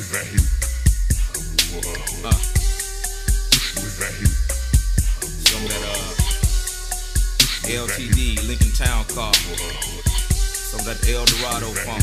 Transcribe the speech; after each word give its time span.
Uh. 0.00 0.06
Some 5.44 5.60
of 5.60 5.68
that 5.68 5.82
LTD 7.68 8.48
Lincoln 8.48 8.72
Town 8.72 9.04
car. 9.12 9.34
Some 9.34 10.80
that 10.86 11.06
El 11.06 11.26
Dorado 11.26 11.68
funk. 11.84 12.02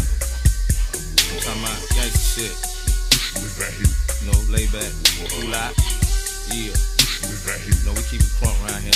I'm 0.93 1.41
talking 1.41 1.63
about 1.63 1.81
gangsta 1.97 2.37
shit. 2.37 2.53
You 4.21 4.29
know, 4.31 4.37
lay 4.53 4.67
back, 4.67 4.93
cool. 5.31 5.49
Yeah. 6.53 6.77
Know, 7.83 7.93
we 7.93 8.03
keep 8.03 8.21
it 8.21 8.29
crunk 8.37 8.57
around 8.69 8.83
here. 8.83 8.93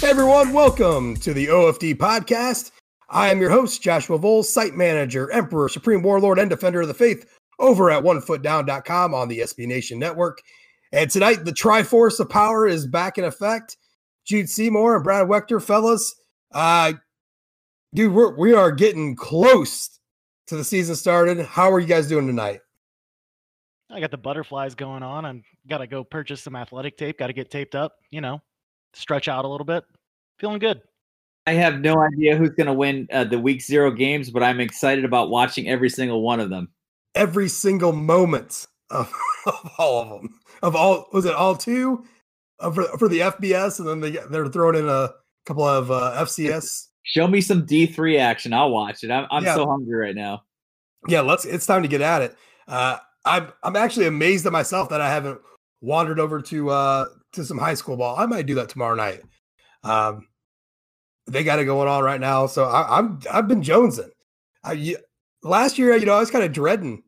Hey 0.00 0.10
everyone, 0.10 0.52
welcome 0.52 1.14
to 1.18 1.32
the 1.32 1.46
OFD 1.46 1.94
podcast. 1.94 2.72
I 3.08 3.30
am 3.30 3.40
your 3.40 3.50
host, 3.50 3.80
Joshua 3.80 4.18
Vowles, 4.18 4.46
site 4.46 4.74
manager, 4.74 5.30
emperor, 5.30 5.68
supreme 5.68 6.02
warlord, 6.02 6.40
and 6.40 6.50
defender 6.50 6.80
of 6.80 6.88
the 6.88 6.94
faith 6.94 7.39
over 7.60 7.90
at 7.90 8.02
onefootdown.com 8.02 9.14
on 9.14 9.28
the 9.28 9.40
SB 9.40 9.66
Nation 9.66 9.98
network. 9.98 10.42
And 10.92 11.08
tonight, 11.08 11.44
the 11.44 11.52
Triforce 11.52 12.18
of 12.18 12.28
Power 12.28 12.66
is 12.66 12.86
back 12.86 13.18
in 13.18 13.24
effect. 13.24 13.76
Jude 14.24 14.48
Seymour 14.48 14.96
and 14.96 15.04
Brad 15.04 15.28
Wechter, 15.28 15.62
fellas. 15.62 16.14
Uh, 16.52 16.94
dude, 17.94 18.12
we're, 18.12 18.36
we 18.36 18.54
are 18.54 18.72
getting 18.72 19.14
close 19.14 20.00
to 20.48 20.56
the 20.56 20.64
season 20.64 20.96
started. 20.96 21.44
How 21.46 21.70
are 21.70 21.78
you 21.78 21.86
guys 21.86 22.08
doing 22.08 22.26
tonight? 22.26 22.60
I 23.88 24.00
got 24.00 24.10
the 24.10 24.18
butterflies 24.18 24.74
going 24.74 25.02
on. 25.02 25.24
I'm 25.24 25.44
got 25.68 25.78
to 25.78 25.86
go 25.86 26.04
purchase 26.04 26.42
some 26.42 26.56
athletic 26.56 26.96
tape. 26.96 27.18
Got 27.18 27.28
to 27.28 27.32
get 27.32 27.50
taped 27.50 27.74
up. 27.74 27.96
You 28.10 28.20
know, 28.20 28.40
stretch 28.94 29.28
out 29.28 29.44
a 29.44 29.48
little 29.48 29.64
bit. 29.64 29.84
Feeling 30.38 30.58
good. 30.58 30.80
I 31.46 31.52
have 31.52 31.80
no 31.80 31.98
idea 31.98 32.36
who's 32.36 32.50
going 32.50 32.66
to 32.66 32.72
win 32.72 33.08
uh, 33.12 33.24
the 33.24 33.38
week 33.38 33.62
zero 33.62 33.90
games, 33.90 34.30
but 34.30 34.42
I'm 34.42 34.60
excited 34.60 35.04
about 35.04 35.30
watching 35.30 35.68
every 35.68 35.88
single 35.88 36.22
one 36.22 36.38
of 36.38 36.50
them. 36.50 36.68
Every 37.14 37.48
single 37.48 37.92
moment 37.92 38.66
of, 38.90 39.12
of 39.46 39.70
all 39.78 40.02
of 40.02 40.08
them. 40.08 40.40
Of 40.62 40.76
all, 40.76 41.06
was 41.12 41.24
it 41.24 41.34
all 41.34 41.56
two 41.56 42.04
uh, 42.60 42.70
for, 42.70 42.84
for 42.98 43.08
the 43.08 43.20
FBS? 43.20 43.78
And 43.80 43.88
then 43.88 44.00
they, 44.00 44.18
they're 44.30 44.46
throwing 44.48 44.76
in 44.76 44.88
a 44.88 45.10
couple 45.46 45.64
of 45.64 45.90
uh, 45.90 46.12
FCS. 46.24 46.86
Show 47.02 47.26
me 47.26 47.40
some 47.40 47.66
D3 47.66 48.18
action. 48.20 48.52
I'll 48.52 48.70
watch 48.70 49.02
it. 49.02 49.10
I'm, 49.10 49.26
I'm 49.30 49.44
Yeah. 49.44 49.54
so 49.54 49.66
hungry 49.66 49.96
right 49.96 50.14
now. 50.14 50.42
Yeah, 51.08 51.22
let's. 51.22 51.44
It's 51.46 51.64
time 51.66 51.82
to 51.82 51.88
get 51.88 52.02
at 52.02 52.20
it. 52.22 52.36
Uh, 52.68 52.98
I'm 53.24 53.50
I'm 53.62 53.74
actually 53.76 54.06
amazed 54.06 54.44
at 54.46 54.52
myself 54.52 54.90
that 54.90 55.00
I 55.00 55.08
haven't 55.08 55.40
wandered 55.80 56.20
over 56.20 56.42
to 56.42 56.68
uh 56.70 57.06
to 57.32 57.44
some 57.44 57.56
high 57.58 57.72
school 57.74 57.96
ball. 57.96 58.16
I 58.18 58.26
might 58.26 58.44
do 58.46 58.54
that 58.56 58.68
tomorrow 58.68 58.94
night. 58.94 59.22
Um, 59.82 60.28
they 61.26 61.42
got 61.42 61.58
it 61.58 61.64
going 61.64 61.88
on 61.88 62.04
right 62.04 62.20
now, 62.20 62.46
so 62.46 62.64
I, 62.64 62.98
I'm 62.98 63.18
I've 63.32 63.48
been 63.48 63.62
jonesing. 63.62 64.10
I, 64.62 64.74
y- 64.74 64.96
last 65.42 65.78
year, 65.78 65.96
you 65.96 66.04
know, 66.04 66.14
I 66.14 66.20
was 66.20 66.30
kind 66.30 66.44
of 66.44 66.52
dreading, 66.52 67.02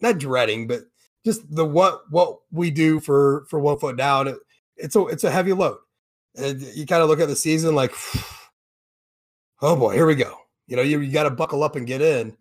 not 0.00 0.18
dreading, 0.18 0.66
but 0.66 0.82
just 1.24 1.42
the 1.54 1.64
what 1.64 2.02
what 2.10 2.38
we 2.50 2.70
do 2.70 3.00
for 3.00 3.46
for 3.48 3.60
one 3.60 3.78
foot 3.78 3.96
down. 3.96 4.28
It, 4.28 4.36
it's 4.76 4.96
a 4.96 5.06
it's 5.06 5.24
a 5.24 5.30
heavy 5.30 5.52
load, 5.52 5.78
and 6.36 6.60
you 6.60 6.86
kind 6.86 7.02
of 7.02 7.08
look 7.08 7.20
at 7.20 7.28
the 7.28 7.36
season 7.36 7.74
like, 7.74 7.92
oh 9.62 9.76
boy, 9.76 9.94
here 9.94 10.06
we 10.06 10.14
go. 10.14 10.34
You 10.66 10.76
know, 10.76 10.82
you, 10.82 11.00
you 11.00 11.10
got 11.10 11.22
to 11.22 11.30
buckle 11.30 11.62
up 11.62 11.76
and 11.76 11.86
get 11.86 12.02
in 12.02 12.36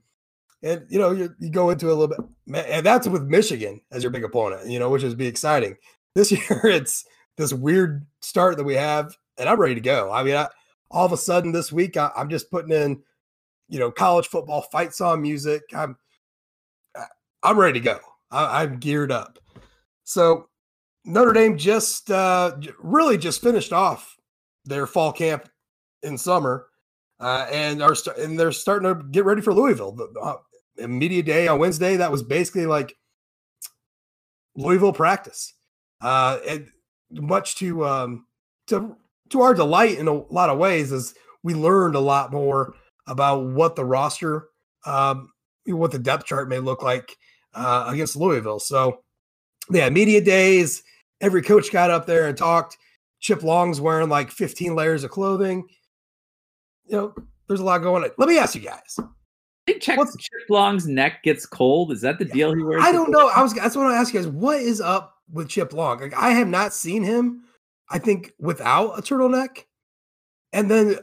and 0.63 0.85
you 0.89 0.99
know 0.99 1.11
you, 1.11 1.33
you 1.39 1.49
go 1.49 1.69
into 1.69 1.87
a 1.87 1.93
little 1.93 2.07
bit 2.07 2.65
and 2.67 2.85
that's 2.85 3.07
with 3.07 3.23
michigan 3.23 3.79
as 3.91 4.03
your 4.03 4.11
big 4.11 4.23
opponent 4.23 4.67
you 4.67 4.79
know 4.79 4.89
which 4.89 5.03
is 5.03 5.15
be 5.15 5.27
exciting 5.27 5.75
this 6.15 6.31
year 6.49 6.61
it's 6.63 7.05
this 7.37 7.53
weird 7.53 8.05
start 8.21 8.57
that 8.57 8.63
we 8.63 8.75
have 8.75 9.15
and 9.37 9.47
i'm 9.47 9.59
ready 9.59 9.75
to 9.75 9.81
go 9.81 10.11
i 10.11 10.23
mean 10.23 10.35
I, 10.35 10.47
all 10.89 11.05
of 11.05 11.11
a 11.11 11.17
sudden 11.17 11.51
this 11.51 11.71
week 11.71 11.97
I, 11.97 12.11
i'm 12.15 12.29
just 12.29 12.49
putting 12.49 12.71
in 12.71 13.01
you 13.69 13.79
know 13.79 13.91
college 13.91 14.27
football 14.27 14.61
fight 14.61 14.93
song 14.93 15.21
music 15.21 15.63
i'm 15.75 15.97
i'm 17.47 17.59
ready 17.59 17.79
to 17.79 17.83
go 17.83 17.99
I, 18.31 18.63
i'm 18.63 18.79
geared 18.79 19.11
up 19.11 19.39
so 20.03 20.47
notre 21.05 21.33
dame 21.33 21.57
just 21.57 22.11
uh 22.11 22.55
really 22.79 23.17
just 23.17 23.41
finished 23.41 23.73
off 23.73 24.15
their 24.65 24.85
fall 24.87 25.11
camp 25.11 25.49
in 26.03 26.17
summer 26.17 26.67
uh, 27.19 27.47
and 27.51 27.81
are 27.81 27.95
and 28.17 28.39
they're 28.39 28.51
starting 28.51 28.93
to 28.93 29.03
get 29.09 29.25
ready 29.25 29.41
for 29.41 29.53
Louisville. 29.53 29.93
The, 29.93 30.07
uh, 30.21 30.87
media 30.87 31.23
day 31.23 31.47
on 31.47 31.59
Wednesday, 31.59 31.97
that 31.97 32.11
was 32.11 32.21
basically 32.21 32.65
like 32.65 32.95
Louisville 34.55 34.93
practice. 34.93 35.53
Uh, 36.01 36.37
and 36.47 36.67
much 37.11 37.55
to 37.55 37.85
um, 37.85 38.27
to 38.67 38.95
to 39.29 39.41
our 39.41 39.53
delight 39.53 39.97
in 39.97 40.07
a 40.07 40.13
lot 40.13 40.49
of 40.49 40.59
ways, 40.59 40.91
is 40.91 41.15
we 41.43 41.53
learned 41.53 41.95
a 41.95 41.99
lot 41.99 42.31
more 42.31 42.75
about 43.07 43.45
what 43.45 43.75
the 43.75 43.85
roster, 43.85 44.49
um, 44.85 45.31
what 45.65 45.91
the 45.91 45.99
depth 45.99 46.25
chart 46.25 46.49
may 46.49 46.59
look 46.59 46.83
like 46.83 47.15
uh, 47.53 47.85
against 47.87 48.15
Louisville. 48.15 48.59
So, 48.59 49.03
yeah, 49.69 49.89
media 49.89 50.21
days. 50.21 50.83
Every 51.19 51.41
coach 51.41 51.71
got 51.71 51.89
up 51.89 52.05
there 52.05 52.27
and 52.27 52.37
talked. 52.37 52.77
Chip 53.19 53.43
Long's 53.43 53.81
wearing 53.81 54.09
like 54.09 54.29
15 54.31 54.75
layers 54.75 55.03
of 55.03 55.11
clothing. 55.11 55.67
You 56.85 56.97
know, 56.97 57.15
there's 57.47 57.59
a 57.59 57.63
lot 57.63 57.79
going 57.79 58.03
on. 58.03 58.09
Let 58.17 58.29
me 58.29 58.37
ask 58.37 58.55
you 58.55 58.61
guys. 58.61 58.99
I 58.99 59.03
think 59.65 59.81
Chip, 59.81 59.99
Long's 60.49 60.87
neck 60.87 61.23
gets 61.23 61.45
cold. 61.45 61.91
Is 61.91 62.01
that 62.01 62.19
the 62.19 62.25
deal 62.25 62.53
he 62.53 62.63
wears? 62.63 62.83
I 62.83 62.91
don't 62.91 63.11
know. 63.11 63.29
I 63.35 63.41
was 63.41 63.53
that's 63.53 63.75
what 63.75 63.87
I 63.87 63.97
ask 63.97 64.13
you 64.13 64.19
guys. 64.21 64.27
What 64.27 64.61
is 64.61 64.79
up 64.79 65.15
with 65.31 65.49
Chip 65.49 65.73
Long? 65.73 65.99
Like, 65.99 66.13
I 66.15 66.29
have 66.31 66.47
not 66.47 66.73
seen 66.73 67.03
him. 67.03 67.43
I 67.89 67.99
think 67.99 68.33
without 68.39 68.97
a 68.97 69.01
turtleneck, 69.01 69.63
and 70.53 70.69
then 70.69 70.97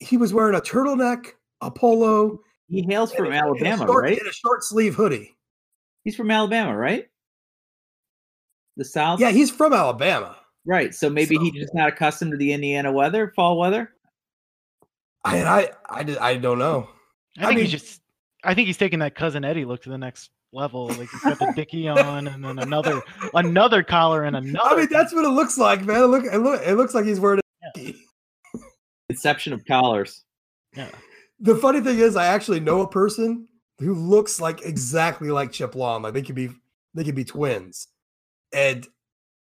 he 0.00 0.16
was 0.16 0.32
wearing 0.32 0.54
a 0.54 0.60
turtleneck, 0.60 1.26
a 1.60 1.70
polo, 1.70 2.40
He 2.68 2.82
hails 2.82 3.12
from 3.12 3.32
Alabama, 3.32 3.86
short, 3.86 4.04
right? 4.04 4.18
a 4.18 4.32
short 4.32 4.62
sleeve 4.62 4.94
hoodie. 4.94 5.36
He's 6.08 6.16
from 6.16 6.30
Alabama, 6.30 6.74
right? 6.74 7.06
The 8.78 8.84
South? 8.86 9.20
Yeah, 9.20 9.30
he's 9.30 9.50
from 9.50 9.74
Alabama. 9.74 10.36
Right. 10.64 10.94
So 10.94 11.10
maybe 11.10 11.34
So- 11.36 11.42
he's 11.42 11.52
just 11.52 11.74
not 11.74 11.90
accustomed 11.90 12.30
to 12.30 12.38
the 12.38 12.50
Indiana 12.50 12.90
weather, 12.90 13.30
fall 13.36 13.58
weather. 13.58 13.92
I 15.22 15.42
I 15.44 15.70
I, 15.86 16.16
I 16.18 16.36
don't 16.38 16.58
know. 16.58 16.88
I 17.38 17.42
I 17.42 17.46
think 17.48 17.56
mean- 17.56 17.64
he's 17.66 17.72
just. 17.82 18.00
I 18.42 18.54
think 18.54 18.68
he's 18.68 18.78
taking 18.78 19.00
that 19.00 19.14
cousin 19.14 19.44
Eddie 19.44 19.66
look 19.66 19.82
to 19.82 19.90
the 19.90 19.98
next 19.98 20.30
level. 20.54 20.86
Like 20.86 21.10
he's 21.10 21.20
got 21.20 21.38
the 21.40 21.52
dicky 21.54 21.88
on, 21.88 22.26
and 22.26 22.42
then 22.42 22.58
another 22.58 23.02
another 23.34 23.82
collar 23.82 24.24
and 24.24 24.34
another. 24.34 24.60
I 24.64 24.76
mean, 24.78 24.88
that's 24.90 25.12
what 25.12 25.26
it 25.26 25.28
looks 25.30 25.58
like, 25.58 25.84
man. 25.84 26.04
It 26.04 26.06
look 26.06 26.24
it, 26.24 26.38
look, 26.38 26.62
it 26.64 26.74
looks 26.76 26.94
like 26.94 27.04
he's 27.04 27.20
wearing. 27.20 27.40
A- 27.76 27.94
Inception 29.10 29.52
of 29.52 29.62
collars. 29.66 30.24
yeah. 30.74 30.88
the 31.38 31.56
funny 31.56 31.82
thing 31.82 31.98
is, 31.98 32.16
I 32.16 32.26
actually 32.28 32.60
know 32.60 32.80
a 32.80 32.88
person 32.88 33.46
who 33.78 33.94
looks 33.94 34.40
like 34.40 34.62
exactly 34.62 35.30
like 35.30 35.52
Chip 35.52 35.74
Long. 35.74 36.02
Like 36.02 36.14
they 36.14 36.22
could 36.22 36.34
be 36.34 36.50
they 36.94 37.04
could 37.04 37.14
be 37.14 37.24
twins, 37.24 37.88
and 38.52 38.86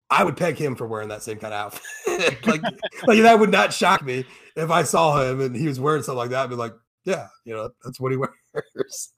I 0.10 0.24
would 0.24 0.38
peg 0.38 0.58
him 0.58 0.76
for 0.76 0.88
wearing 0.88 1.10
that 1.10 1.24
same 1.24 1.38
kind 1.38 1.54
of 1.54 1.74
outfit. 1.74 2.46
like 2.48 2.62
like 3.08 3.22
that 3.22 3.40
would 3.40 3.52
not 3.52 3.74
shock 3.74 4.04
me 4.04 4.26
if 4.56 4.70
I 4.70 4.84
saw 4.84 5.22
him 5.22 5.42
and 5.42 5.56
he 5.56 5.68
was 5.68 5.80
wearing 5.80 6.04
something 6.04 6.18
like 6.18 6.32
that. 6.32 6.44
I'd 6.44 6.50
be 6.50 6.56
like, 6.56 6.74
yeah, 7.06 7.28
you 7.46 7.54
know, 7.54 7.70
that's 7.84 8.00
what 8.00 8.12
he 8.12 8.18
wears. 8.54 9.14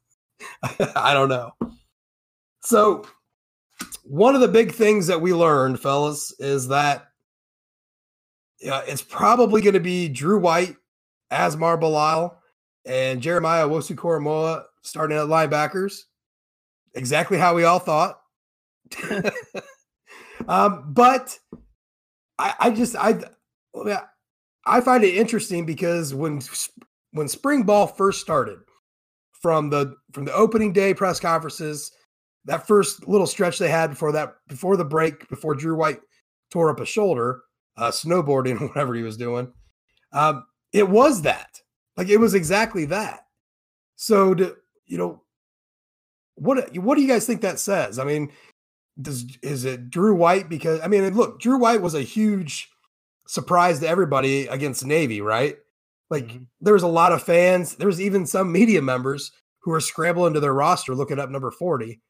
I 0.95 1.13
don't 1.13 1.29
know. 1.29 1.51
So 2.61 3.05
one 4.03 4.35
of 4.35 4.41
the 4.41 4.47
big 4.47 4.73
things 4.73 5.07
that 5.07 5.21
we 5.21 5.33
learned, 5.33 5.79
fellas, 5.79 6.33
is 6.39 6.67
that 6.67 7.07
yeah, 8.59 8.81
it's 8.85 9.01
probably 9.01 9.61
going 9.61 9.73
to 9.73 9.79
be 9.79 10.07
Drew 10.07 10.39
White, 10.39 10.75
Asmar 11.31 11.79
Bilal, 11.79 12.37
and 12.85 13.21
Jeremiah 13.21 13.67
Owusu-Koramoah 13.67 14.65
starting 14.81 15.17
at 15.17 15.25
linebackers. 15.25 16.01
Exactly 16.93 17.37
how 17.37 17.55
we 17.55 17.63
all 17.63 17.79
thought. 17.79 18.19
um, 20.47 20.85
but 20.93 21.37
I, 22.37 22.53
I 22.59 22.69
just 22.71 22.95
I 22.95 23.21
I 24.65 24.81
find 24.81 25.03
it 25.03 25.15
interesting 25.15 25.65
because 25.65 26.13
when 26.13 26.41
when 27.11 27.27
spring 27.27 27.63
ball 27.63 27.87
first 27.87 28.21
started, 28.21 28.59
from 29.41 29.69
the 29.69 29.95
from 30.13 30.25
the 30.25 30.33
opening 30.33 30.71
day 30.71 30.93
press 30.93 31.19
conferences, 31.19 31.91
that 32.45 32.67
first 32.67 33.07
little 33.07 33.27
stretch 33.27 33.57
they 33.57 33.69
had 33.69 33.89
before 33.89 34.11
that 34.11 34.35
before 34.47 34.77
the 34.77 34.85
break, 34.85 35.27
before 35.29 35.55
Drew 35.55 35.75
White 35.75 35.99
tore 36.51 36.69
up 36.69 36.79
a 36.79 36.85
shoulder, 36.85 37.41
uh, 37.77 37.91
snowboarding 37.91 38.61
whatever 38.69 38.93
he 38.93 39.03
was 39.03 39.17
doing, 39.17 39.51
um, 40.13 40.45
it 40.71 40.87
was 40.87 41.23
that. 41.23 41.59
Like 41.97 42.09
it 42.09 42.17
was 42.17 42.33
exactly 42.33 42.85
that. 42.85 43.25
So, 43.95 44.33
to, 44.33 44.55
you 44.91 44.97
know, 44.97 45.21
what 46.35 46.75
what 46.77 46.95
do 46.95 47.01
you 47.01 47.07
guys 47.07 47.25
think 47.25 47.41
that 47.41 47.59
says? 47.59 47.97
I 47.97 48.03
mean, 48.03 48.29
does 49.01 49.37
is 49.41 49.63
it 49.63 49.89
Drew 49.89 50.13
White? 50.13 50.49
Because 50.49 50.81
I 50.81 50.87
mean, 50.87 51.15
look, 51.15 51.39
Drew 51.39 51.57
White 51.57 51.81
was 51.81 51.95
a 51.95 52.01
huge 52.01 52.69
surprise 53.25 53.79
to 53.79 53.87
everybody 53.87 54.47
against 54.47 54.85
Navy, 54.85 55.21
right? 55.21 55.55
Like 56.09 56.27
Mhm. 56.27 56.47
there 56.59 56.73
was 56.73 56.83
a 56.83 56.87
lot 56.87 57.13
of 57.13 57.23
fans. 57.23 57.77
There 57.77 57.87
was 57.87 58.01
even 58.01 58.27
some 58.27 58.51
media 58.51 58.81
members 58.81 59.31
who 59.59 59.71
were 59.71 59.79
scrambling 59.79 60.33
to 60.33 60.41
their 60.41 60.53
roster 60.53 60.93
looking 60.93 61.19
up 61.19 61.29
number 61.29 61.51
forty. 61.51 62.01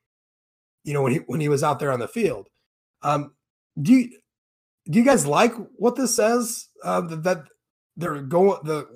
You 0.84 0.94
know 0.94 1.04
when 1.04 1.12
he 1.14 1.20
when 1.28 1.40
he 1.40 1.50
was 1.50 1.64
out 1.64 1.78
there 1.80 1.92
on 1.92 2.00
the 2.00 2.08
field. 2.08 2.50
Um, 3.04 3.36
do 3.80 3.94
you 3.94 4.10
do 4.90 4.98
you 4.98 5.06
guys 5.06 5.28
like 5.28 5.54
what 5.78 5.96
this 5.96 6.16
says? 6.16 6.70
Uh, 6.84 7.02
that, 7.02 7.24
that 7.24 7.44
they're 7.96 8.24
going 8.24 8.60
the 8.64 8.88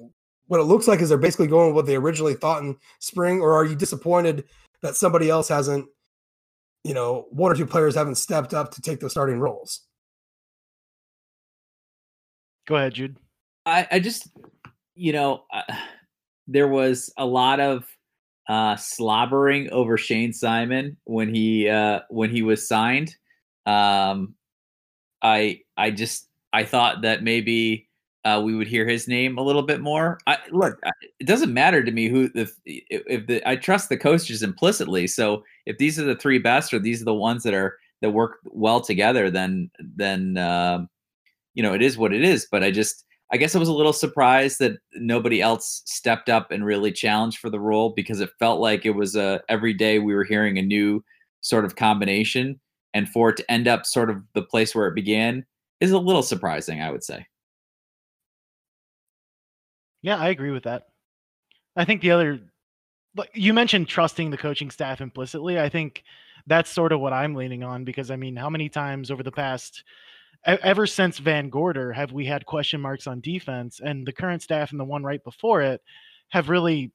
what 0.47 0.59
it 0.59 0.63
looks 0.63 0.87
like 0.87 1.01
is 1.01 1.09
they're 1.09 1.17
basically 1.17 1.47
going 1.47 1.67
with 1.67 1.75
what 1.75 1.85
they 1.85 1.95
originally 1.95 2.35
thought 2.35 2.61
in 2.61 2.77
spring, 2.99 3.41
or 3.41 3.53
are 3.53 3.65
you 3.65 3.75
disappointed 3.75 4.45
that 4.81 4.95
somebody 4.95 5.29
else 5.29 5.47
hasn't 5.47 5.87
you 6.85 6.93
know, 6.93 7.25
one 7.31 7.51
or 7.51 7.55
two 7.55 7.65
players 7.65 7.95
haven't 7.95 8.13
stepped 8.13 8.53
up 8.53 8.69
to 8.69 8.79
take 8.79 8.99
those 8.99 9.09
starting 9.09 9.39
roles. 9.39 9.81
Go 12.67 12.75
ahead, 12.75 12.93
Jude. 12.93 13.17
I, 13.65 13.87
I 13.89 13.99
just, 13.99 14.29
you 14.93 15.11
know, 15.11 15.45
uh, 15.51 15.63
there 16.47 16.67
was 16.67 17.11
a 17.17 17.25
lot 17.25 17.59
of 17.59 17.87
uh, 18.47 18.75
slobbering 18.75 19.71
over 19.71 19.97
Shayne 19.97 20.31
Simon 20.31 20.95
when 21.05 21.33
he 21.33 21.67
uh, 21.67 22.01
when 22.11 22.29
he 22.29 22.43
was 22.43 22.67
signed. 22.67 23.15
Um, 23.65 24.35
I 25.23 25.61
I 25.75 25.89
just 25.89 26.29
I 26.53 26.65
thought 26.65 27.01
that 27.01 27.23
maybe 27.23 27.84
uh, 28.25 28.41
we 28.43 28.55
would 28.55 28.67
hear 28.67 28.87
his 28.87 29.07
name 29.07 29.37
a 29.37 29.41
little 29.41 29.61
bit 29.61 29.81
more. 29.81 30.17
I, 30.25 30.39
look, 30.51 30.79
it 31.19 31.27
doesn't 31.27 31.53
matter 31.53 31.83
to 31.83 31.91
me 31.91 32.07
who 32.09 32.29
if 32.33 32.57
if 32.65 33.27
the 33.27 33.47
I 33.47 33.55
trust 33.55 33.89
the 33.89 33.97
coaches 33.97 34.41
implicitly. 34.41 35.05
So 35.07 35.43
if 35.67 35.77
these 35.77 35.99
are 35.99 36.03
the 36.03 36.15
three 36.15 36.39
best 36.39 36.73
or 36.73 36.79
these 36.79 37.01
are 37.01 37.05
the 37.05 37.13
ones 37.13 37.43
that 37.43 37.53
are 37.53 37.77
that 38.01 38.09
work 38.09 38.39
well 38.45 38.81
together, 38.81 39.29
then 39.29 39.69
then 39.79 40.37
uh, 40.37 40.85
you 41.53 41.61
know 41.61 41.73
it 41.73 41.83
is 41.83 41.99
what 41.99 42.13
it 42.13 42.23
is. 42.23 42.47
But 42.51 42.63
I 42.63 42.71
just 42.71 43.05
I 43.31 43.37
guess 43.37 43.55
I 43.55 43.59
was 43.59 43.69
a 43.69 43.73
little 43.73 43.93
surprised 43.93 44.57
that 44.57 44.77
nobody 44.95 45.39
else 45.39 45.83
stepped 45.85 46.27
up 46.27 46.49
and 46.49 46.65
really 46.65 46.91
challenged 46.91 47.37
for 47.37 47.51
the 47.51 47.59
role 47.59 47.91
because 47.95 48.21
it 48.21 48.31
felt 48.39 48.59
like 48.59 48.87
it 48.87 48.95
was 48.95 49.15
a 49.15 49.41
every 49.49 49.73
day 49.73 49.99
we 49.99 50.15
were 50.15 50.23
hearing 50.23 50.57
a 50.57 50.63
new 50.63 51.03
sort 51.41 51.63
of 51.63 51.75
combination, 51.75 52.59
and 52.95 53.07
for 53.07 53.29
it 53.29 53.37
to 53.37 53.51
end 53.51 53.67
up 53.67 53.85
sort 53.85 54.09
of 54.09 54.23
the 54.33 54.41
place 54.41 54.73
where 54.73 54.87
it 54.87 54.95
began 54.95 55.45
is 55.79 55.91
a 55.91 55.99
little 55.99 56.23
surprising, 56.23 56.81
I 56.81 56.89
would 56.89 57.03
say. 57.03 57.27
Yeah, 60.05 60.17
I 60.17 60.29
agree 60.29 60.51
with 60.51 60.65
that. 60.65 60.83
I 61.75 61.83
think 61.83 62.01
the 62.01 62.11
other, 62.11 62.39
you 63.33 63.55
mentioned 63.55 63.87
trusting 63.87 64.29
the 64.29 64.37
coaching 64.37 64.69
staff 64.69 65.01
implicitly. 65.01 65.59
I 65.59 65.67
think 65.67 66.03
that's 66.45 66.69
sort 66.69 66.91
of 66.91 66.99
what 66.99 67.11
I'm 67.11 67.33
leaning 67.33 67.63
on 67.63 67.85
because 67.85 68.11
I 68.11 68.15
mean, 68.15 68.35
how 68.35 68.51
many 68.51 68.69
times 68.69 69.09
over 69.09 69.23
the 69.23 69.31
past 69.31 69.83
ever 70.45 70.85
since 70.85 71.17
Van 71.17 71.49
Gorder 71.49 71.91
have 71.91 72.11
we 72.11 72.23
had 72.23 72.45
question 72.45 72.79
marks 72.79 73.07
on 73.07 73.19
defense, 73.19 73.81
and 73.83 74.05
the 74.05 74.13
current 74.13 74.43
staff 74.43 74.69
and 74.69 74.79
the 74.79 74.85
one 74.85 75.03
right 75.03 75.23
before 75.23 75.63
it 75.63 75.81
have 76.29 76.49
really 76.49 76.91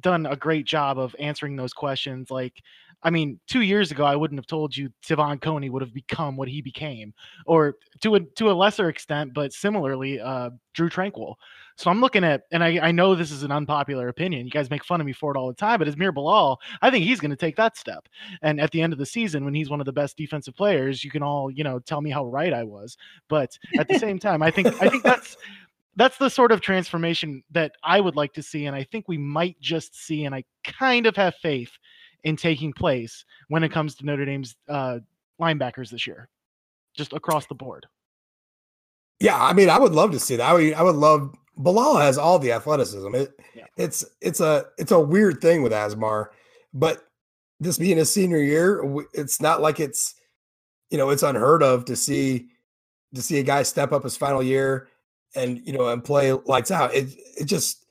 done 0.00 0.26
a 0.26 0.36
great 0.36 0.66
job 0.66 0.98
of 0.98 1.14
answering 1.18 1.56
those 1.56 1.72
questions. 1.72 2.30
Like, 2.30 2.62
I 3.02 3.10
mean, 3.10 3.38
two 3.46 3.60
years 3.60 3.90
ago, 3.90 4.04
I 4.04 4.16
wouldn't 4.16 4.38
have 4.38 4.46
told 4.46 4.76
you 4.76 4.90
Te'von 5.04 5.40
Coney 5.40 5.70
would 5.70 5.82
have 5.82 5.94
become 5.94 6.36
what 6.36 6.48
he 6.48 6.60
became, 6.60 7.14
or 7.46 7.76
to 8.00 8.16
a 8.16 8.20
to 8.20 8.50
a 8.50 8.52
lesser 8.52 8.88
extent, 8.88 9.34
but 9.34 9.52
similarly, 9.52 10.20
uh, 10.20 10.50
Drue 10.74 10.90
Tranquill. 10.90 11.34
So 11.76 11.90
I'm 11.90 12.00
looking 12.00 12.24
at, 12.24 12.42
and 12.50 12.64
I, 12.64 12.88
I 12.88 12.90
know 12.90 13.14
this 13.14 13.30
is 13.30 13.44
an 13.44 13.52
unpopular 13.52 14.08
opinion. 14.08 14.44
You 14.44 14.50
guys 14.50 14.68
make 14.68 14.84
fun 14.84 15.00
of 15.00 15.06
me 15.06 15.12
for 15.12 15.32
it 15.32 15.38
all 15.38 15.46
the 15.46 15.54
time, 15.54 15.78
but 15.78 15.86
Asmar 15.86 16.12
Bilal, 16.12 16.58
I 16.82 16.90
think 16.90 17.04
he's 17.04 17.20
going 17.20 17.30
to 17.30 17.36
take 17.36 17.54
that 17.54 17.76
step. 17.76 18.08
And 18.42 18.60
at 18.60 18.72
the 18.72 18.82
end 18.82 18.92
of 18.92 18.98
the 18.98 19.06
season, 19.06 19.44
when 19.44 19.54
he's 19.54 19.70
one 19.70 19.78
of 19.78 19.86
the 19.86 19.92
best 19.92 20.16
defensive 20.16 20.56
players, 20.56 21.04
you 21.04 21.10
can 21.12 21.22
all, 21.22 21.52
you 21.52 21.62
know, 21.62 21.78
tell 21.78 22.00
me 22.00 22.10
how 22.10 22.26
right 22.26 22.52
I 22.52 22.64
was. 22.64 22.96
But 23.28 23.56
at 23.78 23.86
the 23.86 23.96
same 23.96 24.18
time, 24.18 24.42
I 24.42 24.50
think 24.50 24.66
I 24.82 24.88
think 24.88 25.04
that's 25.04 25.36
that's 25.98 26.16
the 26.16 26.30
sort 26.30 26.52
of 26.52 26.60
transformation 26.60 27.42
that 27.50 27.72
I 27.82 28.00
would 28.00 28.14
like 28.14 28.32
to 28.34 28.42
see, 28.42 28.66
and 28.66 28.76
I 28.76 28.84
think 28.84 29.08
we 29.08 29.18
might 29.18 29.60
just 29.60 29.96
see, 29.96 30.26
and 30.26 30.34
I 30.34 30.44
kind 30.64 31.06
of 31.06 31.16
have 31.16 31.34
faith 31.42 31.72
in 32.22 32.36
taking 32.36 32.72
place 32.72 33.24
when 33.48 33.64
it 33.64 33.72
comes 33.72 33.96
to 33.96 34.06
Notre 34.06 34.24
Dame's 34.24 34.54
uh, 34.68 35.00
linebackers 35.40 35.90
this 35.90 36.06
year, 36.06 36.28
just 36.94 37.12
across 37.12 37.46
the 37.46 37.56
board. 37.56 37.84
Yeah, 39.18 39.42
I 39.42 39.52
mean, 39.52 39.68
I 39.68 39.78
would 39.80 39.92
love 39.92 40.12
to 40.12 40.20
see 40.20 40.36
that. 40.36 40.48
I 40.48 40.52
would, 40.52 40.74
I 40.74 40.82
would 40.82 40.94
love 40.94 41.34
Bilal 41.56 41.96
has 41.96 42.16
all 42.16 42.38
the 42.38 42.52
athleticism. 42.52 43.12
It, 43.16 43.40
yeah. 43.56 43.64
It's 43.76 44.04
it's 44.20 44.38
a 44.38 44.66
it's 44.78 44.92
a 44.92 45.00
weird 45.00 45.40
thing 45.40 45.64
with 45.64 45.72
Asmar, 45.72 46.28
but 46.72 47.08
this 47.58 47.76
being 47.76 47.98
a 47.98 48.04
senior 48.04 48.38
year, 48.38 48.84
it's 49.12 49.40
not 49.40 49.60
like 49.60 49.80
it's 49.80 50.14
you 50.90 50.98
know 50.98 51.10
it's 51.10 51.24
unheard 51.24 51.64
of 51.64 51.84
to 51.86 51.96
see 51.96 52.46
to 53.16 53.20
see 53.20 53.38
a 53.38 53.42
guy 53.42 53.64
step 53.64 53.90
up 53.90 54.04
his 54.04 54.16
final 54.16 54.44
year 54.44 54.86
and 55.34 55.60
you 55.66 55.72
know 55.72 55.88
and 55.88 56.02
play 56.02 56.32
lights 56.32 56.70
out. 56.70 56.94
It 56.94 57.14
it 57.38 57.44
just 57.44 57.84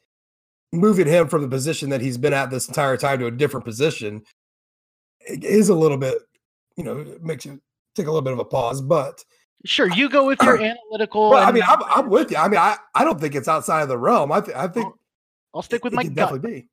moving 0.72 1.07
him 1.07 1.28
from 1.28 1.42
the 1.42 1.48
position 1.48 1.89
that 1.89 2.01
he's 2.01 2.18
been 2.18 2.34
at 2.34 2.50
this 2.50 2.68
entire 2.68 2.98
time 2.98 3.19
to 3.19 3.25
a 3.25 3.31
different 3.31 3.66
position 3.66 4.22
it 5.22 5.42
is 5.45 5.69
a 5.69 5.74
little 5.74 5.95
bit 5.98 6.18
you 6.75 6.84
know 6.84 6.98
it 6.98 7.24
makes 7.24 7.45
you 7.45 7.62
take 7.98 8.07
a 8.07 8.12
little 8.12 8.22
bit 8.22 8.34
of 8.34 8.39
a 8.39 8.45
pause, 8.45 8.81
but 8.81 9.24
Sure, 9.66 9.89
you 9.92 10.07
go 10.07 10.28
with 10.28 10.42
your 10.44 10.57
analytical. 10.92 11.31
Well, 11.31 11.45
I 11.45 11.51
mean, 11.51 11.63
I'm, 11.68 11.80
I'm 11.88 12.10
with 12.10 12.30
you. 12.30 12.38
I 12.38 12.48
mean, 12.48 12.60
I, 12.60 12.78
I 12.94 13.04
don't 13.04 13.19
think 13.19 13.34
it's 13.34 13.48
outside 13.48 13.81
of 13.81 13.90
the 13.90 13.98
realm. 13.98 14.31
I, 14.31 14.40
th- 14.40 14.56
I 14.56 14.68
think 14.68 14.86
I'll, 14.86 15.00
I'll 15.56 15.62
stick 15.63 15.83
with 15.83 15.94
my 15.94 16.04
gut. 16.04 16.16
Definitely 16.16 16.51
be. 16.51 16.69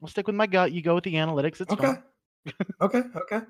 I'll 0.00 0.08
stick 0.08 0.26
with 0.26 0.36
my 0.36 0.46
gut. 0.46 0.72
You 0.72 0.82
go 0.82 0.94
with 0.94 1.04
the 1.04 1.14
analytics. 1.14 1.62
It's 1.62 1.72
okay. 1.72 1.94
okay. 2.82 3.02
Okay. 3.16 3.40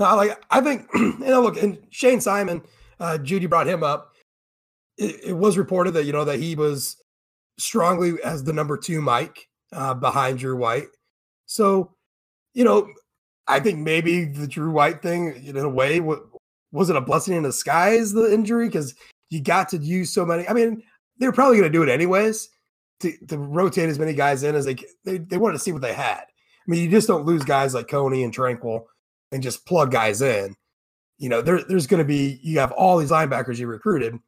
No, 0.00 0.16
like 0.16 0.42
I 0.50 0.60
think 0.60 0.88
you 0.94 1.18
know. 1.20 1.40
Look, 1.40 1.62
and 1.62 1.78
Shayne 1.90 2.20
Simon, 2.20 2.62
uh, 2.98 3.16
Judy 3.18 3.46
brought 3.46 3.68
him 3.68 3.84
up. 3.84 4.13
It, 4.96 5.28
it, 5.28 5.32
was 5.32 5.58
reported 5.58 5.92
that 5.92 6.04
you 6.04 6.12
know 6.12 6.24
that 6.24 6.38
he 6.38 6.54
was 6.54 6.96
strongly 7.58 8.14
as 8.24 8.44
the 8.44 8.52
number 8.52 8.76
two 8.76 9.00
Mike 9.00 9.48
uh, 9.72 9.94
behind 9.94 10.38
Drew 10.38 10.56
White. 10.56 10.86
So, 11.46 11.94
you 12.52 12.64
know, 12.64 12.88
I 13.46 13.60
think 13.60 13.80
maybe 13.80 14.24
the 14.24 14.46
Drew 14.46 14.70
White 14.70 15.02
thing, 15.02 15.44
in 15.44 15.56
a 15.56 15.68
way, 15.68 16.00
was 16.00 16.90
it 16.90 16.96
a 16.96 17.00
blessing 17.00 17.34
in 17.34 17.42
disguise 17.42 18.12
the 18.12 18.32
injury 18.32 18.68
because 18.68 18.94
you 19.30 19.40
got 19.40 19.68
to 19.70 19.78
use 19.78 20.12
so 20.12 20.24
many. 20.24 20.48
I 20.48 20.52
mean, 20.52 20.82
they 21.18 21.26
were 21.26 21.32
probably 21.32 21.58
going 21.58 21.70
to 21.70 21.76
do 21.76 21.82
it 21.82 21.88
anyways 21.88 22.48
to, 23.00 23.12
to 23.26 23.38
rotate 23.38 23.88
as 23.88 23.98
many 23.98 24.14
guys 24.14 24.42
in 24.42 24.54
as 24.54 24.64
they, 24.64 24.76
they 25.04 25.18
they 25.18 25.38
wanted 25.38 25.54
to 25.54 25.58
see 25.58 25.72
what 25.72 25.82
they 25.82 25.92
had. 25.92 26.20
I 26.22 26.70
mean, 26.70 26.82
you 26.82 26.90
just 26.90 27.08
don't 27.08 27.26
lose 27.26 27.44
guys 27.44 27.74
like 27.74 27.88
Coney 27.88 28.24
and 28.24 28.34
Tranquill 28.34 28.84
and 29.32 29.42
just 29.42 29.66
plug 29.66 29.90
guys 29.90 30.22
in. 30.22 30.56
You 31.18 31.28
know, 31.28 31.42
there, 31.42 31.62
there's 31.62 31.86
going 31.86 31.98
to 31.98 32.04
be 32.04 32.40
you 32.42 32.58
have 32.58 32.72
all 32.72 32.98
these 32.98 33.10
linebackers 33.10 33.58
you 33.58 33.66
recruited. 33.66 34.18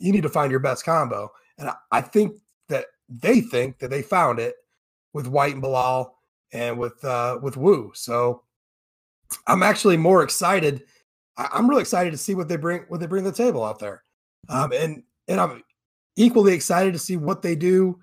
You 0.00 0.12
need 0.12 0.22
to 0.22 0.28
find 0.28 0.50
your 0.50 0.60
best 0.60 0.84
combo, 0.84 1.30
and 1.58 1.70
I, 1.92 2.00
think 2.00 2.36
that 2.68 2.86
they 3.08 3.40
think 3.40 3.78
that 3.78 3.90
they 3.90 4.02
found 4.02 4.38
it 4.38 4.54
with 5.12 5.26
White 5.26 5.52
and 5.52 5.62
Bilal 5.62 6.16
and 6.52 6.78
with 6.78 7.04
uh, 7.04 7.38
with 7.42 7.56
Wu. 7.56 7.92
So 7.94 8.42
I'm 9.46 9.62
actually 9.62 9.96
more 9.96 10.22
excited 10.22 10.82
I, 11.40 11.58
am 11.58 11.68
really 11.68 11.80
excited 11.80 12.10
to 12.10 12.18
see 12.18 12.34
what 12.34 12.48
they 12.48 12.56
bring 12.56 12.82
what 12.88 13.00
they 13.00 13.06
bring 13.06 13.24
to 13.24 13.30
the 13.30 13.36
table 13.36 13.64
out 13.64 13.78
there. 13.78 14.02
Um, 14.48 14.72
and 14.72 15.02
and 15.28 15.40
I'm 15.40 15.62
equally 16.16 16.52
excited 16.52 16.92
to 16.92 16.98
see 16.98 17.16
what 17.16 17.42
they 17.42 17.54
do 17.54 17.98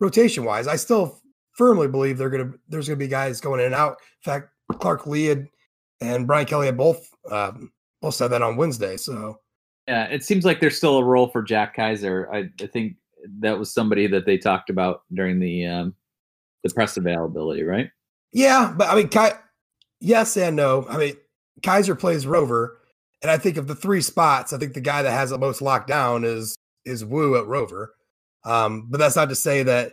rotation 0.00 0.44
wise. 0.44 0.66
I 0.68 0.76
still 0.76 1.20
firmly 1.52 1.88
believe 1.88 2.18
they're 2.18 2.30
gonna 2.30 2.52
there's 2.68 2.88
gonna 2.88 2.96
be 2.96 3.08
guys 3.08 3.40
going 3.40 3.60
in 3.60 3.66
and 3.66 3.74
out. 3.74 3.96
In 4.24 4.32
fact, 4.32 4.50
Clark 4.74 5.06
Lea 5.06 5.30
and, 5.30 5.48
and 6.00 6.26
Brian 6.26 6.46
Kelly 6.46 6.66
had 6.66 6.76
both 6.76 7.08
um, 7.30 7.72
both 8.00 8.14
said 8.14 8.28
that 8.28 8.42
on 8.42 8.56
Wednesday. 8.56 8.96
So 8.96 9.38
yeah, 9.88 10.04
it 10.04 10.24
seems 10.24 10.44
like 10.44 10.60
there's 10.60 10.76
still 10.76 10.98
a 10.98 11.04
role 11.04 11.28
for 11.28 11.42
Jack 11.42 11.74
Kaiser. 11.74 12.28
I, 12.32 12.48
I 12.60 12.66
think 12.66 12.96
that 13.40 13.58
was 13.58 13.72
somebody 13.72 14.06
that 14.08 14.26
they 14.26 14.38
talked 14.38 14.70
about 14.70 15.02
during 15.12 15.40
the 15.40 15.66
um, 15.66 15.94
the 16.62 16.70
press 16.70 16.96
availability, 16.96 17.62
right? 17.62 17.90
Yeah, 18.32 18.72
but 18.76 18.88
I 18.88 18.94
mean, 18.94 19.08
Ki- 19.08 19.38
yes 20.00 20.36
and 20.36 20.56
no. 20.56 20.86
I 20.88 20.96
mean, 20.98 21.14
Kaiser 21.62 21.94
plays 21.94 22.26
Rover, 22.26 22.78
and 23.22 23.30
I 23.30 23.38
think 23.38 23.56
of 23.56 23.66
the 23.66 23.74
three 23.74 24.00
spots, 24.00 24.52
I 24.52 24.58
think 24.58 24.74
the 24.74 24.80
guy 24.80 25.02
that 25.02 25.10
has 25.10 25.30
the 25.30 25.38
most 25.38 25.62
locked 25.62 25.88
down 25.88 26.24
is 26.24 26.56
is 26.84 27.04
Wu 27.04 27.36
at 27.36 27.46
Rover. 27.46 27.94
Um, 28.44 28.88
but 28.90 28.98
that's 28.98 29.16
not 29.16 29.28
to 29.28 29.36
say 29.36 29.62
that 29.62 29.92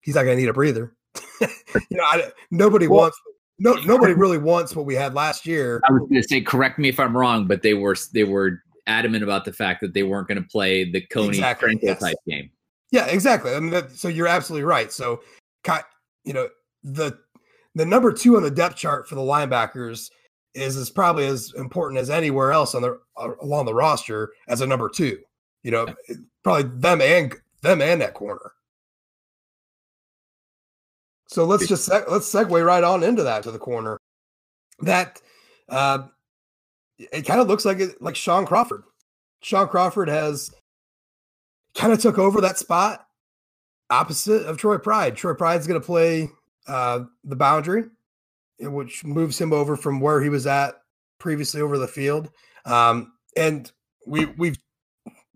he's 0.00 0.14
not 0.14 0.24
going 0.24 0.36
to 0.36 0.40
need 0.40 0.48
a 0.48 0.54
breather. 0.54 0.94
you 1.40 1.48
know, 1.90 2.04
I, 2.04 2.30
nobody 2.50 2.86
well, 2.86 3.02
wants 3.02 3.20
no 3.58 3.74
nobody 3.74 4.12
really 4.12 4.38
wants 4.38 4.74
what 4.76 4.86
we 4.86 4.94
had 4.94 5.14
last 5.14 5.46
year. 5.46 5.80
I 5.88 5.92
was 5.92 6.00
going 6.08 6.22
to 6.22 6.28
say, 6.28 6.40
correct 6.40 6.78
me 6.78 6.88
if 6.88 7.00
I'm 7.00 7.16
wrong, 7.16 7.46
but 7.46 7.62
they 7.62 7.74
were 7.74 7.96
they 8.14 8.24
were 8.24 8.62
adamant 8.88 9.22
about 9.22 9.44
the 9.44 9.52
fact 9.52 9.80
that 9.82 9.94
they 9.94 10.02
weren't 10.02 10.26
going 10.26 10.42
to 10.42 10.48
play 10.48 10.90
the 10.90 11.00
Coney 11.00 11.28
exactly, 11.28 11.78
yes. 11.82 12.00
type 12.00 12.16
game. 12.26 12.50
Yeah, 12.90 13.06
exactly. 13.06 13.54
I 13.54 13.60
mean, 13.60 13.70
that, 13.70 13.92
so 13.92 14.08
you're 14.08 14.26
absolutely 14.26 14.64
right. 14.64 14.90
So, 14.90 15.20
you 16.24 16.32
know, 16.32 16.48
the 16.82 17.18
the 17.74 17.86
number 17.86 18.12
two 18.12 18.36
on 18.36 18.42
the 18.42 18.50
depth 18.50 18.76
chart 18.76 19.08
for 19.08 19.14
the 19.14 19.20
linebackers 19.20 20.10
is 20.54 20.76
is 20.76 20.90
probably 20.90 21.26
as 21.26 21.52
important 21.56 22.00
as 22.00 22.10
anywhere 22.10 22.52
else 22.52 22.74
on 22.74 22.82
the 22.82 22.98
uh, 23.16 23.30
along 23.42 23.66
the 23.66 23.74
roster 23.74 24.32
as 24.48 24.60
a 24.60 24.66
number 24.66 24.88
two. 24.88 25.18
You 25.62 25.70
know, 25.70 25.86
probably 26.42 26.70
them 26.78 27.00
and 27.02 27.34
them 27.62 27.82
and 27.82 28.00
that 28.00 28.14
corner. 28.14 28.52
So 31.28 31.44
let's 31.44 31.66
just 31.66 31.88
let's 31.90 32.32
segue 32.32 32.64
right 32.64 32.84
on 32.84 33.02
into 33.02 33.22
that 33.22 33.42
to 33.42 33.50
the 33.50 33.58
corner. 33.58 33.98
That 34.80 35.20
uh, 35.68 36.06
it 36.98 37.22
kind 37.22 37.40
of 37.40 37.48
looks 37.48 37.64
like 37.64 37.78
it 37.80 38.00
like 38.02 38.16
Shaun 38.16 38.46
Crawford. 38.46 38.82
Shaun 39.40 39.68
Crawford 39.68 40.08
has 40.08 40.50
kind 41.74 41.92
of 41.92 42.00
took 42.00 42.18
over 42.18 42.40
that 42.40 42.58
spot 42.58 43.06
opposite 43.90 44.46
of 44.46 44.58
Troy 44.58 44.78
Pride. 44.78 45.16
Troy 45.16 45.34
Pride's 45.34 45.66
going 45.66 45.80
to 45.80 45.86
play 45.86 46.28
uh, 46.66 47.04
the 47.24 47.36
boundary 47.36 47.84
which 48.60 49.04
moves 49.04 49.40
him 49.40 49.52
over 49.52 49.76
from 49.76 50.00
where 50.00 50.20
he 50.20 50.28
was 50.28 50.46
at 50.46 50.74
previously 51.18 51.60
over 51.60 51.78
the 51.78 51.88
field. 51.88 52.30
Um, 52.64 53.12
and 53.36 53.70
we 54.06 54.26
we've 54.26 54.58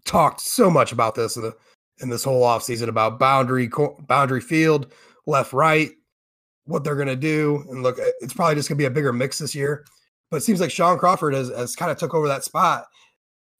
talked 0.04 0.40
so 0.40 0.70
much 0.70 0.92
about 0.92 1.14
this 1.14 1.36
in 1.36 1.42
the 1.42 1.54
in 2.00 2.08
this 2.08 2.24
whole 2.24 2.42
offseason 2.42 2.88
about 2.88 3.18
boundary 3.18 3.70
boundary 4.00 4.40
field, 4.40 4.92
left 5.26 5.52
right, 5.52 5.90
what 6.64 6.82
they're 6.82 6.96
going 6.96 7.06
to 7.06 7.16
do. 7.16 7.64
And 7.68 7.82
look, 7.82 7.96
it's 8.20 8.34
probably 8.34 8.56
just 8.56 8.68
going 8.68 8.76
to 8.76 8.82
be 8.82 8.86
a 8.86 8.90
bigger 8.90 9.12
mix 9.12 9.38
this 9.38 9.54
year. 9.54 9.84
But 10.32 10.38
it 10.38 10.44
seems 10.44 10.62
like 10.62 10.70
Shaun 10.70 10.98
Crawford 10.98 11.34
has, 11.34 11.50
has 11.50 11.76
kind 11.76 11.90
of 11.90 11.98
took 11.98 12.14
over 12.14 12.26
that 12.26 12.42
spot. 12.42 12.86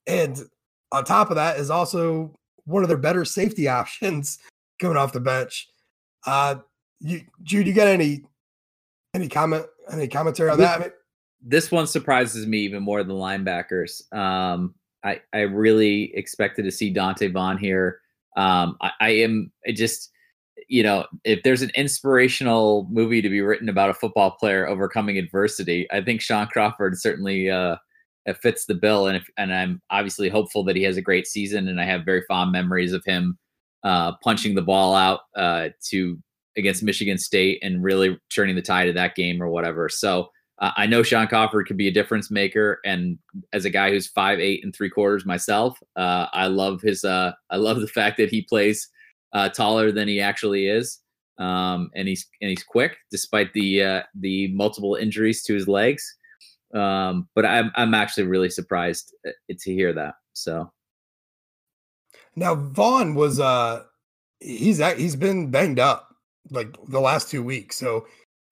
And 0.06 0.40
on 0.90 1.04
top 1.04 1.28
of 1.28 1.36
that 1.36 1.58
is 1.58 1.68
also 1.68 2.34
one 2.64 2.82
of 2.82 2.88
their 2.88 2.96
better 2.96 3.26
safety 3.26 3.68
options 3.68 4.38
coming 4.80 4.96
off 4.96 5.12
the 5.12 5.20
bench. 5.20 5.68
Uh, 6.26 6.56
you, 6.98 7.20
Jude, 7.42 7.66
you 7.66 7.74
got 7.74 7.88
any 7.88 8.22
any 9.12 9.28
comment 9.28 9.66
any 9.90 10.08
commentary 10.08 10.48
on 10.48 10.58
that? 10.60 10.94
This 11.42 11.70
one 11.70 11.86
surprises 11.86 12.46
me 12.46 12.60
even 12.60 12.82
more 12.82 13.04
than 13.04 13.16
linebackers. 13.16 14.10
Um, 14.14 14.74
I 15.04 15.20
I 15.34 15.40
really 15.40 16.16
expected 16.16 16.62
to 16.62 16.70
see 16.70 16.94
Donte 16.94 17.30
Vaughn 17.34 17.58
here. 17.58 18.00
Um, 18.38 18.78
I, 18.80 18.92
I 18.98 19.08
am 19.10 19.52
I 19.68 19.72
just 19.72 20.10
you 20.68 20.82
know 20.82 21.06
if 21.24 21.42
there's 21.42 21.62
an 21.62 21.70
inspirational 21.74 22.86
movie 22.90 23.22
to 23.22 23.28
be 23.28 23.40
written 23.40 23.68
about 23.68 23.90
a 23.90 23.94
football 23.94 24.32
player 24.32 24.66
overcoming 24.66 25.18
adversity, 25.18 25.86
I 25.90 26.02
think 26.02 26.20
Shaun 26.20 26.46
Crawford 26.46 26.98
certainly 26.98 27.50
uh, 27.50 27.76
fits 28.40 28.66
the 28.66 28.74
bill. 28.74 29.08
And 29.08 29.16
if, 29.16 29.28
and 29.36 29.52
I'm 29.52 29.82
obviously 29.90 30.28
hopeful 30.28 30.64
that 30.64 30.76
he 30.76 30.82
has 30.84 30.96
a 30.96 31.02
great 31.02 31.26
season. 31.26 31.68
And 31.68 31.80
I 31.80 31.84
have 31.84 32.04
very 32.04 32.22
fond 32.28 32.52
memories 32.52 32.92
of 32.92 33.04
him 33.04 33.38
uh, 33.82 34.12
punching 34.22 34.54
the 34.54 34.62
ball 34.62 34.94
out 34.94 35.20
uh, 35.36 35.70
to 35.90 36.18
against 36.56 36.82
Michigan 36.82 37.18
State 37.18 37.58
and 37.62 37.82
really 37.82 38.18
turning 38.34 38.54
the 38.54 38.62
tide 38.62 38.88
of 38.88 38.94
that 38.94 39.14
game 39.14 39.42
or 39.42 39.48
whatever. 39.48 39.88
So 39.88 40.30
uh, 40.58 40.70
I 40.76 40.86
know 40.86 41.02
Shaun 41.02 41.26
Crawford 41.26 41.66
could 41.66 41.78
be 41.78 41.88
a 41.88 41.92
difference 41.92 42.30
maker, 42.30 42.78
and 42.84 43.18
as 43.52 43.64
a 43.64 43.70
guy 43.70 43.90
who's 43.90 44.06
five 44.06 44.38
eight 44.38 44.62
and 44.62 44.74
three 44.74 44.90
quarters 44.90 45.26
myself, 45.26 45.78
uh, 45.96 46.26
I 46.32 46.46
love 46.46 46.82
his. 46.82 47.04
Uh, 47.04 47.32
I 47.50 47.56
love 47.56 47.80
the 47.80 47.88
fact 47.88 48.18
that 48.18 48.30
he 48.30 48.42
plays 48.42 48.88
uh, 49.32 49.48
taller 49.48 49.92
than 49.92 50.08
he 50.08 50.20
actually 50.20 50.66
is, 50.66 50.98
um, 51.38 51.90
and 51.94 52.08
he's 52.08 52.26
and 52.40 52.50
he's 52.50 52.64
quick 52.64 52.96
despite 53.10 53.52
the 53.52 53.82
uh, 53.82 54.02
the 54.18 54.48
multiple 54.54 54.94
injuries 54.94 55.42
to 55.44 55.54
his 55.54 55.68
legs. 55.68 56.04
Um, 56.74 57.28
but 57.34 57.44
I'm 57.44 57.70
I'm 57.76 57.94
actually 57.94 58.24
really 58.24 58.50
surprised 58.50 59.14
uh, 59.26 59.30
to 59.48 59.72
hear 59.72 59.92
that. 59.92 60.14
So 60.32 60.70
now 62.36 62.54
Vaughn 62.54 63.14
was 63.14 63.40
uh 63.40 63.84
he's 64.40 64.78
he's 64.96 65.16
been 65.16 65.50
banged 65.50 65.78
up 65.78 66.08
like 66.50 66.74
the 66.88 67.00
last 67.00 67.30
two 67.30 67.42
weeks. 67.42 67.76
So 67.76 68.06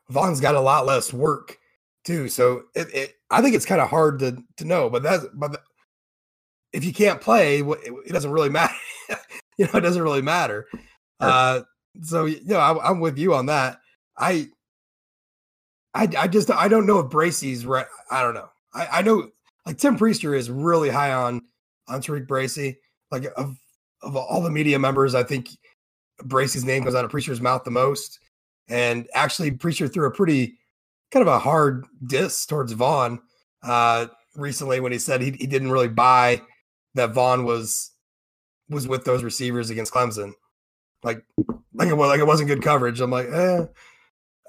Vaughn's 0.08 0.40
got 0.40 0.54
a 0.54 0.60
lot 0.60 0.86
less 0.86 1.12
work 1.12 1.58
too. 2.04 2.28
So 2.28 2.64
it, 2.74 2.88
it 2.94 3.14
I 3.30 3.42
think 3.42 3.54
it's 3.54 3.66
kind 3.66 3.80
of 3.80 3.88
hard 3.88 4.18
to 4.20 4.42
to 4.58 4.64
know, 4.64 4.90
but 4.90 5.02
that's 5.02 5.26
but 5.34 5.52
the, 5.52 5.60
if 6.72 6.84
you 6.84 6.92
can't 6.92 7.20
play, 7.20 7.60
it, 7.60 8.12
doesn't 8.12 8.30
really 8.30 8.48
matter. 8.50 8.74
You 9.60 9.66
know, 9.66 9.72
it 9.74 9.82
doesn't 9.82 10.02
really 10.02 10.22
matter. 10.22 10.66
Uh, 11.20 11.60
so 12.00 12.24
you 12.24 12.40
know, 12.46 12.56
I, 12.56 12.88
am 12.90 12.98
with 12.98 13.18
you 13.18 13.34
on 13.34 13.44
that. 13.46 13.78
I, 14.16 14.48
I, 15.92 16.08
I 16.18 16.28
just 16.28 16.50
I 16.50 16.66
don't 16.66 16.86
know 16.86 16.98
if 17.00 17.10
Bracy's 17.10 17.66
right. 17.66 17.84
I 18.10 18.22
don't 18.22 18.32
know. 18.32 18.48
I, 18.72 18.86
I 18.86 19.02
know 19.02 19.28
like 19.66 19.76
Tim 19.76 19.98
Prister 19.98 20.34
is 20.34 20.50
really 20.50 20.88
high 20.88 21.12
on 21.12 21.42
on 21.88 22.00
TaRiq 22.00 22.26
Bracy. 22.26 22.78
Like 23.10 23.26
of 23.36 23.54
of 24.02 24.16
all 24.16 24.40
the 24.40 24.50
media 24.50 24.78
members, 24.78 25.14
I 25.14 25.24
think 25.24 25.50
Bracy's 26.24 26.64
name 26.64 26.84
goes 26.84 26.94
out 26.94 27.04
of 27.04 27.10
Prister's 27.10 27.42
mouth 27.42 27.64
the 27.64 27.70
most. 27.70 28.18
And 28.66 29.08
actually, 29.12 29.50
Prister 29.50 29.92
threw 29.92 30.06
a 30.06 30.10
pretty 30.10 30.58
kind 31.10 31.20
of 31.20 31.28
a 31.28 31.38
hard 31.38 31.84
diss 32.06 32.46
towards 32.46 32.72
Vaughn 32.72 33.20
uh, 33.62 34.06
recently 34.36 34.80
when 34.80 34.92
he 34.92 34.98
said 34.98 35.20
he, 35.20 35.32
he 35.32 35.46
didn't 35.46 35.70
really 35.70 35.88
buy 35.88 36.40
that 36.94 37.12
Vaughn 37.12 37.44
was 37.44 37.89
was 38.70 38.88
with 38.88 39.04
those 39.04 39.22
receivers 39.22 39.68
against 39.68 39.92
Clemson. 39.92 40.32
Like 41.02 41.24
like 41.74 41.88
it 41.88 41.94
was 41.94 42.08
like 42.08 42.20
it 42.20 42.26
wasn't 42.26 42.48
good 42.48 42.62
coverage. 42.62 43.00
I'm 43.00 43.10
like, 43.10 43.26
eh, 43.30 43.66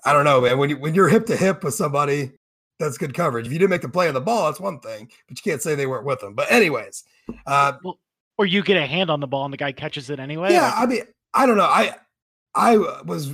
I 0.06 0.14
don't 0.14 0.26
know, 0.26 0.42
man. 0.42 0.58
When 0.58 0.70
you 0.70 0.78
when 0.78 0.96
you're 0.96 1.10
hip 1.10 1.26
to 1.28 1.36
hip 1.36 1.64
with 1.64 1.74
somebody, 1.74 2.32
that's 2.80 2.98
good 2.98 3.14
coverage. 3.14 3.48
If 3.48 3.54
you 3.54 3.60
didn't 3.60 3.72
make 3.72 3.82
the 3.82 3.90
play 3.90 4.08
on 4.08 4.14
the 4.14 4.22
ball, 4.22 4.46
that's 4.46 4.60
one 4.60 4.80
thing, 4.80 5.10
but 5.28 5.38
you 5.38 5.52
can't 5.52 5.62
say 5.62 5.76
they 5.76 5.88
weren't 5.88 6.06
with 6.06 6.20
them. 6.20 6.34
But 6.34 6.52
anyways, 6.52 7.04
uh, 7.46 7.74
well, 7.84 8.00
or 8.38 8.46
you 8.46 8.64
get 8.64 8.78
a 8.78 8.86
hand 8.86 9.10
on 9.10 9.20
the 9.20 9.28
ball 9.28 9.46
and 9.46 9.54
the 9.54 9.58
guy 9.58 9.72
catches 9.72 10.10
it 10.10 10.20
anyway. 10.20 10.52
Yeah, 10.52 10.64
like, 10.64 10.78
I 10.78 10.86
mean, 10.86 11.04
I 11.34 11.46
don't 11.46 11.58
know. 11.58 11.64
I 11.64 11.96
I 12.56 12.78
was 13.06 13.34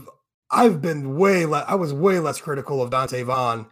I've 0.52 0.82
been 0.82 1.16
way 1.16 1.46
less 1.46 1.66
I 1.68 1.76
was 1.76 1.94
way 1.94 2.20
less 2.20 2.40
critical 2.40 2.82
of 2.82 2.90
Donte 2.90 3.24
Vaughn 3.24 3.68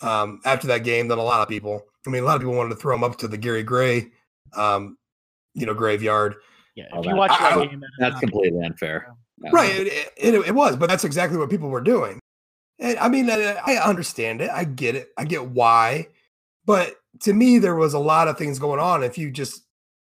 um, 0.00 0.40
after 0.44 0.66
that 0.68 0.84
game 0.84 1.08
than 1.08 1.18
a 1.18 1.22
lot 1.22 1.40
of 1.40 1.48
people. 1.48 1.84
I 2.06 2.10
mean, 2.10 2.22
a 2.22 2.26
lot 2.26 2.36
of 2.36 2.42
people 2.42 2.54
wanted 2.54 2.70
to 2.70 2.76
throw 2.76 2.94
him 2.94 3.04
up 3.04 3.16
to 3.18 3.28
the 3.28 3.36
Gary 3.36 3.62
Gray, 3.62 4.08
um, 4.56 4.96
you 5.54 5.66
know, 5.66 5.74
graveyard. 5.74 6.36
Yeah, 6.74 6.86
if 6.94 7.04
you 7.04 7.14
watch 7.14 7.30
that 7.38 7.58
I, 7.58 7.66
game, 7.66 7.84
that's 7.98 8.16
uh, 8.16 8.20
completely 8.20 8.64
unfair. 8.64 9.14
Right, 9.52 9.72
it, 9.72 10.12
it, 10.16 10.34
it, 10.34 10.54
was, 10.54 10.76
but 10.76 10.88
that's 10.88 11.04
exactly 11.04 11.36
what 11.36 11.50
people 11.50 11.68
were 11.68 11.80
doing. 11.80 12.20
And 12.78 12.98
I 12.98 13.08
mean, 13.08 13.28
uh, 13.28 13.60
I 13.64 13.76
understand 13.76 14.40
it. 14.40 14.50
I 14.50 14.64
get 14.64 14.94
it. 14.94 15.10
I 15.18 15.24
get 15.24 15.46
why. 15.46 16.08
But 16.64 16.94
to 17.20 17.32
me, 17.32 17.58
there 17.58 17.74
was 17.74 17.94
a 17.94 17.98
lot 17.98 18.28
of 18.28 18.38
things 18.38 18.58
going 18.58 18.80
on. 18.80 19.02
If 19.02 19.18
you 19.18 19.30
just, 19.30 19.62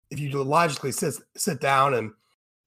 if 0.10 0.20
you 0.20 0.32
logically 0.32 0.92
sit 0.92 1.16
sit 1.36 1.60
down 1.60 1.94
and 1.94 2.12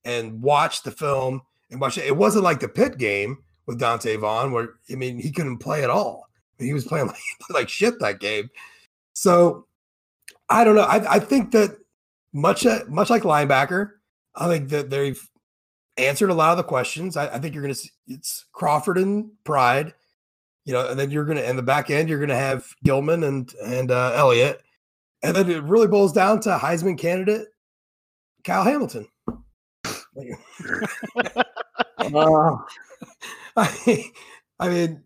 and 0.05 0.41
watch 0.41 0.83
the 0.83 0.91
film 0.91 1.41
and 1.69 1.79
watch 1.79 1.97
it. 1.97 2.05
It 2.05 2.17
wasn't 2.17 2.43
like 2.43 2.59
the 2.59 2.67
pit 2.67 2.97
game 2.97 3.37
with 3.65 3.79
Donte 3.79 4.19
Vaughn, 4.19 4.51
where 4.51 4.75
I 4.91 4.95
mean 4.95 5.19
he 5.19 5.31
couldn't 5.31 5.59
play 5.59 5.83
at 5.83 5.89
all. 5.89 6.27
he 6.59 6.73
was 6.73 6.85
playing 6.85 7.07
like, 7.07 7.17
like 7.49 7.69
shit 7.69 7.99
that 7.99 8.19
game. 8.19 8.49
So 9.13 9.67
I 10.49 10.63
don't 10.63 10.75
know. 10.75 10.81
I, 10.81 11.15
I 11.15 11.19
think 11.19 11.51
that 11.51 11.77
much 12.33 12.65
uh, 12.65 12.79
much 12.87 13.09
like 13.09 13.23
linebacker, 13.23 13.91
I 14.35 14.47
think 14.47 14.69
that 14.69 14.89
they've 14.89 15.21
answered 15.97 16.29
a 16.29 16.33
lot 16.33 16.51
of 16.51 16.57
the 16.57 16.63
questions. 16.63 17.17
I, 17.17 17.35
I 17.35 17.39
think 17.39 17.53
you're 17.53 17.63
going 17.63 17.73
to 17.73 17.89
it's 18.07 18.45
Crawford 18.53 18.97
and 18.97 19.31
Pride, 19.43 19.93
you 20.65 20.73
know, 20.73 20.87
and 20.87 20.99
then 20.99 21.11
you're 21.11 21.25
going 21.25 21.37
to 21.37 21.49
in 21.49 21.55
the 21.55 21.63
back 21.63 21.89
end 21.89 22.09
you're 22.09 22.19
going 22.19 22.29
to 22.29 22.35
have 22.35 22.67
Gilman 22.83 23.23
and 23.23 23.53
and 23.63 23.91
uh, 23.91 24.13
Elliott, 24.15 24.61
and 25.23 25.35
then 25.35 25.49
it 25.49 25.63
really 25.63 25.87
boils 25.87 26.13
down 26.13 26.39
to 26.41 26.57
Heisman 26.57 26.97
candidate 26.97 27.47
Kyle 28.43 28.63
Hamilton. 28.63 29.07
uh, 29.27 29.35
I, 33.55 34.11
I 34.59 34.69
mean, 34.69 35.03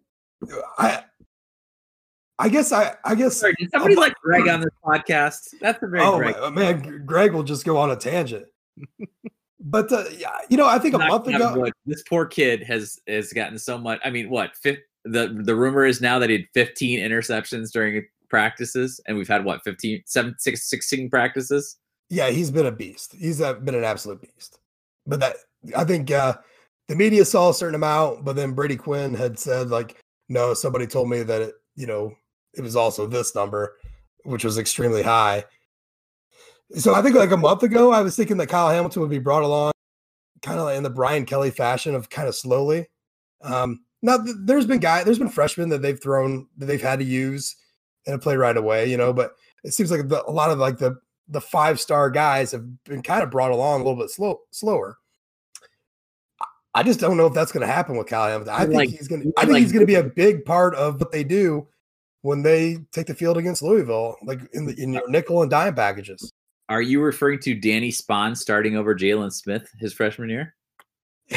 I, 0.78 1.04
I 2.38 2.50
guess 2.50 2.72
I, 2.72 2.96
I 3.06 3.16
guess. 3.16 3.38
Sorry, 3.38 3.56
somebody 3.72 3.96
like 3.96 4.14
Greg 4.22 4.48
on 4.48 4.62
this 4.62 4.74
podcast? 4.84 5.56
That's 5.62 5.82
a 5.82 5.88
very. 5.88 6.04
Oh 6.04 6.18
Greg. 6.18 6.54
man, 6.54 7.06
Greg 7.06 7.34
will 7.34 7.44
just 7.44 7.66
go 7.66 7.78
on 7.78 7.92
a 7.92 7.96
tangent. 7.96 8.46
but 9.60 9.92
uh, 9.92 10.04
yeah, 10.18 10.32
you 10.50 10.58
know, 10.58 10.68
I 10.68 10.80
think 10.80 10.96
a 10.96 11.00
month 11.00 11.28
ago, 11.28 11.70
this 11.86 12.04
poor 12.04 12.26
kid 12.26 12.64
has 12.64 13.00
has 13.08 13.32
gotten 13.32 13.58
so 13.58 13.78
much. 13.78 14.00
I 14.04 14.10
mean, 14.10 14.30
what? 14.30 14.56
Fifth, 14.56 14.80
the 15.06 15.42
the 15.44 15.56
rumor 15.56 15.86
is 15.86 16.02
now 16.02 16.20
that 16.20 16.30
he 16.30 16.38
had 16.38 16.48
15 16.54 17.00
interceptions 17.00 17.72
during 17.72 18.06
practices, 18.30 19.00
and 19.08 19.16
we've 19.18 19.28
had 19.28 19.46
what 19.46 19.64
15, 19.64 20.04
7, 20.06 20.36
6, 20.38 20.70
16 20.70 21.10
practices. 21.10 21.78
Yeah, 22.10 22.30
he's 22.30 22.52
been 22.52 22.66
a 22.66 22.72
beast. 22.72 23.16
He's 23.18 23.40
a, 23.40 23.54
been 23.54 23.76
an 23.76 23.84
absolute 23.84 24.22
beast 24.22 24.60
but 25.06 25.20
that 25.20 25.38
I 25.76 25.84
think 25.84 26.12
uh, 26.12 26.36
the 26.88 26.96
media 26.96 27.26
saw 27.26 27.50
a 27.50 27.54
certain 27.54 27.76
amount, 27.76 28.26
but 28.26 28.36
then 28.36 28.54
Brady 28.54 28.76
Quinn 28.76 29.14
had 29.14 29.40
said 29.40 29.70
like, 29.70 30.02
no, 30.30 30.54
somebody 30.54 30.88
told 30.88 31.10
me 31.10 31.24
that 31.24 31.42
it, 31.42 31.54
you 31.76 31.88
know, 31.88 32.14
it 32.58 32.62
was 32.62 32.76
also 32.76 33.06
this 33.06 33.36
number, 33.36 33.76
which 34.24 34.44
was 34.44 34.58
extremely 34.58 35.04
high. 35.04 35.44
So 36.76 36.96
I 36.96 37.02
think 37.02 37.16
like 37.16 37.32
a 37.32 37.38
month 37.38 37.64
ago, 37.64 37.92
I 37.92 38.02
was 38.02 38.16
thinking 38.16 38.38
that 38.38 38.48
Kyle 38.48 38.70
Hamilton 38.70 39.02
would 39.02 39.12
be 39.12 39.20
brought 39.20 39.44
along 39.44 39.72
kind 40.42 40.60
of 40.60 40.66
like 40.66 40.78
in 40.78 40.84
the 40.84 40.90
Brian 40.90 41.26
Kelly 41.26 41.52
fashion 41.52 41.96
of 41.96 42.10
kind 42.10 42.28
of 42.28 42.36
slowly. 42.36 42.88
Um, 43.42 43.84
now 44.02 44.18
there's 44.18 44.66
been 44.66 44.80
guy, 44.80 45.04
there's 45.04 45.20
been 45.20 45.30
freshmen 45.30 45.70
that 45.70 45.82
they've 45.82 46.02
thrown 46.02 46.48
that 46.58 46.66
they've 46.66 46.82
had 46.82 47.00
to 47.00 47.06
use 47.06 47.56
and 48.08 48.22
play 48.22 48.36
right 48.36 48.58
away, 48.58 48.90
you 48.90 48.98
know, 48.98 49.14
but 49.14 49.32
it 49.64 49.74
seems 49.74 49.92
like 49.92 50.08
the, 50.08 50.24
a 50.28 50.32
lot 50.32 50.52
of 50.52 50.60
like 50.60 50.78
the 50.78 50.98
the 51.28 51.42
five 51.42 51.80
star 51.80 52.10
guys 52.10 52.52
have 52.52 52.84
been 52.84 53.02
kind 53.02 53.24
of 53.24 53.32
brought 53.32 53.52
along 53.52 53.82
a 53.82 53.84
little 53.84 54.00
bit 54.00 54.12
slow, 54.12 54.42
slower. 54.52 54.98
I 56.76 56.84
just 56.84 57.00
don't 57.00 57.18
know 57.18 57.26
if 57.26 57.34
that's 57.34 57.52
going 57.52 57.66
to 57.66 57.72
happen 57.72 57.96
with 57.96 58.08
Kyle 58.08 58.28
Hamilton. 58.28 58.54
I 58.54 58.64
think 58.64 58.74
like, 58.74 58.90
he's 58.90 59.08
going 59.08 59.24
to. 59.24 59.34
I 59.38 59.42
think 59.42 59.54
like, 59.54 59.64
he's 59.64 59.72
going 59.72 59.86
to 59.86 59.88
be 59.88 59.96
a 59.96 60.04
big 60.16 60.46
part 60.46 60.76
of 60.76 61.00
what 61.00 61.12
they 61.12 61.24
do 61.24 61.68
when 62.26 62.42
they 62.42 62.80
take 62.92 63.06
the 63.06 63.14
field 63.14 63.38
against 63.38 63.62
Louisville, 63.62 64.18
like 64.24 64.40
in 64.52 64.66
the 64.66 64.74
in 64.82 64.94
your 64.94 65.08
nickel 65.08 65.44
and 65.44 65.52
dime 65.52 65.76
packages. 65.76 66.32
Are 66.70 66.82
you 66.82 67.00
referring 67.00 67.38
to 67.42 67.54
Danny 67.54 67.92
Spond 67.92 68.36
starting 68.38 68.76
over 68.76 68.96
Jaylon 68.96 69.32
Smith 69.32 69.70
his 69.80 69.94
freshman 69.94 70.30
year? 70.30 70.56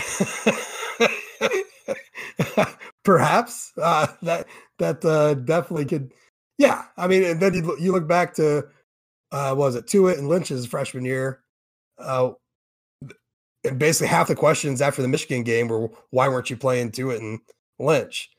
Perhaps 3.04 3.72
uh, 3.76 4.06
that 4.22 4.46
that 4.78 5.04
uh, 5.04 5.34
definitely 5.34 5.84
could. 5.84 6.14
Yeah, 6.56 6.84
I 6.96 7.06
mean, 7.06 7.22
and 7.22 7.38
then 7.38 7.52
you, 7.52 7.76
you 7.78 7.92
look 7.92 8.08
back 8.08 8.32
to 8.36 8.66
uh, 9.30 9.54
was 9.56 9.74
it 9.74 9.86
Tuitt 9.86 10.16
and 10.16 10.28
Lynch's 10.28 10.64
freshman 10.64 11.04
year. 11.04 11.42
Uh, 11.98 12.30
and 13.64 13.78
basically 13.78 14.08
half 14.08 14.28
the 14.28 14.34
questions 14.34 14.80
after 14.80 15.02
the 15.02 15.08
Michigan 15.08 15.42
game 15.42 15.68
were, 15.68 15.90
why 16.10 16.28
weren't 16.28 16.48
you 16.48 16.56
playing 16.56 16.92
Tuitt 16.92 17.18
and 17.18 17.40
Lynch? 17.78 18.30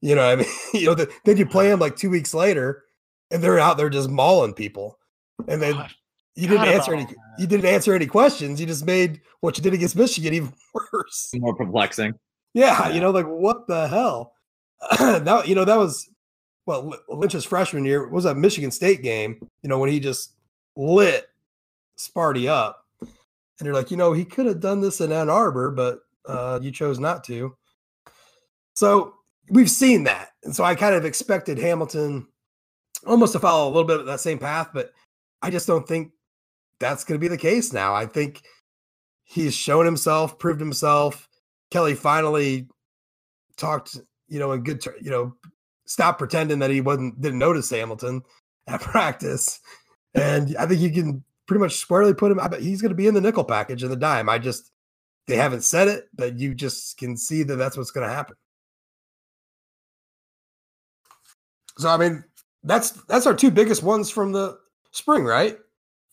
You 0.00 0.14
know, 0.14 0.22
I 0.22 0.36
mean, 0.36 0.46
you 0.74 0.86
know, 0.86 0.94
the, 0.94 1.10
then 1.24 1.36
you 1.36 1.46
play 1.46 1.68
them 1.68 1.80
like 1.80 1.96
two 1.96 2.10
weeks 2.10 2.34
later, 2.34 2.84
and 3.30 3.42
they're 3.42 3.58
out 3.58 3.76
there 3.76 3.90
just 3.90 4.10
mauling 4.10 4.54
people, 4.54 4.98
and 5.48 5.60
then 5.60 5.74
you 6.34 6.48
didn't 6.48 6.68
answer 6.68 6.94
any. 6.94 7.06
You 7.38 7.46
didn't 7.46 7.66
answer 7.66 7.94
any 7.94 8.06
questions. 8.06 8.60
You 8.60 8.66
just 8.66 8.86
made 8.86 9.20
what 9.40 9.56
you 9.56 9.62
did 9.62 9.74
against 9.74 9.96
Michigan 9.96 10.34
even 10.34 10.52
worse, 10.92 11.30
more 11.34 11.54
perplexing. 11.54 12.14
Yeah, 12.54 12.88
yeah. 12.88 12.94
you 12.94 13.00
know, 13.00 13.10
like 13.10 13.26
what 13.26 13.66
the 13.66 13.88
hell? 13.88 14.32
now 15.00 15.42
you 15.42 15.54
know 15.54 15.64
that 15.64 15.78
was 15.78 16.08
well, 16.66 16.94
Lynch's 17.08 17.44
freshman 17.44 17.84
year 17.84 18.08
was 18.08 18.24
a 18.24 18.34
Michigan 18.34 18.70
State 18.70 19.02
game, 19.02 19.38
you 19.62 19.68
know, 19.68 19.78
when 19.78 19.90
he 19.90 20.00
just 20.00 20.34
lit 20.76 21.28
Sparty 21.96 22.48
up. 22.48 22.84
And 23.00 23.64
you're 23.64 23.74
like, 23.74 23.90
you 23.90 23.96
know, 23.96 24.12
he 24.12 24.24
could 24.24 24.46
have 24.46 24.60
done 24.60 24.80
this 24.80 25.00
in 25.00 25.12
Ann 25.12 25.30
Arbor, 25.30 25.70
but 25.70 26.00
uh, 26.26 26.58
you 26.60 26.70
chose 26.72 26.98
not 26.98 27.24
to. 27.24 27.56
So 28.74 29.14
we've 29.50 29.70
seen 29.70 30.04
that. 30.04 30.30
And 30.44 30.54
so 30.54 30.64
I 30.64 30.74
kind 30.74 30.94
of 30.94 31.04
expected 31.04 31.58
Hamilton 31.58 32.26
almost 33.06 33.32
to 33.32 33.38
follow 33.38 33.66
a 33.66 33.72
little 33.72 33.84
bit 33.84 34.00
of 34.00 34.06
that 34.06 34.20
same 34.20 34.38
path, 34.38 34.70
but 34.72 34.92
I 35.42 35.50
just 35.50 35.66
don't 35.66 35.86
think 35.86 36.12
that's 36.80 37.04
going 37.04 37.18
to 37.18 37.24
be 37.24 37.28
the 37.28 37.38
case 37.38 37.72
now. 37.72 37.94
I 37.94 38.06
think 38.06 38.42
he's 39.24 39.54
shown 39.54 39.84
himself, 39.84 40.38
proved 40.38 40.60
himself. 40.60 41.28
Kelly 41.70 41.94
finally 41.94 42.68
talked, 43.56 43.98
you 44.28 44.38
know, 44.38 44.52
in 44.52 44.62
good, 44.62 44.84
you 45.00 45.10
know, 45.10 45.34
stop 45.84 46.18
pretending 46.18 46.58
that 46.60 46.70
he 46.70 46.80
wasn't 46.80 47.20
didn't 47.20 47.38
notice 47.38 47.70
Hamilton 47.70 48.22
at 48.66 48.80
practice, 48.82 49.60
and 50.14 50.56
I 50.58 50.66
think 50.66 50.80
you 50.80 50.90
can 50.90 51.24
pretty 51.46 51.60
much 51.60 51.74
squarely 51.74 52.14
put 52.14 52.32
him. 52.32 52.40
I 52.40 52.48
bet 52.48 52.60
he's 52.60 52.82
going 52.82 52.90
to 52.90 52.96
be 52.96 53.06
in 53.06 53.14
the 53.14 53.20
nickel 53.20 53.44
package 53.44 53.82
of 53.82 53.90
the 53.90 53.96
dime. 53.96 54.28
I 54.28 54.38
just 54.38 54.70
they 55.26 55.36
haven't 55.36 55.62
said 55.62 55.88
it, 55.88 56.08
but 56.14 56.38
you 56.38 56.54
just 56.54 56.98
can 56.98 57.16
see 57.16 57.42
that 57.42 57.56
that's 57.56 57.76
what's 57.76 57.90
going 57.90 58.08
to 58.08 58.14
happen. 58.14 58.36
So 61.78 61.88
I 61.88 61.96
mean, 61.96 62.24
that's 62.64 62.90
that's 62.90 63.26
our 63.26 63.34
two 63.34 63.50
biggest 63.50 63.82
ones 63.82 64.10
from 64.10 64.32
the 64.32 64.58
spring, 64.92 65.24
right? 65.24 65.58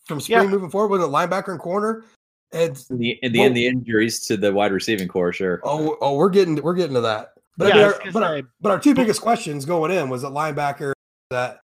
From 0.04 0.20
spring 0.20 0.44
yeah. 0.44 0.48
moving 0.48 0.70
forward, 0.70 0.88
with 0.88 1.02
a 1.02 1.10
linebacker 1.10 1.48
and 1.48 1.60
corner. 1.60 2.04
And 2.52 2.80
in 2.90 2.98
the, 2.98 3.18
in 3.22 3.32
the 3.32 3.38
well, 3.40 3.46
end, 3.46 3.56
the 3.56 3.66
injuries 3.66 4.20
to 4.26 4.36
the 4.36 4.52
wide 4.52 4.70
receiving 4.70 5.08
core, 5.08 5.32
sure. 5.32 5.60
Oh, 5.64 5.96
oh, 6.00 6.16
we're 6.16 6.30
getting 6.30 6.62
we're 6.62 6.74
getting 6.74 6.94
to 6.94 7.00
that. 7.00 7.32
But 7.56 7.68
yeah, 7.68 7.74
I 7.74 7.76
mean, 7.76 7.86
our, 7.86 8.12
but, 8.12 8.22
our, 8.22 8.42
but 8.60 8.72
our 8.72 8.80
two 8.80 8.94
biggest 8.94 9.20
questions 9.20 9.64
going 9.64 9.90
in 9.90 10.08
was 10.08 10.22
that 10.22 10.28
linebacker 10.28 10.92
that 11.30 11.60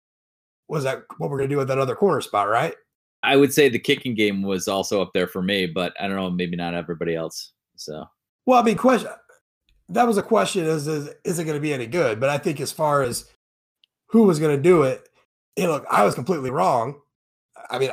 was 0.68 0.84
that 0.84 1.04
what 1.18 1.30
we're 1.30 1.38
gonna 1.38 1.48
do 1.48 1.56
with 1.56 1.68
that 1.68 1.78
other 1.78 1.94
corner 1.94 2.20
spot, 2.20 2.48
right? 2.48 2.74
I 3.22 3.36
would 3.36 3.54
say 3.54 3.70
the 3.70 3.78
kicking 3.78 4.14
game 4.14 4.42
was 4.42 4.68
also 4.68 5.00
up 5.00 5.12
there 5.14 5.26
for 5.26 5.40
me, 5.40 5.66
but 5.66 5.94
I 5.98 6.06
don't 6.06 6.16
know, 6.16 6.28
maybe 6.28 6.56
not 6.56 6.74
everybody 6.74 7.14
else. 7.14 7.52
So 7.76 8.04
well, 8.44 8.60
I 8.60 8.62
mean, 8.62 8.76
question 8.76 9.10
that 9.90 10.06
was 10.06 10.16
a 10.16 10.22
question 10.22 10.64
is 10.64 10.86
is, 10.86 11.10
is 11.24 11.38
it 11.38 11.44
going 11.44 11.56
to 11.56 11.60
be 11.60 11.72
any 11.72 11.86
good? 11.86 12.20
But 12.20 12.30
I 12.30 12.38
think 12.38 12.60
as 12.60 12.72
far 12.72 13.02
as 13.02 13.30
who 14.14 14.22
was 14.22 14.38
going 14.38 14.56
to 14.56 14.62
do 14.62 14.84
it, 14.84 15.08
you 15.56 15.64
know, 15.64 15.84
I 15.90 16.04
was 16.04 16.14
completely 16.14 16.48
wrong. 16.48 17.00
I 17.68 17.80
mean, 17.80 17.90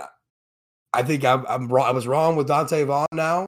I 0.93 1.01
think 1.01 1.25
I'm, 1.25 1.47
I'm 1.49 1.67
wrong. 1.67 1.87
I 1.87 1.91
was 1.91 2.05
wrong 2.05 2.35
with 2.35 2.47
Donte 2.47 2.85
Vaughn 2.85 3.07
now, 3.11 3.47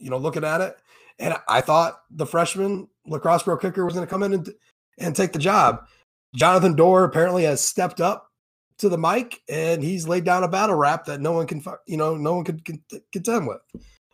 you 0.00 0.10
know, 0.10 0.18
looking 0.18 0.42
at 0.42 0.60
it. 0.60 0.76
And 1.20 1.36
I 1.46 1.60
thought 1.60 2.00
the 2.10 2.26
freshman 2.26 2.88
lacrosse 3.06 3.44
pro 3.44 3.56
kicker 3.56 3.84
was 3.84 3.94
going 3.94 4.04
to 4.04 4.10
come 4.10 4.24
in 4.24 4.32
and, 4.32 4.50
and 4.98 5.14
take 5.14 5.32
the 5.32 5.38
job. 5.38 5.84
Jonathan 6.34 6.74
Doerer 6.74 7.04
apparently 7.04 7.44
has 7.44 7.62
stepped 7.62 8.00
up 8.00 8.26
to 8.78 8.88
the 8.88 8.98
mic 8.98 9.38
and 9.48 9.80
he's 9.80 10.08
laid 10.08 10.24
down 10.24 10.42
a 10.42 10.48
battle 10.48 10.74
rap 10.74 11.04
that 11.04 11.20
no 11.20 11.30
one 11.30 11.46
can, 11.46 11.62
you 11.86 11.96
know, 11.96 12.16
no 12.16 12.34
one 12.34 12.44
could 12.44 12.66
contend 13.12 13.46
with, 13.46 13.60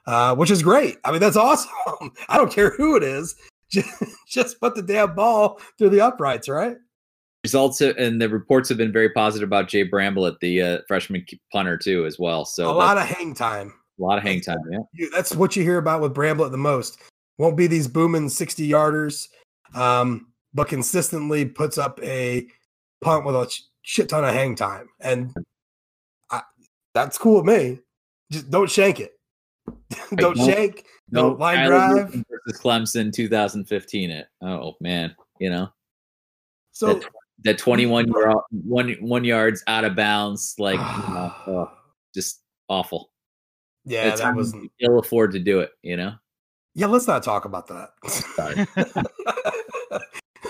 uh, 0.07 0.35
which 0.35 0.51
is 0.51 0.63
great. 0.63 0.99
I 1.03 1.13
mean, 1.13 1.21
that's 1.21 1.37
awesome. 1.39 2.13
I 2.29 2.37
don't 2.37 2.53
care 2.53 2.75
who 2.77 2.95
it 2.95 3.03
is. 3.03 3.37
Just, 3.69 4.05
just 4.29 4.61
put 4.61 4.77
the 4.77 4.83
damn 4.83 5.17
ball 5.17 5.61
through 5.77 5.89
the 5.89 6.01
uprights, 6.01 6.49
right? 6.49 6.77
Results 7.47 7.81
and 7.81 8.21
the 8.21 8.29
reports 8.29 8.69
have 8.69 8.77
been 8.77 8.93
very 8.93 9.09
positive 9.11 9.47
about 9.47 9.69
Jay 9.69 9.89
Bramblett, 9.89 10.41
the 10.41 10.61
uh, 10.61 10.79
freshman 10.89 11.25
punter 11.53 11.79
too, 11.79 12.05
as 12.05 12.19
well. 12.19 12.45
So 12.45 12.69
a 12.69 12.73
lot 12.73 12.99
of 12.99 13.05
hang 13.05 13.35
time. 13.35 13.73
A 14.01 14.03
lot 14.03 14.19
of 14.19 14.25
hang 14.25 14.41
time. 14.41 14.59
Yeah, 14.69 15.07
that's 15.15 15.33
what 15.33 15.55
you 15.55 15.63
hear 15.63 15.79
about 15.79 16.01
with 16.01 16.13
Bramblett 16.13 16.51
the 16.51 16.59
most. 16.59 16.99
Won't 17.39 17.57
be 17.57 17.69
these 17.69 17.87
booming 17.87 18.29
sixty 18.29 18.69
yarders, 18.69 19.29
um, 19.75 20.27
but 20.55 20.67
consistently 20.67 21.45
puts 21.45 21.79
up 21.79 22.03
a 22.03 22.49
punt 23.01 23.25
with 23.25 23.37
a 23.37 23.49
shit 23.83 24.09
ton 24.09 24.25
of 24.25 24.35
hang 24.35 24.57
time, 24.57 24.89
and 25.01 25.33
I, 26.33 26.43
that's 26.95 27.17
cool 27.17 27.43
with 27.43 27.47
me. 27.47 27.79
Just 28.33 28.51
don't 28.51 28.71
shank 28.71 28.99
it. 28.99 29.13
don't, 30.17 30.37
don't 30.37 30.37
shank. 30.37 30.85
Don't 31.13 31.39
line 31.39 31.69
drive. 31.69 32.09
Versus 32.09 32.61
Clemson, 32.61 33.13
2015. 33.13 34.11
It. 34.11 34.27
Oh 34.43 34.75
man, 34.81 35.15
you 35.39 35.51
know. 35.51 35.69
So 36.73 37.01
the 37.43 37.55
21 37.55 38.09
yard, 38.09 38.37
one 38.51 38.97
one 39.01 39.25
yards 39.25 39.63
out 39.67 39.85
of 39.85 39.97
bounds, 39.97 40.55
like 40.59 40.79
you 40.79 41.15
know, 41.15 41.33
oh, 41.47 41.71
just 42.15 42.43
awful. 42.69 43.11
Yeah, 43.85 44.17
that 44.17 44.35
was 44.35 44.55
ill 44.81 44.99
afford 44.99 45.33
to 45.33 45.39
do 45.39 45.61
it. 45.61 45.71
You 45.83 45.97
know. 45.97 46.15
Yeah, 46.75 46.89
let's 46.89 47.07
not 47.07 47.23
talk 47.23 47.47
about 47.47 47.69
that. 47.69 47.89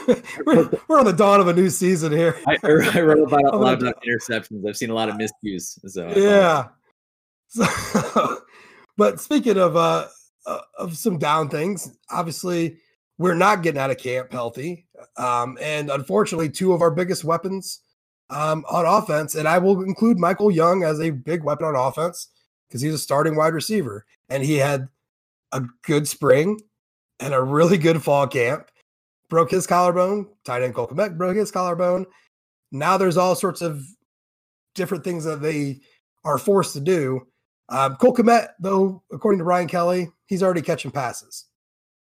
we're, 0.45 0.69
we're, 0.89 0.99
on 0.99 1.05
the 1.05 1.13
dawn 1.13 1.41
of 1.41 1.47
a 1.47 1.53
new 1.53 1.71
season 1.71 2.11
here. 2.11 2.37
I, 2.49 2.59
I 2.65 3.01
wrote 3.01 3.29
about 3.29 3.55
a 3.55 3.57
lot 3.57 3.75
of 3.75 3.95
interceptions. 4.05 4.67
I've 4.69 4.77
seen 4.77 4.91
a 4.91 4.95
lot 4.95 5.09
of 5.09 5.17
miscues. 5.17 5.79
So 5.89 6.13
yeah. 6.17 6.69
So, 7.49 8.39
but 8.97 9.21
speaking 9.21 9.57
of 9.57 9.77
uh, 9.77 10.09
uh, 10.47 10.61
of 10.79 10.97
some 10.97 11.19
down 11.19 11.49
things, 11.49 11.97
obviously 12.11 12.79
we're 13.19 13.35
not 13.35 13.63
getting 13.63 13.81
out 13.81 13.91
of 13.91 13.99
camp 13.99 14.33
healthy. 14.33 14.86
Um, 15.17 15.59
and 15.61 15.91
unfortunately, 15.91 16.51
two 16.51 16.73
of 16.73 16.83
our 16.83 16.91
biggest 16.91 17.25
weapons 17.25 17.81
um, 18.31 18.65
on 18.69 18.85
offense, 18.85 19.35
and 19.35 19.47
I 19.47 19.59
will 19.59 19.83
include 19.83 20.19
Michael 20.19 20.51
Young 20.51 20.83
as 20.83 21.01
a 21.01 21.11
big 21.11 21.45
weapon 21.45 21.67
on 21.67 21.77
offense 21.77 22.29
because 22.69 22.81
he's 22.81 22.95
a 22.95 22.99
starting 22.99 23.37
wide 23.37 23.55
receiver. 23.55 24.05
And 24.29 24.43
he 24.43 24.57
had 24.57 24.89
a 25.53 25.63
good 25.83 26.09
spring 26.09 26.61
and 27.21 27.33
a 27.35 27.43
really 27.43 27.79
good 27.79 28.03
fall 28.03 28.27
camp. 28.27 28.71
Broke 29.29 29.51
his 29.51 29.67
collarbone. 29.67 30.29
Tight 30.45 30.63
end 30.63 30.75
Cole 30.75 30.89
Kmet 30.89 31.17
broke 31.17 31.37
his 31.37 31.51
collarbone. 31.51 32.07
Now 32.73 32.97
there's 32.97 33.17
all 33.17 33.35
sorts 33.35 33.61
of 33.61 33.83
different 34.75 35.05
things 35.05 35.25
that 35.25 35.41
they 35.41 35.81
are 36.25 36.39
forced 36.39 36.75
to 36.75 36.81
do. 36.81 37.27
Um, 37.69 37.97
Cole 37.97 38.15
Kmet, 38.15 38.49
though, 38.61 39.03
according 39.13 39.39
to 39.39 39.45
Brian 39.45 39.67
Kelly, 39.67 40.09
he's 40.27 40.43
already 40.43 40.63
catching 40.63 40.91
passes. 40.91 41.47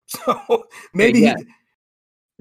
So 0.09 0.64
maybe. 0.92 1.20
Yeah. 1.20 1.37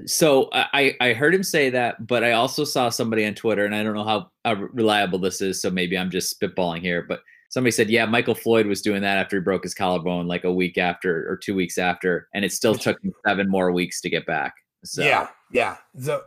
So 0.05 0.49
I 0.53 0.95
I 0.99 1.13
heard 1.13 1.33
him 1.33 1.43
say 1.43 1.69
that, 1.69 2.07
but 2.07 2.23
I 2.23 2.33
also 2.33 2.63
saw 2.63 2.89
somebody 2.89 3.25
on 3.25 3.33
Twitter, 3.33 3.65
and 3.65 3.75
I 3.75 3.83
don't 3.83 3.93
know 3.93 4.03
how, 4.03 4.31
how 4.45 4.53
reliable 4.53 5.19
this 5.19 5.41
is. 5.41 5.61
So 5.61 5.69
maybe 5.69 5.97
I'm 5.97 6.09
just 6.09 6.39
spitballing 6.39 6.81
here, 6.81 7.03
but 7.07 7.21
somebody 7.49 7.71
said, 7.71 7.89
yeah, 7.89 8.05
Michael 8.05 8.35
Floyd 8.35 8.65
was 8.65 8.81
doing 8.81 9.01
that 9.01 9.17
after 9.17 9.37
he 9.37 9.41
broke 9.41 9.63
his 9.63 9.73
collarbone, 9.73 10.27
like 10.27 10.43
a 10.43 10.53
week 10.53 10.77
after 10.77 11.29
or 11.29 11.37
two 11.37 11.53
weeks 11.53 11.77
after, 11.77 12.27
and 12.33 12.43
it 12.45 12.51
still 12.53 12.75
took 12.75 13.01
him 13.03 13.13
seven 13.25 13.49
more 13.49 13.71
weeks 13.71 14.01
to 14.01 14.09
get 14.09 14.25
back. 14.25 14.53
So 14.83 15.03
yeah, 15.03 15.27
yeah. 15.51 15.77
So 15.99 16.23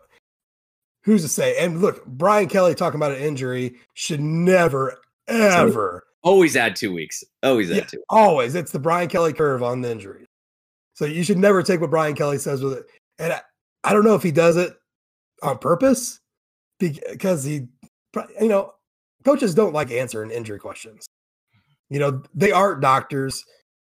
who's 1.02 1.22
to 1.22 1.28
say? 1.28 1.56
And 1.58 1.80
look, 1.80 2.04
Brian 2.06 2.48
Kelly 2.48 2.74
talking 2.74 2.98
about 2.98 3.12
an 3.12 3.22
injury 3.22 3.76
should 3.94 4.20
never 4.20 4.98
ever 5.28 6.04
always 6.22 6.56
add 6.56 6.76
two 6.76 6.92
weeks. 6.92 7.24
Always 7.42 7.70
add 7.70 7.76
yeah, 7.76 7.84
two. 7.84 8.02
Always, 8.08 8.54
it's 8.54 8.72
the 8.72 8.78
Brian 8.78 9.08
Kelly 9.08 9.32
curve 9.32 9.62
on 9.62 9.80
the 9.80 9.90
injury. 9.90 10.26
So 10.94 11.06
you 11.06 11.24
should 11.24 11.38
never 11.38 11.62
take 11.62 11.80
what 11.80 11.90
Brian 11.90 12.14
Kelly 12.14 12.38
says 12.38 12.62
with 12.62 12.74
it. 12.74 12.86
And 13.18 13.32
I, 13.32 13.40
I 13.84 13.92
don't 13.92 14.04
know 14.04 14.14
if 14.14 14.22
he 14.22 14.32
does 14.32 14.56
it 14.56 14.74
on 15.42 15.58
purpose 15.58 16.20
because 16.78 17.44
he, 17.44 17.68
you 18.40 18.48
know, 18.48 18.72
coaches 19.24 19.54
don't 19.54 19.74
like 19.74 19.90
answering 19.90 20.30
injury 20.30 20.58
questions. 20.58 21.06
You 21.90 21.98
know, 22.00 22.22
they 22.34 22.50
aren't 22.50 22.80
doctors, 22.80 23.44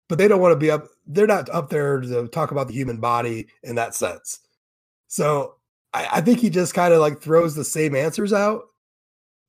but 0.09 0.17
they 0.17 0.27
don't 0.27 0.41
want 0.41 0.51
to 0.51 0.59
be 0.59 0.69
up. 0.69 0.85
They're 1.07 1.27
not 1.27 1.49
up 1.49 1.69
there 1.69 2.01
to 2.01 2.27
talk 2.27 2.51
about 2.51 2.67
the 2.67 2.73
human 2.73 2.97
body 2.97 3.47
in 3.63 3.75
that 3.75 3.95
sense. 3.95 4.39
So 5.07 5.55
I, 5.93 6.07
I 6.13 6.21
think 6.21 6.39
he 6.39 6.49
just 6.49 6.73
kind 6.73 6.93
of 6.93 6.99
like 6.99 7.21
throws 7.21 7.55
the 7.55 7.63
same 7.63 7.95
answers 7.95 8.33
out 8.33 8.63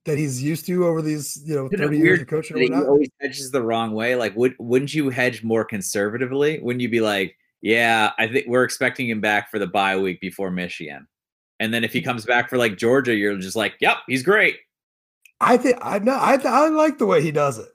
that 0.05 0.17
he's 0.17 0.41
used 0.41 0.67
to 0.67 0.87
over 0.87 1.03
these, 1.03 1.43
you 1.45 1.55
know, 1.57 1.69
30 1.69 1.99
years 1.99 2.21
of 2.21 2.29
coaching. 2.29 2.57
He 2.57 2.73
always 2.73 3.11
hedges 3.21 3.51
the 3.51 3.63
wrong 3.63 3.93
way. 3.93 4.15
Like, 4.15 4.35
would 4.37 4.55
wouldn't 4.59 4.95
you 4.95 5.11
hedge 5.11 5.43
more 5.43 5.65
conservatively? 5.65 6.61
Wouldn't 6.61 6.81
you 6.81 6.89
be 6.89 7.01
like, 7.01 7.37
yeah, 7.63 8.13
I 8.19 8.29
think 8.29 8.47
we're 8.47 8.65
expecting 8.65 9.09
him 9.09 9.21
back 9.21 9.51
for 9.51 9.59
the 9.59 9.67
bye 9.67 9.97
week 9.97 10.21
before 10.21 10.51
Michigan. 10.51 11.07
And 11.59 11.73
then 11.73 11.85
if 11.85 11.93
he 11.93 12.03
comes 12.03 12.25
back 12.25 12.51
for 12.51 12.59
like 12.59 12.77
Georgia, 12.77 13.15
you're 13.15 13.37
just 13.39 13.57
like, 13.57 13.75
yep, 13.81 13.99
he's 14.07 14.23
great. 14.23 14.57
I 15.41 15.57
think 15.57 15.79
I 15.83 15.99
know 15.99 16.15
I 16.15 16.39
I 16.45 16.69
like 16.69 16.99
the 16.99 17.07
way 17.07 17.23
he 17.23 17.31
does 17.31 17.59
it. 17.59 17.69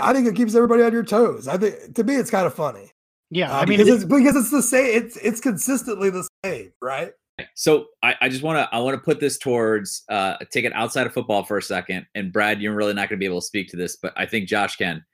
I 0.00 0.12
think 0.12 0.26
it 0.26 0.34
keeps 0.34 0.54
everybody 0.54 0.82
on 0.82 0.92
your 0.92 1.02
toes. 1.02 1.48
I 1.48 1.56
think 1.56 1.94
to 1.94 2.04
me 2.04 2.16
it's 2.16 2.30
kind 2.30 2.46
of 2.46 2.54
funny. 2.54 2.90
Yeah, 3.30 3.52
uh, 3.52 3.60
I 3.60 3.66
mean 3.66 3.78
because 3.78 4.02
it's 4.02 4.04
because 4.04 4.36
it's 4.36 4.50
the 4.50 4.62
same. 4.62 5.02
It's 5.02 5.16
it's 5.16 5.40
consistently 5.40 6.10
the 6.10 6.28
same, 6.44 6.72
right? 6.82 7.12
So 7.54 7.86
I, 8.02 8.14
I 8.20 8.28
just 8.28 8.42
want 8.42 8.58
to 8.58 8.74
I 8.74 8.78
want 8.80 8.94
to 8.94 9.02
put 9.02 9.18
this 9.18 9.38
towards 9.38 10.04
uh 10.08 10.36
take 10.52 10.64
it 10.64 10.72
outside 10.74 11.06
of 11.06 11.12
football 11.12 11.42
for 11.42 11.56
a 11.56 11.62
second. 11.62 12.06
And 12.14 12.32
Brad, 12.32 12.60
you're 12.60 12.74
really 12.74 12.94
not 12.94 13.08
going 13.08 13.18
to 13.18 13.22
be 13.22 13.26
able 13.26 13.40
to 13.40 13.46
speak 13.46 13.68
to 13.70 13.76
this, 13.76 13.96
but 13.96 14.12
I 14.16 14.26
think 14.26 14.48
Josh 14.48 14.76
can. 14.76 15.04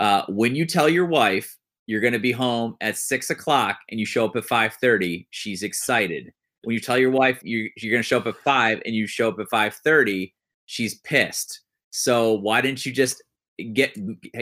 Uh, 0.00 0.24
when 0.28 0.56
you 0.56 0.66
tell 0.66 0.88
your 0.88 1.06
wife 1.06 1.56
you're 1.86 2.00
going 2.00 2.12
to 2.12 2.18
be 2.18 2.32
home 2.32 2.76
at 2.80 2.96
six 2.96 3.30
o'clock 3.30 3.78
and 3.90 4.00
you 4.00 4.06
show 4.06 4.24
up 4.24 4.36
at 4.36 4.44
5.30 4.44 5.26
she's 5.30 5.62
excited 5.62 6.32
when 6.64 6.74
you 6.74 6.80
tell 6.80 6.98
your 6.98 7.10
wife 7.10 7.40
you're, 7.42 7.68
you're 7.76 7.90
going 7.90 8.02
to 8.02 8.06
show 8.06 8.18
up 8.18 8.26
at 8.26 8.36
5 8.36 8.82
and 8.84 8.94
you 8.94 9.06
show 9.06 9.28
up 9.28 9.38
at 9.38 9.48
5.30 9.48 10.32
she's 10.66 11.00
pissed 11.00 11.60
so 11.90 12.32
why 12.32 12.60
didn't 12.60 12.84
you 12.84 12.92
just 12.92 13.22
get 13.72 13.96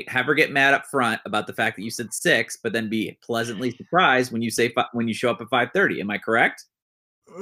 have 0.09 0.25
her 0.27 0.35
get 0.35 0.51
mad 0.51 0.73
up 0.73 0.87
front 0.87 1.21
about 1.27 1.47
the 1.47 1.53
fact 1.53 1.77
that 1.77 1.83
you 1.83 1.91
said 1.91 2.13
6 2.15 2.59
but 2.63 2.73
then 2.73 2.89
be 2.89 3.19
pleasantly 3.23 3.71
surprised 3.71 4.33
when 4.33 4.41
you 4.41 4.51
say 4.51 4.73
when 4.93 5.07
you 5.07 5.15
show 5.15 5.31
up 5.31 5.41
at 5.41 5.49
5.30 5.49 6.01
am 6.01 6.11
i 6.11 6.19
correct 6.19 6.65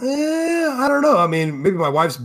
Eh, 0.02 0.68
I 0.68 0.88
don't 0.88 1.02
know. 1.02 1.18
I 1.18 1.26
mean, 1.26 1.62
maybe 1.62 1.76
my 1.76 1.88
wife's. 1.88 2.20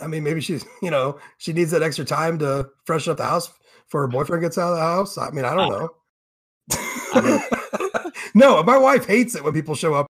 I 0.00 0.06
mean, 0.06 0.22
maybe 0.22 0.40
she's 0.40 0.64
you 0.82 0.90
know 0.90 1.18
she 1.38 1.52
needs 1.52 1.70
that 1.72 1.82
extra 1.82 2.04
time 2.04 2.38
to 2.38 2.68
freshen 2.84 3.10
up 3.10 3.16
the 3.16 3.24
house 3.24 3.52
for 3.88 4.02
her 4.02 4.08
boyfriend 4.08 4.42
gets 4.42 4.58
out 4.58 4.70
of 4.70 4.76
the 4.76 4.82
house. 4.82 5.18
I 5.18 5.30
mean, 5.30 5.44
I 5.44 5.54
don't 5.54 5.70
know. 5.70 5.90
no, 8.34 8.62
my 8.62 8.76
wife 8.76 9.06
hates 9.06 9.34
it 9.34 9.44
when 9.44 9.52
people 9.52 9.74
show 9.74 9.94
up. 9.94 10.06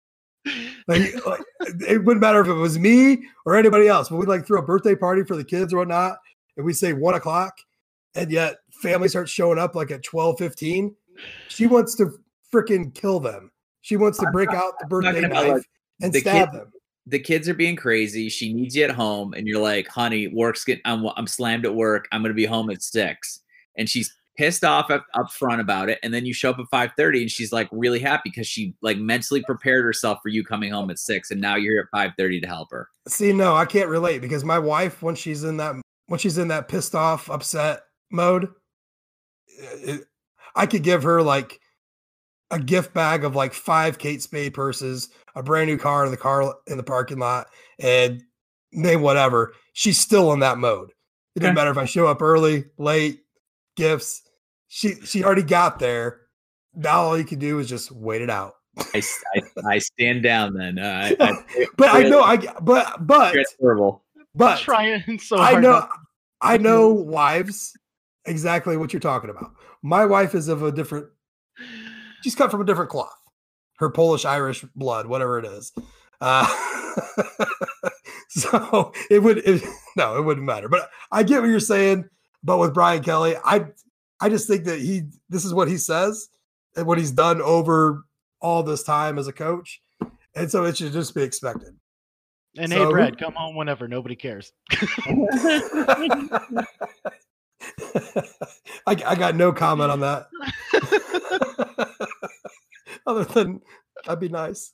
Like, 0.87 1.15
like, 1.27 1.41
it 1.61 2.05
wouldn't 2.05 2.21
matter 2.21 2.41
if 2.41 2.49
it 2.49 2.53
was 2.55 2.79
me 2.79 3.23
or 3.47 3.57
anybody 3.57 3.89
else, 3.89 4.09
but 4.09 4.17
we 4.17 4.27
like 4.27 4.47
throw 4.47 4.61
a 4.61 4.65
birthday 4.65 4.95
party 4.95 5.25
for 5.25 5.37
the 5.37 5.45
kids 5.45 5.73
or 5.73 5.79
whatnot, 5.79 6.19
and 6.57 6.65
we 6.65 6.73
say 6.73 6.93
one 6.93 7.15
o'clock, 7.15 7.57
and 8.15 8.31
yet 8.31 8.57
family 8.83 9.09
starts 9.09 9.31
showing 9.31 9.59
up 9.59 9.75
like 9.75 9.91
at 9.91 10.03
twelve 10.03 10.39
fifteen. 10.39 10.95
She 11.49 11.67
wants 11.67 11.95
to 11.97 12.13
freaking 12.53 12.95
kill 12.95 13.21
them. 13.21 13.51
She 13.83 13.97
wants 13.97 14.19
to 14.19 14.31
break 14.31 14.51
out 14.51 14.75
the 14.81 14.87
birthday 14.87 15.21
knife 15.23 15.53
let 15.55 15.63
and 16.03 16.13
the 16.13 16.21
stab 16.21 16.51
kid- 16.51 16.61
them. 16.61 16.73
the 17.07 17.19
kids 17.19 17.49
are 17.49 17.55
being 17.55 17.77
crazy. 17.77 18.29
She 18.29 18.53
needs 18.53 18.75
you 18.77 18.85
at 18.85 18.91
home, 18.91 19.35
and 19.35 19.47
you're 19.47 19.61
like, 19.61 19.89
"Honey, 19.89 20.29
work's 20.29 20.65
getting. 20.65 20.83
I'm 20.85 21.07
I'm 21.17 21.27
slammed 21.27 21.67
at 21.67 21.75
work. 21.75 22.09
I'm 22.13 22.23
gonna 22.23 22.35
be 22.35 22.47
home 22.47 22.71
at 22.71 22.83
six. 22.83 23.41
And 23.77 23.89
she's 23.89 24.13
pissed 24.39 24.65
off 24.65 24.91
up, 24.91 25.05
up 25.15 25.31
front 25.33 25.61
about 25.61 25.91
it. 25.91 25.99
And 26.03 26.15
then 26.15 26.25
you 26.25 26.33
show 26.33 26.51
up 26.51 26.59
at 26.59 26.67
five 26.71 26.93
thirty, 26.97 27.21
and 27.21 27.31
she's 27.31 27.53
like 27.53 27.69
really 27.73 27.99
happy 27.99 28.31
because 28.31 28.47
she 28.47 28.75
like 28.81 28.97
mentally 28.97 29.43
prepared 29.43 29.85
herself 29.85 30.21
for 30.23 30.29
you 30.29 30.45
coming 30.45 30.71
home 30.71 30.89
at 30.91 30.99
six, 30.99 31.31
and 31.31 31.41
now 31.41 31.57
you're 31.57 31.75
here 31.75 31.89
at 31.93 31.99
five 31.99 32.13
thirty 32.17 32.41
to 32.41 32.47
help 32.47 32.71
her. 32.71 32.89
See, 33.09 33.33
no, 33.33 33.55
I 33.55 33.67
can't 33.67 33.89
relate 33.89 34.21
because 34.21 34.45
my 34.45 34.59
wife, 34.59 35.03
when 35.03 35.17
she's 35.17 35.45
in 35.45 35.59
that 35.59 35.75
when 36.07 36.19
she's 36.19 36.39
in 36.39 36.49
that 36.49 36.69
pissed 36.69 36.95
off, 36.95 37.29
upset 37.29 37.83
mode, 38.11 38.49
it, 39.47 40.05
I 40.55 40.67
could 40.67 40.83
give 40.83 41.03
her 41.03 41.21
like 41.21 41.61
a 42.51 42.59
gift 42.59 42.95
bag 42.95 43.25
of 43.25 43.37
like 43.37 43.53
five 43.53 43.99
Kate 43.99 44.23
Spade 44.23 44.55
purses, 44.55 45.11
a 45.35 45.43
brand 45.43 45.69
new 45.69 45.77
car 45.77 46.05
in 46.05 46.11
the 46.11 46.17
car 46.17 46.55
in 46.67 46.77
the 46.77 46.83
parking 46.83 47.19
lot, 47.19 47.49
and 47.79 48.23
name 48.73 49.03
whatever. 49.03 49.53
She's 49.73 49.99
still 49.99 50.33
in 50.33 50.41
that 50.41 50.59
mode. 50.59 50.93
It 51.37 51.41
doesn't 51.41 51.55
matter 51.55 51.71
if 51.71 51.79
I 51.79 51.85
show 51.85 52.07
up 52.07 52.23
early, 52.23 52.65
late, 52.79 53.21
gifts. 53.77 54.23
She 54.69 54.95
she 55.05 55.25
already 55.25 55.43
got 55.43 55.79
there. 55.79 56.21
Now 56.75 57.01
all 57.01 57.19
you 57.19 57.25
can 57.25 57.39
do 57.39 57.59
is 57.59 57.69
just 57.69 57.91
wait 57.91 58.23
it 58.23 58.31
out. 58.31 58.55
I 58.95 59.03
I 59.67 59.79
stand 59.79 60.23
down 60.23 60.55
then. 60.55 60.79
Uh, 60.79 61.11
I, 61.19 61.25
I, 61.25 61.67
But 61.77 61.89
I 61.89 62.03
know 62.05 62.23
I 62.23 62.37
but 62.61 63.07
but 63.07 63.33
transferable. 63.33 64.05
but 64.35 64.59
trying 64.59 65.19
so 65.19 65.39
I 65.39 65.55
know 65.59 65.71
not- 65.73 65.91
I 66.41 66.59
know 66.59 66.91
wives 66.91 67.73
exactly 68.27 68.77
what 68.77 68.93
you're 68.93 69.01
talking 69.01 69.31
about. 69.31 69.53
My 69.83 70.05
wife 70.05 70.35
is 70.35 70.49
of 70.49 70.63
a 70.63 70.71
different 70.71 71.07
she's 72.23 72.35
cut 72.35 72.51
from 72.51 72.61
a 72.61 72.65
different 72.65 72.91
cloth. 72.91 73.11
Her 73.79 73.91
Polish 73.91 74.25
Irish 74.25 74.65
blood, 74.77 75.07
whatever 75.07 75.39
it 75.39 75.47
is. 75.47 75.73
Uh, 76.21 76.47
so 78.29 78.93
it 79.11 79.21
would 79.21 79.39
it, 79.39 79.63
no, 79.97 80.17
it 80.19 80.23
wouldn't 80.23 80.47
matter. 80.47 80.69
But 80.69 80.91
I 81.11 81.23
get 81.23 81.41
what 81.41 81.49
you're 81.49 81.61
saying. 81.61 82.09
But 82.43 82.59
with 82.59 82.75
Brian 82.75 83.03
Kelly, 83.03 83.37
I 83.45 83.67
I 84.21 84.29
just 84.29 84.49
think 84.49 84.65
that 84.65 84.81
he 84.81 85.03
this 85.29 85.45
is 85.45 85.55
what 85.55 85.69
he 85.69 85.77
says 85.77 86.29
and 86.77 86.87
what 86.87 86.99
he's 86.99 87.11
done 87.13 87.41
over 87.41 88.05
all 88.41 88.63
this 88.63 88.83
time 88.83 89.19
as 89.19 89.27
a 89.29 89.33
coach. 89.33 89.81
And 90.35 90.51
so 90.51 90.65
it 90.65 90.77
should 90.77 90.93
just 90.93 91.15
be 91.15 91.23
expected. 91.23 91.77
And 92.57 92.71
So 92.73 92.85
hey, 92.87 92.91
Brad, 92.91 93.19
come 93.21 93.35
home 93.35 93.57
whenever. 93.57 93.87
Nobody 93.89 94.17
cares. 94.17 94.53
I, 98.87 98.97
I 99.07 99.15
got 99.15 99.35
no 99.37 99.53
comment 99.53 99.91
on 99.91 100.01
that. 100.01 100.29
Other 103.07 103.25
than 103.25 103.61
that'd 104.05 104.21
be 104.21 104.29
nice. 104.29 104.73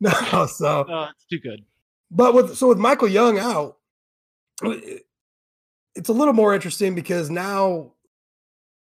no, 0.00 0.46
so 0.46 0.84
Oh, 0.88 1.08
it's 1.14 1.26
too 1.30 1.38
good. 1.38 1.64
but 2.10 2.34
with 2.34 2.56
so 2.56 2.68
with 2.68 2.78
Michael 2.78 3.08
Young 3.08 3.38
out, 3.38 3.76
it's 5.94 6.08
a 6.08 6.12
little 6.12 6.34
more 6.34 6.54
interesting 6.54 6.94
because 6.94 7.30
now 7.30 7.92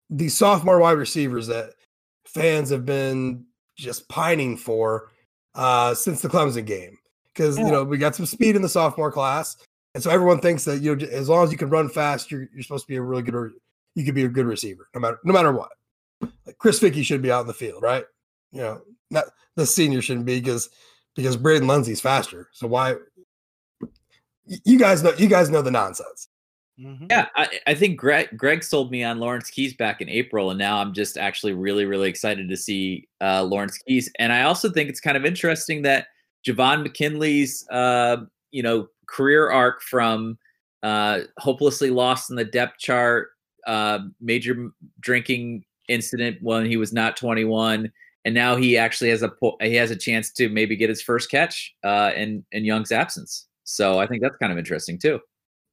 the 0.09 0.29
sophomore 0.29 0.79
wide 0.79 0.97
receivers 0.97 1.47
that 1.47 1.73
fans 2.25 2.69
have 2.69 2.85
been 2.85 3.45
just 3.75 4.07
pining 4.09 4.57
for 4.57 5.11
uh, 5.55 5.93
since 5.93 6.21
the 6.21 6.29
Clemson 6.29 6.65
game. 6.65 6.97
Because 7.27 7.57
you 7.57 7.71
know 7.71 7.83
we 7.83 7.97
got 7.97 8.15
some 8.15 8.25
speed 8.25 8.55
in 8.57 8.61
the 8.61 8.67
sophomore 8.67 9.11
class, 9.11 9.55
and 9.93 10.03
so 10.03 10.09
everyone 10.09 10.39
thinks 10.39 10.65
that 10.65 10.81
you 10.81 10.95
know 10.95 11.07
as 11.07 11.29
long 11.29 11.45
as 11.45 11.51
you 11.51 11.57
can 11.57 11.69
run 11.69 11.87
fast, 11.87 12.31
you're 12.31 12.49
you're 12.53 12.63
supposed 12.63 12.83
to 12.83 12.87
be 12.87 12.97
a 12.97 13.01
really 13.01 13.21
good. 13.21 13.51
You 13.95 14.03
could 14.03 14.15
be 14.15 14.25
a 14.25 14.29
good 14.29 14.45
receiver, 14.45 14.89
no 14.93 14.99
matter 14.99 15.19
no 15.23 15.31
matter 15.31 15.53
what. 15.53 15.69
Like 16.45 16.57
Chris 16.57 16.79
Finke 16.79 17.03
should 17.03 17.21
be 17.21 17.31
out 17.31 17.41
in 17.41 17.47
the 17.47 17.53
field, 17.53 17.81
right? 17.81 18.03
You 18.51 18.61
know, 18.61 18.81
not 19.09 19.25
the 19.55 19.65
senior 19.65 20.01
shouldn't 20.01 20.25
be 20.25 20.39
because 20.39 20.69
because 21.15 21.37
Braden 21.37 21.67
Lenzy's 21.67 22.01
faster. 22.01 22.49
So 22.51 22.67
why? 22.67 22.95
You 24.65 24.77
guys 24.77 25.01
know 25.01 25.13
you 25.17 25.27
guys 25.27 25.49
know 25.49 25.61
the 25.61 25.71
nonsense. 25.71 26.27
Mhm. 26.79 27.07
Yeah, 27.09 27.27
I, 27.35 27.59
I 27.67 27.73
think 27.73 27.97
Greg 27.99 28.29
Greg 28.37 28.63
sold 28.63 28.89
me 28.91 29.03
on 29.03 29.19
Lawrence 29.19 29.49
Keys 29.49 29.73
back 29.73 29.99
in 30.01 30.07
April, 30.09 30.49
and 30.51 30.57
now 30.57 30.77
I'm 30.77 30.93
just 30.93 31.17
actually 31.17 31.53
really, 31.53 31.85
really 31.85 32.09
excited 32.09 32.47
to 32.47 32.55
see 32.55 33.07
uh, 33.21 33.43
Lawrence 33.43 33.77
Keys. 33.79 34.09
And 34.19 34.31
I 34.31 34.43
also 34.43 34.69
think 34.71 34.89
it's 34.89 35.01
kind 35.01 35.17
of 35.17 35.25
interesting 35.25 35.81
that 35.81 36.07
Javon 36.47 36.83
McKinley's 36.83 37.67
uh, 37.69 38.17
you 38.51 38.63
know 38.63 38.87
career 39.07 39.49
arc 39.49 39.81
from 39.81 40.37
uh, 40.83 41.21
hopelessly 41.37 41.89
lost 41.89 42.29
in 42.29 42.37
the 42.37 42.45
depth 42.45 42.79
chart, 42.79 43.29
uh, 43.67 43.99
major 44.21 44.69
drinking 45.01 45.65
incident 45.89 46.37
when 46.41 46.65
he 46.65 46.77
was 46.77 46.93
not 46.93 47.17
21, 47.17 47.91
and 48.23 48.33
now 48.33 48.55
he 48.55 48.77
actually 48.77 49.09
has 49.09 49.21
a 49.21 49.31
he 49.61 49.75
has 49.75 49.91
a 49.91 49.95
chance 49.97 50.31
to 50.31 50.47
maybe 50.47 50.77
get 50.77 50.87
his 50.89 51.01
first 51.01 51.29
catch 51.29 51.75
uh, 51.83 52.11
in 52.15 52.45
in 52.53 52.63
Young's 52.63 52.93
absence. 52.93 53.47
So 53.65 53.99
I 53.99 54.07
think 54.07 54.21
that's 54.21 54.37
kind 54.37 54.53
of 54.53 54.57
interesting 54.57 54.97
too. 54.97 55.19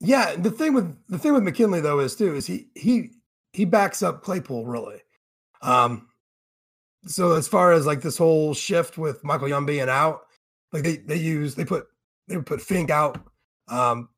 Yeah, 0.01 0.37
the 0.37 0.51
thing 0.51 0.75
with 0.75 0.97
the 1.09 1.19
thing 1.19 1.33
with 1.33 1.43
McKinley 1.43 1.81
though 1.81 2.01
is 2.01 2.15
too 2.15 2.35
is 2.35 2.47
he 2.47 2.69
he 2.75 3.11
he 3.53 3.65
backs 3.65 4.03
up 4.03 4.23
Claypool 4.23 4.67
really. 4.67 5.01
Um 5.63 6.09
so 7.07 7.33
as 7.33 7.49
far 7.49 7.73
as 7.73 7.87
like 7.87 8.03
this 8.03 8.19
whole 8.19 8.53
shift 8.53 8.99
with 8.99 9.23
Michael 9.25 9.49
Young 9.49 9.65
being 9.65 9.89
out, 9.89 10.23
like 10.73 10.83
they 10.83 10.97
they 10.97 11.17
use 11.17 11.55
they 11.55 11.65
put 11.65 11.87
they 12.29 12.37
would 12.37 12.47
put 12.47 12.61
Fink 12.61 12.91
out 12.91 13.19
um 13.69 14.09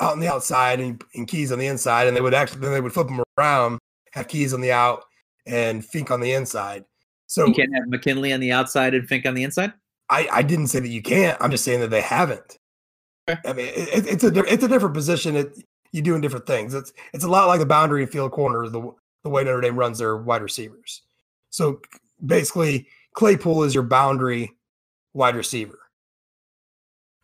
out 0.00 0.12
on 0.12 0.20
the 0.20 0.28
outside 0.28 0.80
and, 0.80 1.02
and 1.14 1.26
keys 1.26 1.50
on 1.50 1.58
the 1.58 1.66
inside, 1.66 2.06
and 2.06 2.16
they 2.16 2.20
would 2.20 2.34
actually 2.34 2.60
then 2.60 2.72
they 2.72 2.80
would 2.80 2.92
flip 2.92 3.06
them 3.06 3.22
around, 3.38 3.78
have 4.12 4.28
keys 4.28 4.52
on 4.52 4.60
the 4.60 4.72
out 4.72 5.04
and 5.46 5.84
Fink 5.84 6.10
on 6.10 6.20
the 6.20 6.32
inside. 6.32 6.84
So 7.26 7.46
You 7.46 7.54
can't 7.54 7.74
have 7.74 7.88
McKinley 7.88 8.32
on 8.32 8.40
the 8.40 8.52
outside 8.52 8.94
and 8.94 9.08
Fink 9.08 9.26
on 9.26 9.34
the 9.34 9.42
inside. 9.42 9.72
I, 10.08 10.28
I 10.30 10.42
didn't 10.42 10.68
say 10.68 10.80
that 10.80 10.88
you 10.88 11.02
can't. 11.02 11.36
I'm 11.40 11.50
just 11.50 11.64
saying 11.64 11.80
that 11.80 11.90
they 11.90 12.00
haven't. 12.00 12.58
I 13.28 13.52
mean, 13.52 13.66
it, 13.66 13.88
it- 13.88 14.06
it's 14.06 14.24
a 14.24 14.28
it's 14.52 14.64
a 14.64 14.68
different 14.68 14.94
position. 14.94 15.36
It, 15.36 15.58
you 15.92 16.02
doing 16.02 16.20
different 16.20 16.46
things. 16.46 16.74
It's 16.74 16.92
it's 17.12 17.24
a 17.24 17.28
lot 17.28 17.46
like 17.46 17.60
the 17.60 17.66
boundary 17.66 18.06
field 18.06 18.32
corner, 18.32 18.68
the 18.68 18.92
the 19.22 19.30
way 19.30 19.44
Notre 19.44 19.60
Dame 19.60 19.76
runs 19.78 19.98
their 19.98 20.16
wide 20.16 20.42
receivers. 20.42 21.02
So 21.50 21.80
basically, 22.24 22.86
Claypool 23.14 23.64
is 23.64 23.74
your 23.74 23.82
boundary 23.84 24.52
wide 25.14 25.36
receiver, 25.36 25.78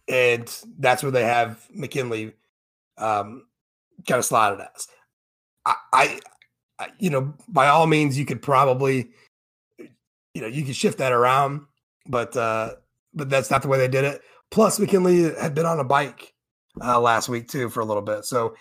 and 0.08 0.50
that's 0.78 1.02
where 1.02 1.12
they 1.12 1.24
have 1.24 1.66
McKinley 1.72 2.32
um, 2.98 3.46
kind 4.08 4.18
of 4.18 4.24
slotted 4.24 4.60
as. 4.74 4.88
I, 5.66 5.74
I, 5.92 6.20
I, 6.78 6.88
you 6.98 7.10
know, 7.10 7.34
by 7.48 7.68
all 7.68 7.86
means, 7.86 8.18
you 8.18 8.24
could 8.26 8.42
probably, 8.42 9.10
you 10.34 10.40
know, 10.42 10.46
you 10.48 10.64
could 10.64 10.76
shift 10.76 10.98
that 10.98 11.12
around, 11.12 11.62
but 12.06 12.36
uh, 12.36 12.74
but 13.14 13.30
that's 13.30 13.50
not 13.50 13.62
the 13.62 13.68
way 13.68 13.78
they 13.78 13.88
did 13.88 14.04
it. 14.04 14.22
Plus, 14.52 14.78
McKinley 14.78 15.34
had 15.40 15.54
been 15.54 15.64
on 15.64 15.80
a 15.80 15.84
bike 15.84 16.34
uh, 16.80 17.00
last 17.00 17.28
week 17.28 17.48
too 17.48 17.70
for 17.70 17.80
a 17.80 17.84
little 17.84 18.02
bit, 18.02 18.26
so 18.26 18.54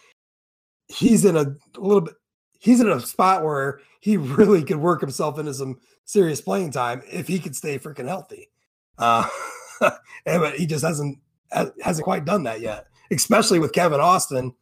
he's 0.88 1.26
in 1.26 1.36
a, 1.36 1.54
little 1.78 2.02
bit. 2.02 2.14
He's 2.60 2.80
in 2.80 2.90
a 2.90 3.00
spot 3.02 3.44
where 3.44 3.82
he 4.00 4.18
really 4.18 4.64
could 4.64 4.78
work 4.78 5.02
himself 5.02 5.38
into 5.38 5.54
some 5.54 5.80
serious 6.06 6.40
playing 6.40 6.72
time 6.72 7.04
if 7.12 7.28
he 7.28 7.40
could 7.40 7.56
stay 7.56 7.78
freaking 7.78 8.08
healthy. 8.08 8.50
Uh, 8.98 9.28
and 9.82 10.42
but 10.42 10.56
he 10.56 10.66
just 10.66 10.84
hasn't 10.84 11.20
hasn't 11.52 12.06
quite 12.06 12.24
done 12.24 12.44
that 12.44 12.62
yet, 12.62 12.88
especially 13.12 13.60
with 13.60 13.74
Kevin 13.74 14.00
Austin 14.00 14.54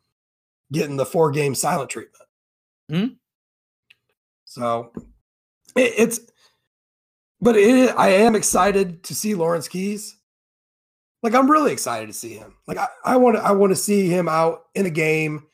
getting 0.71 0.97
the 0.97 1.05
four 1.05 1.29
game 1.29 1.53
silent 1.53 1.91
treatment. 1.91 2.23
Hmm. 2.89 3.05
So 4.45 4.91
it, 5.75 5.93
it's, 5.95 6.19
but 7.39 7.55
it, 7.55 7.93
I 7.95 8.09
am 8.09 8.35
excited 8.35 9.03
to 9.03 9.13
see 9.13 9.35
Lawrence 9.35 9.67
Keys. 9.67 10.15
Like 11.21 11.35
I'm 11.35 11.49
really 11.49 11.71
excited 11.71 12.07
to 12.07 12.13
see 12.13 12.33
him. 12.33 12.55
Like 12.67 12.77
I, 12.77 12.87
I 13.03 13.17
want 13.17 13.37
to 13.37 13.43
I 13.43 13.51
want 13.51 13.71
to 13.71 13.75
see 13.75 14.07
him 14.07 14.27
out 14.27 14.63
in 14.75 14.85
a 14.85 14.89
game. 14.89 15.47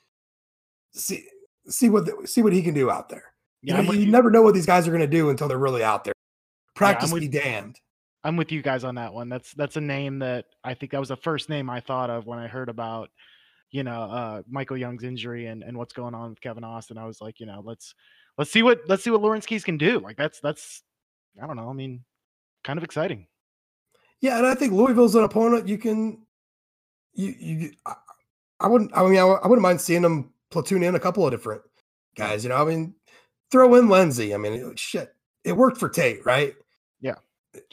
See 0.94 1.26
see 1.68 1.90
what 1.90 2.06
the, 2.06 2.28
see 2.28 2.42
what 2.42 2.54
he 2.54 2.62
can 2.62 2.74
do 2.74 2.92
out 2.92 3.10
there. 3.10 3.34
Yeah, 3.62 3.82
you, 3.82 3.88
know, 3.88 3.94
you 3.94 4.00
you. 4.02 4.12
never 4.12 4.30
know 4.30 4.44
what 4.44 4.54
these 4.54 4.66
guys 4.68 4.88
are 4.88 4.92
going 4.92 5.02
to 5.02 5.08
do 5.08 5.30
until 5.30 5.48
they're 5.48 5.58
really 5.58 5.84
out 5.84 6.04
there. 6.04 6.14
Practice 6.76 7.12
with- 7.12 7.22
be 7.22 7.28
damned. 7.28 7.80
I'm 8.24 8.38
with 8.38 8.52
you 8.52 8.64
guys 8.64 8.84
on 8.84 8.96
that 8.96 9.14
one. 9.14 9.30
That's 9.30 9.54
that's 9.54 9.76
a 9.76 9.82
name 9.82 10.18
that 10.20 10.46
I 10.64 10.74
think 10.74 10.92
that 10.92 11.00
was 11.00 11.10
the 11.10 11.16
first 11.16 11.48
name 11.48 11.70
I 11.70 11.80
thought 11.80 12.10
of 12.10 12.26
when 12.26 12.40
I 12.40 12.48
heard 12.48 12.70
about, 12.70 13.12
you 13.70 13.84
know, 13.84 14.02
uh, 14.02 14.42
Michael 14.50 14.78
Young's 14.78 15.04
injury 15.04 15.46
and, 15.46 15.62
and 15.62 15.78
what's 15.78 15.94
going 15.94 16.16
on 16.16 16.32
with 16.32 16.42
Kevin 16.42 16.64
Austin. 16.64 16.98
I 16.98 17.06
was 17.06 17.22
like, 17.22 17.40
you 17.40 17.46
know, 17.46 17.62
let's 17.64 17.94
let's 18.40 18.50
see 18.50 18.64
what 18.64 18.82
let's 18.88 19.04
see 19.04 19.12
what 19.12 19.22
Lawrence 19.22 19.46
Keys 19.46 19.64
can 19.64 19.78
do. 19.78 20.00
Like 20.00 20.18
that's 20.18 20.40
that's 20.40 20.82
I 21.40 21.46
don't 21.46 21.56
know. 21.56 21.70
I 21.70 21.74
mean, 21.74 22.04
kind 22.64 22.80
of 22.80 22.84
exciting. 22.84 23.28
Yeah, 24.22 24.38
and 24.38 24.48
I 24.48 24.56
think 24.56 24.74
Louisville's 24.74 25.16
an 25.16 25.24
opponent 25.24 25.68
you 25.68 25.78
can 25.78 26.26
you 27.14 27.36
you 27.38 27.72
I, 27.86 27.94
I 28.62 28.68
wouldn't 28.68 28.92
I 28.96 29.04
mean 29.04 29.18
I, 29.18 29.26
I 29.26 29.48
wouldn't 29.48 29.62
mind 29.62 29.82
seeing 29.82 30.02
them 30.02 30.32
platoon 30.50 30.84
in 30.84 30.96
a 30.96 31.00
couple 31.00 31.26
of 31.26 31.32
different 31.32 31.62
guys. 32.16 32.44
You 32.44 32.50
know, 32.50 32.62
I 32.62 32.66
mean, 32.66 32.96
throw 33.52 33.76
in 33.76 33.90
Lenzy. 33.90 34.34
I 34.34 34.38
mean, 34.38 34.76
shit, 34.76 35.14
it 35.44 35.54
worked 35.54 35.78
for 35.78 35.90
Tate, 35.90 36.26
right? 36.26 36.56
Yeah. 37.02 37.16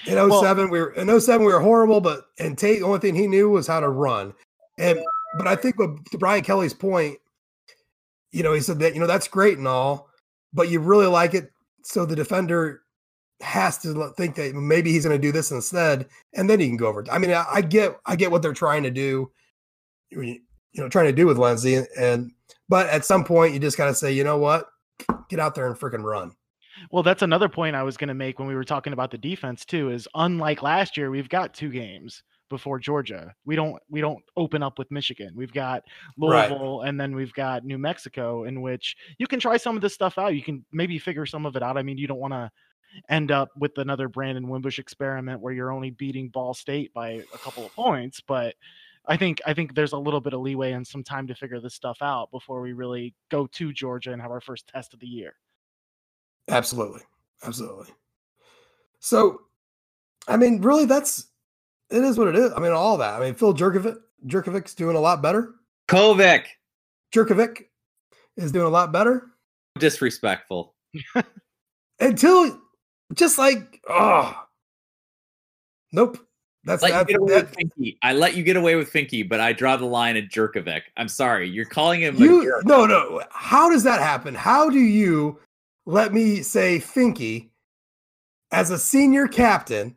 In 0.07 0.15
07, 0.15 0.29
well, 0.29 0.69
we 0.69 0.81
were 0.81 0.93
in 0.95 1.21
07, 1.21 1.45
we 1.45 1.53
were 1.53 1.61
horrible, 1.61 2.01
but 2.01 2.27
and 2.39 2.57
Tate, 2.57 2.81
the 2.81 2.87
only 2.87 3.01
thing 3.01 3.15
he 3.15 3.27
knew 3.27 3.51
was 3.51 3.67
how 3.67 3.81
to 3.81 3.89
run. 3.89 4.33
And 4.79 5.01
but 5.39 5.47
I 5.47 5.57
think 5.57 5.79
with 5.79 6.05
to 6.11 6.19
Brian 6.19 6.45
Kelly's 6.45 6.75
point, 6.75 7.19
you 8.31 8.43
know, 8.43 8.53
he 8.53 8.61
said 8.61 8.79
that, 8.81 8.95
you 8.95 9.01
know, 9.01 9.07
that's 9.07 9.29
great 9.29 9.59
and 9.59 9.69
all, 9.69 10.09
but 10.53 10.69
you 10.69 10.81
really 10.81 11.07
like 11.07 11.35
it. 11.35 11.51
So 11.85 12.07
the 12.07 12.17
defender 12.17 12.82
has 13.43 13.79
to 13.79 14.13
think 14.17 14.37
that 14.37 14.55
maybe 14.55 14.93
he's 14.93 15.05
going 15.05 15.17
to 15.17 15.21
do 15.21 15.33
this 15.33 15.51
instead, 15.51 16.07
and 16.35 16.49
then 16.49 16.61
he 16.61 16.69
can 16.69 16.77
go 16.77 16.87
over. 16.87 17.05
I 17.11 17.19
mean, 17.19 17.33
I, 17.33 17.45
I 17.53 17.61
get, 17.61 17.99
I 18.07 18.17
get 18.17 18.31
what 18.31 18.43
they're 18.43 18.53
trying 18.53 18.83
to 18.85 18.91
do, 18.91 19.31
you 20.11 20.41
know, 20.75 20.89
trying 20.89 21.07
to 21.07 21.13
do 21.13 21.27
with 21.27 21.39
Lenzy, 21.39 21.75
and, 21.75 21.87
and 21.99 22.33
but 22.69 22.89
at 22.89 23.05
some 23.05 23.25
point 23.25 23.55
you 23.55 23.61
just 23.61 23.77
got 23.77 23.87
to 23.87 23.95
say, 23.95 24.13
you 24.13 24.25
know 24.25 24.39
what, 24.39 24.67
get 25.29 25.41
out 25.41 25.55
there 25.55 25.67
and 25.67 25.77
freaking 25.77 26.05
run. 26.05 26.33
Well, 26.91 27.03
that's 27.03 27.23
another 27.23 27.49
point 27.49 27.77
I 27.77 27.83
was 27.83 27.97
going 27.97 28.09
to 28.09 28.15
make 28.15 28.39
when 28.39 28.49
we 28.49 28.55
were 28.55 28.65
talking 28.65 28.93
about 28.93 29.11
the 29.11 29.19
defense 29.19 29.65
too. 29.65 29.91
Is 29.91 30.09
unlike 30.15 30.63
last 30.63 30.97
year, 30.97 31.11
we've 31.11 31.29
got 31.29 31.55
two 31.55 31.71
games 31.71 32.23
before 32.49 32.79
Georgia. 32.79 33.35
We 33.45 33.57
don't 33.57 33.77
we 33.89 34.01
don't 34.01 34.23
open 34.37 34.63
up 34.63 34.79
with 34.79 34.91
Michigan. 34.91 35.33
We've 35.35 35.53
got 35.53 35.83
Louisville 36.17 36.81
right. 36.81 36.89
and 36.89 37.01
then 37.01 37.15
we've 37.15 37.33
got 37.33 37.65
New 37.65 37.79
Mexico 37.79 38.45
in 38.45 38.61
which 38.61 38.97
you 39.19 39.27
can 39.27 39.41
try 39.41 39.57
some 39.57 39.77
of 39.77 39.83
this 39.83 39.95
stuff 39.95 40.19
out. 40.19 40.35
You 40.35 40.43
can 40.43 40.65
maybe 40.73 40.99
figure 40.99 41.27
some 41.27 41.47
of 41.47 41.57
it 41.57 41.63
out. 41.63 41.77
I 41.77 41.83
mean, 41.83 41.99
you 41.99 42.07
don't 42.07 42.21
want 42.21 42.35
to 42.35 42.51
end 43.09 43.31
up 43.31 43.51
with 43.57 43.79
another 43.79 44.09
Brandon 44.09 44.49
Wimbush 44.49 44.79
experiment 44.79 45.41
where 45.41 45.53
you're 45.53 45.73
only 45.73 45.91
beating 45.91 46.29
Ball 46.29 46.55
State 46.55 46.93
by 46.93 47.11
a 47.11 47.39
couple 47.39 47.65
of 47.65 47.75
points, 47.75 48.21
but 48.21 48.55
I 49.07 49.17
think 49.17 49.41
I 49.47 49.55
think 49.55 49.75
there's 49.75 49.93
a 49.93 49.99
little 49.99 50.21
bit 50.21 50.33
of 50.33 50.41
leeway 50.41 50.73
and 50.73 50.87
some 50.87 51.03
time 51.03 51.27
to 51.27 51.35
figure 51.35 51.61
this 51.61 51.75
stuff 51.75 51.99
out 52.03 52.31
before 52.31 52.61
we 52.61 52.73
really 52.73 53.15
go 53.31 53.47
to 53.49 53.73
Georgia 53.73 54.13
and 54.13 54.23
have 54.23 54.31
our 54.31 54.41
first 54.41 54.69
test 54.69 54.95
of 54.95 55.01
the 55.01 55.07
year. 55.07 55.35
Absolutely. 56.49 57.03
Absolutely. 57.43 57.89
So 59.01 59.43
I 60.29 60.37
mean, 60.37 60.61
really 60.61 60.85
that's 60.85 61.27
it 61.91 62.05
is 62.05 62.17
what 62.17 62.29
it 62.29 62.37
is. 62.37 62.53
I 62.53 62.61
mean, 62.61 62.73
all 62.73 62.97
that. 62.99 63.21
I 63.21 63.25
mean, 63.25 63.35
Phil 63.35 63.55
Jerkovic 63.55 63.99
Jerkovic's 64.27 64.75
doing 64.75 64.97
a 64.97 65.01
lot 65.01 65.21
better. 65.21 65.55
Kovic. 65.89 66.45
Jerkovic 67.13 67.65
is 68.37 68.53
doing 68.53 68.67
a 68.67 68.71
lot 68.71 68.93
better. 68.93 69.33
Disrespectful. 69.79 70.75
Until 72.01 72.61
just 73.15 73.39
like 73.39 73.81
oh 73.89 74.45
nope. 75.93 76.19
That's 76.65 76.83
let 76.83 76.93
that, 76.93 77.11
you 77.11 77.27
that, 77.27 77.57
with 77.57 77.95
I 78.03 78.13
let 78.13 78.37
you 78.37 78.45
get 78.45 78.57
away 78.57 78.77
with 78.77 78.93
Finke, 78.93 79.29
but 79.29 79.41
I 79.41 79.53
draw 79.53 79.77
the 79.77 79.85
line 79.85 80.17
at 80.17 80.29
Jerkovic. 80.29 80.83
I'm 80.97 81.09
sorry. 81.09 81.49
You're 81.49 81.65
calling 81.65 82.03
him 82.03 82.17
you, 82.17 82.61
no, 82.65 82.87
no. 82.87 83.21
How 83.31 83.69
does 83.69 83.83
that 83.83 84.01
happen? 84.01 84.35
How 84.35 84.71
do 84.71 84.79
you 84.79 85.41
let 85.87 86.13
me 86.13 86.41
say 86.43 86.79
Finke 86.79 87.49
as 88.53 88.71
a 88.71 88.79
senior 88.79 89.27
captain 89.27 89.97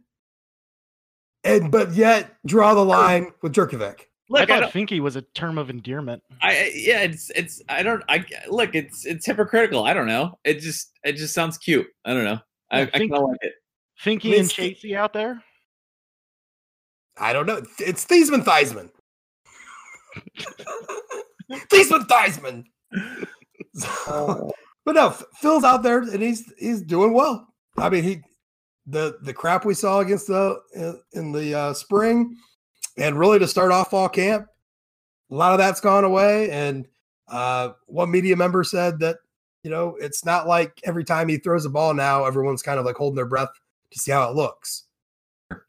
and 1.43 1.71
but 1.71 1.93
yet 1.93 2.35
draw 2.47 2.73
the 2.73 2.83
line 2.83 3.31
with 3.43 3.53
Jerkovic? 3.53 3.99
Look, 4.27 4.49
I 4.49 4.61
thought 4.61 4.73
Finke 4.73 4.99
was 5.01 5.15
a 5.15 5.21
term 5.21 5.59
of 5.59 5.69
endearment. 5.69 6.23
I 6.41 6.71
yeah, 6.73 7.01
it's 7.01 7.29
it's 7.35 7.61
I 7.69 7.83
don't 7.83 8.03
I 8.09 8.25
look 8.49 8.73
it's 8.73 9.05
it's 9.05 9.27
hypocritical. 9.27 9.83
I 9.83 9.93
don't 9.93 10.07
know. 10.07 10.39
It 10.43 10.61
just 10.61 10.93
it 11.03 11.13
just 11.13 11.35
sounds 11.35 11.59
cute. 11.59 11.85
I 12.05 12.13
don't 12.13 12.23
know. 12.23 12.39
I, 12.71 12.81
I 12.81 12.85
kind 12.85 13.13
of 13.13 13.23
like 13.23 13.37
it. 13.41 13.53
Finke 14.01 14.39
and 14.39 14.49
Chasey 14.49 14.95
out 14.95 15.13
there. 15.13 15.41
I 17.17 17.33
don't 17.33 17.45
know. 17.45 17.61
It's 17.79 18.05
Thiesman 18.05 18.43
Theismann. 18.43 18.89
Thiesman 21.49 22.07
Theismann. 22.07 22.65
So, 23.73 24.51
but 24.85 24.95
no, 24.95 25.11
Phil's 25.11 25.63
out 25.63 25.83
there 25.83 25.99
and 25.99 26.21
he's 26.21 26.51
he's 26.57 26.81
doing 26.81 27.13
well. 27.13 27.47
I 27.77 27.89
mean, 27.89 28.03
he 28.03 28.21
the 28.85 29.17
the 29.21 29.33
crap 29.33 29.65
we 29.65 29.73
saw 29.73 29.99
against 29.99 30.27
the 30.27 30.59
in 31.13 31.31
the 31.31 31.53
uh, 31.53 31.73
spring, 31.73 32.35
and 32.97 33.17
really 33.17 33.39
to 33.39 33.47
start 33.47 33.71
off 33.71 33.91
fall 33.91 34.09
camp, 34.09 34.47
a 35.31 35.35
lot 35.35 35.53
of 35.53 35.57
that's 35.57 35.81
gone 35.81 36.03
away. 36.03 36.49
And 36.51 36.85
uh, 37.27 37.71
one 37.87 38.11
media 38.11 38.35
member 38.35 38.63
said 38.63 38.99
that 38.99 39.17
you 39.65 39.71
know 39.71 39.97
it's 39.99 40.23
not 40.23 40.47
like 40.47 40.79
every 40.83 41.03
time 41.03 41.27
he 41.27 41.37
throws 41.37 41.65
a 41.65 41.69
ball 41.71 41.95
now, 41.95 42.25
everyone's 42.25 42.61
kind 42.61 42.79
of 42.79 42.85
like 42.85 42.97
holding 42.97 43.15
their 43.15 43.25
breath 43.25 43.49
to 43.89 43.99
see 43.99 44.11
how 44.11 44.29
it 44.29 44.35
looks. 44.35 44.83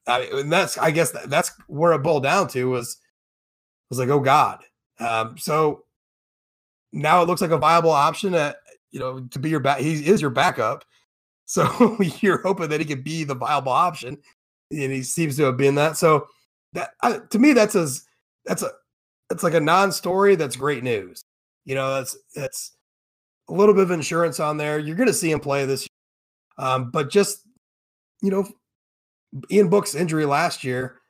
I 0.07 0.29
mean, 0.31 0.51
that's 0.51 0.77
I 0.77 0.91
guess 0.91 1.13
that, 1.13 1.31
that's 1.31 1.51
where 1.67 1.95
it 1.95 2.03
boiled 2.03 2.25
down 2.25 2.49
to 2.49 2.69
was 2.69 2.99
was 3.89 3.99
like, 3.99 4.11
oh 4.11 4.21
God. 4.21 4.63
Um, 5.01 5.39
so 5.39 5.85
now 6.93 7.23
it 7.23 7.27
looks 7.27 7.41
like 7.41 7.53
a 7.53 7.57
viable 7.57 7.91
option 7.91 8.35
at 8.35 8.57
you 8.91 9.01
know 9.01 9.21
to 9.31 9.39
be 9.39 9.49
your 9.49 9.61
back. 9.61 9.81
He 9.81 10.07
is 10.07 10.21
your 10.21 10.31
backup. 10.31 10.85
So 11.49 11.97
you're 12.23 12.43
hoping 12.43 12.71
that 12.71 12.81
he 12.81 12.87
could 12.87 13.05
be 13.05 13.23
the 13.23 13.37
viable 13.37 13.71
option, 13.71 14.19
and 14.73 14.93
he 14.93 15.05
seems 15.05 15.37
to 15.37 15.45
have 15.45 15.57
been 15.57 15.77
that. 15.77 15.97
So 15.97 16.27
that 16.73 16.91
uh, 17.05 17.21
to 17.31 17.39
me, 17.39 17.53
that's 17.53 17.77
as 17.77 18.05
that's 18.45 18.63
a 18.63 18.73
that's 19.31 19.45
like 19.45 19.55
a 19.55 19.61
non-story. 19.61 20.35
That's 20.35 20.57
great 20.57 20.83
news. 20.83 21.25
You 21.65 21.77
know, 21.77 21.95
that's 21.95 22.17
that's 22.35 22.76
a 23.49 23.55
little 23.55 23.75
bit 23.75 23.85
of 23.85 23.91
insurance 23.91 24.41
on 24.41 24.57
there. 24.57 24.79
You're 24.79 24.97
going 24.97 25.09
to 25.09 25.15
see 25.15 25.31
him 25.31 25.41
play 25.41 25.65
this, 25.67 25.83
year. 25.83 26.67
Um, 26.67 26.91
but 26.91 27.11
just 27.11 27.47
you 28.23 28.31
know, 28.31 28.47
Ian 29.51 29.69
Book's 29.69 29.95
injury 29.95 30.25
last 30.25 30.65
year 30.65 31.01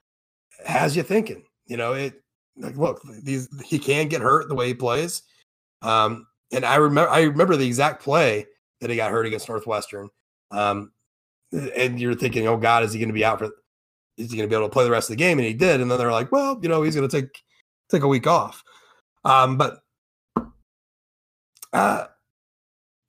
has 0.64 0.96
you 0.96 1.03
thinking. 1.03 1.44
You 1.66 1.77
know, 1.77 1.92
it 1.92 2.22
like 2.57 2.77
look, 2.77 3.01
these 3.22 3.49
he 3.64 3.79
can 3.79 4.09
get 4.09 4.22
hurt 4.22 4.49
the 4.49 4.55
way 4.55 4.68
he 4.68 4.75
plays. 4.75 5.22
Um, 5.83 6.27
and 6.53 6.64
I 6.64 6.77
remember 6.77 7.11
I 7.11 7.22
remember 7.22 7.57
the 7.57 7.66
exact 7.66 8.03
play 8.03 8.46
that 8.81 8.90
he 8.90 8.96
got 8.96 9.11
hurt 9.11 9.27
against 9.27 9.49
Northwestern. 9.49 10.09
Um, 10.51 10.92
and 11.53 12.01
you're 12.01 12.14
thinking, 12.14 12.46
oh 12.46 12.57
God, 12.57 12.83
is 12.83 12.92
he 12.92 12.99
going 12.99 13.09
to 13.09 13.14
be 13.14 13.25
out 13.25 13.38
for? 13.38 13.51
Is 14.16 14.31
he 14.31 14.37
going 14.37 14.49
to 14.49 14.53
be 14.53 14.57
able 14.57 14.68
to 14.68 14.72
play 14.72 14.85
the 14.85 14.90
rest 14.90 15.11
of 15.11 15.16
the 15.16 15.22
game? 15.22 15.38
And 15.38 15.46
he 15.46 15.55
did. 15.55 15.81
And 15.81 15.90
then 15.90 15.99
they're 15.99 16.12
like, 16.12 16.33
well, 16.33 16.59
you 16.62 16.68
know, 16.68 16.83
he's 16.83 16.94
going 16.94 17.09
to 17.09 17.22
take 17.22 17.42
take 17.90 18.03
a 18.03 18.09
week 18.09 18.27
off. 18.27 18.62
Um, 19.25 19.57
but 19.57 19.81
uh, 21.72 22.07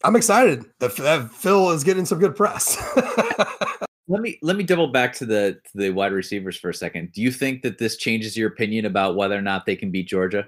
I'm 0.04 0.16
excited 0.16 0.66
that, 0.80 0.96
that 0.98 1.32
Phil 1.32 1.72
is 1.72 1.84
getting 1.84 2.06
some 2.06 2.20
good 2.20 2.36
press. 2.36 2.78
let 4.08 4.22
me 4.22 4.38
let 4.42 4.56
me 4.56 4.64
double 4.64 4.88
back 4.88 5.14
to 5.14 5.26
the 5.26 5.60
to 5.66 5.78
the 5.78 5.90
wide 5.90 6.14
receivers 6.14 6.58
for 6.58 6.70
a 6.70 6.74
second. 6.74 7.12
Do 7.14 7.22
you 7.22 7.32
think 7.32 7.62
that 7.64 7.78
this 7.78 7.98
changes 7.98 8.38
your 8.38 8.50
opinion 8.50 8.86
about 8.86 9.16
whether 9.16 9.36
or 9.36 9.42
not 9.42 9.66
they 9.66 9.76
can 9.76 9.92
beat 9.92 10.08
Georgia? 10.08 10.46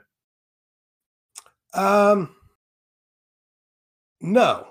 Um, 1.73 2.35
no. 4.21 4.67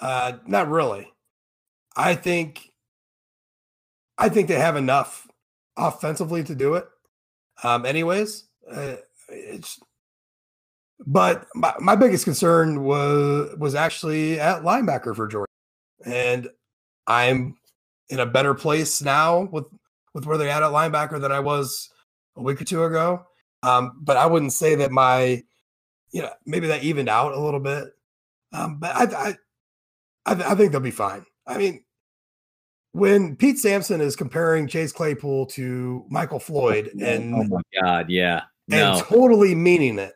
Uh, 0.00 0.34
not 0.46 0.68
really. 0.68 1.12
I 1.96 2.14
think 2.14 2.70
I 4.18 4.28
think 4.28 4.48
they 4.48 4.58
have 4.58 4.76
enough 4.76 5.26
offensively 5.76 6.44
to 6.44 6.54
do 6.54 6.74
it. 6.74 6.86
Um, 7.62 7.86
anyways, 7.86 8.44
uh, 8.70 8.96
it's 9.28 9.80
but 11.04 11.46
my, 11.54 11.74
my 11.80 11.96
biggest 11.96 12.24
concern 12.24 12.84
was 12.84 13.54
was 13.58 13.74
actually 13.74 14.40
at 14.40 14.62
linebacker 14.62 15.14
for 15.14 15.26
Georgia, 15.26 15.50
and 16.04 16.48
I'm 17.06 17.56
in 18.08 18.20
a 18.20 18.26
better 18.26 18.54
place 18.54 19.02
now 19.02 19.48
with 19.52 19.64
with 20.14 20.26
where 20.26 20.38
they're 20.38 20.48
at 20.48 20.62
at 20.62 20.70
linebacker 20.70 21.20
than 21.20 21.32
I 21.32 21.40
was 21.40 21.90
a 22.36 22.42
week 22.42 22.60
or 22.60 22.64
two 22.64 22.84
ago. 22.84 23.26
Um, 23.62 23.98
but 24.00 24.16
I 24.16 24.26
wouldn't 24.26 24.52
say 24.52 24.76
that 24.76 24.90
my, 24.90 25.42
you 26.10 26.22
know, 26.22 26.30
maybe 26.44 26.68
that 26.68 26.84
evened 26.84 27.08
out 27.08 27.32
a 27.32 27.40
little 27.40 27.60
bit. 27.60 27.88
Um, 28.52 28.78
but 28.78 28.94
I, 28.94 29.04
I, 29.04 29.36
I, 30.24 30.52
I 30.52 30.54
think 30.54 30.72
they'll 30.72 30.80
be 30.80 30.90
fine. 30.90 31.26
I 31.46 31.58
mean, 31.58 31.84
when 32.92 33.36
Pete 33.36 33.58
Sampson 33.58 34.00
is 34.00 34.16
comparing 34.16 34.68
Chase 34.68 34.92
Claypool 34.92 35.46
to 35.46 36.04
Michael 36.08 36.38
Floyd 36.38 36.90
oh 36.94 37.04
and 37.04 37.34
oh 37.34 37.44
my 37.44 37.60
god, 37.82 38.08
yeah, 38.08 38.44
no. 38.68 38.94
and 38.94 39.04
totally 39.04 39.54
meaning 39.54 39.98
it. 39.98 40.14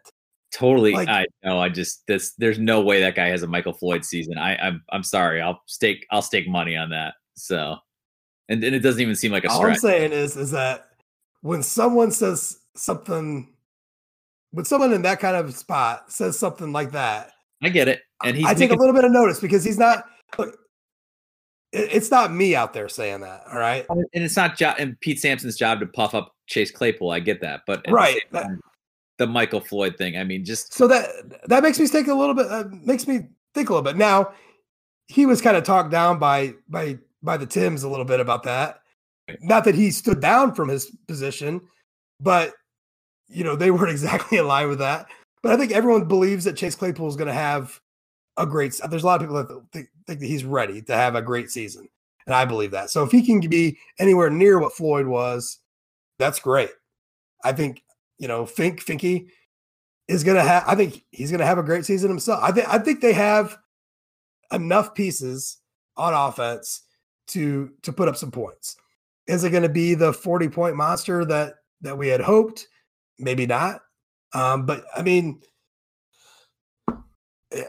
Totally, 0.53 0.93
like, 0.93 1.09
I 1.09 1.27
know. 1.45 1.61
I 1.61 1.69
just 1.69 2.07
this. 2.07 2.33
There's 2.37 2.59
no 2.59 2.81
way 2.81 3.01
that 3.01 3.15
guy 3.15 3.29
has 3.29 3.43
a 3.43 3.47
Michael 3.47 3.73
Floyd 3.73 4.05
season. 4.05 4.37
I, 4.37 4.57
I'm 4.57 4.83
I'm 4.91 5.05
sorry. 5.05 5.41
I'll 5.41 5.61
stake 5.67 6.05
I'll 6.11 6.23
stake 6.23 6.49
money 6.49 6.77
on 6.77 6.91
that. 6.91 7.15
So, 7.35 7.77
and, 8.49 8.63
and 8.65 8.75
it 8.75 8.81
doesn't 8.81 9.01
even 9.01 9.15
seem 9.15 9.31
like 9.31 9.45
a. 9.45 9.51
All 9.51 9.59
stretch. 9.59 9.77
I'm 9.77 9.81
saying 9.81 10.13
is 10.13 10.37
is 10.37 10.51
that 10.51 10.89
when 11.43 11.63
someone 11.63 12.11
says 12.11 12.59
something, 12.75 13.55
when 14.51 14.65
someone 14.65 14.93
in 14.93 15.03
that 15.03 15.21
kind 15.21 15.37
of 15.37 15.55
spot 15.55 16.11
says 16.11 16.37
something 16.37 16.73
like 16.73 16.91
that, 16.93 17.31
I 17.63 17.69
get 17.69 17.87
it. 17.87 18.03
And 18.25 18.37
he. 18.37 18.45
I 18.45 18.55
take 18.55 18.73
a 18.73 18.77
little 18.77 18.95
bit 18.95 19.05
of 19.05 19.13
notice 19.13 19.39
because 19.39 19.63
he's 19.63 19.79
not 19.79 20.05
look, 20.37 20.59
it's 21.73 22.11
not 22.11 22.33
me 22.33 22.57
out 22.57 22.73
there 22.73 22.89
saying 22.89 23.21
that. 23.21 23.45
All 23.53 23.59
right. 23.59 23.87
And 23.89 24.25
it's 24.25 24.37
not 24.37 24.57
jo- 24.57 24.75
and 24.79 24.99
Pete 25.01 25.21
Sampson's 25.21 25.57
job 25.57 25.79
to 25.81 25.87
puff 25.87 26.15
up 26.15 26.35
Chase 26.49 26.73
Claypool. 26.73 27.13
I 27.13 27.21
get 27.21 27.41
that. 27.43 27.61
But 27.67 27.85
right. 27.89 28.21
Time, 28.33 28.61
the, 29.21 29.27
Michael 29.27 29.61
Floyd 29.61 29.97
thing. 29.97 30.17
I 30.17 30.25
mean, 30.25 30.45
just 30.45 30.75
so 30.75 30.87
that 30.89 31.09
that 31.47 31.63
makes 31.63 31.79
me 31.79 31.87
think 31.87 32.09
a 32.09 32.15
little 32.15 32.35
bit, 32.35 32.47
uh, 32.51 32.65
makes 32.71 33.07
me 33.07 33.29
think 33.55 33.69
a 33.69 33.73
little 33.73 33.85
bit. 33.85 33.97
Now, 33.97 34.33
he 35.07 35.27
was 35.27 35.41
kind 35.41 35.57
of 35.57 35.65
talked 35.65 35.91
down 35.91 36.19
by 36.19 36.55
by 36.69 36.99
by 37.23 37.37
the 37.37 37.47
Tims 37.47 37.83
a 37.83 37.89
little 37.89 38.05
bit 38.05 38.21
about 38.21 38.43
that. 38.45 38.81
Not 39.41 39.65
that 39.65 39.75
he 39.75 39.91
stood 39.91 40.21
down 40.21 40.55
from 40.55 40.69
his 40.69 40.97
position, 41.07 41.61
but 42.19 42.55
you 43.29 43.45
know 43.45 43.57
they 43.57 43.71
weren't 43.71 43.91
exactly 43.91 44.39
in 44.39 44.47
line 44.47 44.69
with 44.69 44.79
that. 44.79 45.07
But 45.43 45.53
I 45.53 45.57
think 45.57 45.73
everyone 45.73 46.05
believes 46.07 46.45
that 46.45 46.57
Chase 46.57 46.75
Claypool 46.75 47.09
is 47.09 47.17
going 47.17 47.29
to 47.29 47.35
have 47.35 47.81
a 48.37 48.47
great. 48.47 48.79
There's 48.89 49.03
a 49.03 49.07
lot 49.07 49.21
of 49.21 49.29
people 49.29 49.43
that 49.43 49.63
think, 49.73 49.89
think 50.07 50.21
that 50.21 50.27
he's 50.27 50.45
ready 50.45 50.83
to 50.83 50.95
have 50.95 51.15
a 51.15 51.23
great 51.23 51.51
season, 51.51 51.89
and 52.27 52.35
I 52.35 52.45
believe 52.45 52.73
that. 52.73 52.91
So 52.91 53.05
if 53.05 53.11
he 53.11 53.25
can 53.25 53.41
be 53.41 53.79
anywhere 53.99 54.31
near 54.31 54.59
what 54.59 54.75
Floyd 54.75 55.07
was, 55.07 55.59
that's 56.19 56.41
great. 56.41 56.71
I 57.43 57.53
think 57.53 57.83
you 58.21 58.29
know 58.29 58.47
Fink 58.47 58.85
Finke 58.85 59.27
is 60.07 60.23
to 60.37 60.43
have. 60.43 60.63
I 60.67 60.77
think 60.77 61.05
he's 61.11 61.33
to 61.41 61.47
have 61.47 61.59
a 61.59 61.65
great 61.65 61.85
season 61.85 62.11
himself. 62.11 62.41
I 62.43 62.53
think 62.53 62.69
I 62.69 62.79
think 62.79 63.01
they 63.01 63.15
have 63.15 63.57
enough 64.53 64.95
pieces 64.95 65.59
on 65.97 66.15
offense 66.15 66.83
to 67.29 67.71
to 67.83 67.93
put 67.93 68.09
up 68.09 68.17
some 68.17 68.31
points. 68.31 68.77
Is 69.27 69.43
it 69.43 69.51
going 69.51 69.63
to 69.63 69.69
be 69.69 69.95
the 69.95 70.13
40 70.13 70.49
point 70.49 70.77
monster 70.77 71.25
that 71.25 71.55
that 71.81 71.97
we 71.97 72.09
had 72.09 72.21
hoped? 72.21 72.69
Maybe 73.19 73.47
not. 73.47 73.81
Um, 74.35 74.67
but 74.67 74.85
I 74.95 75.03
mean, 75.03 75.41
eh, 77.53 77.65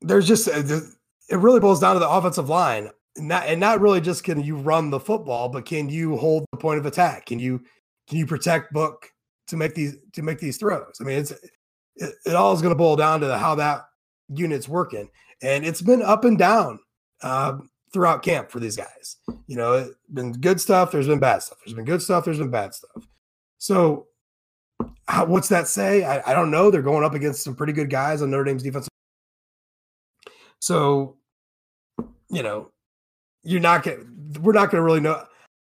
there's 0.00 0.28
just 0.28 0.48
uh, 0.48 0.62
it 1.30 1.36
really 1.36 1.60
boils 1.60 1.80
down 1.80 1.94
to 1.94 2.00
the 2.00 2.08
offensive 2.08 2.48
line. 2.48 2.90
Not 3.16 3.46
and 3.46 3.60
not 3.60 3.80
really 3.80 4.00
just 4.00 4.22
can 4.22 4.42
you 4.42 4.56
run 4.56 4.90
the 4.90 5.00
football, 5.00 5.48
but 5.48 5.66
can 5.66 5.88
you 5.88 6.16
hold 6.16 6.44
the 6.52 6.58
point 6.58 6.78
of 6.78 6.86
attack? 6.86 7.26
Can 7.26 7.38
you 7.40 7.62
can 8.08 8.18
you 8.18 8.26
protect 8.26 8.72
Book 8.72 9.10
to 9.48 9.56
make 9.56 9.74
these 9.74 9.96
to 10.12 10.22
make 10.22 10.38
these 10.38 10.56
throws? 10.56 10.98
I 11.00 11.04
mean, 11.04 11.18
it's 11.18 11.32
it, 11.96 12.14
it 12.26 12.34
all 12.34 12.52
is 12.52 12.62
going 12.62 12.74
to 12.74 12.78
boil 12.78 12.96
down 12.96 13.20
to 13.20 13.38
how 13.38 13.54
that 13.56 13.84
unit's 14.28 14.68
working, 14.68 15.08
and 15.42 15.64
it's 15.64 15.82
been 15.82 16.02
up 16.02 16.24
and 16.24 16.38
down 16.38 16.78
uh, 17.22 17.58
throughout 17.92 18.22
camp 18.22 18.50
for 18.50 18.60
these 18.60 18.76
guys. 18.76 19.16
You 19.46 19.56
know, 19.56 19.72
it's 19.74 19.96
been 20.12 20.32
good 20.32 20.60
stuff. 20.60 20.90
There's 20.90 21.06
been 21.06 21.20
bad 21.20 21.42
stuff. 21.42 21.58
There's 21.64 21.74
been 21.74 21.84
good 21.84 22.02
stuff. 22.02 22.24
There's 22.24 22.38
been 22.38 22.50
bad 22.50 22.74
stuff. 22.74 23.06
So, 23.58 24.08
how, 25.08 25.24
what's 25.26 25.48
that 25.48 25.68
say? 25.68 26.04
I, 26.04 26.30
I 26.30 26.34
don't 26.34 26.50
know. 26.50 26.70
They're 26.70 26.82
going 26.82 27.04
up 27.04 27.14
against 27.14 27.42
some 27.42 27.54
pretty 27.54 27.72
good 27.72 27.90
guys 27.90 28.22
on 28.22 28.30
Notre 28.30 28.44
Dame's 28.44 28.62
defense. 28.62 28.88
So, 30.60 31.16
you 32.30 32.42
know, 32.42 32.70
you're 33.42 33.60
not 33.60 33.82
going. 33.84 34.34
We're 34.40 34.52
not 34.52 34.70
going 34.70 34.80
to 34.80 34.84
really 34.84 35.00
know. 35.00 35.24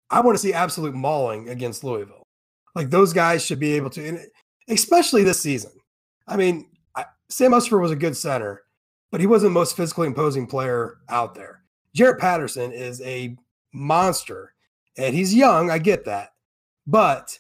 I 0.10 0.20
want 0.22 0.36
to 0.38 0.42
see 0.42 0.54
absolute 0.54 0.94
mauling 0.94 1.50
against 1.50 1.84
Louisville. 1.84 2.21
Like 2.76 2.90
those 2.90 3.14
guys 3.14 3.44
should 3.46 3.60
be 3.60 3.74
able 3.74 3.90
to, 3.92 4.20
especially 4.68 5.24
this 5.24 5.42
season. 5.42 5.72
I 6.28 6.38
mean, 6.38 6.70
I, 6.96 7.06
Sam 7.30 7.52
Mustipher 7.52 7.82
was 7.82 7.92
a 7.92 7.96
good 7.96 8.16
center, 8.16 8.64
but 9.12 9.22
he 9.22 9.28
wasn't 9.28 9.52
the 9.52 9.60
most 9.60 9.76
physically 9.76 10.08
imposing 10.08 10.48
player 10.48 10.98
out 11.10 11.36
there. 11.36 11.62
Jarrett 11.94 12.20
Patterson 12.20 12.72
is 12.72 13.02
a 13.02 13.36
monster, 13.74 14.54
and 14.98 15.14
he's 15.14 15.34
young. 15.34 15.70
I 15.70 15.78
get 15.78 16.06
that, 16.06 16.30
but 16.88 17.38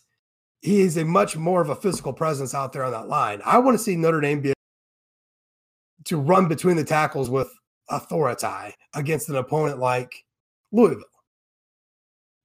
he 0.62 0.82
is 0.82 0.98
a 0.98 1.06
much 1.06 1.38
more 1.38 1.62
of 1.62 1.70
a 1.70 1.76
physical 1.76 2.14
presence 2.14 2.54
out 2.54 2.74
there 2.74 2.84
on 2.84 2.92
that 2.92 3.08
line. 3.08 3.42
I 3.46 3.58
want 3.60 3.78
to 3.78 3.84
see 3.84 3.96
Notre 3.96 4.22
Dame 4.22 4.42
be 4.42 4.54
to 6.06 6.18
run 6.18 6.48
between 6.48 6.76
the 6.76 6.84
tackles 6.84 7.30
with 7.30 7.52
authority 7.90 8.76
against 8.96 9.30
an 9.30 9.36
opponent 9.36 9.80
like 9.80 10.26
Louisville. 10.72 11.04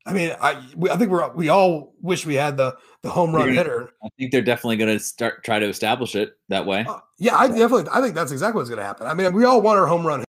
I 0.06 0.12
mean, 0.12 0.34
I 0.40 0.64
we, 0.76 0.88
I 0.88 0.96
think 0.96 1.10
we're 1.10 1.28
we 1.32 1.48
all 1.48 1.92
wish 2.00 2.24
we 2.24 2.36
had 2.36 2.56
the 2.56 2.76
the 3.02 3.10
home 3.10 3.34
run 3.34 3.46
gonna, 3.46 3.54
hitter. 3.54 3.90
I 4.04 4.08
think 4.16 4.30
they're 4.30 4.40
definitely 4.40 4.76
going 4.76 4.96
to 4.96 5.00
start 5.00 5.42
try 5.44 5.58
to 5.58 5.66
establish 5.66 6.14
it 6.14 6.38
that 6.48 6.64
way. 6.64 6.84
Uh, 6.88 7.00
yeah, 7.18 7.36
I 7.36 7.48
definitely 7.48 7.88
I 7.92 8.00
think 8.00 8.14
that's 8.14 8.30
exactly 8.30 8.60
what's 8.60 8.70
going 8.70 8.78
to 8.78 8.84
happen. 8.84 9.08
I 9.08 9.14
mean, 9.14 9.34
we 9.34 9.44
all 9.44 9.60
want 9.60 9.80
our 9.80 9.86
home 9.86 10.06
run. 10.06 10.24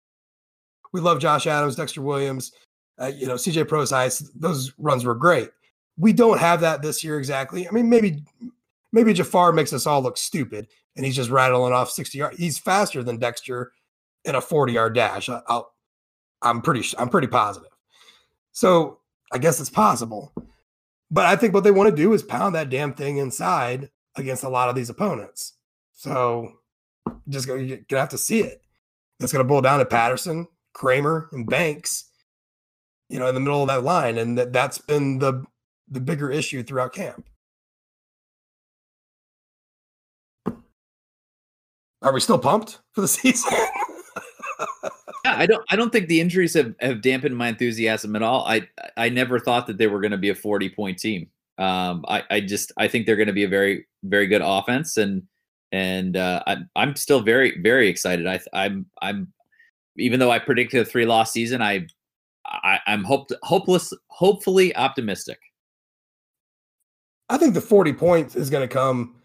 We 0.93 1.01
love 1.01 1.19
Josh 1.19 1.49
Adams, 1.49 1.75
Dexter 1.75 2.03
Williams, 2.03 2.53
uh, 3.01 3.11
you 3.15 3.27
know, 3.27 3.35
CJ 3.35 3.67
Prosise. 3.67 4.21
Those 4.37 4.73
runs 4.79 5.05
were 5.05 5.17
great. 5.17 5.51
We 5.99 6.13
don't 6.13 6.39
have 6.39 6.61
that 6.61 6.81
this 6.81 7.03
year 7.03 7.19
exactly. 7.19 7.67
I 7.67 7.73
mean, 7.73 7.91
maybe 7.91 8.23
maybe 8.93 9.13
Jafar 9.13 9.53
makes 9.53 9.73
us 9.73 9.89
all 9.89 10.03
look 10.03 10.17
stupid, 10.17 10.69
and 10.97 11.05
he's 11.05 11.17
just 11.17 11.31
rattling 11.31 11.73
off 11.73 11.91
sixty 11.91 12.19
yards. 12.19 12.37
He's 12.37 12.59
faster 12.59 13.03
than 13.03 13.19
Dexter 13.19 13.73
in 14.25 14.37
a 14.37 14.41
forty 14.41 14.75
yard 14.75 14.95
dash. 14.95 15.29
I, 15.29 15.41
I'll, 15.49 15.73
I'm 16.43 16.63
pretty 16.63 16.87
I'm 16.97 17.09
pretty 17.09 17.27
positive. 17.27 17.71
So 18.53 19.01
I 19.33 19.39
guess 19.39 19.61
it's 19.61 19.71
possible. 19.71 20.33
But 21.11 21.27
I 21.27 21.37
think 21.37 21.55
what 21.55 21.65
they 21.65 21.71
want 21.71 21.91
to 21.91 21.97
do 21.97 22.13
is 22.13 22.23
pound 22.23 22.55
that 22.55 22.71
damn 22.71 22.93
thing 22.93 23.19
inside 23.19 23.91
against 24.17 24.45
a 24.45 24.49
lot 24.49 24.69
of 24.69 24.75
these 24.75 24.91
opponents. 24.91 25.55
So 25.93 26.53
just 27.29 27.47
go, 27.47 27.55
you're 27.55 27.79
gonna 27.89 28.01
have 28.01 28.09
to 28.11 28.19
see 28.19 28.41
it. 28.41 28.63
It's 29.21 29.33
gonna 29.33 29.45
boil 29.45 29.61
down 29.61 29.79
to 29.79 29.87
Patterson, 29.87 30.47
Kraemer, 30.77 31.29
and 31.33 31.47
Banks, 31.47 32.11
you 33.09 33.19
know, 33.19 33.29
in 33.29 33.35
the 33.35 33.41
middle 33.41 33.63
of 33.63 33.69
that 33.69 33.85
line. 33.85 34.19
And 34.19 34.37
that, 34.39 34.53
that's 34.53 34.79
been 34.79 35.19
the 35.19 35.45
the 35.89 36.01
bigger 36.01 36.31
issue 36.31 36.63
throughout 36.63 36.93
camp. 36.95 37.25
Are 42.03 42.13
we 42.13 42.21
still 42.21 42.39
pumped 42.39 42.81
for 42.93 43.01
the 43.01 43.09
season? 43.09 43.53
I 45.37 45.47
don't 45.47 45.65
I 45.71 45.77
don't 45.77 45.91
think 45.91 46.09
the 46.09 46.21
injuries 46.21 46.55
have, 46.55 46.75
have 46.81 47.03
dampened 47.03 47.37
my 47.37 47.49
enthusiasm 47.49 48.17
at 48.17 48.23
all. 48.23 48.45
I 48.47 48.69
I 48.97 49.09
never 49.09 49.39
thought 49.39 49.67
that 49.67 49.79
they 49.79 49.87
were 49.87 50.01
going 50.01 50.13
to 50.13 50.19
be 50.19 50.31
a 50.31 50.35
40 50.35 50.71
point 50.71 50.99
team. 50.99 51.29
Um, 51.59 52.05
I, 52.09 52.25
I 52.31 52.41
just 52.41 52.73
I 52.77 52.89
think 52.89 53.07
they're 53.07 53.17
going 53.17 53.29
to 53.29 53.33
be 53.33 53.45
a 53.45 53.49
very 53.49 53.87
very 54.03 54.27
good 54.27 54.43
offense 54.45 54.97
and 54.97 55.23
and 55.73 56.17
uh, 56.17 56.43
I'm 56.47 56.71
I'm 56.77 56.97
still 56.97 57.21
very 57.21 57.61
very 57.61 57.89
excited. 57.89 58.27
I 58.27 58.41
I'm 58.53 58.87
I'm 59.03 59.33
even 59.97 60.21
though 60.21 60.31
I 60.31 60.39
predicted 60.39 60.81
a 60.81 60.85
three 60.85 61.07
loss 61.07 61.33
season, 61.33 61.63
I, 61.63 61.87
I 62.47 62.79
I'm 62.87 63.05
hope, 63.05 63.29
hopeless 63.43 63.93
hopefully 64.09 64.75
optimistic. 64.77 65.39
I 67.29 67.39
think 67.39 67.55
the 67.55 67.61
40 67.61 67.93
points 67.95 68.37
is 68.37 68.51
going 68.51 68.67
to 68.67 68.73
come 68.73 69.17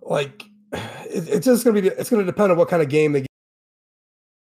like 0.00 0.44
it, 0.72 1.28
it's 1.28 1.46
just 1.46 1.64
going 1.64 1.76
to 1.76 1.82
be 1.82 1.88
it's 1.88 2.10
going 2.10 2.24
to 2.24 2.30
depend 2.30 2.50
on 2.50 2.58
what 2.58 2.68
kind 2.68 2.82
of 2.82 2.88
game 2.88 3.12
they 3.12 3.24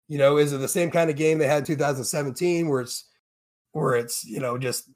you 0.08 0.18
know, 0.18 0.38
is 0.38 0.54
it 0.54 0.58
the 0.58 0.68
same 0.68 0.90
kind 0.90 1.10
of 1.10 1.16
game 1.16 1.38
they 1.38 1.48
had 1.48 1.60
in 1.60 1.66
2017 1.66 2.70
where 2.70 2.82
it's 2.82 3.06
where 3.72 3.96
it's, 3.96 4.26
you 4.26 4.40
know, 4.40 4.58
just 4.58 4.90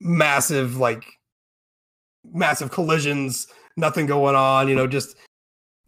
massive 0.00 0.76
like 0.76 1.04
massive 2.32 2.70
collisions, 2.70 3.46
nothing 3.76 4.06
going 4.06 4.36
on, 4.36 4.68
you 4.68 4.74
know, 4.74 4.86
just 4.86 5.16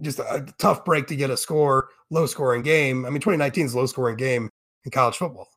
just 0.00 0.18
a 0.18 0.46
tough 0.58 0.84
break 0.84 1.06
to 1.08 1.16
get 1.16 1.30
a 1.30 1.36
score, 1.36 1.88
low 2.10 2.26
scoring 2.26 2.62
game. 2.62 3.04
I 3.04 3.10
mean, 3.10 3.20
2019 3.20 3.66
is 3.66 3.74
low 3.74 3.86
scoring 3.86 4.16
game 4.16 4.48
in 4.84 4.90
college 4.90 5.16
football. 5.16 5.48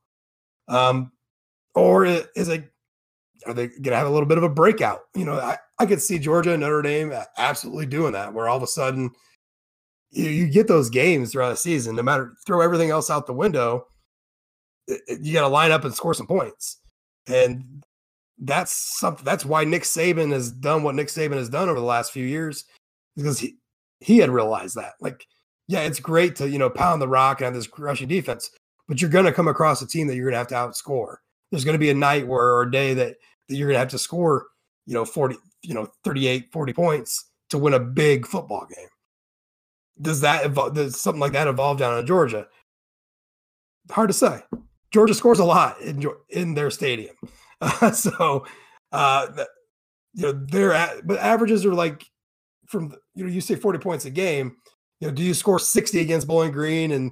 Um, 0.67 1.11
or 1.75 2.05
is 2.05 2.47
it 2.49 2.71
are 3.47 3.53
they 3.53 3.67
going 3.67 3.83
to 3.83 3.95
have 3.95 4.07
a 4.07 4.11
little 4.11 4.27
bit 4.27 4.37
of 4.37 4.43
a 4.43 4.49
breakout? 4.49 5.01
You 5.15 5.25
know, 5.25 5.39
I, 5.39 5.57
I 5.79 5.85
could 5.85 6.01
see 6.01 6.19
Georgia 6.19 6.53
and 6.53 6.61
Notre 6.61 6.81
Dame 6.81 7.13
absolutely 7.37 7.87
doing 7.87 8.13
that, 8.13 8.33
where 8.33 8.47
all 8.47 8.57
of 8.57 8.63
a 8.63 8.67
sudden 8.67 9.09
you, 10.11 10.29
you 10.29 10.47
get 10.47 10.67
those 10.67 10.89
games 10.89 11.31
throughout 11.31 11.49
the 11.49 11.57
season, 11.57 11.95
no 11.95 12.03
matter 12.03 12.33
throw 12.45 12.61
everything 12.61 12.89
else 12.89 13.09
out 13.09 13.25
the 13.25 13.33
window, 13.33 13.87
you 14.87 15.33
got 15.33 15.41
to 15.41 15.47
line 15.47 15.71
up 15.71 15.85
and 15.85 15.93
score 15.93 16.13
some 16.13 16.27
points. 16.27 16.77
And 17.27 17.83
that's 18.39 18.71
something 18.71 19.23
that's 19.23 19.45
why 19.45 19.63
Nick 19.63 19.83
Saban 19.83 20.31
has 20.31 20.51
done 20.51 20.83
what 20.83 20.95
Nick 20.95 21.07
Saban 21.07 21.37
has 21.37 21.49
done 21.49 21.69
over 21.69 21.79
the 21.79 21.85
last 21.85 22.11
few 22.11 22.25
years 22.25 22.65
because 23.15 23.39
he 23.39 23.57
he 23.99 24.17
had 24.17 24.29
realized 24.29 24.75
that. 24.75 24.93
Like, 24.99 25.25
yeah, 25.67 25.81
it's 25.81 25.99
great 25.99 26.35
to, 26.37 26.49
you 26.49 26.57
know, 26.57 26.69
pound 26.69 27.01
the 27.01 27.07
rock 27.07 27.39
and 27.39 27.45
have 27.45 27.53
this 27.53 27.69
rushing 27.77 28.07
defense, 28.07 28.49
but 28.87 28.99
you're 28.99 29.11
going 29.11 29.25
to 29.25 29.31
come 29.31 29.47
across 29.47 29.81
a 29.81 29.87
team 29.87 30.07
that 30.07 30.15
you're 30.15 30.25
going 30.25 30.33
to 30.33 30.39
have 30.39 30.47
to 30.47 30.55
outscore. 30.55 31.17
There's 31.51 31.63
going 31.63 31.75
to 31.75 31.79
be 31.79 31.91
a 31.91 31.95
night 31.95 32.27
where 32.27 32.41
or 32.41 32.63
a 32.63 32.71
day 32.71 32.93
that, 32.95 33.15
that 33.47 33.55
you're 33.55 33.67
going 33.67 33.75
to 33.75 33.79
have 33.79 33.89
to 33.89 33.99
score, 33.99 34.47
you 34.87 34.93
know, 34.93 35.05
40, 35.05 35.35
you 35.61 35.73
know, 35.75 35.87
38, 36.03 36.51
40 36.51 36.73
points 36.73 37.25
to 37.51 37.57
win 37.57 37.75
a 37.75 37.79
big 37.79 38.25
football 38.25 38.65
game 38.75 38.87
does 40.01 40.21
that 40.21 40.45
evolve, 40.45 40.73
does 40.75 40.99
something 40.99 41.19
like 41.19 41.33
that 41.33 41.47
evolve 41.47 41.77
down 41.77 41.97
in 41.99 42.05
Georgia? 42.05 42.47
Hard 43.89 44.09
to 44.09 44.13
say. 44.13 44.41
Georgia 44.91 45.13
scores 45.13 45.39
a 45.39 45.45
lot 45.45 45.79
in 45.81 46.03
in 46.29 46.53
their 46.53 46.69
stadium, 46.69 47.15
uh, 47.61 47.91
so 47.91 48.45
uh, 48.91 49.27
you 50.13 50.23
know 50.23 50.33
their 50.33 50.73
at, 50.73 51.07
but 51.07 51.19
averages 51.19 51.65
are 51.65 51.73
like 51.73 52.05
from 52.67 52.93
you 53.15 53.23
know 53.23 53.31
you 53.31 53.41
say 53.41 53.55
forty 53.55 53.79
points 53.79 54.05
a 54.05 54.09
game. 54.09 54.57
You 54.99 55.07
know, 55.07 55.13
do 55.13 55.23
you 55.23 55.33
score 55.33 55.59
sixty 55.59 55.99
against 55.99 56.27
Bowling 56.27 56.51
Green 56.51 56.91
and 56.91 57.11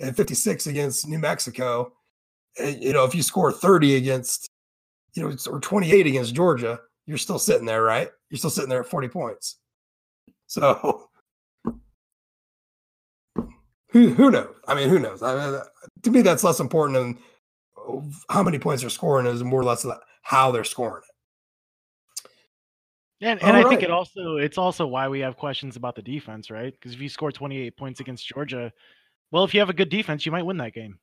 and 0.00 0.16
fifty 0.16 0.34
six 0.34 0.66
against 0.66 1.06
New 1.06 1.18
Mexico? 1.18 1.92
And, 2.58 2.82
you 2.82 2.92
know, 2.92 3.04
if 3.04 3.14
you 3.14 3.22
score 3.22 3.52
thirty 3.52 3.94
against 3.94 4.48
you 5.14 5.22
know 5.22 5.34
or 5.48 5.60
twenty 5.60 5.92
eight 5.92 6.06
against 6.06 6.34
Georgia, 6.34 6.80
you're 7.06 7.18
still 7.18 7.38
sitting 7.38 7.66
there, 7.66 7.82
right? 7.82 8.10
You're 8.28 8.38
still 8.38 8.50
sitting 8.50 8.70
there 8.70 8.80
at 8.80 8.88
forty 8.88 9.08
points. 9.08 9.56
So 10.48 11.09
who 13.90 14.08
who 14.14 14.30
knows? 14.30 14.54
I 14.66 14.74
mean, 14.74 14.88
who 14.88 14.98
knows? 14.98 15.22
I 15.22 15.34
mean, 15.50 15.60
to 16.02 16.10
me, 16.10 16.22
that's 16.22 16.44
less 16.44 16.60
important 16.60 16.96
than 16.98 17.18
how 18.28 18.42
many 18.42 18.58
points 18.58 18.82
they're 18.82 18.90
scoring 18.90 19.26
is 19.26 19.42
more 19.42 19.60
or 19.60 19.64
less 19.64 19.86
how 20.22 20.50
they're 20.50 20.64
scoring 20.64 21.02
it. 21.02 21.14
And, 23.22 23.42
and 23.42 23.54
I 23.56 23.62
right. 23.62 23.68
think 23.68 23.82
it 23.82 23.90
also 23.90 24.36
it's 24.36 24.56
also 24.56 24.86
why 24.86 25.08
we 25.08 25.20
have 25.20 25.36
questions 25.36 25.76
about 25.76 25.94
the 25.94 26.02
defense, 26.02 26.50
right? 26.50 26.72
Because 26.72 26.94
if 26.94 27.00
you 27.00 27.08
score 27.08 27.30
28 27.30 27.76
points 27.76 28.00
against 28.00 28.26
Georgia, 28.26 28.72
well, 29.30 29.44
if 29.44 29.52
you 29.52 29.60
have 29.60 29.68
a 29.68 29.74
good 29.74 29.90
defense, 29.90 30.24
you 30.24 30.32
might 30.32 30.46
win 30.46 30.56
that 30.58 30.72
game. 30.72 30.98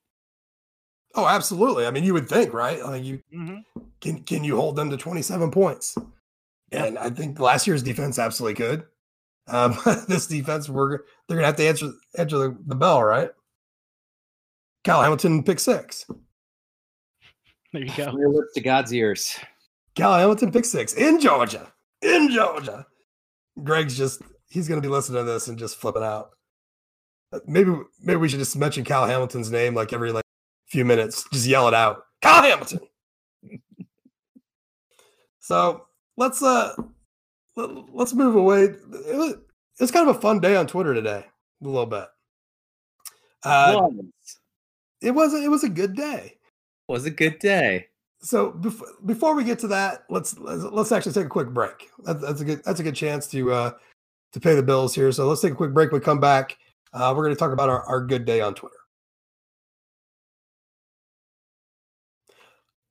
Oh, 1.15 1.27
absolutely. 1.27 1.85
I 1.85 1.91
mean, 1.91 2.03
you 2.03 2.13
would 2.13 2.27
think, 2.27 2.53
right? 2.53 2.83
Like 2.83 3.03
you 3.03 3.21
Mhm. 3.33 3.63
can 4.01 4.23
can 4.23 4.43
you 4.43 4.55
hold 4.55 4.75
them 4.75 4.89
to 4.89 4.97
27 4.97 5.51
points? 5.51 5.95
Yeah. 6.71 6.85
And 6.85 6.97
I 6.97 7.09
think 7.09 7.39
last 7.39 7.67
year's 7.67 7.83
defense 7.83 8.17
absolutely 8.19 8.55
could. 8.55 8.85
Um, 9.47 9.77
this 10.07 10.27
defense, 10.27 10.69
we're 10.69 10.99
they're 11.27 11.37
gonna 11.37 11.47
have 11.47 11.55
to 11.57 11.67
answer 11.67 11.91
answer 12.17 12.37
the, 12.37 12.57
the 12.65 12.75
bell, 12.75 13.03
right? 13.03 13.29
Kyle 14.83 15.01
Hamilton 15.01 15.43
pick 15.43 15.59
six. 15.59 16.05
There 17.73 17.83
you 17.83 17.93
go. 17.95 18.11
Real 18.11 18.33
lips 18.33 18.53
to 18.53 18.61
God's 18.61 18.93
ears. 18.93 19.37
Kyle 19.97 20.17
Hamilton 20.17 20.51
pick 20.51 20.65
six 20.65 20.93
in 20.93 21.19
Georgia. 21.19 21.71
In 22.01 22.29
Georgia. 22.29 22.85
Greg's 23.63 23.97
just 23.97 24.21
he's 24.49 24.67
gonna 24.67 24.81
be 24.81 24.87
listening 24.87 25.25
to 25.25 25.31
this 25.31 25.47
and 25.47 25.57
just 25.57 25.77
flipping 25.77 26.03
out. 26.03 26.31
Uh, 27.31 27.39
Maybe 27.45 27.73
maybe 28.01 28.17
we 28.17 28.29
should 28.29 28.39
just 28.39 28.55
mention 28.55 28.83
Cal 28.83 29.05
Hamilton's 29.05 29.51
name 29.51 29.73
like 29.75 29.91
every 29.91 30.11
like 30.11 30.23
few 30.67 30.85
minutes. 30.85 31.25
Just 31.33 31.47
yell 31.47 31.67
it 31.67 31.73
out. 31.73 32.03
Kyle 32.21 32.43
Hamilton. 32.43 32.79
so 35.39 35.87
let's 36.15 36.41
uh 36.41 36.73
let, 36.77 36.87
let's 37.57 38.13
move 38.13 38.35
away. 38.35 38.63
It 38.63 39.17
was, 39.17 39.35
it's 39.79 39.91
kind 39.91 40.07
of 40.07 40.15
a 40.15 40.19
fun 40.19 40.39
day 40.39 40.55
on 40.55 40.67
Twitter 40.67 40.93
today, 40.93 41.25
a 41.61 41.65
little 41.65 41.85
bit. 41.85 42.05
Uh, 43.43 43.77
was. 43.79 44.37
it 45.01 45.11
was 45.11 45.33
a- 45.33 45.43
it 45.43 45.49
was 45.49 45.63
a 45.63 45.69
good 45.69 45.95
day. 45.95 46.37
It 46.89 46.91
was 46.91 47.05
a 47.05 47.11
good 47.11 47.39
day. 47.39 47.87
So 48.19 48.51
before 48.51 48.87
before 49.05 49.35
we 49.35 49.43
get 49.43 49.59
to 49.59 49.67
that, 49.67 50.05
let's 50.09 50.37
let's, 50.39 50.63
let's 50.63 50.91
actually 50.91 51.13
take 51.13 51.25
a 51.25 51.29
quick 51.29 51.49
break. 51.49 51.89
That's, 52.03 52.21
that's 52.21 52.41
a 52.41 52.45
good 52.45 52.63
that's 52.63 52.79
a 52.79 52.83
good 52.83 52.95
chance 52.95 53.27
to 53.27 53.51
uh 53.51 53.71
to 54.33 54.39
pay 54.39 54.55
the 54.55 54.63
bills 54.63 54.95
here. 54.95 55.11
So 55.11 55.27
let's 55.27 55.41
take 55.41 55.53
a 55.53 55.55
quick 55.55 55.73
break. 55.73 55.91
We 55.91 55.99
come 55.99 56.19
back. 56.19 56.57
Uh, 56.93 57.13
we're 57.15 57.23
going 57.23 57.35
to 57.35 57.39
talk 57.39 57.51
about 57.51 57.69
our, 57.69 57.83
our 57.83 58.01
good 58.01 58.25
day 58.25 58.41
on 58.41 58.55
Twitter. 58.55 58.75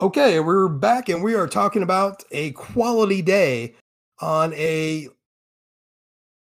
Okay, 0.01 0.41
we're 0.41 0.69
back 0.69 1.09
and 1.09 1.25
we 1.25 1.35
are 1.35 1.49
talking 1.49 1.83
about 1.83 2.23
a 2.31 2.53
quality 2.53 3.23
day 3.23 3.75
on 4.21 4.53
a 4.55 5.09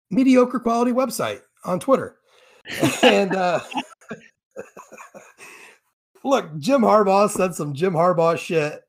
mediocre 0.09 0.59
quality 0.59 0.91
website 0.91 1.41
on 1.65 1.79
Twitter. 1.79 2.15
and 3.03 3.35
uh 3.35 3.59
look, 6.23 6.57
Jim 6.57 6.81
Harbaugh 6.81 7.29
said 7.29 7.55
some 7.55 7.73
Jim 7.73 7.93
Harbaugh 7.93 8.37
shit 8.37 8.81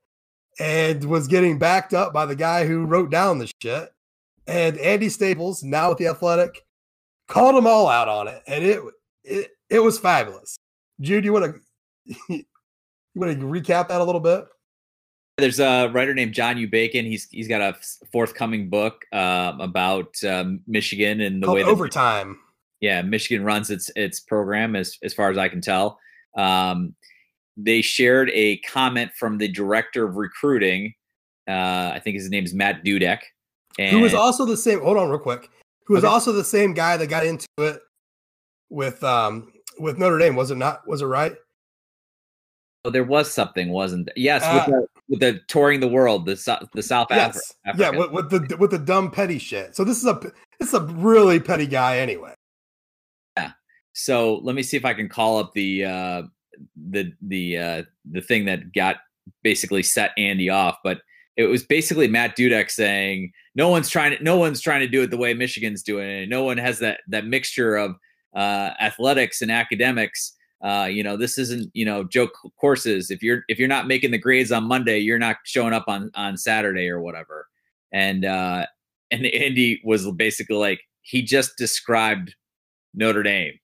and 0.59 1.03
was 1.05 1.27
getting 1.27 1.57
backed 1.57 1.93
up 1.93 2.13
by 2.13 2.25
the 2.25 2.35
guy 2.35 2.65
who 2.65 2.85
wrote 2.85 3.09
down 3.09 3.39
the 3.39 3.51
shit. 3.61 3.89
And 4.47 4.77
Andy 4.77 5.09
Staples, 5.09 5.63
now 5.63 5.89
with 5.89 5.97
the 5.97 6.07
Athletic, 6.07 6.65
called 7.27 7.55
them 7.55 7.67
all 7.67 7.87
out 7.87 8.09
on 8.09 8.27
it, 8.27 8.41
and 8.47 8.63
it 8.63 8.81
it 9.23 9.51
it 9.69 9.79
was 9.79 9.99
fabulous. 9.99 10.57
Jude, 10.99 11.25
you 11.25 11.33
want 11.33 11.55
to 11.55 12.15
you 12.29 12.43
want 13.15 13.39
to 13.39 13.45
recap 13.45 13.87
that 13.87 14.01
a 14.01 14.03
little 14.03 14.21
bit? 14.21 14.45
There's 15.41 15.59
a 15.59 15.89
writer 15.89 16.13
named 16.13 16.33
John 16.33 16.57
U. 16.57 16.67
Bacon. 16.69 17.05
He's 17.05 17.27
he's 17.29 17.47
got 17.47 17.59
a 17.61 17.75
forthcoming 18.11 18.69
book 18.69 19.03
um, 19.11 19.59
about 19.59 20.15
um, 20.23 20.61
Michigan 20.67 21.19
and 21.21 21.41
the 21.41 21.47
Called 21.47 21.55
way 21.57 21.63
that 21.63 21.69
overtime. 21.69 22.39
yeah 22.79 23.01
Michigan 23.01 23.43
runs 23.43 23.69
its 23.69 23.89
its 23.95 24.19
program 24.19 24.75
as 24.75 24.97
as 25.03 25.13
far 25.13 25.29
as 25.29 25.37
I 25.37 25.49
can 25.49 25.59
tell. 25.61 25.99
Um, 26.37 26.95
they 27.57 27.81
shared 27.81 28.29
a 28.33 28.57
comment 28.59 29.11
from 29.19 29.37
the 29.37 29.47
director 29.49 30.05
of 30.07 30.15
recruiting. 30.15 30.93
Uh, 31.47 31.91
I 31.93 31.99
think 32.01 32.15
his 32.15 32.29
name 32.29 32.45
is 32.45 32.53
Matt 32.53 32.85
Dudek. 32.85 33.19
And 33.77 33.91
who 33.91 33.99
was 34.01 34.13
also 34.13 34.45
the 34.45 34.55
same. 34.57 34.79
Hold 34.81 34.97
on, 34.97 35.09
real 35.09 35.19
quick. 35.19 35.49
Who 35.87 35.95
was 35.95 36.03
Okay. 36.03 36.11
also 36.13 36.31
the 36.31 36.43
same 36.43 36.73
guy 36.73 36.95
that 36.97 37.07
got 37.07 37.25
into 37.25 37.45
it 37.59 37.81
with 38.69 39.03
um 39.03 39.51
with 39.79 39.97
Notre 39.97 40.17
Dame? 40.19 40.35
Was 40.35 40.51
it 40.51 40.55
not? 40.55 40.87
Was 40.87 41.01
it 41.01 41.05
right? 41.07 41.33
Oh, 42.85 42.89
there 42.89 43.03
was 43.03 43.31
something, 43.31 43.69
wasn't 43.69 44.07
there? 44.07 44.13
Yes, 44.17 44.43
Uh, 44.43 44.53
with, 44.55 44.75
the, 44.75 44.87
with 45.09 45.19
the 45.19 45.39
touring 45.47 45.79
the 45.79 45.87
world, 45.87 46.25
the 46.25 46.67
the 46.73 46.83
South 46.83 47.07
Yes. 47.09 47.53
Africa. 47.65 47.83
Yeah, 47.83 47.97
with, 47.99 48.11
with 48.11 48.29
the 48.49 48.57
with 48.57 48.71
the 48.71 48.79
dumb 48.79 49.11
petty 49.11 49.37
shit. 49.39 49.75
So 49.75 49.83
this 49.83 49.97
is 49.97 50.05
a 50.05 50.19
this 50.59 50.69
is 50.69 50.73
a 50.73 50.81
really 50.81 51.39
petty 51.39 51.67
guy 51.67 51.99
anyway. 51.99 52.33
Yeah. 53.37 53.51
So 53.93 54.35
let 54.43 54.55
me 54.55 54.63
see 54.63 54.77
if 54.77 54.85
I 54.85 54.93
can 54.93 55.09
call 55.09 55.37
up 55.39 55.53
the 55.53 55.85
uh, 55.85 56.21
the 56.89 57.11
the 57.21 57.57
uh, 57.57 57.83
the 58.11 58.21
thing 58.21 58.45
that 58.45 58.73
got 58.73 58.97
basically 59.43 59.83
set 59.83 60.11
Andy 60.17 60.49
off. 60.49 60.77
But 60.83 61.01
it 61.37 61.45
was 61.45 61.63
basically 61.63 62.07
Matt 62.07 62.37
Dudek 62.37 62.69
saying 62.69 63.31
no 63.55 63.69
one's 63.69 63.89
trying 63.89 64.17
to 64.17 64.23
no 64.23 64.37
one's 64.37 64.61
trying 64.61 64.81
to 64.81 64.87
do 64.87 65.03
it 65.03 65.11
the 65.11 65.17
way 65.17 65.33
Michigan's 65.33 65.83
doing 65.83 66.09
it. 66.09 66.29
No 66.29 66.43
one 66.43 66.57
has 66.57 66.79
that 66.79 67.01
that 67.07 67.25
mixture 67.25 67.75
of 67.75 67.95
uh, 68.35 68.71
athletics 68.79 69.41
and 69.41 69.51
academics. 69.51 70.33
Uh, 70.63 70.87
you 70.89 71.03
know, 71.03 71.17
this 71.17 71.37
isn't 71.37 71.69
you 71.73 71.85
know 71.85 72.03
joke 72.03 72.37
courses. 72.59 73.11
If 73.11 73.23
you're 73.23 73.43
if 73.47 73.59
you're 73.59 73.67
not 73.67 73.87
making 73.87 74.11
the 74.11 74.17
grades 74.17 74.51
on 74.51 74.65
Monday, 74.65 74.99
you're 74.99 75.19
not 75.19 75.37
showing 75.43 75.73
up 75.73 75.85
on 75.87 76.11
on 76.15 76.37
Saturday 76.37 76.89
or 76.89 77.01
whatever. 77.01 77.47
And 77.91 78.25
uh, 78.25 78.65
and 79.09 79.25
Andy 79.25 79.81
was 79.83 80.09
basically 80.11 80.57
like 80.57 80.81
he 81.01 81.21
just 81.21 81.57
described 81.57 82.35
Notre 82.93 83.23
Dame 83.23 83.59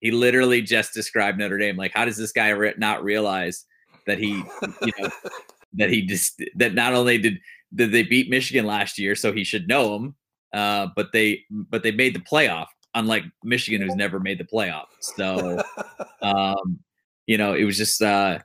he 0.00 0.10
literally 0.10 0.62
just 0.62 0.94
described 0.94 1.38
Notre 1.38 1.58
Dame. 1.58 1.76
Like, 1.76 1.92
how 1.94 2.04
does 2.04 2.16
this 2.16 2.32
guy 2.32 2.48
re- 2.48 2.74
not 2.78 3.04
realize 3.04 3.66
that 4.06 4.18
he, 4.18 4.42
you 4.82 4.92
know, 4.98 5.10
that 5.74 5.90
he 5.90 6.02
just 6.02 6.42
that 6.56 6.74
not 6.74 6.94
only 6.94 7.18
did 7.18 7.38
did 7.74 7.92
they 7.92 8.02
beat 8.02 8.30
Michigan 8.30 8.66
last 8.66 8.98
year, 8.98 9.14
so 9.14 9.32
he 9.32 9.44
should 9.44 9.68
know 9.68 9.92
them, 9.92 10.14
uh, 10.52 10.88
but 10.96 11.12
they 11.12 11.44
but 11.50 11.82
they 11.82 11.92
made 11.92 12.14
the 12.14 12.20
playoff. 12.20 12.66
Unlike 12.94 13.24
Michigan, 13.44 13.80
who's 13.82 13.94
never 13.94 14.18
made 14.18 14.38
the 14.38 14.44
playoff. 14.44 14.86
So, 15.00 15.62
um, 16.22 16.80
you 17.26 17.38
know, 17.38 17.54
it 17.54 17.64
was 17.64 17.76
just, 17.76 18.02
uh, 18.02 18.38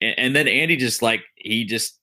and, 0.00 0.18
and 0.18 0.36
then 0.36 0.48
Andy 0.48 0.76
just 0.76 1.02
like 1.02 1.22
he 1.36 1.64
just 1.64 2.00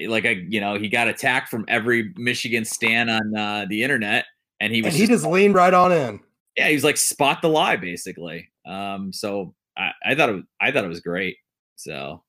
like 0.00 0.24
a 0.24 0.34
you 0.34 0.60
know 0.60 0.76
he 0.76 0.88
got 0.88 1.08
attacked 1.08 1.48
from 1.48 1.64
every 1.68 2.12
Michigan 2.16 2.64
stan 2.64 3.08
on 3.08 3.36
uh, 3.36 3.66
the 3.68 3.82
internet, 3.82 4.26
and 4.60 4.72
he 4.72 4.82
was 4.82 4.94
and 4.94 5.00
he 5.00 5.06
just 5.06 5.24
leaned 5.24 5.54
right 5.54 5.74
on 5.74 5.92
in. 5.92 6.20
yeah, 6.56 6.68
he 6.68 6.74
was 6.74 6.84
like 6.84 6.96
spot 6.96 7.42
the 7.42 7.48
lie 7.48 7.76
basically. 7.76 8.50
Um, 8.66 9.12
so 9.12 9.54
I, 9.76 9.90
I 10.04 10.14
thought 10.14 10.28
it 10.28 10.32
was, 10.32 10.44
I 10.60 10.70
thought 10.70 10.84
it 10.84 10.88
was 10.88 11.00
great. 11.00 11.36
So, 11.76 12.22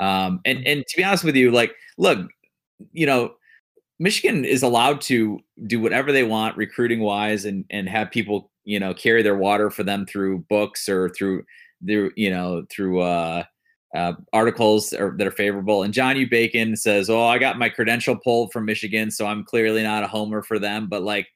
um, 0.00 0.40
and 0.44 0.66
and 0.66 0.84
to 0.86 0.96
be 0.96 1.04
honest 1.04 1.24
with 1.24 1.36
you, 1.36 1.50
like, 1.50 1.74
look, 1.98 2.28
you 2.92 3.06
know, 3.06 3.34
Michigan 3.98 4.44
is 4.44 4.62
allowed 4.62 5.00
to 5.02 5.40
do 5.66 5.80
whatever 5.80 6.12
they 6.12 6.24
want 6.24 6.56
recruiting 6.56 7.00
wise, 7.00 7.44
and 7.44 7.64
and 7.70 7.88
have 7.88 8.10
people 8.10 8.50
you 8.64 8.80
know 8.80 8.94
carry 8.94 9.22
their 9.22 9.36
water 9.36 9.70
for 9.70 9.82
them 9.82 10.06
through 10.06 10.44
books 10.48 10.88
or 10.88 11.10
through 11.10 11.44
through 11.86 12.12
you 12.16 12.30
know 12.30 12.64
through 12.70 13.00
uh, 13.00 13.44
uh, 13.94 14.14
articles 14.32 14.90
that 14.90 15.00
are 15.00 15.30
favorable. 15.30 15.84
And 15.84 15.94
John 15.94 16.16
U. 16.16 16.28
Bacon 16.28 16.76
says, 16.76 17.08
"Oh, 17.08 17.24
I 17.24 17.38
got 17.38 17.58
my 17.58 17.68
credential 17.68 18.16
pulled 18.16 18.52
from 18.52 18.64
Michigan, 18.64 19.10
so 19.10 19.26
I'm 19.26 19.44
clearly 19.44 19.82
not 19.82 20.02
a 20.02 20.08
homer 20.08 20.42
for 20.42 20.58
them." 20.58 20.88
But 20.88 21.02
like, 21.02 21.28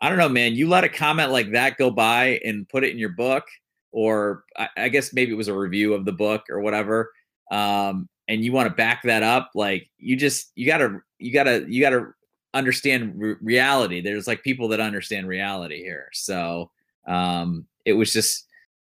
I 0.00 0.08
don't 0.08 0.18
know, 0.18 0.28
man. 0.28 0.54
You 0.54 0.68
let 0.68 0.84
a 0.84 0.88
comment 0.88 1.30
like 1.30 1.52
that 1.52 1.76
go 1.76 1.90
by 1.90 2.40
and 2.44 2.68
put 2.68 2.84
it 2.84 2.90
in 2.90 2.98
your 2.98 3.10
book, 3.10 3.44
or 3.92 4.44
I, 4.56 4.68
I 4.76 4.88
guess 4.88 5.12
maybe 5.12 5.32
it 5.32 5.36
was 5.36 5.48
a 5.48 5.56
review 5.56 5.94
of 5.94 6.04
the 6.04 6.12
book 6.12 6.42
or 6.50 6.60
whatever. 6.60 7.12
Um, 7.52 8.08
and 8.28 8.44
you 8.44 8.52
want 8.52 8.68
to 8.68 8.74
back 8.74 9.02
that 9.04 9.22
up, 9.22 9.50
like 9.54 9.88
you 9.98 10.16
just 10.16 10.52
you 10.56 10.66
gotta 10.66 11.00
you 11.20 11.32
gotta 11.32 11.64
you 11.68 11.80
gotta 11.82 12.08
understand 12.54 13.14
re- 13.16 13.36
reality. 13.40 14.00
There's 14.00 14.26
like 14.26 14.42
people 14.42 14.68
that 14.68 14.80
understand 14.80 15.28
reality 15.28 15.78
here. 15.82 16.08
So 16.12 16.70
um, 17.06 17.66
it 17.84 17.94
was 17.94 18.12
just 18.12 18.46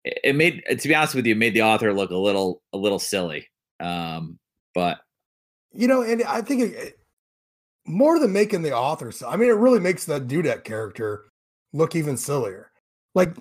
it 0.05 0.35
made 0.35 0.63
to 0.69 0.87
be 0.87 0.95
honest 0.95 1.15
with 1.15 1.25
you, 1.25 1.35
made 1.35 1.53
the 1.53 1.63
author 1.63 1.93
look 1.93 2.11
a 2.11 2.17
little 2.17 2.61
a 2.73 2.77
little 2.77 2.99
silly. 2.99 3.47
Um, 3.79 4.39
but 4.75 4.99
You 5.73 5.87
know, 5.87 6.01
and 6.03 6.23
I 6.23 6.41
think 6.41 6.61
it, 6.63 6.73
it- 6.75 6.97
more 7.85 8.19
than 8.19 8.31
making 8.31 8.61
the 8.61 8.75
author, 8.75 9.11
I 9.27 9.35
mean, 9.37 9.49
it 9.49 9.53
really 9.53 9.79
makes 9.79 10.05
that 10.05 10.27
Dudek 10.27 10.63
character 10.63 11.25
look 11.73 11.95
even 11.95 12.15
sillier. 12.17 12.71
Like, 13.15 13.35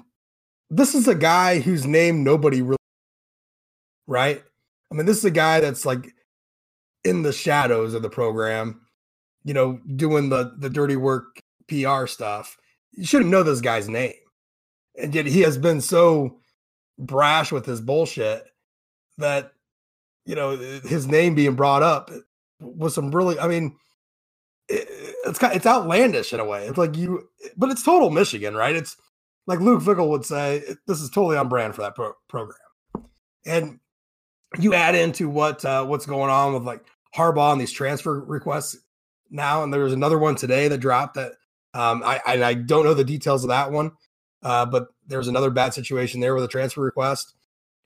this 0.70 0.94
is 0.94 1.08
a 1.08 1.14
guy 1.14 1.60
whose 1.60 1.86
name 1.86 2.24
nobody 2.24 2.62
really, 2.62 2.78
right? 4.06 4.42
I 4.90 4.94
mean, 4.94 5.06
this 5.06 5.18
is 5.18 5.24
a 5.24 5.30
guy 5.30 5.60
that's 5.60 5.84
like 5.86 6.12
in 7.04 7.22
the 7.22 7.32
shadows 7.32 7.94
of 7.94 8.02
the 8.02 8.10
program, 8.10 8.80
you 9.44 9.54
know, 9.54 9.80
doing 9.96 10.28
the 10.28 10.54
the 10.58 10.70
dirty 10.70 10.96
work 10.96 11.42
PR 11.68 12.06
stuff. 12.06 12.56
You 12.92 13.06
shouldn't 13.06 13.30
know 13.30 13.42
this 13.42 13.60
guy's 13.60 13.88
name, 13.88 14.14
and 15.00 15.14
yet 15.14 15.26
he 15.26 15.40
has 15.40 15.58
been 15.58 15.80
so 15.80 16.38
brash 16.98 17.50
with 17.50 17.64
his 17.64 17.80
bullshit 17.80 18.44
that 19.18 19.52
you 20.26 20.34
know 20.34 20.56
his 20.56 21.06
name 21.06 21.34
being 21.34 21.54
brought 21.54 21.82
up 21.82 22.10
was 22.60 22.94
some 22.94 23.10
really 23.10 23.38
i 23.38 23.48
mean 23.48 23.74
it, 24.70 24.86
it's 25.26 25.38
kind 25.38 25.54
it's 25.54 25.66
outlandish 25.66 26.32
in 26.32 26.40
a 26.40 26.44
way. 26.44 26.66
It's 26.66 26.78
like 26.78 26.96
you 26.96 27.28
but 27.56 27.70
it's 27.70 27.82
total 27.82 28.10
michigan 28.10 28.54
right? 28.54 28.76
It's 28.76 28.96
like 29.46 29.60
Luke 29.60 29.82
Fickell 29.82 30.08
would 30.08 30.24
say 30.24 30.62
this 30.86 31.00
is 31.00 31.10
totally 31.10 31.36
on 31.36 31.48
brand 31.48 31.74
for 31.74 31.82
that 31.82 31.96
pro- 31.96 32.14
program. 32.28 32.58
And 33.44 33.80
you 34.58 34.74
add 34.74 34.94
into 34.94 35.28
what 35.28 35.64
uh, 35.64 35.84
what's 35.84 36.06
going 36.06 36.30
on 36.30 36.54
with 36.54 36.64
like 36.64 36.84
harbaugh 37.14 37.52
and 37.52 37.60
these 37.60 37.72
transfer 37.72 38.20
requests 38.20 38.76
now 39.30 39.62
and 39.62 39.72
there 39.72 39.82
was 39.82 39.92
another 39.92 40.18
one 40.18 40.34
today 40.34 40.68
that 40.68 40.78
dropped 40.78 41.14
that 41.14 41.32
um 41.74 42.02
i 42.04 42.20
i, 42.26 42.42
I 42.42 42.54
don't 42.54 42.84
know 42.84 42.94
the 42.94 43.04
details 43.04 43.44
of 43.44 43.48
that 43.48 43.70
one 43.70 43.92
uh 44.42 44.66
but 44.66 44.88
there's 45.06 45.28
another 45.28 45.50
bad 45.50 45.74
situation 45.74 46.20
there 46.20 46.34
with 46.34 46.44
a 46.44 46.48
transfer 46.48 46.82
request 46.82 47.34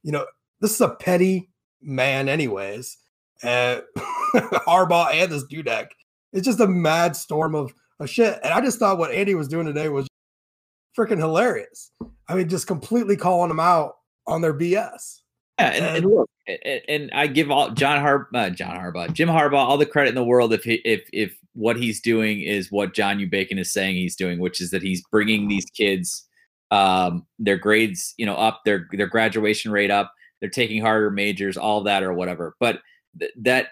you 0.02 0.12
know 0.12 0.26
this 0.60 0.72
is 0.74 0.80
a 0.80 0.90
petty 0.90 1.50
man, 1.84 2.28
anyways. 2.28 2.96
Uh, 3.42 3.80
Harbaugh 4.34 5.12
and 5.12 5.30
this 5.30 5.44
Dudek. 5.44 5.88
It's 6.32 6.46
just 6.46 6.60
a 6.60 6.66
mad 6.66 7.14
storm 7.16 7.54
of, 7.54 7.72
of 8.00 8.08
shit. 8.08 8.38
And 8.42 8.52
I 8.52 8.60
just 8.60 8.78
thought 8.78 8.98
what 8.98 9.12
Andy 9.12 9.34
was 9.34 9.48
doing 9.48 9.66
today 9.66 9.88
was 9.88 10.08
freaking 10.98 11.18
hilarious. 11.18 11.92
I 12.28 12.34
mean, 12.34 12.48
just 12.48 12.66
completely 12.66 13.16
calling 13.16 13.48
them 13.48 13.60
out 13.60 13.96
on 14.26 14.40
their 14.40 14.54
BS. 14.54 15.20
Yeah, 15.58 15.68
and, 15.68 15.96
and, 15.96 16.06
look, 16.06 16.30
and 16.88 17.10
I 17.12 17.28
give 17.28 17.50
all 17.50 17.70
John 17.70 18.00
Har 18.00 18.28
uh, 18.34 18.50
John 18.50 18.76
Harbaugh, 18.76 19.12
Jim 19.12 19.28
Harbaugh, 19.28 19.54
all 19.54 19.78
the 19.78 19.86
credit 19.86 20.08
in 20.08 20.14
the 20.16 20.24
world 20.24 20.52
if 20.52 20.64
he, 20.64 20.74
if 20.84 21.08
if 21.12 21.36
what 21.54 21.76
he's 21.76 22.00
doing 22.00 22.40
is 22.40 22.72
what 22.72 22.94
John 22.94 23.20
U. 23.20 23.28
Bacon 23.28 23.58
is 23.58 23.72
saying 23.72 23.94
he's 23.94 24.16
doing, 24.16 24.40
which 24.40 24.60
is 24.60 24.70
that 24.70 24.82
he's 24.82 25.02
bringing 25.12 25.46
these 25.46 25.66
kids 25.66 26.26
um, 26.70 27.26
their 27.38 27.56
grades, 27.56 28.14
you 28.16 28.26
know, 28.26 28.34
up, 28.34 28.62
their 28.64 28.88
their 28.92 29.06
graduation 29.06 29.70
rate 29.70 29.90
up, 29.90 30.12
they're 30.40 30.50
taking 30.50 30.82
harder 30.82 31.10
majors, 31.10 31.56
all 31.56 31.82
that 31.84 32.02
or 32.02 32.12
whatever. 32.12 32.56
But 32.58 32.80
th- 33.18 33.32
that, 33.42 33.68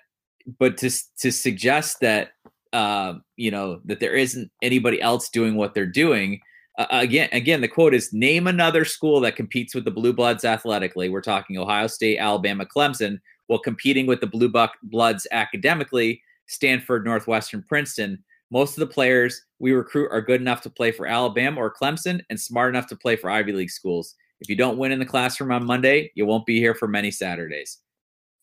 but 0.58 0.76
to 0.78 0.90
to 1.18 1.32
suggest 1.32 1.98
that 2.00 2.30
uh, 2.72 3.14
you 3.36 3.50
know 3.50 3.80
that 3.86 3.98
there 3.98 4.14
isn't 4.14 4.50
anybody 4.62 5.02
else 5.02 5.28
doing 5.28 5.56
what 5.56 5.74
they're 5.74 5.84
doing 5.84 6.40
again, 6.78 7.28
again, 7.32 7.60
the 7.60 7.68
quote 7.68 7.94
is 7.94 8.12
name 8.12 8.46
another 8.46 8.84
school 8.84 9.20
that 9.20 9.36
competes 9.36 9.74
with 9.74 9.84
the 9.84 9.90
Blue 9.90 10.12
Bloods 10.12 10.44
athletically. 10.44 11.08
We're 11.08 11.20
talking 11.20 11.58
Ohio 11.58 11.86
State, 11.86 12.18
Alabama, 12.18 12.64
Clemson, 12.64 13.20
while 13.46 13.58
competing 13.58 14.06
with 14.06 14.20
the 14.20 14.26
Blue 14.26 14.48
Buck 14.48 14.72
Bloods 14.82 15.26
academically, 15.32 16.22
Stanford, 16.46 17.04
Northwestern, 17.04 17.62
Princeton. 17.62 18.22
Most 18.50 18.76
of 18.76 18.80
the 18.80 18.92
players 18.92 19.42
we 19.58 19.72
recruit 19.72 20.08
are 20.10 20.20
good 20.20 20.40
enough 20.40 20.60
to 20.62 20.70
play 20.70 20.90
for 20.92 21.06
Alabama 21.06 21.60
or 21.60 21.72
Clemson 21.72 22.20
and 22.30 22.38
smart 22.40 22.74
enough 22.74 22.86
to 22.88 22.96
play 22.96 23.16
for 23.16 23.30
Ivy 23.30 23.52
League 23.52 23.70
schools. 23.70 24.14
If 24.40 24.48
you 24.48 24.56
don't 24.56 24.76
win 24.76 24.92
in 24.92 24.98
the 24.98 25.06
classroom 25.06 25.52
on 25.52 25.64
Monday, 25.64 26.10
you 26.14 26.26
won't 26.26 26.46
be 26.46 26.58
here 26.58 26.74
for 26.74 26.88
many 26.88 27.10
Saturdays. 27.10 27.78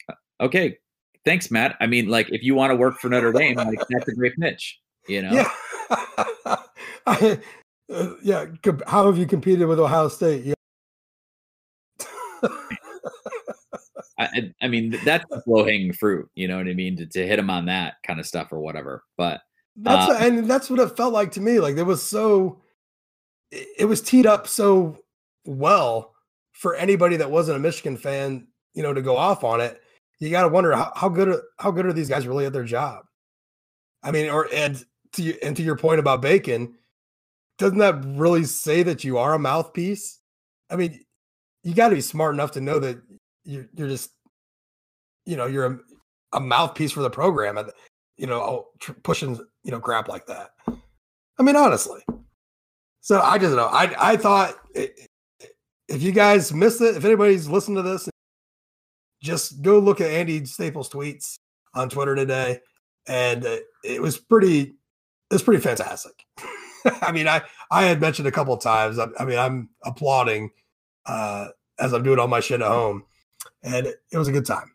Uh, 0.09 0.13
okay. 0.41 0.77
Thanks, 1.25 1.51
Matt. 1.51 1.75
I 1.81 1.87
mean, 1.87 2.07
like, 2.07 2.29
if 2.29 2.41
you 2.41 2.55
want 2.55 2.71
to 2.71 2.75
work 2.75 2.99
for 2.99 3.09
Notre 3.09 3.33
Dame, 3.33 3.57
like, 3.57 3.79
that's 3.89 4.07
a 4.07 4.15
great 4.15 4.35
pitch, 4.39 4.79
you 5.07 5.21
know? 5.21 5.45
Yeah. 7.15 7.35
uh, 7.91 8.13
yeah, 8.21 8.45
how 8.87 9.05
have 9.07 9.17
you 9.17 9.25
competed 9.25 9.67
with 9.67 9.79
Ohio 9.79 10.07
State? 10.07 10.45
Yeah. 10.45 10.53
I, 14.19 14.53
I, 14.61 14.67
mean, 14.67 14.97
that's 15.05 15.25
low 15.47 15.65
hanging 15.65 15.93
fruit. 15.93 16.29
You 16.35 16.47
know 16.47 16.57
what 16.57 16.67
I 16.67 16.73
mean? 16.73 16.97
To, 16.97 17.05
to 17.05 17.25
hit 17.27 17.37
them 17.37 17.49
on 17.49 17.65
that 17.65 17.95
kind 18.05 18.19
of 18.19 18.25
stuff 18.25 18.51
or 18.51 18.59
whatever. 18.59 19.03
But 19.17 19.41
that's 19.77 20.09
uh, 20.09 20.17
and 20.19 20.49
that's 20.49 20.69
what 20.69 20.79
it 20.79 20.97
felt 20.97 21.13
like 21.13 21.31
to 21.31 21.41
me. 21.41 21.59
Like 21.59 21.77
it 21.77 21.83
was 21.83 22.03
so, 22.03 22.61
it 23.51 23.87
was 23.87 24.01
teed 24.01 24.25
up 24.25 24.47
so 24.47 24.99
well 25.45 26.13
for 26.51 26.75
anybody 26.75 27.15
that 27.17 27.31
wasn't 27.31 27.57
a 27.57 27.61
Michigan 27.61 27.97
fan. 27.97 28.47
You 28.73 28.83
know, 28.83 28.93
to 28.93 29.01
go 29.01 29.17
off 29.17 29.43
on 29.43 29.61
it, 29.61 29.81
you 30.19 30.29
got 30.29 30.43
to 30.43 30.49
wonder 30.49 30.73
how, 30.73 30.91
how 30.95 31.09
good 31.09 31.29
are, 31.29 31.43
how 31.57 31.71
good 31.71 31.85
are 31.85 31.93
these 31.93 32.09
guys 32.09 32.27
really 32.27 32.45
at 32.45 32.53
their 32.53 32.63
job? 32.63 33.05
I 34.03 34.11
mean, 34.11 34.29
or 34.29 34.47
and 34.53 34.83
to 35.13 35.41
and 35.41 35.55
to 35.55 35.63
your 35.63 35.75
point 35.77 35.99
about 35.99 36.21
Bacon, 36.21 36.75
doesn't 37.59 37.77
that 37.77 38.03
really 38.05 38.45
say 38.45 38.81
that 38.83 39.03
you 39.03 39.17
are 39.19 39.35
a 39.35 39.39
mouthpiece? 39.39 40.19
I 40.71 40.75
mean, 40.75 40.99
you 41.63 41.75
got 41.75 41.89
to 41.89 41.95
be 41.95 42.01
smart 42.01 42.33
enough 42.33 42.51
to 42.53 42.61
know 42.61 42.79
that 42.79 42.99
you're, 43.43 43.67
you're 43.75 43.89
just, 43.89 44.11
you 45.25 45.35
know, 45.35 45.45
you're 45.45 45.65
a, 45.65 45.79
a 46.33 46.39
mouthpiece 46.39 46.93
for 46.93 47.01
the 47.01 47.09
program 47.09 47.57
and, 47.57 47.69
you 48.17 48.25
know, 48.25 48.41
oh, 48.41 48.67
pushing, 49.03 49.37
you 49.63 49.71
know, 49.71 49.79
crap 49.79 50.07
like 50.07 50.25
that. 50.25 50.51
I 51.37 51.43
mean, 51.43 51.55
honestly. 51.55 52.01
So 53.01 53.21
I 53.21 53.37
just 53.37 53.55
know. 53.55 53.67
I 53.67 54.11
I 54.11 54.17
thought 54.17 54.55
if 54.73 56.01
you 56.01 56.11
guys 56.11 56.53
missed 56.53 56.81
it, 56.81 56.95
if 56.95 57.05
anybody's 57.05 57.47
listening 57.47 57.77
to 57.77 57.89
this, 57.89 58.09
just 59.21 59.61
go 59.61 59.79
look 59.79 60.01
at 60.01 60.11
Andy 60.11 60.45
Staples' 60.45 60.89
tweets 60.89 61.35
on 61.73 61.89
Twitter 61.89 62.15
today, 62.15 62.59
and 63.07 63.45
uh, 63.45 63.57
it 63.83 64.01
was 64.01 64.17
pretty. 64.17 64.61
It 64.61 65.35
was 65.35 65.43
pretty 65.43 65.61
fantastic. 65.61 66.25
I 67.01 67.11
mean, 67.11 67.27
I 67.27 67.41
I 67.71 67.83
had 67.83 68.01
mentioned 68.01 68.27
a 68.27 68.31
couple 68.31 68.55
times. 68.57 68.99
I, 68.99 69.07
I, 69.19 69.25
mean, 69.25 69.37
I'm 69.37 69.69
applauding 69.83 70.51
uh, 71.05 71.47
as 71.79 71.93
I'm 71.93 72.03
doing 72.03 72.19
all 72.19 72.27
my 72.27 72.39
shit 72.39 72.61
at 72.61 72.67
home, 72.67 73.03
and 73.63 73.87
it, 73.87 74.01
it 74.11 74.17
was 74.17 74.27
a 74.27 74.31
good 74.31 74.45
time. 74.45 74.71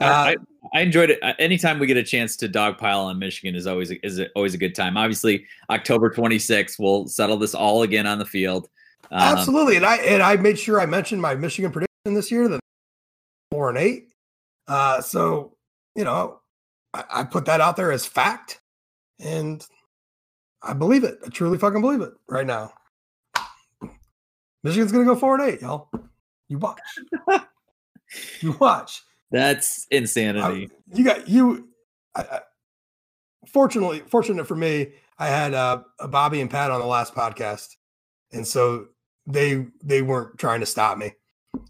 Uh, 0.00 0.04
I, 0.04 0.36
I 0.74 0.80
enjoyed 0.82 1.10
it. 1.10 1.20
Anytime 1.38 1.78
we 1.78 1.86
get 1.86 1.96
a 1.96 2.02
chance 2.02 2.36
to 2.36 2.48
dogpile 2.48 3.04
on 3.04 3.18
Michigan 3.18 3.54
is 3.54 3.66
always 3.66 3.90
is 3.90 4.20
always 4.34 4.54
a 4.54 4.58
good 4.58 4.74
time. 4.74 4.96
Obviously, 4.96 5.46
October 5.70 6.10
26th, 6.10 6.78
we'll 6.78 7.06
settle 7.06 7.36
this 7.36 7.54
all 7.54 7.82
again 7.82 8.06
on 8.06 8.18
the 8.18 8.26
field. 8.26 8.68
Um, 9.10 9.38
Absolutely, 9.38 9.76
and 9.76 9.86
I 9.86 9.96
and 9.98 10.22
I 10.22 10.36
made 10.36 10.58
sure 10.58 10.80
I 10.80 10.86
mentioned 10.86 11.22
my 11.22 11.34
Michigan 11.34 11.70
prediction 11.70 12.14
this 12.14 12.30
year 12.30 12.48
the 12.48 12.60
four 13.50 13.68
and 13.68 13.78
eight. 13.78 14.08
Uh, 14.68 15.00
so 15.00 15.56
you 15.94 16.04
know, 16.04 16.40
I, 16.92 17.04
I 17.10 17.24
put 17.24 17.46
that 17.46 17.60
out 17.60 17.76
there 17.76 17.92
as 17.92 18.04
fact, 18.04 18.60
and 19.18 19.66
I 20.62 20.72
believe 20.72 21.04
it. 21.04 21.18
I 21.24 21.28
truly 21.28 21.58
fucking 21.58 21.80
believe 21.80 22.00
it 22.00 22.12
right 22.28 22.46
now. 22.46 22.72
Michigan's 24.62 24.92
gonna 24.92 25.04
go 25.04 25.14
four 25.14 25.38
and 25.38 25.48
eight, 25.48 25.62
y'all. 25.62 25.88
You 26.48 26.58
watch. 26.58 26.80
you 28.40 28.52
watch. 28.58 29.02
That's 29.30 29.86
insanity. 29.90 30.70
I, 30.70 30.96
you 30.96 31.04
got 31.04 31.28
you. 31.28 31.68
I, 32.14 32.22
I, 32.22 32.40
fortunately, 33.46 34.00
fortunate 34.00 34.46
for 34.46 34.56
me, 34.56 34.88
I 35.18 35.28
had 35.28 35.54
uh, 35.54 35.82
Bobby 36.08 36.40
and 36.40 36.50
Pat 36.50 36.70
on 36.70 36.80
the 36.80 36.86
last 36.86 37.14
podcast, 37.14 37.76
and 38.32 38.46
so 38.46 38.86
they 39.26 39.66
they 39.82 40.02
weren't 40.02 40.38
trying 40.38 40.60
to 40.60 40.66
stop 40.66 40.98
me 40.98 41.12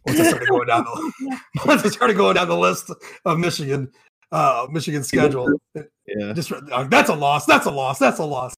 once 0.07 0.21
I 0.21 0.29
started 0.29 0.49
going 0.49 0.67
down 0.67 0.85
the 0.85 1.41
once 1.67 1.85
I 1.85 1.89
started 1.89 2.17
going 2.17 2.35
down 2.35 2.49
the 2.49 2.57
list 2.57 2.91
of 3.25 3.39
Michigan 3.39 3.91
uh 4.33 4.67
Michigan 4.71 5.05
schedule. 5.05 5.49
Yeah, 5.75 6.33
just 6.33 6.53
uh, 6.53 6.85
that's 6.85 7.11
a 7.11 7.15
loss. 7.15 7.47
That's 7.47 7.67
a 7.67 7.71
loss. 7.71 7.99
That's 7.99 8.19
a 8.19 8.25
loss. 8.25 8.55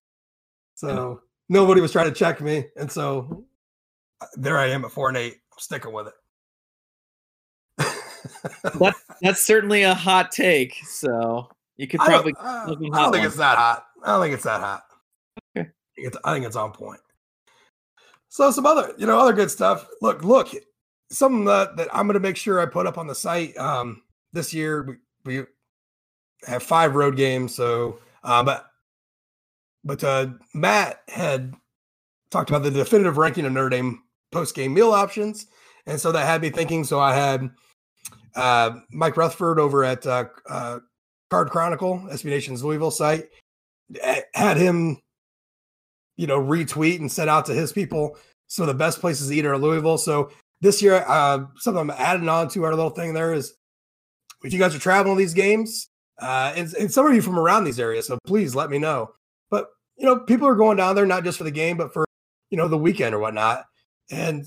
So 0.79 1.19
nobody 1.49 1.81
was 1.81 1.91
trying 1.91 2.07
to 2.07 2.13
check 2.13 2.39
me. 2.39 2.63
And 2.77 2.89
so 2.89 3.43
uh, 4.21 4.27
there 4.35 4.57
I 4.57 4.67
am 4.67 4.85
at 4.85 4.91
four 4.91 5.09
and 5.09 5.17
eight. 5.17 5.33
I'm 5.51 5.59
sticking 5.59 5.91
with 5.91 6.07
it. 6.07 6.13
that's, 8.79 9.03
that's 9.21 9.45
certainly 9.45 9.83
a 9.83 9.93
hot 9.93 10.31
take. 10.31 10.75
So 10.85 11.49
you 11.75 11.85
could 11.85 11.99
probably. 11.99 12.33
I 12.39 12.67
don't, 12.67 12.93
uh, 12.93 12.97
I 12.97 13.01
don't 13.01 13.11
think 13.11 13.25
it's 13.25 13.35
that 13.35 13.57
hot. 13.57 13.87
I 14.05 14.13
don't 14.13 14.21
think 14.21 14.33
it's 14.33 14.43
that 14.45 14.61
hot. 14.61 14.83
Okay. 15.57 15.67
I 15.67 15.95
think 15.95 16.07
it's, 16.07 16.17
I 16.23 16.33
think 16.33 16.45
it's 16.45 16.55
on 16.55 16.71
point. 16.71 17.01
So 18.29 18.49
some 18.51 18.65
other, 18.65 18.93
you 18.97 19.05
know, 19.05 19.19
other 19.19 19.33
good 19.33 19.51
stuff. 19.51 19.85
Look, 20.01 20.23
look, 20.23 20.47
something 21.11 21.43
that, 21.43 21.75
that 21.75 21.89
I'm 21.91 22.07
going 22.07 22.13
to 22.13 22.21
make 22.21 22.37
sure 22.37 22.61
I 22.61 22.67
put 22.67 22.87
up 22.87 22.97
on 22.97 23.07
the 23.07 23.15
site 23.15 23.57
um, 23.57 24.01
this 24.31 24.53
year. 24.53 24.97
We, 25.25 25.39
we 25.39 25.45
have 26.47 26.63
five 26.63 26.95
road 26.95 27.17
games, 27.17 27.53
so 27.53 27.99
uh, 28.23 28.43
but 28.43 28.68
but 29.83 30.03
uh, 30.03 30.27
Matt 30.53 31.01
had 31.07 31.53
talked 32.31 32.49
about 32.49 32.63
the 32.63 32.71
definitive 32.71 33.17
ranking 33.17 33.45
of 33.45 33.51
Notre 33.51 33.69
Dame 33.69 34.03
post 34.31 34.55
game 34.55 34.73
meal 34.73 34.91
options, 34.91 35.47
and 35.85 35.99
so 35.99 36.11
that 36.11 36.25
had 36.25 36.41
me 36.41 36.49
thinking. 36.49 36.83
So 36.83 36.99
I 36.99 37.13
had 37.13 37.49
uh, 38.35 38.71
Mike 38.91 39.17
Rutherford 39.17 39.59
over 39.59 39.83
at 39.83 40.05
uh, 40.05 40.25
uh, 40.49 40.79
Card 41.29 41.49
Chronicle, 41.49 41.99
SB 42.11 42.25
Nation's 42.25 42.63
Louisville 42.63 42.91
site, 42.91 43.25
had 44.33 44.57
him, 44.57 44.97
you 46.17 46.27
know, 46.27 46.41
retweet 46.41 46.99
and 46.99 47.11
send 47.11 47.29
out 47.29 47.45
to 47.47 47.53
his 47.53 47.71
people 47.71 48.17
some 48.47 48.63
of 48.63 48.67
the 48.67 48.73
best 48.73 48.99
places 48.99 49.29
to 49.29 49.35
eat 49.35 49.45
are 49.45 49.57
Louisville. 49.57 49.97
So 49.97 50.31
this 50.61 50.81
year, 50.81 51.05
uh, 51.07 51.45
something 51.57 51.79
I'm 51.79 51.91
adding 51.91 52.27
on 52.29 52.49
to 52.49 52.63
our 52.63 52.75
little 52.75 52.89
thing 52.89 53.13
there 53.13 53.33
is 53.33 53.53
if 54.43 54.53
you 54.53 54.59
guys 54.59 54.75
are 54.75 54.79
traveling 54.79 55.17
these 55.17 55.33
games, 55.33 55.89
uh, 56.21 56.53
and, 56.55 56.73
and 56.73 56.91
some 56.91 57.05
of 57.05 57.13
you 57.13 57.21
from 57.21 57.39
around 57.39 57.63
these 57.63 57.79
areas, 57.79 58.07
so 58.07 58.17
please 58.25 58.55
let 58.55 58.69
me 58.69 58.79
know. 58.79 59.11
You 59.99 60.05
know, 60.05 60.19
people 60.19 60.47
are 60.47 60.55
going 60.55 60.77
down 60.77 60.95
there 60.95 61.05
not 61.05 61.23
just 61.23 61.37
for 61.37 61.43
the 61.43 61.51
game, 61.51 61.77
but 61.77 61.93
for 61.93 62.05
you 62.49 62.57
know 62.57 62.67
the 62.67 62.77
weekend 62.77 63.13
or 63.13 63.19
whatnot. 63.19 63.65
And 64.09 64.45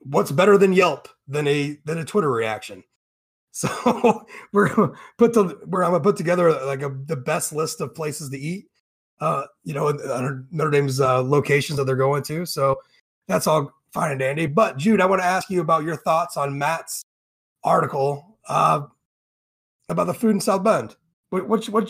what's 0.00 0.30
better 0.30 0.58
than 0.58 0.72
Yelp 0.72 1.08
than 1.28 1.46
a 1.46 1.78
than 1.84 1.98
a 1.98 2.04
Twitter 2.04 2.30
reaction? 2.30 2.84
So 3.56 4.26
we're 4.52 4.96
put 5.16 5.32
the 5.32 5.60
we're 5.66 5.84
I'm 5.84 5.92
gonna 5.92 6.02
put 6.02 6.16
together 6.16 6.50
like 6.66 6.82
a, 6.82 6.88
the 6.88 7.14
best 7.14 7.52
list 7.52 7.80
of 7.80 7.94
places 7.94 8.28
to 8.30 8.36
eat. 8.36 8.66
Uh, 9.20 9.44
you 9.62 9.72
know, 9.72 9.92
Notre 10.50 10.72
Dame's 10.72 11.00
uh, 11.00 11.22
locations 11.22 11.76
that 11.76 11.84
they're 11.84 11.94
going 11.94 12.24
to. 12.24 12.44
So 12.46 12.80
that's 13.28 13.46
all 13.46 13.70
fine 13.92 14.10
and 14.10 14.18
dandy. 14.18 14.46
But 14.46 14.76
Jude, 14.76 15.00
I 15.00 15.06
want 15.06 15.22
to 15.22 15.26
ask 15.26 15.50
you 15.50 15.60
about 15.60 15.84
your 15.84 15.94
thoughts 15.94 16.36
on 16.36 16.58
Matt's 16.58 17.04
article 17.62 18.38
uh, 18.48 18.80
about 19.88 20.08
the 20.08 20.14
food 20.14 20.32
in 20.32 20.40
South 20.40 20.64
Bend. 20.64 20.96
What 21.30 21.48
what 21.48 21.64
what 21.66 21.88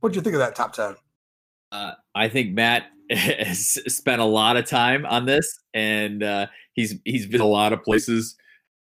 What'd 0.00 0.16
you 0.16 0.22
think 0.22 0.34
of 0.34 0.40
that 0.40 0.54
top 0.54 0.72
10? 0.72 0.96
Uh, 1.72 1.92
I 2.14 2.28
think 2.28 2.52
Matt 2.52 2.84
has 3.10 3.78
spent 3.92 4.20
a 4.20 4.24
lot 4.24 4.56
of 4.56 4.66
time 4.66 5.06
on 5.06 5.26
this 5.26 5.60
and 5.74 6.22
uh, 6.22 6.46
he's 6.74 6.96
he's 7.04 7.26
been 7.26 7.40
a 7.40 7.46
lot 7.46 7.72
of 7.72 7.82
places. 7.82 8.36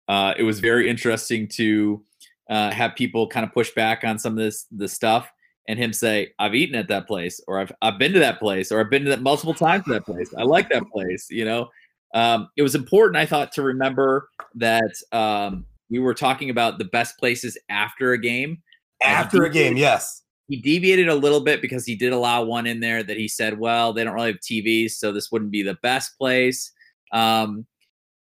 Uh, 0.07 0.33
it 0.37 0.43
was 0.43 0.59
very 0.59 0.89
interesting 0.89 1.47
to 1.47 2.03
uh, 2.49 2.71
have 2.71 2.95
people 2.95 3.27
kind 3.27 3.45
of 3.45 3.53
push 3.53 3.71
back 3.71 4.03
on 4.03 4.17
some 4.17 4.33
of 4.33 4.39
this 4.39 4.65
the 4.71 4.87
stuff 4.87 5.31
and 5.67 5.77
him 5.77 5.93
say, 5.93 6.33
I've 6.39 6.55
eaten 6.55 6.75
at 6.75 6.87
that 6.87 7.05
place, 7.05 7.39
or 7.47 7.59
I've 7.59 7.71
I've 7.81 7.99
been 7.99 8.11
to 8.13 8.19
that 8.19 8.39
place, 8.39 8.71
or 8.71 8.79
I've 8.79 8.89
been 8.89 9.03
to 9.03 9.09
that 9.11 9.21
multiple 9.21 9.53
times 9.53 9.85
to 9.85 9.93
that 9.93 10.05
place. 10.05 10.33
I 10.35 10.41
like 10.41 10.67
that 10.69 10.83
place, 10.91 11.27
you 11.29 11.45
know. 11.45 11.69
um, 12.15 12.49
it 12.57 12.63
was 12.63 12.73
important, 12.73 13.17
I 13.17 13.27
thought, 13.27 13.51
to 13.53 13.61
remember 13.61 14.29
that 14.55 14.91
um, 15.11 15.65
we 15.91 15.99
were 15.99 16.15
talking 16.15 16.49
about 16.49 16.79
the 16.79 16.85
best 16.85 17.19
places 17.19 17.55
after 17.69 18.13
a 18.13 18.17
game. 18.17 18.63
After 19.03 19.43
a 19.43 19.49
game, 19.49 19.77
yes. 19.77 20.23
He 20.49 20.57
deviated 20.57 21.07
a 21.07 21.15
little 21.15 21.41
bit 21.41 21.61
because 21.61 21.85
he 21.85 21.95
did 21.95 22.11
allow 22.11 22.43
one 22.43 22.65
in 22.67 22.79
there 22.79 23.03
that 23.03 23.17
he 23.17 23.27
said, 23.27 23.59
well, 23.59 23.93
they 23.93 24.03
don't 24.03 24.13
really 24.13 24.31
have 24.31 24.39
TVs, 24.41 24.91
so 24.91 25.11
this 25.11 25.31
wouldn't 25.31 25.51
be 25.51 25.63
the 25.63 25.77
best 25.81 26.17
place. 26.17 26.71
Um, 27.13 27.65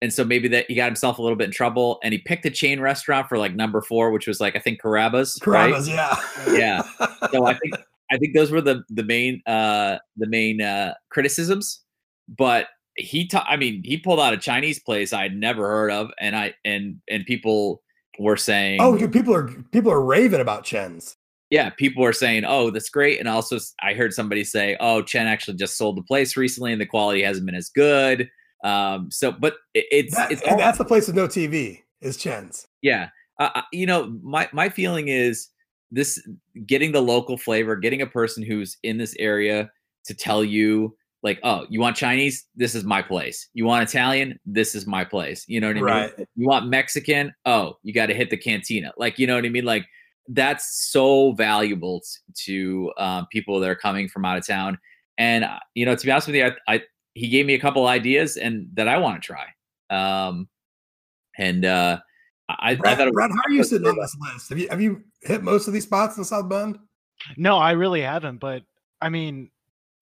and 0.00 0.12
so 0.12 0.24
maybe 0.24 0.48
that 0.48 0.66
he 0.68 0.74
got 0.74 0.86
himself 0.86 1.18
a 1.18 1.22
little 1.22 1.36
bit 1.36 1.46
in 1.46 1.50
trouble 1.50 1.98
and 2.02 2.12
he 2.12 2.18
picked 2.18 2.44
a 2.46 2.50
chain 2.50 2.80
restaurant 2.80 3.28
for 3.28 3.36
like 3.36 3.54
number 3.54 3.80
four 3.80 4.12
which 4.12 4.28
was 4.28 4.40
like 4.40 4.54
i 4.54 4.60
think 4.60 4.80
carrabba's 4.80 5.36
Carrabba's, 5.42 5.88
yeah. 5.88 6.14
yeah 6.52 6.82
so 7.32 7.46
i 7.46 7.54
think 7.54 7.74
i 8.12 8.16
think 8.16 8.32
those 8.32 8.52
were 8.52 8.60
the 8.60 8.84
the 8.90 9.02
main 9.02 9.42
uh 9.46 9.98
the 10.16 10.28
main 10.28 10.62
uh 10.62 10.94
criticisms 11.10 11.82
but 12.28 12.68
he 12.94 13.26
ta- 13.26 13.46
i 13.48 13.56
mean 13.56 13.82
he 13.84 13.96
pulled 13.96 14.20
out 14.20 14.32
a 14.32 14.38
chinese 14.38 14.78
place 14.78 15.12
i'd 15.12 15.34
never 15.34 15.66
heard 15.66 15.90
of 15.90 16.10
and 16.20 16.36
i 16.36 16.54
and 16.64 17.00
and 17.10 17.24
people 17.26 17.82
were 18.18 18.36
saying 18.36 18.80
oh, 18.80 18.96
people 19.08 19.34
are 19.34 19.48
people 19.72 19.92
are 19.92 20.02
raving 20.02 20.40
about 20.40 20.64
Chen's. 20.64 21.16
Yeah 21.50 21.70
people 21.70 22.04
are 22.04 22.12
saying 22.12 22.44
oh 22.46 22.70
that's 22.70 22.88
great 22.90 23.18
and 23.18 23.28
also 23.28 23.58
I 23.82 23.94
heard 23.94 24.12
somebody 24.12 24.44
say 24.44 24.76
oh 24.80 25.02
chen 25.02 25.26
actually 25.26 25.56
just 25.56 25.76
sold 25.76 25.96
the 25.96 26.02
place 26.02 26.36
recently 26.36 26.72
and 26.72 26.80
the 26.80 26.86
quality 26.86 27.22
hasn't 27.22 27.46
been 27.46 27.54
as 27.54 27.68
good 27.70 28.28
um 28.64 29.10
so 29.10 29.32
but 29.32 29.54
it, 29.74 29.86
it's 29.90 30.14
That- 30.16 30.32
it's 30.32 30.42
all- 30.42 30.58
that's 30.58 30.78
the 30.78 30.84
place 30.84 31.06
with 31.06 31.16
no 31.16 31.26
TV 31.28 31.80
is 32.00 32.16
Chen's. 32.16 32.66
Yeah. 32.82 33.08
Uh, 33.40 33.62
you 33.72 33.86
know, 33.86 34.18
my 34.22 34.48
my 34.52 34.68
feeling 34.68 35.08
is 35.08 35.48
this 35.92 36.20
getting 36.66 36.90
the 36.92 37.00
local 37.00 37.36
flavor, 37.38 37.76
getting 37.76 38.02
a 38.02 38.06
person 38.06 38.42
who's 38.42 38.76
in 38.82 38.98
this 38.98 39.14
area 39.18 39.70
to 40.06 40.14
tell 40.14 40.42
you 40.44 40.96
like, 41.22 41.38
"Oh, 41.44 41.64
you 41.70 41.80
want 41.80 41.96
Chinese? 41.96 42.46
This 42.56 42.74
is 42.74 42.82
my 42.84 43.00
place. 43.00 43.48
You 43.54 43.64
want 43.64 43.88
Italian? 43.88 44.38
This 44.44 44.74
is 44.74 44.86
my 44.88 45.04
place." 45.04 45.44
You 45.48 45.60
know 45.60 45.68
what 45.68 45.76
I 45.76 45.80
Right. 45.80 46.18
mean? 46.18 46.26
You 46.36 46.46
want 46.48 46.66
Mexican? 46.68 47.32
Oh, 47.44 47.78
you 47.84 47.92
got 47.94 48.06
to 48.06 48.14
hit 48.14 48.30
the 48.30 48.36
cantina. 48.36 48.92
Like, 48.96 49.18
you 49.20 49.26
know 49.28 49.36
what 49.36 49.44
I 49.44 49.48
mean? 49.50 49.64
Like 49.64 49.86
that's 50.28 50.90
so 50.90 51.32
valuable 51.32 52.00
t- 52.00 52.32
to 52.44 52.92
um, 52.98 53.26
people 53.32 53.60
that 53.60 53.68
are 53.68 53.74
coming 53.74 54.08
from 54.08 54.24
out 54.24 54.38
of 54.38 54.46
town. 54.46 54.78
And 55.16 55.44
uh, 55.44 55.58
you 55.74 55.86
know, 55.86 55.96
to 55.96 56.06
be 56.06 56.12
honest 56.12 56.28
with 56.28 56.36
you, 56.36 56.46
I, 56.46 56.74
I 56.74 56.82
he 57.14 57.28
gave 57.28 57.46
me 57.46 57.54
a 57.54 57.58
couple 57.58 57.86
ideas 57.86 58.36
and 58.36 58.68
that 58.74 58.88
I 58.88 58.98
want 58.98 59.20
to 59.20 59.26
try. 59.26 59.46
Um, 59.90 60.48
and 61.36 61.64
uh, 61.64 61.98
I, 62.48 62.72
I 62.72 62.76
thought 62.76 63.08
it 63.08 63.14
Brad, 63.14 63.30
how 63.30 63.42
are 63.46 63.50
you 63.50 63.64
sitting 63.64 63.86
on 63.86 63.96
this 63.96 64.16
list? 64.20 64.48
Have 64.50 64.58
you 64.58 64.68
have 64.68 64.80
you 64.80 65.02
hit 65.22 65.42
most 65.42 65.66
of 65.66 65.72
these 65.72 65.84
spots 65.84 66.16
in 66.16 66.24
South 66.24 66.48
Bend? 66.48 66.78
No, 67.36 67.56
I 67.56 67.72
really 67.72 68.02
haven't. 68.02 68.38
But 68.38 68.62
I 69.00 69.08
mean, 69.08 69.50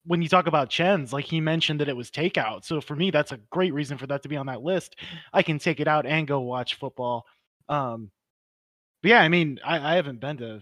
when 0.05 0.21
you 0.21 0.29
talk 0.29 0.47
about 0.47 0.69
Chen's, 0.69 1.11
like 1.11 1.25
he 1.25 1.41
mentioned 1.41 1.81
that 1.81 1.89
it 1.89 1.97
was 1.97 2.11
takeout. 2.11 2.63
So 2.65 2.79
for 2.79 2.95
me, 2.95 3.11
that's 3.11 3.31
a 3.31 3.39
great 3.49 3.73
reason 3.73 3.97
for 3.97 4.07
that 4.07 4.23
to 4.23 4.29
be 4.29 4.37
on 4.37 4.45
that 4.47 4.61
list. 4.61 4.95
I 5.33 5.41
can 5.41 5.59
take 5.59 5.79
it 5.79 5.87
out 5.87 6.05
and 6.05 6.27
go 6.27 6.39
watch 6.41 6.75
football. 6.75 7.25
Um, 7.69 8.11
but 9.01 9.09
yeah, 9.09 9.21
I 9.21 9.27
mean, 9.29 9.59
I, 9.65 9.93
I 9.93 9.95
haven't 9.95 10.19
been 10.19 10.37
to 10.37 10.61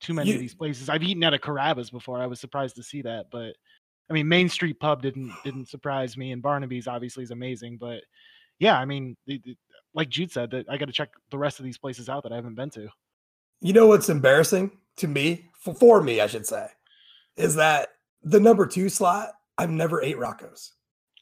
too 0.00 0.14
many 0.14 0.30
You- 0.30 0.34
of 0.36 0.40
these 0.40 0.54
places. 0.54 0.88
I've 0.88 1.02
eaten 1.02 1.24
at 1.24 1.34
a 1.34 1.38
Carrabba's 1.38 1.90
before. 1.90 2.20
I 2.20 2.26
was 2.26 2.40
surprised 2.40 2.76
to 2.76 2.82
see 2.82 3.02
that, 3.02 3.26
but 3.30 3.54
I 4.10 4.14
mean, 4.14 4.28
Main 4.28 4.48
Street 4.48 4.78
Pub 4.80 5.02
didn't 5.02 5.32
didn't 5.44 5.68
surprise 5.68 6.16
me, 6.16 6.32
and 6.32 6.42
Barnaby's 6.42 6.86
obviously 6.88 7.24
is 7.24 7.30
amazing. 7.30 7.78
But 7.78 8.02
yeah, 8.58 8.78
I 8.78 8.84
mean, 8.84 9.16
the, 9.26 9.40
the, 9.44 9.56
like 9.94 10.08
Jude 10.08 10.30
said, 10.32 10.50
that 10.52 10.66
I 10.68 10.76
got 10.76 10.86
to 10.86 10.92
check 10.92 11.10
the 11.30 11.38
rest 11.38 11.58
of 11.58 11.64
these 11.64 11.78
places 11.78 12.08
out 12.08 12.22
that 12.24 12.32
I 12.32 12.36
haven't 12.36 12.54
been 12.54 12.70
to. 12.70 12.88
You 13.60 13.72
know 13.72 13.86
what's 13.88 14.08
embarrassing 14.08 14.70
to 14.98 15.08
me, 15.08 15.48
for, 15.60 15.74
for 15.74 16.02
me, 16.02 16.20
I 16.20 16.26
should 16.26 16.46
say, 16.46 16.66
is 17.36 17.54
that 17.56 17.88
the 18.22 18.40
number 18.40 18.66
two 18.66 18.88
slot, 18.88 19.30
I've 19.56 19.70
never 19.70 20.02
ate 20.02 20.18
Rocco's. 20.18 20.72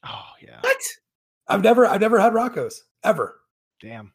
Oh 0.05 0.25
yeah, 0.41 0.59
what? 0.61 0.77
I've 1.47 1.63
never, 1.63 1.85
I've 1.87 2.01
never 2.01 2.19
had 2.19 2.33
Rocco's 2.33 2.83
ever. 3.03 3.39
damn. 3.81 4.11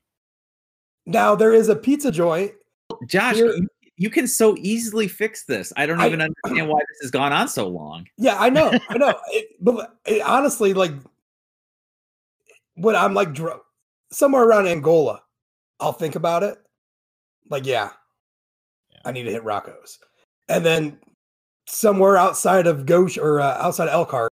Now 1.07 1.35
there 1.35 1.53
is 1.53 1.69
a 1.69 1.77
pizza 1.77 2.11
joint. 2.13 2.53
Josh, 3.07 3.37
Here- 3.37 3.55
you, 3.55 3.69
you 3.97 4.11
can 4.11 4.27
so 4.27 4.57
easily 4.59 5.09
fix 5.09 5.45
this. 5.45 5.73
I 5.77 5.87
don't 5.87 6.01
I- 6.01 6.07
even 6.07 6.21
understand 6.21 6.69
why 6.69 6.79
this 6.81 6.99
has 7.03 7.11
gone 7.11 7.33
on 7.33 7.49
so 7.49 7.69
long. 7.69 8.07
Yeah, 8.19 8.37
I 8.39 8.51
know, 8.51 8.73
I 8.89 8.99
know. 8.99 9.15
It, 9.29 9.49
but 9.61 9.97
it, 10.07 10.23
honestly, 10.23 10.75
like 10.75 10.93
when 12.75 12.97
I'm 12.97 13.15
like 13.15 13.33
dr- 13.33 13.61
somewhere 14.11 14.45
around 14.45 14.67
Angola, 14.67 15.23
I'll 15.81 15.93
think 15.93 16.15
about 16.15 16.43
it. 16.43 16.59
Like, 17.51 17.67
yeah, 17.67 17.91
Yeah. 18.93 18.99
I 19.05 19.13
need 19.13 19.25
to 19.25 19.31
hit 19.31 19.45
Rocco's, 19.45 19.99
and 20.49 20.65
then 20.65 20.99
somewhere 21.67 22.17
outside 22.17 22.67
of 22.67 22.87
Gosh 22.87 23.19
or 23.19 23.41
uh, 23.41 23.59
outside 23.61 23.89
of 23.89 23.95
Elkhart, 23.95 24.33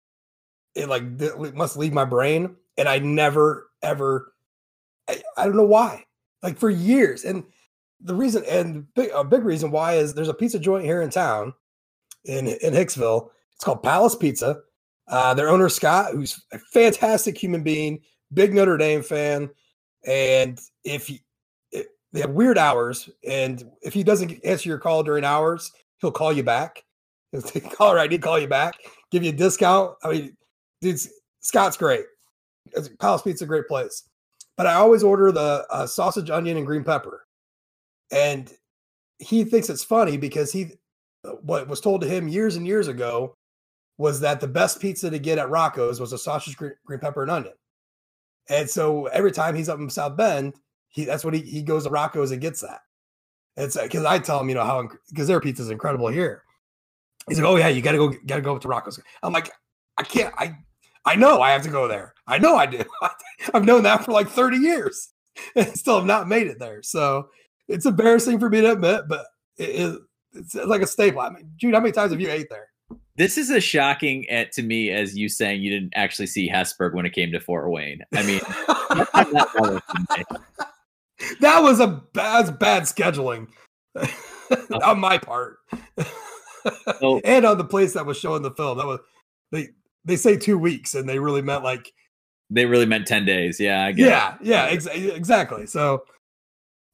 it 0.74 0.88
like 0.88 1.02
it 1.20 1.54
must 1.54 1.76
leave 1.76 1.92
my 1.92 2.04
brain, 2.04 2.56
and 2.76 2.88
I 2.88 2.98
never 2.98 3.68
ever. 3.82 4.32
I, 5.08 5.22
I 5.36 5.44
don't 5.44 5.56
know 5.56 5.62
why. 5.64 6.04
Like 6.42 6.58
for 6.58 6.70
years, 6.70 7.24
and 7.24 7.44
the 8.00 8.14
reason 8.14 8.44
and 8.48 8.92
big, 8.94 9.10
a 9.14 9.24
big 9.24 9.44
reason 9.44 9.70
why 9.70 9.94
is 9.94 10.14
there's 10.14 10.28
a 10.28 10.34
pizza 10.34 10.58
joint 10.58 10.84
here 10.84 11.02
in 11.02 11.10
town, 11.10 11.54
in 12.24 12.46
in 12.46 12.74
Hicksville. 12.74 13.30
It's 13.54 13.64
called 13.64 13.82
Palace 13.82 14.14
Pizza. 14.14 14.60
Uh, 15.08 15.34
their 15.34 15.48
owner 15.48 15.68
Scott, 15.68 16.12
who's 16.12 16.44
a 16.52 16.58
fantastic 16.58 17.38
human 17.38 17.62
being, 17.62 18.00
big 18.34 18.52
Notre 18.52 18.76
Dame 18.76 19.02
fan, 19.02 19.48
and 20.04 20.60
if 20.84 21.06
he, 21.06 21.22
it, 21.70 21.88
they 22.12 22.20
have 22.20 22.30
weird 22.30 22.58
hours, 22.58 23.08
and 23.26 23.64
if 23.82 23.94
he 23.94 24.02
doesn't 24.02 24.44
answer 24.44 24.68
your 24.68 24.78
call 24.78 25.02
during 25.02 25.24
hours, 25.24 25.72
he'll 26.00 26.10
call 26.10 26.32
you 26.32 26.42
back. 26.42 26.84
He'll 27.32 27.42
"Caller 27.42 27.98
ID, 28.00 28.18
call 28.18 28.38
you 28.38 28.48
back, 28.48 28.74
give 29.10 29.22
you 29.22 29.30
a 29.30 29.34
discount." 29.34 29.96
I 30.02 30.10
mean, 30.10 30.36
dude, 30.80 31.00
Scott's 31.40 31.76
great. 31.76 32.04
Palace 32.98 33.22
Pizza, 33.22 33.46
great 33.46 33.68
place, 33.68 34.08
but 34.56 34.66
I 34.66 34.74
always 34.74 35.02
order 35.02 35.32
the 35.32 35.66
uh, 35.70 35.86
sausage, 35.86 36.30
onion, 36.30 36.56
and 36.56 36.66
green 36.66 36.84
pepper, 36.84 37.26
and 38.10 38.52
he 39.18 39.44
thinks 39.44 39.70
it's 39.70 39.84
funny 39.84 40.16
because 40.16 40.52
he 40.52 40.72
what 41.42 41.68
was 41.68 41.80
told 41.80 42.00
to 42.00 42.08
him 42.08 42.28
years 42.28 42.56
and 42.56 42.66
years 42.66 42.88
ago 42.88 43.36
was 43.98 44.20
that 44.20 44.40
the 44.40 44.48
best 44.48 44.80
pizza 44.80 45.10
to 45.10 45.18
get 45.18 45.38
at 45.38 45.50
Rocco's 45.50 46.00
was 46.00 46.12
a 46.12 46.18
sausage, 46.18 46.56
green, 46.56 46.72
green 46.84 47.00
pepper, 47.00 47.22
and 47.22 47.30
onion. 47.30 47.54
And 48.48 48.68
so 48.68 49.06
every 49.06 49.32
time 49.32 49.54
he's 49.54 49.68
up 49.68 49.80
in 49.80 49.90
South 49.90 50.16
Bend, 50.16 50.54
he 50.88 51.04
that's 51.04 51.24
what 51.24 51.34
he, 51.34 51.40
he 51.40 51.62
goes 51.62 51.84
to 51.84 51.90
Rocco's 51.90 52.30
and 52.30 52.40
gets 52.40 52.60
that. 52.60 52.80
It's 53.56 53.80
because 53.80 54.04
I 54.04 54.18
tell 54.18 54.40
him, 54.40 54.48
you 54.48 54.54
know, 54.54 54.64
how 54.64 54.88
because 55.08 55.28
their 55.28 55.40
pizza 55.40 55.62
is 55.62 55.70
incredible 55.70 56.08
here. 56.08 56.42
He's 57.28 57.40
like, 57.40 57.48
oh 57.48 57.56
yeah, 57.56 57.68
you 57.68 57.82
gotta 57.82 57.98
go, 57.98 58.12
gotta 58.26 58.42
go 58.42 58.54
up 58.54 58.62
to 58.62 58.68
Rocco's. 58.68 59.00
I'm 59.22 59.32
like, 59.32 59.50
I 59.96 60.02
can't, 60.02 60.32
I, 60.38 60.56
I 61.04 61.16
know 61.16 61.40
I 61.40 61.50
have 61.50 61.62
to 61.62 61.70
go 61.70 61.88
there. 61.88 62.14
I 62.26 62.38
know 62.38 62.56
I 62.56 62.66
do. 62.66 62.82
I've 63.54 63.64
known 63.64 63.82
that 63.84 64.04
for 64.04 64.12
like 64.12 64.28
30 64.28 64.56
years, 64.58 65.10
and 65.56 65.76
still 65.78 65.96
have 65.96 66.06
not 66.06 66.28
made 66.28 66.46
it 66.46 66.58
there. 66.58 66.82
So 66.82 67.28
it's 67.68 67.86
embarrassing 67.86 68.38
for 68.38 68.48
me 68.48 68.60
to 68.62 68.72
admit, 68.72 69.02
but 69.08 69.26
it 69.58 69.68
is. 69.70 69.96
It's 70.32 70.54
like 70.54 70.82
a 70.82 70.86
staple. 70.86 71.20
I 71.20 71.30
mean, 71.30 71.50
Jude, 71.56 71.72
how 71.74 71.80
many 71.80 71.92
times 71.92 72.12
have 72.12 72.20
you 72.20 72.30
ate 72.30 72.48
there? 72.50 72.68
This 73.16 73.38
is 73.38 73.50
as 73.50 73.64
shocking 73.64 74.28
at, 74.28 74.52
to 74.52 74.62
me 74.62 74.90
as 74.90 75.16
you 75.16 75.30
saying 75.30 75.62
you 75.62 75.70
didn't 75.70 75.94
actually 75.94 76.26
see 76.26 76.50
Hesburgh 76.50 76.92
when 76.92 77.06
it 77.06 77.14
came 77.14 77.32
to 77.32 77.40
Fort 77.40 77.70
Wayne. 77.70 78.02
I 78.14 78.22
mean, 78.22 78.40
that's 78.90 79.32
not 79.32 79.54
relevant 79.54 79.84
to 79.88 80.18
me. 80.18 80.24
that 81.40 81.62
was 81.62 81.80
a 81.80 81.86
bad, 82.12 82.58
bad 82.58 82.82
scheduling 82.82 83.46
on 84.82 85.00
my 85.00 85.16
part, 85.16 85.56
oh. 85.98 86.04
So- 87.00 87.20
and 87.24 87.46
on 87.46 87.56
the 87.56 87.64
place 87.64 87.94
that 87.94 88.04
was 88.04 88.18
showing 88.18 88.42
the 88.42 88.50
film. 88.50 88.76
That 88.76 88.86
was 88.86 89.00
they 89.52 89.68
they 90.04 90.16
say 90.16 90.36
two 90.36 90.58
weeks, 90.58 90.94
and 90.94 91.08
they 91.08 91.18
really 91.18 91.42
meant 91.42 91.64
like 91.64 91.90
they 92.50 92.64
really 92.66 92.86
meant 92.86 93.06
10 93.06 93.24
days. 93.24 93.58
Yeah, 93.58 93.84
I 93.84 93.92
get 93.92 94.06
it. 94.06 94.10
yeah, 94.10 94.36
yeah, 94.40 94.64
ex- 94.66 94.86
exactly. 94.86 95.66
So 95.66 96.04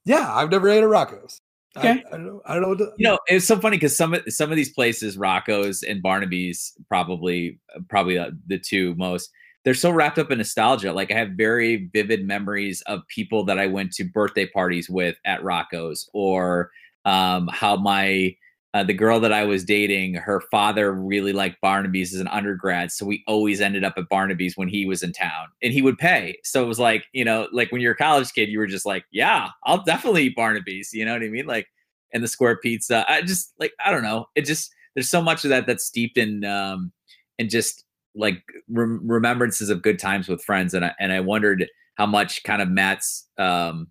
yeah, 0.05 0.33
I've 0.35 0.51
never 0.51 0.69
ate 0.69 0.83
at 0.83 0.89
Rocco's. 0.89 1.39
I- 1.39 1.81
Okay. 1.81 2.05
I, 2.09 2.11
don't 2.19 2.27
know. 2.27 2.43
I 2.45 2.53
don't 2.53 2.63
know. 2.63 2.69
What 2.69 2.79
to, 2.79 2.93
You 2.99 3.07
know, 3.09 3.19
it's 3.29 3.47
so 3.47 3.59
funny 3.59 3.77
because 3.79 3.97
some 3.97 4.13
of 4.13 4.23
some 4.29 4.51
of 4.51 4.57
these 4.57 4.73
places, 4.75 5.17
Rocco's 5.17 5.83
and 5.83 6.03
Barnaby's, 6.03 6.73
probably 6.89 7.59
probably 7.89 8.19
uh, 8.19 8.31
the 8.47 8.59
two 8.59 8.95
most. 8.97 9.31
They're 9.65 9.73
so 9.73 9.91
wrapped 9.91 10.19
up 10.19 10.31
in 10.31 10.37
nostalgia. 10.39 10.93
Like 10.93 11.11
I 11.11 11.15
have 11.15 11.31
very 11.31 11.89
vivid 11.95 12.27
memories 12.27 12.83
of 12.83 13.07
people 13.09 13.45
that 13.45 13.59
I 13.59 13.69
went 13.69 13.93
to 13.93 14.05
birthday 14.05 14.45
parties 14.45 14.91
with 14.91 15.17
at 15.25 15.43
Rocco's, 15.45 16.11
or 16.13 16.71
um, 17.07 17.49
how 17.49 17.77
my 17.77 18.37
uh, 18.75 18.83
the 18.83 18.95
girl 18.95 19.21
that 19.21 19.33
I 19.33 19.45
was 19.45 19.65
dating, 19.65 20.15
her 20.15 20.41
father 20.51 20.93
really 20.93 21.33
liked 21.33 21.61
Barnaby's 21.61 22.15
as 22.15 22.21
an 22.21 22.29
undergrad, 22.29 22.91
so 22.91 23.05
we 23.05 23.23
always 23.27 23.61
ended 23.61 23.85
up 23.85 23.95
at 23.97 24.09
Barnaby's 24.09 24.57
when 24.57 24.69
he 24.69 24.87
was 24.87 25.03
in 25.03 25.13
town, 25.13 25.49
and 25.63 25.73
he 25.73 25.83
would 25.83 25.99
pay. 25.99 26.39
So 26.43 26.63
it 26.63 26.67
was 26.67 26.79
like, 26.79 27.05
you 27.13 27.25
know, 27.25 27.49
like 27.53 27.71
when 27.71 27.81
you're 27.81 27.93
a 27.93 27.97
college 27.97 28.33
kid, 28.33 28.49
you 28.49 28.59
were 28.59 28.67
just 28.67 28.87
like, 28.87 29.05
yeah, 29.13 29.51
I'll 29.65 29.83
definitely 29.85 30.25
eat 30.25 30.37
Barnaby's. 30.37 30.93
You 30.93 31.05
know 31.05 31.13
what 31.13 31.23
I 31.23 31.29
mean? 31.29 31.47
Like 31.47 31.69
and 32.13 32.23
the 32.23 32.29
square 32.29 32.57
pizza. 32.57 33.05
I 33.11 33.23
just 33.23 33.53
like 33.59 33.73
I 33.85 33.91
don't 33.91 34.03
know. 34.03 34.27
It 34.35 34.45
just 34.45 34.73
there's 34.95 35.11
so 35.11 35.23
much 35.23 35.45
of 35.45 35.51
that 35.51 35.67
that's 35.67 35.85
steeped 35.85 36.19
in 36.19 36.45
um 36.45 36.93
and 37.39 37.51
just 37.51 37.85
like 38.15 38.43
rem- 38.69 39.01
remembrances 39.07 39.71
of 39.71 39.83
good 39.83 39.99
times 39.99 40.29
with 40.29 40.45
friends 40.45 40.75
and 40.75 40.85
I 40.85 40.95
and 41.01 41.13
I 41.13 41.21
wondered 41.21 41.67
how 41.97 42.07
much 42.07 42.43
kind 42.45 42.63
of 42.63 42.69
Matt's 42.69 43.29
um 43.39 43.91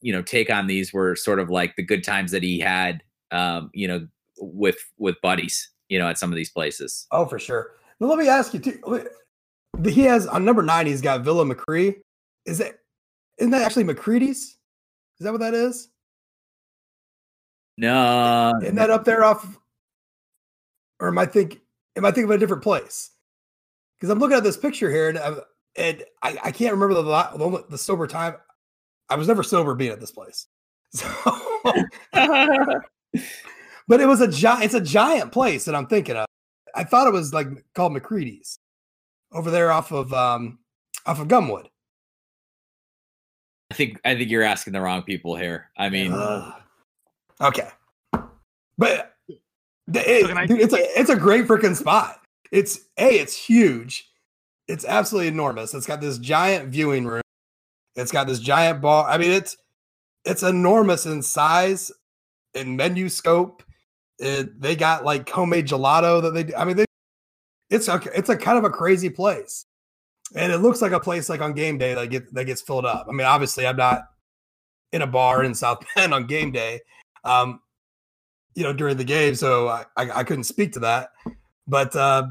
you 0.00 0.12
know 0.12 0.22
take 0.22 0.50
on 0.50 0.66
these 0.66 0.92
were 0.92 1.16
sort 1.16 1.38
of 1.38 1.50
like 1.50 1.76
the 1.76 1.82
good 1.82 2.04
times 2.04 2.32
that 2.32 2.42
he 2.42 2.58
had 2.58 3.02
um 3.30 3.70
you 3.72 3.88
know 3.88 4.06
with 4.38 4.78
with 4.98 5.20
buddies 5.22 5.70
you 5.88 5.98
know 5.98 6.08
at 6.08 6.18
some 6.18 6.30
of 6.30 6.36
these 6.36 6.50
places. 6.50 7.06
oh, 7.10 7.26
for 7.26 7.38
sure. 7.38 7.72
But 8.00 8.06
let 8.08 8.18
me 8.18 8.28
ask 8.28 8.52
you 8.54 8.60
too. 8.60 9.06
he 9.84 10.02
has 10.02 10.26
on 10.26 10.44
number 10.44 10.62
nine. 10.62 10.86
He's 10.86 11.00
got 11.00 11.22
Villa 11.22 11.44
McCree. 11.44 11.96
Is 12.46 12.60
it? 12.60 12.80
Isn't 13.38 13.50
that 13.52 13.62
actually 13.62 13.84
McCready's? 13.84 14.58
Is 15.18 15.20
that 15.20 15.32
what 15.32 15.40
that 15.40 15.54
is? 15.54 15.88
No, 17.76 18.52
Isn't 18.62 18.76
that 18.76 18.90
up 18.90 19.04
there 19.04 19.24
off? 19.24 19.58
Or 21.00 21.08
am 21.08 21.18
I 21.18 21.26
think? 21.26 21.60
Am 21.96 22.04
I 22.04 22.08
thinking 22.10 22.24
of 22.24 22.30
a 22.30 22.38
different 22.38 22.62
place? 22.62 23.10
Because 23.96 24.10
I'm 24.10 24.18
looking 24.18 24.36
at 24.36 24.44
this 24.44 24.56
picture 24.56 24.90
here, 24.90 25.08
and, 25.08 25.18
I, 25.18 25.34
and 25.76 26.04
I, 26.22 26.38
I 26.44 26.50
can't 26.52 26.72
remember 26.72 26.94
the, 26.94 27.02
the 27.02 27.64
the 27.70 27.78
sober 27.78 28.06
time. 28.06 28.34
I 29.08 29.16
was 29.16 29.28
never 29.28 29.42
sober 29.42 29.74
being 29.74 29.92
at 29.92 30.00
this 30.00 30.10
place. 30.12 30.46
So, 30.94 31.08
but 33.88 34.00
it 34.00 34.06
was 34.06 34.20
a 34.20 34.28
giant. 34.28 34.64
It's 34.64 34.74
a 34.74 34.80
giant 34.80 35.32
place 35.32 35.64
that 35.64 35.74
I'm 35.74 35.86
thinking 35.86 36.16
of. 36.16 36.26
I 36.74 36.84
thought 36.84 37.06
it 37.06 37.12
was 37.12 37.32
like 37.32 37.46
called 37.74 37.92
McCready's 37.92 38.58
over 39.32 39.50
there 39.50 39.70
off 39.72 39.92
of 39.92 40.12
um 40.12 40.58
off 41.06 41.20
of 41.20 41.28
Gumwood. 41.28 41.66
I 43.70 43.74
think 43.74 44.00
I 44.04 44.14
think 44.16 44.30
you're 44.30 44.42
asking 44.42 44.72
the 44.72 44.80
wrong 44.80 45.02
people 45.02 45.36
here. 45.36 45.70
I 45.76 45.88
mean, 45.88 46.12
Ugh. 46.12 46.52
okay, 47.40 47.68
but 48.78 49.14
it- 49.92 50.26
So 50.26 50.34
I- 50.34 50.46
dude, 50.46 50.60
it's 50.60 50.74
a 50.74 51.00
it's 51.00 51.10
a 51.10 51.16
great 51.16 51.46
freaking 51.46 51.76
spot. 51.76 52.20
It's 52.52 52.80
a 52.98 53.18
it's 53.18 53.36
huge. 53.36 54.10
It's 54.68 54.84
absolutely 54.84 55.28
enormous. 55.28 55.74
It's 55.74 55.86
got 55.86 56.00
this 56.00 56.18
giant 56.18 56.68
viewing 56.70 57.06
room. 57.06 57.22
It's 57.96 58.12
got 58.12 58.26
this 58.26 58.38
giant 58.38 58.80
bar. 58.80 59.08
I 59.08 59.18
mean, 59.18 59.30
it's 59.32 59.56
it's 60.24 60.42
enormous 60.42 61.04
in 61.06 61.20
size, 61.22 61.90
in 62.54 62.76
menu 62.76 63.08
scope. 63.08 63.62
It, 64.18 64.60
they 64.60 64.76
got 64.76 65.04
like 65.04 65.28
homemade 65.28 65.66
gelato 65.66 66.22
that 66.22 66.34
they. 66.34 66.54
I 66.54 66.64
mean, 66.64 66.76
they, 66.76 66.84
it's 67.70 67.88
a 67.88 68.00
it's 68.14 68.28
a 68.28 68.36
kind 68.36 68.58
of 68.58 68.64
a 68.64 68.70
crazy 68.70 69.10
place, 69.10 69.66
and 70.36 70.52
it 70.52 70.58
looks 70.58 70.80
like 70.80 70.92
a 70.92 71.00
place 71.00 71.28
like 71.28 71.40
on 71.40 71.52
game 71.52 71.78
day 71.78 71.94
that 71.94 72.10
get 72.10 72.32
that 72.34 72.44
gets 72.44 72.62
filled 72.62 72.86
up. 72.86 73.06
I 73.08 73.12
mean, 73.12 73.26
obviously, 73.26 73.66
I'm 73.66 73.76
not 73.76 74.02
in 74.92 75.02
a 75.02 75.06
bar 75.06 75.42
in 75.42 75.54
South 75.54 75.84
Bend 75.96 76.14
on 76.14 76.26
game 76.26 76.52
day, 76.52 76.80
um, 77.24 77.60
you 78.54 78.62
know, 78.62 78.72
during 78.72 78.96
the 78.96 79.04
game, 79.04 79.34
so 79.34 79.66
I, 79.68 79.84
I, 79.96 80.10
I 80.20 80.24
couldn't 80.24 80.44
speak 80.44 80.72
to 80.74 80.80
that. 80.80 81.10
But 81.66 81.96
uh, 81.96 82.28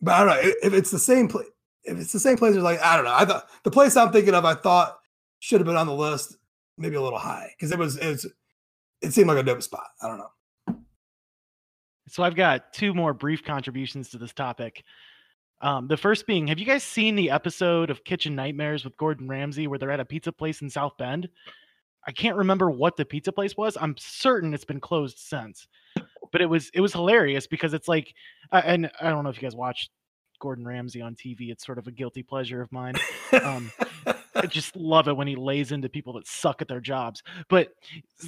but 0.00 0.14
I 0.14 0.18
don't 0.18 0.28
know 0.28 0.50
if- 0.62 0.74
it's 0.74 0.90
the 0.90 0.98
same 0.98 1.28
place. 1.28 1.48
If 1.84 1.98
it's 1.98 2.12
the 2.12 2.20
same 2.20 2.36
place, 2.38 2.54
like 2.56 2.80
I 2.80 2.96
don't 2.96 3.04
know. 3.04 3.14
I 3.14 3.24
thought 3.24 3.50
the 3.64 3.70
place 3.70 3.96
I'm 3.96 4.12
thinking 4.12 4.34
of, 4.34 4.44
I 4.44 4.54
thought 4.54 4.98
should 5.40 5.60
have 5.60 5.66
been 5.66 5.76
on 5.76 5.88
the 5.88 5.92
list, 5.94 6.36
maybe 6.78 6.94
a 6.94 7.02
little 7.02 7.18
high 7.18 7.50
because 7.58 7.72
it 7.72 7.78
was 7.78 7.96
it's 7.96 8.24
it 9.02 9.12
seemed 9.12 9.28
like 9.28 9.38
a 9.38 9.42
dope 9.42 9.62
spot. 9.62 9.86
I 10.00 10.08
don't 10.08 10.18
know. 10.18 10.30
So 12.08 12.22
I've 12.22 12.34
got 12.34 12.72
two 12.72 12.94
more 12.94 13.14
brief 13.14 13.44
contributions 13.44 14.10
to 14.10 14.18
this 14.18 14.32
topic. 14.32 14.84
Um, 15.60 15.86
the 15.86 15.96
first 15.96 16.26
being, 16.26 16.48
have 16.48 16.58
you 16.58 16.66
guys 16.66 16.82
seen 16.82 17.14
the 17.14 17.30
episode 17.30 17.88
of 17.88 18.04
Kitchen 18.04 18.34
Nightmares 18.34 18.84
with 18.84 18.96
Gordon 18.96 19.28
Ramsay 19.28 19.66
where 19.66 19.78
they're 19.78 19.90
at 19.90 20.00
a 20.00 20.04
pizza 20.04 20.32
place 20.32 20.60
in 20.60 20.68
South 20.68 20.96
Bend? 20.98 21.28
I 22.04 22.10
can't 22.10 22.36
remember 22.36 22.68
what 22.70 22.96
the 22.96 23.04
pizza 23.04 23.30
place 23.30 23.56
was. 23.56 23.76
I'm 23.80 23.96
certain 23.96 24.52
it's 24.54 24.64
been 24.64 24.80
closed 24.80 25.18
since, 25.18 25.68
but 26.32 26.40
it 26.40 26.46
was 26.46 26.68
it 26.74 26.80
was 26.80 26.92
hilarious 26.92 27.46
because 27.46 27.74
it's 27.74 27.86
like, 27.86 28.12
uh, 28.50 28.62
and 28.64 28.90
I 29.00 29.10
don't 29.10 29.22
know 29.22 29.30
if 29.30 29.36
you 29.36 29.42
guys 29.42 29.54
watch 29.54 29.88
Gordon 30.42 30.66
Ramsay 30.66 31.00
on 31.00 31.14
TV. 31.14 31.52
It's 31.52 31.64
sort 31.64 31.78
of 31.78 31.86
a 31.86 31.92
guilty 31.92 32.24
pleasure 32.24 32.60
of 32.60 32.72
mine. 32.72 32.96
Um, 33.44 33.70
I 34.34 34.46
just 34.48 34.74
love 34.74 35.06
it 35.06 35.16
when 35.16 35.28
he 35.28 35.36
lays 35.36 35.70
into 35.70 35.88
people 35.88 36.14
that 36.14 36.26
suck 36.26 36.60
at 36.60 36.66
their 36.66 36.80
jobs. 36.80 37.22
But 37.48 37.72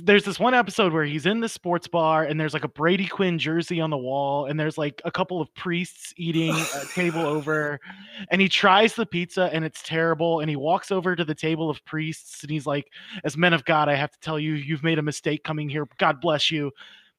there's 0.01 0.25
this 0.25 0.39
one 0.39 0.55
episode 0.55 0.93
where 0.93 1.05
he's 1.05 1.27
in 1.27 1.41
the 1.41 1.49
sports 1.49 1.89
bar 1.89 2.23
and 2.23 2.39
there's 2.39 2.55
like 2.55 2.62
a 2.62 2.69
Brady 2.69 3.09
Quinn 3.09 3.37
jersey 3.37 3.81
on 3.81 3.91
the 3.91 3.99
wall 3.99 4.47
and 4.47 4.59
there's 4.61 4.79
like 4.79 5.03
a 5.05 5.11
couple 5.11 5.41
of 5.41 5.53
priests 5.57 6.15
eating 6.17 6.55
a 6.55 6.85
table 6.95 7.27
over 7.27 7.81
and 8.31 8.41
he 8.41 8.49
tries 8.49 8.95
the 8.95 9.05
pizza 9.05 9.51
and 9.53 9.65
it's 9.65 9.83
terrible 9.83 10.39
and 10.39 10.49
he 10.49 10.55
walks 10.55 10.93
over 10.93 11.17
to 11.17 11.25
the 11.25 11.35
table 11.35 11.69
of 11.69 11.85
priests 11.85 12.45
and 12.45 12.51
he's 12.53 12.65
like 12.65 12.87
as 13.25 13.37
men 13.37 13.53
of 13.53 13.65
God 13.65 13.89
I 13.89 13.97
have 13.97 14.12
to 14.12 14.21
tell 14.21 14.39
you 14.39 14.53
you've 14.55 14.85
made 14.85 15.01
a 15.01 15.03
mistake 15.03 15.43
coming 15.43 15.69
here. 15.69 15.89
God 15.99 16.21
bless 16.21 16.49
you. 16.53 16.71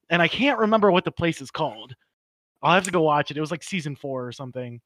And 0.08 0.22
I 0.22 0.28
can't 0.28 0.58
remember 0.58 0.90
what 0.90 1.04
the 1.04 1.12
place 1.12 1.42
is 1.42 1.50
called. 1.50 1.94
I'll 2.66 2.74
have 2.74 2.84
to 2.84 2.90
go 2.90 3.02
watch 3.02 3.30
it. 3.30 3.36
It 3.36 3.40
was 3.40 3.50
like 3.50 3.62
season 3.62 3.96
4 3.96 4.26
or 4.26 4.32
something. 4.32 4.80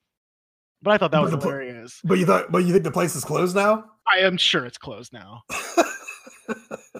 But 0.82 0.92
I 0.92 0.98
thought 0.98 1.10
that 1.10 1.18
But 1.18 1.32
was 1.32 1.42
pl- 1.42 1.50
hilarious. 1.50 2.00
but 2.04 2.18
you 2.18 2.26
thought, 2.26 2.50
but 2.52 2.58
you 2.64 2.72
think 2.72 2.84
the 2.84 2.90
place 2.90 3.14
is 3.14 3.24
closed 3.24 3.54
now? 3.56 3.84
I 4.12 4.20
am 4.20 4.36
sure 4.36 4.64
it's 4.66 4.78
closed 4.78 5.12
now. 5.12 5.42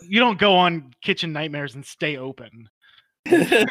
You 0.02 0.20
don't 0.20 0.38
go 0.38 0.54
on 0.54 0.92
Kitchen 1.02 1.32
Nightmares 1.32 1.74
and 1.74 1.84
stay 1.84 2.16
open. 2.16 2.68
I 3.26 3.64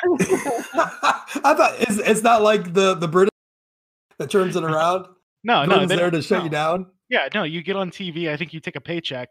thought 1.33 1.73
it's, 1.79 1.97
it's 1.99 2.21
not 2.23 2.41
like 2.41 2.73
the 2.73 2.95
the 2.95 3.07
British 3.07 3.31
that 4.17 4.29
turns 4.29 4.55
it 4.55 4.63
around. 4.63 5.05
No, 5.43 5.63
no, 5.63 5.69
Britain's 5.77 5.89
there 5.89 6.11
to 6.11 6.21
shut 6.21 6.39
no. 6.39 6.43
you 6.45 6.49
down. 6.49 6.85
Yeah, 7.09 7.27
no, 7.33 7.43
you 7.43 7.61
get 7.63 7.75
on 7.75 7.89
TV. 7.91 8.29
I 8.29 8.37
think 8.37 8.53
you 8.53 8.59
take 8.59 8.75
a 8.75 8.81
paycheck, 8.81 9.29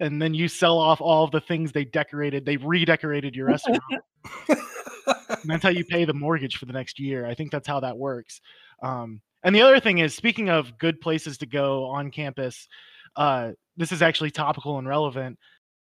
and 0.00 0.20
then 0.20 0.34
you 0.34 0.48
sell 0.48 0.78
off 0.78 1.00
all 1.00 1.24
of 1.24 1.30
the 1.30 1.40
things 1.40 1.72
they 1.72 1.84
decorated. 1.84 2.44
They 2.44 2.56
redecorated 2.56 3.34
your 3.34 3.46
restaurant. 3.46 3.80
that's 5.44 5.62
how 5.62 5.70
you 5.70 5.84
pay 5.84 6.04
the 6.04 6.14
mortgage 6.14 6.56
for 6.56 6.66
the 6.66 6.72
next 6.72 6.98
year. 6.98 7.26
I 7.26 7.34
think 7.34 7.50
that's 7.50 7.68
how 7.68 7.80
that 7.80 7.96
works. 7.96 8.40
Um, 8.82 9.20
and 9.42 9.54
the 9.54 9.62
other 9.62 9.80
thing 9.80 9.98
is, 9.98 10.14
speaking 10.14 10.48
of 10.48 10.78
good 10.78 11.00
places 11.00 11.38
to 11.38 11.46
go 11.46 11.84
on 11.84 12.10
campus, 12.10 12.66
uh, 13.16 13.52
this 13.76 13.92
is 13.92 14.02
actually 14.02 14.30
topical 14.30 14.78
and 14.78 14.88
relevant 14.88 15.38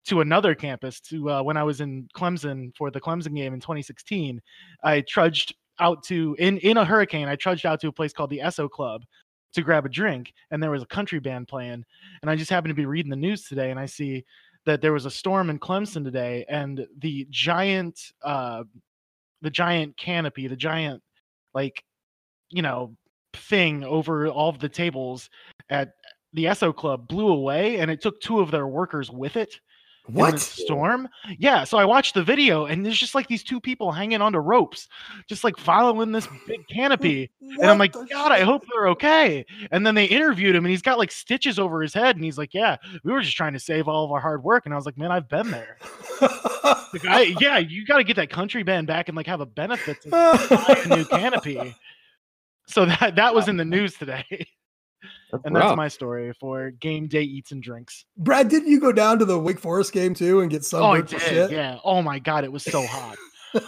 to 0.07 0.21
another 0.21 0.55
campus. 0.55 1.01
To 1.01 1.31
uh, 1.31 1.43
when 1.43 1.57
I 1.57 1.63
was 1.63 1.81
in 1.81 2.09
Clemson 2.15 2.75
for 2.77 2.91
the 2.91 3.01
Clemson 3.01 3.35
game 3.35 3.53
in 3.53 3.61
2016, 3.61 4.41
I 4.83 5.03
trudged 5.03 5.55
out 5.79 6.03
to 6.05 6.37
in 6.39 6.59
in 6.59 6.79
a 6.79 6.85
hurricane. 6.85 7.29
I 7.29 7.37
trudged 7.37 7.67
out 7.67 7.81
to 7.81 7.89
a 7.89 7.93
place 7.93 8.13
called 8.13 8.31
the 8.31 8.39
Esso 8.39 8.69
Club 8.69 9.05
to 9.53 9.63
grab 9.63 9.85
a 9.85 9.89
drink, 9.89 10.33
and 10.51 10.63
there 10.63 10.71
was 10.71 10.83
a 10.83 10.87
country 10.87 11.19
band 11.19 11.49
playing. 11.49 11.85
And 12.23 12.31
I 12.31 12.37
just 12.37 12.51
happened 12.51 12.71
to 12.71 12.75
be 12.75 12.87
reading 12.87 13.11
the 13.11 13.17
news 13.17 13.45
today, 13.45 13.71
and 13.71 13.81
I 13.81 13.87
see 13.87 14.25
that 14.65 14.81
there 14.81 14.93
was 14.93 15.07
a 15.07 15.11
storm 15.11 15.51
in 15.51 15.59
Clemson 15.59 16.05
today, 16.05 16.45
and 16.49 16.87
the 16.99 17.27
giant 17.31 18.13
uh, 18.23 18.65
the 19.43 19.51
giant 19.51 19.97
canopy, 19.97 20.47
the 20.47 20.57
giant 20.57 21.03
like 21.55 21.83
you 22.51 22.63
know 22.63 22.97
thing 23.35 23.85
over 23.85 24.29
all 24.29 24.49
of 24.49 24.59
the 24.59 24.69
tables 24.69 25.31
at 25.69 25.93
the 26.33 26.45
Esso 26.45 26.75
Club 26.75 27.09
blew 27.09 27.29
away, 27.29 27.79
and 27.79 27.91
it 27.91 28.01
took 28.01 28.21
two 28.21 28.41
of 28.41 28.51
their 28.51 28.67
workers 28.67 29.11
with 29.11 29.37
it 29.37 29.61
What? 30.13 30.39
storm? 30.39 31.09
Yeah, 31.39 31.65
so 31.65 31.79
I 31.79 31.85
watched 31.85 32.15
the 32.15 32.23
video, 32.23 32.67
and 32.67 32.85
there's 32.85 32.99
just 32.99 33.15
like 33.15 33.29
these 33.29 33.43
two 33.43 33.61
people 33.61 33.93
hanging 33.93 34.21
onto 34.21 34.39
ropes, 34.39 34.89
just 35.29 35.45
like 35.45 35.57
following 35.57 36.13
this 36.13 36.29
big 36.47 36.67
canopy. 36.69 37.31
And 37.41 37.65
I'm 37.71 37.79
like, 37.79 37.93
God, 37.93 38.33
I 38.33 38.41
hope 38.41 38.65
they're 38.73 38.89
okay. 38.89 39.45
And 39.71 39.87
then 39.87 39.95
they 39.95 40.07
interviewed 40.07 40.55
him, 40.55 40.65
and 40.65 40.71
he's 40.71 40.83
got 40.83 40.99
like 40.99 41.13
stitches 41.13 41.59
over 41.59 41.83
his 41.83 41.95
head, 41.95 42.17
and 42.17 42.25
he's 42.25 42.39
like, 42.39 42.55
Yeah, 42.55 42.77
we 43.05 43.13
were 43.13 43.21
just 43.21 43.37
trying 43.37 43.53
to 43.53 43.61
save 43.61 43.89
all 43.89 44.05
of 44.05 44.13
our 44.13 44.21
hard 44.21 44.43
work. 44.43 44.67
And 44.67 44.75
I 44.75 44.77
was 44.77 44.87
like, 44.87 44.99
Man, 44.99 45.13
I've 45.13 45.29
been 45.29 45.51
there. 45.51 45.79
Like, 46.21 47.05
I, 47.07 47.35
yeah, 47.41 47.59
you 47.59 47.85
got 47.85 47.99
to 47.99 48.05
get 48.05 48.17
that 48.17 48.31
country 48.31 48.63
band 48.63 48.87
back 48.87 49.09
and 49.09 49.17
like 49.17 49.27
have 49.27 49.41
a 49.41 49.47
benefit 49.47 50.03
to 50.03 50.11
buy 50.11 50.83
a 50.85 50.97
new 50.97 51.05
canopy. 51.05 51.75
So 52.67 52.85
that 52.87 53.17
that 53.17 53.35
was 53.35 53.49
in 53.49 53.57
the 53.57 53.65
news 53.65 53.95
today, 53.95 54.25
and 55.45 55.55
that's 55.57 55.77
my 55.77 55.89
story 55.89 56.33
for 56.39 56.71
game 56.71 57.07
day 57.07 57.23
eats 57.23 57.53
and 57.53 57.63
drinks. 57.63 58.05
Brad, 58.17 58.49
didn't 58.49 58.69
you 58.69 58.81
go 58.81 58.93
down 58.93 59.19
to 59.19 59.25
the 59.25 59.39
Wake 59.39 59.59
Forest 59.59 59.93
game 59.93 60.15
too 60.15 60.41
and 60.41 60.51
get 60.51 60.63
Oh, 60.73 60.79
I 60.79 60.99
sunburned 61.01 61.09
did. 61.09 61.21
shit? 61.21 61.51
Yeah. 61.51 61.79
Oh 61.85 62.03
my 62.03 62.19
god, 62.19 62.45
it 62.45 62.53
was 62.53 62.63
so 62.65 62.87
hot. 62.87 63.17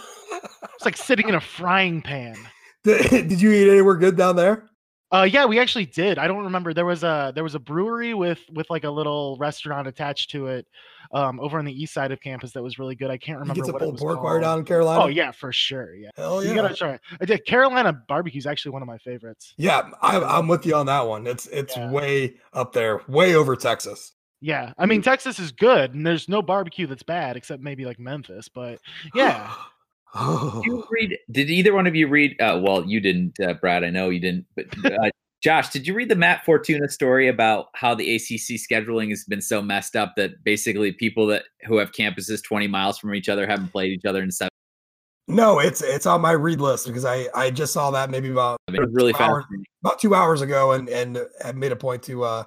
It's 0.75 0.85
like 0.85 0.97
sitting 0.97 1.29
in 1.29 1.35
a 1.35 1.39
frying 1.41 2.01
pan. 2.01 2.35
did, 2.83 3.09
did 3.29 3.41
you 3.41 3.51
eat 3.51 3.69
anywhere 3.69 3.95
good 3.95 4.17
down 4.17 4.35
there? 4.35 4.69
Uh, 5.13 5.23
yeah, 5.23 5.45
we 5.45 5.59
actually 5.59 5.85
did. 5.85 6.17
I 6.17 6.25
don't 6.27 6.43
remember. 6.43 6.73
There 6.73 6.85
was 6.85 7.03
a 7.03 7.31
there 7.35 7.43
was 7.43 7.53
a 7.53 7.59
brewery 7.59 8.13
with 8.15 8.39
with 8.51 8.67
like 8.71 8.83
a 8.83 8.89
little 8.89 9.37
restaurant 9.39 9.87
attached 9.87 10.31
to 10.31 10.47
it, 10.47 10.65
um, 11.13 11.39
over 11.39 11.59
on 11.59 11.65
the 11.65 11.71
east 11.71 11.93
side 11.93 12.11
of 12.11 12.19
campus 12.19 12.51
that 12.53 12.63
was 12.63 12.79
really 12.79 12.95
good. 12.95 13.11
I 13.11 13.17
can't 13.17 13.35
You 13.37 13.41
remember 13.41 13.53
get 13.61 13.65
some 13.67 13.73
what 13.73 13.81
it 13.83 13.85
pulled 13.85 13.99
pork 13.99 14.19
you're 14.23 14.39
down 14.39 14.59
in 14.59 14.65
Carolina. 14.65 15.03
Oh 15.03 15.07
yeah, 15.07 15.31
for 15.31 15.51
sure. 15.53 15.93
Yeah, 15.95 16.09
Hell 16.15 16.43
you 16.43 16.55
gotta 16.55 16.73
try. 16.73 16.93
it. 16.95 17.01
I 17.21 17.25
did. 17.25 17.45
Carolina 17.45 17.93
barbecue 18.07 18.39
is 18.39 18.47
actually 18.47 18.71
one 18.71 18.81
of 18.81 18.87
my 18.87 18.97
favorites. 18.97 19.53
Yeah, 19.57 19.89
I, 20.01 20.19
I'm 20.19 20.47
with 20.47 20.65
you 20.65 20.73
on 20.75 20.87
that 20.87 21.07
one. 21.07 21.27
It's 21.27 21.45
it's 21.47 21.77
Yeah. 21.77 21.91
way 21.91 22.37
up 22.53 22.73
there, 22.73 23.01
way 23.07 23.35
over 23.35 23.55
Texas. 23.55 24.13
Yeah, 24.41 24.73
I 24.79 24.87
mean 24.87 25.01
Texas 25.01 25.37
is 25.39 25.51
good, 25.51 25.93
and 25.93 26.05
there's 26.05 26.27
no 26.27 26.41
barbecue 26.41 26.87
that's 26.87 27.03
bad 27.03 27.37
except 27.37 27.61
maybe 27.61 27.85
like 27.85 27.99
Memphis. 27.99 28.49
But 28.49 28.79
yeah, 29.13 29.53
Oh. 30.15 30.61
Did 30.63 30.65
you 30.65 30.85
read? 30.91 31.17
Did 31.31 31.49
either 31.49 31.73
one 31.73 31.87
of 31.87 31.95
you 31.95 32.07
read? 32.07 32.39
Uh, 32.39 32.59
well, 32.63 32.85
you 32.85 32.99
didn't, 32.99 33.39
uh, 33.39 33.53
Brad. 33.53 33.83
I 33.83 33.89
know 33.89 34.09
you 34.09 34.19
didn't. 34.19 34.45
But 34.55 34.65
uh, 34.85 35.09
Josh, 35.41 35.69
did 35.69 35.87
you 35.87 35.93
read 35.93 36.09
the 36.09 36.15
Matt 36.15 36.45
Fortuna 36.45 36.87
story 36.87 37.27
about 37.27 37.67
how 37.73 37.95
the 37.95 38.15
ACC 38.15 38.59
scheduling 38.59 39.09
has 39.09 39.23
been 39.25 39.41
so 39.41 39.61
messed 39.61 39.95
up 39.95 40.13
that 40.17 40.43
basically 40.43 40.91
people 40.91 41.27
that 41.27 41.43
who 41.65 41.77
have 41.77 41.91
campuses 41.91 42.43
20 42.43 42.67
miles 42.67 42.97
from 42.97 43.15
each 43.15 43.27
other 43.27 43.47
haven't 43.47 43.71
played 43.71 43.91
each 43.91 44.05
other 44.05 44.21
in 44.21 44.31
seven? 44.31 44.49
no, 45.27 45.59
it's 45.59 45.81
it's 45.81 46.05
on 46.05 46.21
my 46.21 46.31
read 46.31 46.59
list 46.59 46.85
because 46.85 47.05
I 47.05 47.27
I 47.33 47.49
just 47.49 47.73
saw 47.73 47.91
that 47.91 48.09
maybe 48.09 48.29
about 48.29 48.57
I 48.67 48.71
mean, 48.73 48.85
really 48.91 49.13
Two 49.13 49.23
hours. 49.23 49.45
about 49.83 49.99
two 49.99 50.13
hours 50.13 50.41
ago 50.41 50.73
and 50.73 50.89
and 50.89 51.17
made 51.55 51.71
a 51.71 51.77
point 51.77 52.03
to 52.03 52.23
uh 52.23 52.43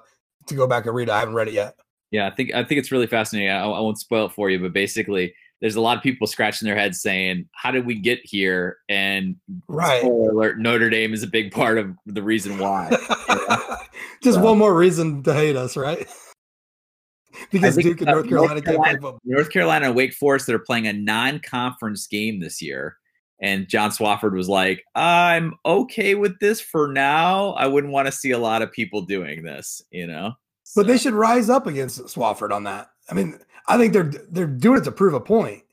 to 0.47 0.55
go 0.55 0.67
back 0.67 0.85
and 0.85 0.95
read 0.95 1.09
it. 1.09 1.11
I 1.11 1.19
haven't 1.19 1.35
read 1.35 1.47
it 1.47 1.53
yet. 1.53 1.75
Yeah, 2.11 2.27
I 2.27 2.31
think 2.31 2.53
I 2.53 2.63
think 2.63 2.79
it's 2.79 2.91
really 2.91 3.07
fascinating. 3.07 3.49
I, 3.49 3.63
I 3.63 3.79
won't 3.79 3.99
spoil 3.99 4.27
it 4.27 4.31
for 4.31 4.49
you, 4.49 4.59
but 4.59 4.73
basically, 4.73 5.33
there's 5.61 5.75
a 5.75 5.81
lot 5.81 5.97
of 5.97 6.03
people 6.03 6.27
scratching 6.27 6.67
their 6.67 6.77
heads 6.77 7.01
saying, 7.01 7.47
"How 7.53 7.71
did 7.71 7.85
we 7.85 7.95
get 7.95 8.19
here?" 8.23 8.77
And 8.89 9.35
right, 9.67 10.03
alert: 10.03 10.59
Notre 10.59 10.89
Dame 10.89 11.13
is 11.13 11.23
a 11.23 11.27
big 11.27 11.51
part 11.51 11.77
of 11.77 11.95
the 12.05 12.21
reason 12.21 12.57
why. 12.59 12.89
Just 14.23 14.37
so, 14.37 14.43
one 14.43 14.57
more 14.57 14.75
reason 14.75 15.23
to 15.23 15.33
hate 15.33 15.55
us, 15.55 15.75
right? 15.75 16.07
because 17.51 17.75
Duke 17.75 18.01
and 18.01 18.11
North 18.11 18.27
Carolina, 18.27 18.53
North 18.55 18.65
Carolina, 18.65 19.17
North 19.23 19.49
Carolina 19.49 19.85
and 19.87 19.95
Wake 19.95 20.13
Forest 20.13 20.47
that 20.47 20.55
are 20.55 20.59
playing 20.59 20.87
a 20.87 20.93
non-conference 20.93 22.07
game 22.07 22.39
this 22.39 22.61
year. 22.61 22.97
And 23.39 23.67
John 23.67 23.91
Swofford 23.91 24.33
was 24.33 24.49
like, 24.49 24.83
"I'm 24.95 25.53
okay 25.65 26.15
with 26.15 26.39
this 26.39 26.59
for 26.59 26.91
now. 26.91 27.51
I 27.51 27.67
wouldn't 27.67 27.93
want 27.93 28.07
to 28.07 28.11
see 28.11 28.31
a 28.31 28.39
lot 28.39 28.61
of 28.61 28.71
people 28.71 29.01
doing 29.01 29.43
this, 29.43 29.81
you 29.91 30.07
know." 30.07 30.33
So. 30.63 30.81
But 30.81 30.87
they 30.87 30.97
should 30.97 31.13
rise 31.13 31.49
up 31.49 31.65
against 31.65 31.99
Swofford 31.99 32.51
on 32.51 32.63
that. 32.65 32.89
I 33.09 33.13
mean, 33.13 33.39
I 33.67 33.77
think 33.77 33.93
they're 33.93 34.11
they're 34.29 34.47
doing 34.47 34.79
it 34.79 34.83
to 34.85 34.91
prove 34.91 35.13
a 35.13 35.19
point. 35.19 35.63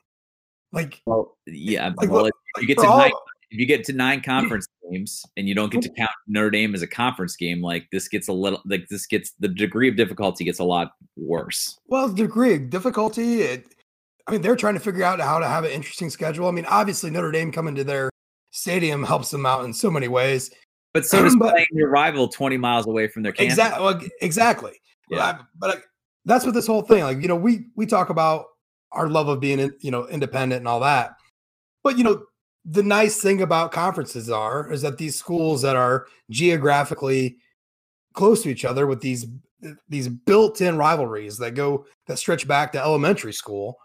Like, 0.73 1.01
well, 1.07 1.37
yeah. 1.47 1.93
Like, 1.97 2.11
well, 2.11 2.27
if 2.27 2.33
you 2.59 2.67
get 2.67 2.79
to 2.79 2.89
all, 2.89 2.99
nine, 2.99 3.13
if 3.51 3.61
you 3.61 3.67
get 3.67 3.85
to 3.85 3.93
nine 3.93 4.21
conference 4.21 4.67
games 4.91 5.25
and 5.37 5.49
you 5.49 5.55
don't 5.55 5.71
get 5.71 5.83
to 5.83 5.89
count 5.91 6.11
Notre 6.27 6.51
Dame 6.51 6.75
as 6.75 6.83
a 6.83 6.87
conference 6.89 7.37
game, 7.37 7.63
like 7.63 7.87
this 7.93 8.09
gets 8.09 8.27
a 8.27 8.33
little 8.33 8.61
like 8.67 8.89
this 8.89 9.07
gets 9.07 9.33
the 9.39 9.47
degree 9.47 9.89
of 9.89 9.97
difficulty 9.97 10.45
gets 10.45 10.59
a 10.59 10.65
lot 10.65 10.93
worse. 11.17 11.79
Well, 11.87 12.09
the 12.09 12.15
degree 12.15 12.55
of 12.55 12.71
difficulty, 12.71 13.43
it, 13.43 13.67
I 14.27 14.33
mean, 14.33 14.43
they're 14.43 14.57
trying 14.57 14.75
to 14.75 14.81
figure 14.81 15.05
out 15.05 15.21
how 15.21 15.39
to 15.39 15.47
have 15.47 15.63
an 15.63 15.71
interesting 15.71 16.11
schedule. 16.11 16.49
I 16.49 16.51
mean, 16.51 16.67
obviously 16.67 17.11
Notre 17.11 17.31
Dame 17.31 17.53
coming 17.53 17.77
to 17.77 17.85
their 17.85 18.11
stadium 18.51 19.05
helps 19.05 19.31
them 19.31 19.47
out 19.47 19.65
in 19.65 19.73
so 19.73 19.91
many 19.91 20.09
ways. 20.09 20.51
But 20.93 21.07
so 21.07 21.23
does 21.23 21.37
but, 21.39 21.51
playing 21.51 21.67
your 21.73 21.91
rival 21.91 22.27
20 22.27 22.57
miles 22.57 22.87
away 22.87 23.07
from 23.07 23.23
their 23.23 23.33
campus. 23.33 23.53
Exactly. 23.53 23.85
Well, 23.85 24.01
exactly. 24.21 24.73
Yeah. 25.11 25.39
But, 25.57 25.71
I, 25.71 25.73
but 25.75 25.83
that's 26.25 26.45
what 26.45 26.55
this 26.55 26.67
whole 26.67 26.83
thing 26.83 27.03
like 27.03 27.21
you 27.21 27.29
know 27.29 27.37
we 27.37 27.67
we 27.77 27.87
talk 27.87 28.11
about 28.11 28.47
our 28.93 29.09
love 29.09 29.29
of 29.29 29.41
being 29.41 29.71
you 29.81 29.91
know 29.91 30.07
independent 30.09 30.61
and 30.61 30.69
all 30.69 30.81
that. 30.81 31.17
But 31.83 31.99
you 31.99 32.05
know 32.05 32.25
the 32.65 32.83
nice 32.83 33.21
thing 33.21 33.43
about 33.43 33.73
conferences 33.73 34.31
are 34.31 34.73
is 34.73 34.83
that 34.83 34.99
these 34.99 35.17
schools 35.17 35.63
that 35.63 35.77
are 35.77 36.07
geographically 36.31 37.37
close 38.15 38.43
to 38.43 38.49
each 38.49 38.65
other 38.65 38.87
with 38.87 39.01
these 39.01 39.27
these 39.89 40.09
built-in 40.09 40.77
rivalries 40.77 41.39
that 41.39 41.55
go 41.55 41.87
that 42.07 42.19
stretch 42.19 42.47
back 42.47 42.73
to 42.73 42.81
elementary 42.81 43.33
school 43.33 43.79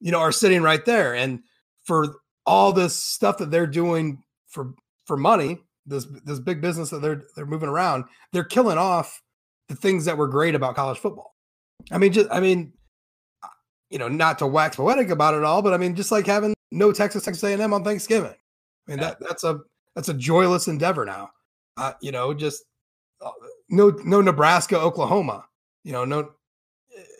you 0.00 0.12
know 0.12 0.20
are 0.20 0.32
sitting 0.32 0.62
right 0.62 0.84
there. 0.84 1.14
And 1.14 1.40
for 1.84 2.16
all 2.44 2.72
this 2.72 2.94
stuff 2.94 3.38
that 3.38 3.50
they're 3.50 3.66
doing 3.66 4.22
for 4.46 4.74
for 5.04 5.16
money 5.16 5.58
this 5.86 6.06
this 6.24 6.40
big 6.40 6.60
business 6.60 6.90
that 6.90 7.00
they're 7.00 7.22
they're 7.34 7.46
moving 7.46 7.68
around 7.68 8.04
they're 8.32 8.44
killing 8.44 8.78
off 8.78 9.22
the 9.68 9.76
things 9.76 10.04
that 10.04 10.16
were 10.16 10.28
great 10.28 10.54
about 10.54 10.74
college 10.74 10.98
football 10.98 11.35
I 11.90 11.98
mean, 11.98 12.12
just 12.12 12.28
I 12.30 12.40
mean, 12.40 12.72
uh, 13.42 13.48
you 13.90 13.98
know, 13.98 14.08
not 14.08 14.38
to 14.38 14.46
wax 14.46 14.76
poetic 14.76 15.10
about 15.10 15.34
it 15.34 15.44
all, 15.44 15.62
but 15.62 15.74
I 15.74 15.76
mean, 15.76 15.94
just 15.94 16.12
like 16.12 16.26
having 16.26 16.54
no 16.70 16.92
Texas 16.92 17.24
Texas 17.24 17.44
A&M 17.44 17.72
on 17.72 17.84
Thanksgiving. 17.84 18.30
I 18.30 18.90
mean, 18.90 18.98
yeah. 18.98 19.04
that 19.08 19.20
that's 19.20 19.44
a 19.44 19.60
that's 19.94 20.08
a 20.08 20.14
joyless 20.14 20.68
endeavor 20.68 21.04
now. 21.04 21.30
Uh, 21.76 21.92
you 22.00 22.12
know, 22.12 22.34
just 22.34 22.64
uh, 23.24 23.30
no 23.68 23.90
no 24.04 24.20
Nebraska, 24.20 24.78
Oklahoma. 24.78 25.44
You 25.84 25.92
know, 25.92 26.04
no. 26.04 26.30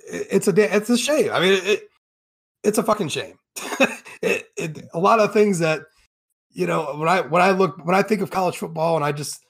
It's 0.09 0.47
a 0.47 0.77
it's 0.77 0.89
a 0.89 0.97
shame. 0.97 1.31
I 1.33 1.41
mean, 1.41 1.53
it, 1.55 1.67
it 1.67 1.89
it's 2.63 2.79
a 2.79 2.83
fucking 2.83 3.09
shame. 3.09 3.39
it, 4.23 4.49
it, 4.57 4.85
a 4.95 4.99
lot 4.99 5.21
of 5.21 5.33
things 5.33 5.59
that 5.59 5.83
you 6.51 6.67
know 6.67 6.95
when 6.97 7.09
I 7.09 7.21
when 7.21 7.43
I 7.43 7.51
look 7.51 7.85
when 7.85 7.95
I 7.95 8.03
think 8.03 8.21
of 8.21 8.31
college 8.31 8.57
football 8.57 8.97
and 8.97 9.05
I 9.05 9.13
just 9.13 9.45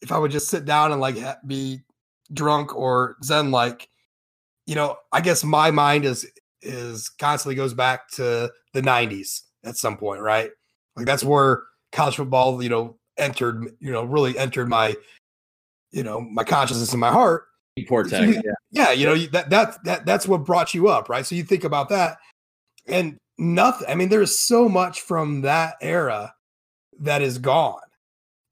if 0.00 0.12
I 0.12 0.18
would 0.18 0.30
just 0.30 0.48
sit 0.48 0.64
down 0.64 0.92
and 0.92 1.00
like 1.00 1.16
be 1.46 1.80
drunk 2.32 2.76
or 2.76 3.16
zen 3.24 3.50
like 3.50 3.88
you 4.68 4.74
know, 4.74 4.98
I 5.12 5.22
guess 5.22 5.42
my 5.42 5.70
mind 5.70 6.04
is 6.04 6.30
is 6.60 7.08
constantly 7.08 7.54
goes 7.54 7.72
back 7.72 8.10
to 8.10 8.52
the 8.74 8.82
90s 8.82 9.40
at 9.64 9.76
some 9.76 9.96
point, 9.96 10.20
right? 10.20 10.50
Like 10.94 11.06
that's 11.06 11.22
mm-hmm. 11.22 11.32
where 11.32 11.62
college 11.90 12.16
football, 12.16 12.62
you 12.62 12.68
know, 12.68 12.98
entered, 13.16 13.64
you 13.80 13.90
know, 13.90 14.04
really 14.04 14.36
entered 14.36 14.68
my, 14.68 14.94
you 15.90 16.02
know, 16.02 16.20
my 16.20 16.44
consciousness 16.44 16.92
and 16.92 17.00
my 17.00 17.10
heart. 17.10 17.44
Cortex, 17.88 18.10
so 18.10 18.22
you, 18.22 18.42
yeah. 18.44 18.52
yeah, 18.70 18.90
you 18.90 19.06
know, 19.06 19.16
that 19.28 19.48
that 19.50 19.82
that 19.84 20.04
that's 20.04 20.28
what 20.28 20.44
brought 20.44 20.74
you 20.74 20.88
up, 20.88 21.08
right? 21.08 21.24
So 21.24 21.34
you 21.34 21.44
think 21.44 21.64
about 21.64 21.88
that, 21.88 22.18
and 22.86 23.16
nothing. 23.38 23.88
I 23.88 23.94
mean, 23.94 24.08
there's 24.08 24.36
so 24.36 24.68
much 24.68 25.00
from 25.00 25.42
that 25.42 25.76
era 25.80 26.34
that 26.98 27.22
is 27.22 27.38
gone, 27.38 27.78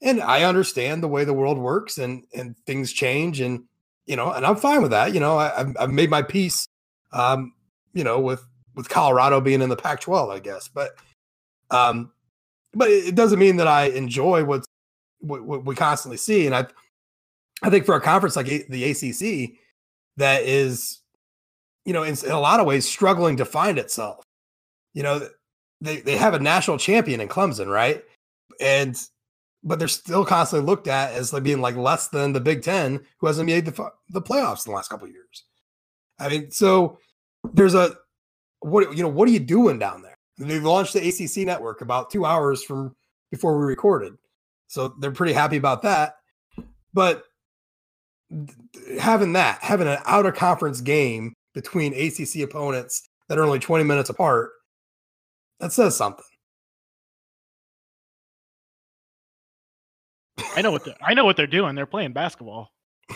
and 0.01 0.23
I 0.23 0.45
understand 0.45 1.03
the 1.03 1.09
way 1.09 1.25
the 1.25 1.35
world 1.35 1.59
works, 1.59 1.99
and 1.99 2.25
and 2.33 2.57
things 2.67 2.93
change, 2.93 3.41
and 3.41 3.65
you 4.07 4.17
know, 4.17 4.33
and 4.33 4.47
I'm 4.47 4.57
fine 4.57 4.83
with 4.83 4.93
that. 4.93 5.13
You 5.13 5.21
know, 5.21 5.39
I, 5.39 5.53
have 5.57 5.77
I've 5.79 5.93
made 5.93 6.11
my 6.11 6.23
peace, 6.23 6.67
um, 7.13 7.53
you 7.93 8.05
know, 8.05 8.21
with 8.21 8.45
with 8.75 8.89
Colorado 8.89 9.41
being 9.41 9.63
in 9.63 9.69
the 9.69 9.77
Pac-12, 9.77 10.31
I 10.31 10.39
guess. 10.39 10.69
But, 10.69 10.97
um, 11.71 12.13
but 12.75 12.89
it 12.91 13.15
doesn't 13.15 13.39
mean 13.39 13.57
that 13.57 13.67
I 13.67 13.87
enjoy 13.87 14.45
what's 14.45 14.67
what, 15.21 15.43
what 15.43 15.65
we 15.65 15.75
constantly 15.75 16.19
see. 16.19 16.47
And 16.47 16.55
I, 16.55 16.67
I 17.63 17.71
think 17.71 17.87
for 17.87 17.95
a 17.95 18.01
conference 18.01 18.37
like 18.37 18.47
the 18.47 18.85
ACC, 18.91 19.59
that 20.19 20.43
is, 20.43 21.01
you 21.85 21.93
know, 21.93 22.03
in, 22.03 22.17
in 22.25 22.31
a 22.31 22.41
lot 22.41 22.61
of 22.61 22.67
ways 22.67 22.87
struggling 22.87 23.37
to 23.39 23.45
find 23.45 23.79
itself. 23.79 24.23
You 24.95 25.03
know, 25.03 25.29
they 25.81 26.01
they 26.01 26.17
have 26.17 26.35
a 26.35 26.39
national 26.39 26.79
champion 26.79 27.21
in 27.21 27.29
Clemson, 27.29 27.67
right? 27.67 28.05
And 28.61 28.97
but 29.67 29.81
they're 29.81 29.89
still 29.89 30.25
constantly 30.25 30.65
looked 30.65 30.87
at 30.87 31.13
as 31.13 31.33
like 31.33 31.43
being 31.43 31.61
like 31.61 31.77
less 31.77 32.09
than 32.09 32.33
the 32.33 32.41
Big 32.41 32.63
Ten, 32.63 33.05
who 33.19 33.27
hasn't 33.27 33.47
made 33.47 33.67
the 33.67 33.91
the 34.09 34.23
playoffs 34.23 34.65
in 34.65 34.71
the 34.71 34.77
last 34.77 34.89
couple 34.89 35.09
years. 35.09 35.45
I 36.19 36.29
mean, 36.29 36.51
so 36.53 36.99
there's 37.53 37.75
a 37.75 37.97
what 38.61 38.97
you 38.97 39.03
know 39.03 39.09
what 39.09 39.29
are 39.29 39.33
you 39.33 39.41
doing 39.41 39.79
down 39.79 40.03
there? 40.03 40.17
They 40.39 40.61
launched 40.61 40.95
the 40.95 41.07
ACC 41.07 41.47
network 41.47 41.81
about 41.81 42.11
two 42.11 42.25
hours 42.25 42.63
from 42.63 42.95
before 43.31 43.59
we 43.59 43.67
recorded, 43.67 44.15
so 44.69 44.95
they're 45.01 45.11
pretty 45.11 45.33
happy 45.33 45.57
about 45.57 45.83
that. 45.83 46.15
But 46.95 47.25
having 49.01 49.33
that, 49.33 49.59
having 49.63 49.89
an 49.89 49.99
out 50.07 50.27
of 50.27 50.35
conference 50.35 50.81
game 50.81 51.35
between 51.55 51.93
ACC 51.93 52.43
opponents 52.43 53.09
that 53.29 53.39
are 53.39 53.45
only 53.45 53.59
20 53.59 53.83
minutes 53.83 54.11
apart, 54.11 54.51
that 55.59 55.73
says 55.73 55.97
something. 55.97 56.25
I 60.55 60.63
know 60.63 60.71
what 60.71 60.85
they're, 60.85 60.95
I 61.01 61.15
know 61.15 61.25
what 61.25 61.37
they're 61.37 61.47
doing. 61.47 61.75
They're 61.75 61.87
playing 61.87 62.13
basketball. 62.13 62.73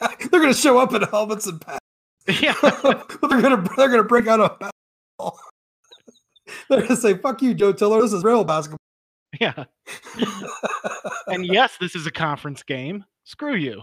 they're 0.00 0.40
going 0.40 0.52
to 0.52 0.58
show 0.58 0.78
up 0.78 0.92
in 0.94 1.02
helmets 1.02 1.46
and 1.46 1.60
pads. 1.60 1.80
Yeah, 2.40 2.54
but 2.62 3.08
they're 3.28 3.40
going 3.40 3.62
to 3.62 3.70
they're 3.76 3.88
going 3.88 4.02
to 4.02 4.08
break 4.08 4.26
out 4.26 4.40
a 4.40 4.48
basketball. 4.58 5.40
they're 6.68 6.80
going 6.80 6.88
to 6.88 6.96
say, 6.96 7.16
"Fuck 7.16 7.42
you, 7.42 7.54
Joe 7.54 7.72
Tiller. 7.72 8.02
This 8.02 8.12
is 8.12 8.22
real 8.24 8.44
basketball." 8.44 8.78
Yeah. 9.40 9.64
and 11.26 11.46
yes, 11.46 11.76
this 11.78 11.94
is 11.94 12.06
a 12.06 12.10
conference 12.10 12.62
game. 12.62 13.04
Screw 13.24 13.54
you. 13.54 13.82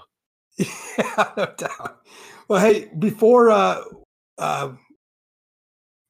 Yeah, 0.57 1.31
no 1.37 1.53
doubt. 1.57 1.99
Well, 2.47 2.59
hey, 2.59 2.89
before 2.97 3.51
uh, 3.51 3.81
uh, 4.37 4.73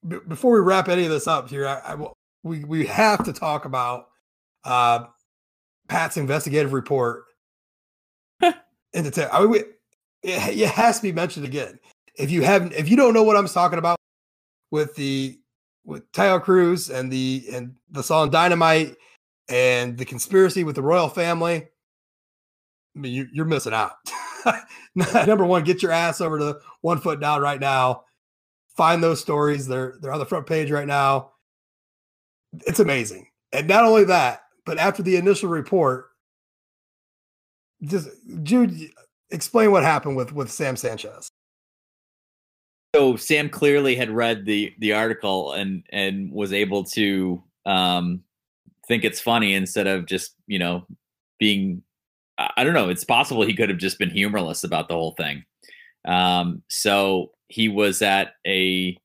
b- 0.08 0.20
before 0.28 0.54
we 0.54 0.60
wrap 0.60 0.88
any 0.90 1.04
of 1.06 1.10
this 1.12 1.28
up 1.28 1.50
here, 1.50 1.68
I, 1.68 1.94
I 1.94 2.08
we 2.44 2.64
we 2.64 2.86
have 2.86 3.24
to 3.26 3.34
talk 3.34 3.66
about 3.66 4.08
uh 4.64 5.06
Pat's 5.88 6.18
investigative 6.18 6.74
report 6.74 7.26
into 8.94 9.12
te- 9.12 9.24
I 9.24 9.46
mean, 9.46 9.56
it, 9.56 9.80
it 10.24 10.70
has 10.70 10.98
to 10.98 11.04
be 11.04 11.12
mentioned 11.12 11.46
again. 11.46 11.80
If 12.16 12.32
you 12.32 12.42
haven't, 12.42 12.74
if 12.74 12.90
you 12.90 12.96
don't 12.96 13.14
know 13.14 13.24
what 13.24 13.36
I'm 13.36 13.48
talking 13.48 13.80
about 13.80 13.98
with 14.72 14.96
the 14.96 15.40
with 15.84 16.12
Taio 16.12 16.42
Cruz 16.42 16.90
and 16.90 17.12
the 17.12 17.46
and 17.52 17.76
the 17.92 18.02
song 18.02 18.30
Dynamite 18.30 18.96
and 19.50 19.98
the 19.98 20.06
conspiracy 20.06 20.64
with 20.64 20.76
the 20.76 20.82
royal 20.82 21.10
family, 21.10 21.68
I 22.96 23.00
mean, 23.00 23.14
you, 23.14 23.28
you're 23.32 23.46
missing 23.46 23.74
out. 23.74 23.92
Number 25.28 25.46
one, 25.46 25.64
get 25.64 25.84
your 25.84 25.92
ass 25.92 26.22
over 26.22 26.40
to 26.40 26.60
One 26.82 27.00
Foot 27.00 27.20
Down 27.20 27.42
right 27.42 27.60
now. 27.60 28.04
Find 28.76 29.04
those 29.04 29.20
stories. 29.20 29.68
They're 29.68 29.96
they're 30.02 30.14
on 30.14 30.20
the 30.20 30.26
front 30.26 30.48
page 30.48 30.72
right 30.72 30.88
now. 30.88 31.32
It's 32.66 32.80
amazing. 32.80 33.28
And 33.52 33.68
not 33.68 33.84
only 33.84 34.06
that, 34.06 34.45
but 34.66 34.78
after 34.78 35.04
the 35.04 35.16
initial 35.16 35.50
report, 35.50 36.10
just 37.84 38.10
Jude, 38.44 38.92
explain 39.32 39.72
what 39.72 39.84
happened 39.84 40.16
with 40.16 40.32
with 40.32 40.52
Sam 40.52 40.76
Sanchez. 40.76 41.30
So 42.96 43.16
Sam 43.18 43.50
clearly 43.50 43.96
had 43.96 44.10
read 44.10 44.46
the 44.46 44.74
the 44.80 44.94
article 44.94 45.54
and 45.54 45.84
and 45.92 46.32
was 46.32 46.54
able 46.54 46.84
to 46.86 47.44
um, 47.66 48.22
think 48.88 49.04
it's 49.04 49.20
funny 49.20 49.54
instead 49.54 49.88
of 49.88 50.06
just 50.06 50.36
you 50.48 50.60
know 50.60 50.86
being 51.40 51.82
I 52.38 52.64
don't 52.64 52.74
know. 52.74 52.90
It's 52.90 53.04
possible 53.04 53.46
he 53.46 53.54
could 53.54 53.70
have 53.70 53.78
just 53.78 53.98
been 53.98 54.10
humorless 54.10 54.64
about 54.64 54.88
the 54.88 54.94
whole 54.94 55.14
thing. 55.14 55.46
Um, 56.06 56.64
so 56.68 57.32
he 57.48 57.70
was 57.70 58.02
at 58.02 58.34
a, 58.46 58.98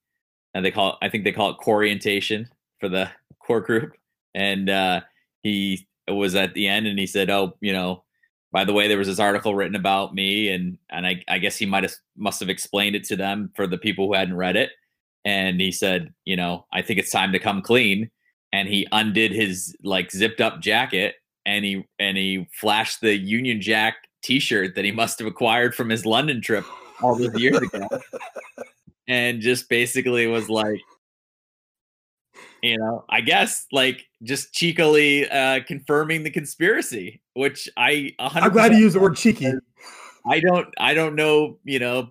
and 0.54 0.64
they 0.64 0.70
call 0.70 0.90
it, 0.90 0.96
I 1.02 1.08
think 1.08 1.24
they 1.24 1.32
call 1.32 1.50
it 1.50 1.56
orientation 1.66 2.48
for 2.80 2.88
the 2.88 3.11
core 3.38 3.61
group, 3.61 3.92
and 4.34 4.68
uh, 4.68 5.00
he 5.43 5.86
was 6.09 6.34
at 6.34 6.55
the 6.55 6.68
end 6.68 6.86
and 6.86 6.99
he 6.99 7.07
said, 7.07 7.30
"Oh, 7.30 7.57
you 7.61 7.72
know, 7.72 8.05
by 8.53 8.64
the 8.64 8.72
way, 8.72 8.88
there 8.88 8.99
was 8.99 9.09
this 9.09 9.20
article 9.20 9.55
written 9.55 9.76
about 9.76 10.14
me, 10.14 10.49
and 10.51 10.78
and 10.91 11.07
I, 11.07 11.22
I 11.28 11.38
guess 11.38 11.57
he 11.57 11.66
might 11.66 11.84
have 11.84 11.95
must 12.16 12.41
have 12.41 12.49
explained 12.49 12.97
it 12.97 13.05
to 13.05 13.16
them 13.16 13.51
for 13.55 13.66
the 13.66 13.78
people 13.78 14.07
who 14.07 14.14
hadn't 14.14 14.36
read 14.36 14.57
it." 14.57 14.70
and 15.24 15.61
he 15.61 15.72
said, 15.72 16.12
you 16.24 16.36
know, 16.36 16.66
I 16.72 16.82
think 16.82 16.99
it's 16.99 17.11
time 17.11 17.32
to 17.32 17.38
come 17.38 17.62
clean. 17.62 18.11
And 18.53 18.68
he 18.68 18.86
undid 18.91 19.32
his 19.32 19.76
like 19.84 20.11
zipped 20.11 20.41
up 20.41 20.61
jacket 20.61 21.16
and 21.47 21.64
he 21.64 21.86
and 21.99 22.16
he 22.16 22.49
flashed 22.53 23.01
the 23.01 23.16
Union 23.16 23.61
Jack 23.61 23.97
T-shirt 24.22 24.74
that 24.74 24.84
he 24.84 24.91
must 24.91 25.18
have 25.20 25.28
acquired 25.28 25.74
from 25.74 25.88
his 25.88 26.05
London 26.05 26.41
trip 26.41 26.64
all 27.01 27.14
those 27.14 27.38
years 27.41 27.59
ago, 27.59 27.88
and 29.07 29.41
just 29.41 29.68
basically 29.68 30.26
was 30.26 30.51
like, 30.51 30.80
you 32.61 32.76
know, 32.76 33.05
I 33.09 33.20
guess 33.20 33.66
like 33.70 34.05
just 34.22 34.52
cheekily 34.52 35.28
uh, 35.30 35.60
confirming 35.66 36.22
the 36.22 36.30
conspiracy, 36.30 37.22
which 37.34 37.68
I. 37.76 38.14
I'm 38.18 38.52
glad 38.52 38.72
you 38.72 38.78
used 38.78 38.94
the 38.96 39.00
word 39.00 39.16
cheeky. 39.16 39.52
I 40.26 40.40
don't. 40.40 40.68
I 40.78 40.94
don't 40.94 41.14
know. 41.14 41.58
You 41.64 41.78
know, 41.78 42.10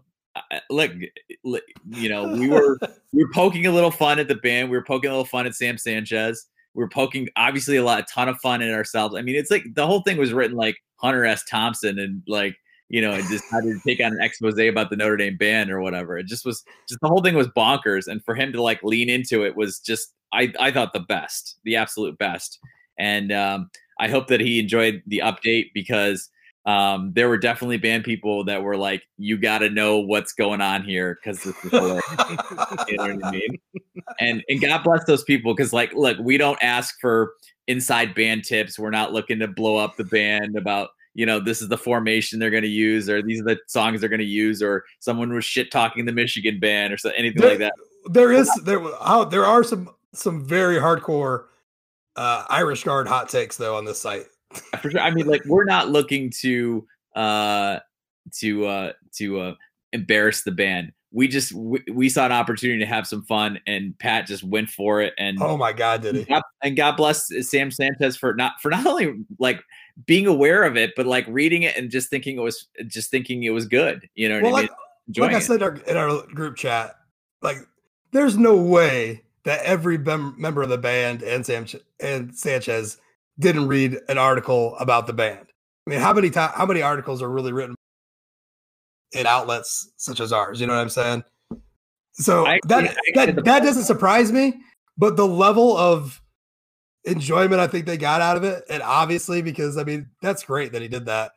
look, 0.70 0.92
you 1.44 2.10
know, 2.10 2.34
we 2.34 2.48
were 2.48 2.78
we 3.14 3.24
were 3.24 3.32
poking 3.34 3.66
a 3.66 3.72
little 3.72 3.92
fun 3.92 4.20
at 4.20 4.28
the 4.28 4.36
band. 4.36 4.70
We 4.70 4.78
were 4.78 4.84
poking 4.84 5.10
a 5.10 5.14
little 5.14 5.26
fun 5.26 5.46
at 5.46 5.56
Sam 5.56 5.78
Sanchez. 5.78 6.48
We 6.74 6.84
were 6.84 6.90
poking 6.90 7.28
obviously 7.36 7.78
a 7.78 7.84
lot, 7.84 8.00
a 8.00 8.04
ton 8.04 8.30
of 8.30 8.38
fun 8.38 8.62
at 8.62 8.74
ourselves. 8.74 9.16
I 9.16 9.22
mean, 9.22 9.36
it's 9.36 9.52
like 9.52 9.64
the 9.74 9.86
whole 9.86 10.02
thing 10.02 10.18
was 10.18 10.34
written 10.34 10.56
like 10.56 10.78
Hunter 10.98 11.26
S. 11.26 11.44
Thompson 11.46 12.00
and 12.00 12.22
like 12.28 12.56
you 12.90 13.02
know, 13.02 13.16
just 13.22 13.46
had 13.52 13.64
to 13.64 13.80
take 13.86 14.00
on 14.00 14.14
an 14.14 14.20
expose 14.20 14.58
about 14.58 14.90
the 14.90 14.96
Notre 14.96 15.16
Dame 15.16 15.38
band 15.38 15.70
or 15.70 15.80
whatever. 15.80 16.18
It 16.18 16.26
just 16.26 16.44
was 16.44 16.64
just 16.88 17.00
the 17.02 17.08
whole 17.08 17.22
thing 17.22 17.36
was 17.36 17.48
bonkers, 17.50 18.08
and 18.08 18.24
for 18.26 18.34
him 18.34 18.52
to 18.54 18.62
like 18.62 18.84
lean 18.84 19.10
into 19.10 19.46
it 19.46 19.56
was 19.56 19.80
just 19.80 20.14
I 20.34 20.54
I 20.60 20.72
thought 20.72 20.94
the 20.94 21.00
best, 21.00 21.60
the 21.64 21.76
absolute 21.76 22.18
best, 22.18 22.60
and 22.98 23.32
um, 23.32 23.70
I 24.00 24.08
hope 24.08 24.28
that 24.28 24.40
he 24.40 24.60
enjoyed 24.60 25.02
the 25.08 25.22
update 25.24 25.72
because 25.74 26.30
um, 26.66 27.14
there 27.14 27.30
were 27.30 27.38
definitely 27.38 27.78
band 27.78 28.04
people 28.04 28.44
that 28.46 28.62
were 28.62 28.78
like, 28.78 29.04
"You 29.18 29.38
got 29.38 29.60
to 29.60 29.70
know 29.70 30.00
what's 30.00 30.34
going 30.34 30.62
on 30.62 30.84
here 30.84 31.18
because 31.22 31.44
this 31.44 31.56
is 31.64 31.72
hilarious." 31.72 32.04
you 32.88 32.98
know 32.98 33.16
what 33.16 33.26
I 33.26 33.32
mean? 33.32 33.60
And 34.20 34.44
and 34.50 34.62
God 34.62 34.84
bless 34.84 35.04
those 35.06 35.24
people 35.24 35.54
because, 35.56 35.74
like, 35.74 35.94
look, 35.94 36.18
we 36.20 36.38
don't 36.38 36.60
ask 36.62 37.00
for 37.00 37.34
inside 37.68 38.14
band 38.14 38.44
tips. 38.44 38.78
We're 38.78 38.90
not 38.90 39.14
looking 39.14 39.40
to 39.40 39.48
blow 39.48 39.78
up 39.78 39.96
the 39.96 40.04
band 40.04 40.58
about 40.58 40.90
you 41.16 41.26
know 41.26 41.40
this 41.40 41.62
is 41.62 41.70
the 41.70 41.78
formation 41.78 42.40
they're 42.40 42.50
going 42.50 42.64
to 42.64 42.70
use 42.70 43.10
or 43.10 43.22
these 43.22 43.42
are 43.42 43.46
the 43.46 43.60
songs 43.68 44.00
they're 44.00 44.10
going 44.10 44.20
to 44.20 44.26
use 44.26 44.62
or 44.62 44.86
someone 45.00 45.34
was 45.34 45.46
shit 45.46 45.72
talking 45.72 46.06
the 46.06 46.12
Michigan 46.12 46.60
band 46.60 46.94
or 46.94 46.98
so, 46.98 47.10
anything 47.12 47.42
there, 47.42 47.50
like 47.52 47.60
that. 47.60 47.74
There 48.12 48.32
is 48.32 48.50
there 48.64 48.80
how 49.02 49.26
there 49.26 49.46
are 49.46 49.64
some 49.64 49.90
some 50.14 50.46
very 50.46 50.78
hardcore 50.78 51.46
uh, 52.16 52.46
Irish 52.50 52.84
Guard 52.84 53.08
hot 53.08 53.30
takes 53.30 53.58
though 53.58 53.78
on 53.78 53.86
this 53.86 54.00
site. 54.00 54.26
For 54.82 54.92
sure. 54.92 55.00
I 55.00 55.12
mean, 55.12 55.28
like 55.28 55.46
we're 55.46 55.66
not 55.66 55.90
looking 55.90 56.32
to 56.42 56.86
uh 57.16 57.80
to 58.40 58.66
uh 58.66 58.92
to 59.16 59.40
uh 59.40 59.54
embarrass 59.94 60.44
the 60.44 60.52
band. 60.52 60.92
We 61.12 61.28
just 61.28 61.54
we, 61.54 61.82
we 61.92 62.10
saw 62.10 62.26
an 62.26 62.32
opportunity 62.32 62.80
to 62.80 62.86
have 62.86 63.08
some 63.08 63.24
fun, 63.24 63.60
and 63.66 63.98
Pat 63.98 64.28
just 64.28 64.44
went 64.44 64.70
for 64.70 65.02
it. 65.02 65.14
And 65.18 65.42
oh 65.42 65.58
my 65.58 65.74
god, 65.74 66.02
did 66.02 66.16
he? 66.16 66.24
God, 66.26 66.44
and 66.64 66.76
God 66.76 66.98
bless 66.98 67.32
Sam 67.48 67.72
Sanchez 67.72 68.16
for 68.16 68.34
not 68.34 68.54
for 68.62 68.70
not 68.70 68.86
only 68.86 69.24
like 69.40 69.62
being 70.06 70.28
aware 70.28 70.64
of 70.64 70.78
it, 70.78 70.92
but 70.96 71.06
like 71.06 71.26
reading 71.28 71.64
it 71.64 71.76
and 71.78 71.90
just 71.90 72.10
thinking 72.10 72.38
it 72.38 72.42
was 72.42 72.68
just 72.88 73.10
thinking 73.12 73.44
it 73.44 73.50
was 73.52 73.66
good. 73.66 74.08
You 74.16 74.30
know, 74.30 74.42
well, 74.42 74.52
like, 74.52 74.70
like 75.18 75.34
I 75.34 75.40
said 75.40 75.58
in 75.58 75.64
our, 75.64 75.76
in 75.88 75.98
our, 75.98 76.28
group 76.28 76.56
chat, 76.56 76.96
like 77.42 77.58
there's 78.12 78.38
no 78.38 78.56
way 78.56 79.24
that 79.44 79.62
every 79.64 79.98
bem- 79.98 80.36
member 80.38 80.62
of 80.62 80.70
the 80.70 80.78
band 80.78 81.24
and 81.24 81.46
Sam 81.46 81.66
and 82.00 82.36
Sanchez 82.36 82.98
didn't 83.40 83.68
read 83.68 83.98
an 84.10 84.18
article 84.18 84.76
about 84.78 85.08
the 85.08 85.14
band. 85.14 85.48
I 85.88 85.90
mean, 85.90 86.00
how 86.00 86.14
many 86.14 86.30
times, 86.30 86.54
how 86.56 86.66
many 86.66 86.82
articles 86.82 87.22
are 87.22 87.30
really 87.30 87.52
written 87.52 87.76
in 89.12 89.26
outlets 89.26 89.92
such 89.98 90.20
as 90.20 90.32
ours? 90.32 90.60
You 90.60 90.68
know 90.68 90.76
what 90.76 90.82
I'm 90.82 90.90
saying? 90.90 91.24
So 92.14 92.46
I, 92.46 92.60
that 92.68 92.96
that 93.16 93.46
that 93.46 93.64
doesn't 93.64 93.86
surprise 93.86 94.32
me, 94.32 94.62
but 94.98 95.16
the 95.16 95.28
level 95.28 95.78
of 95.78 96.22
enjoyment 97.06 97.62
I 97.62 97.68
think 97.68 97.86
they 97.86 97.98
got 97.98 98.22
out 98.22 98.38
of 98.38 98.44
it, 98.44 98.64
and 98.70 98.84
obviously 98.84 99.42
because 99.42 99.78
I 99.78 99.84
mean 99.84 100.10
that's 100.22 100.44
great 100.44 100.74
that 100.74 100.82
he 100.82 100.88
did 100.88 101.06
that. 101.06 101.32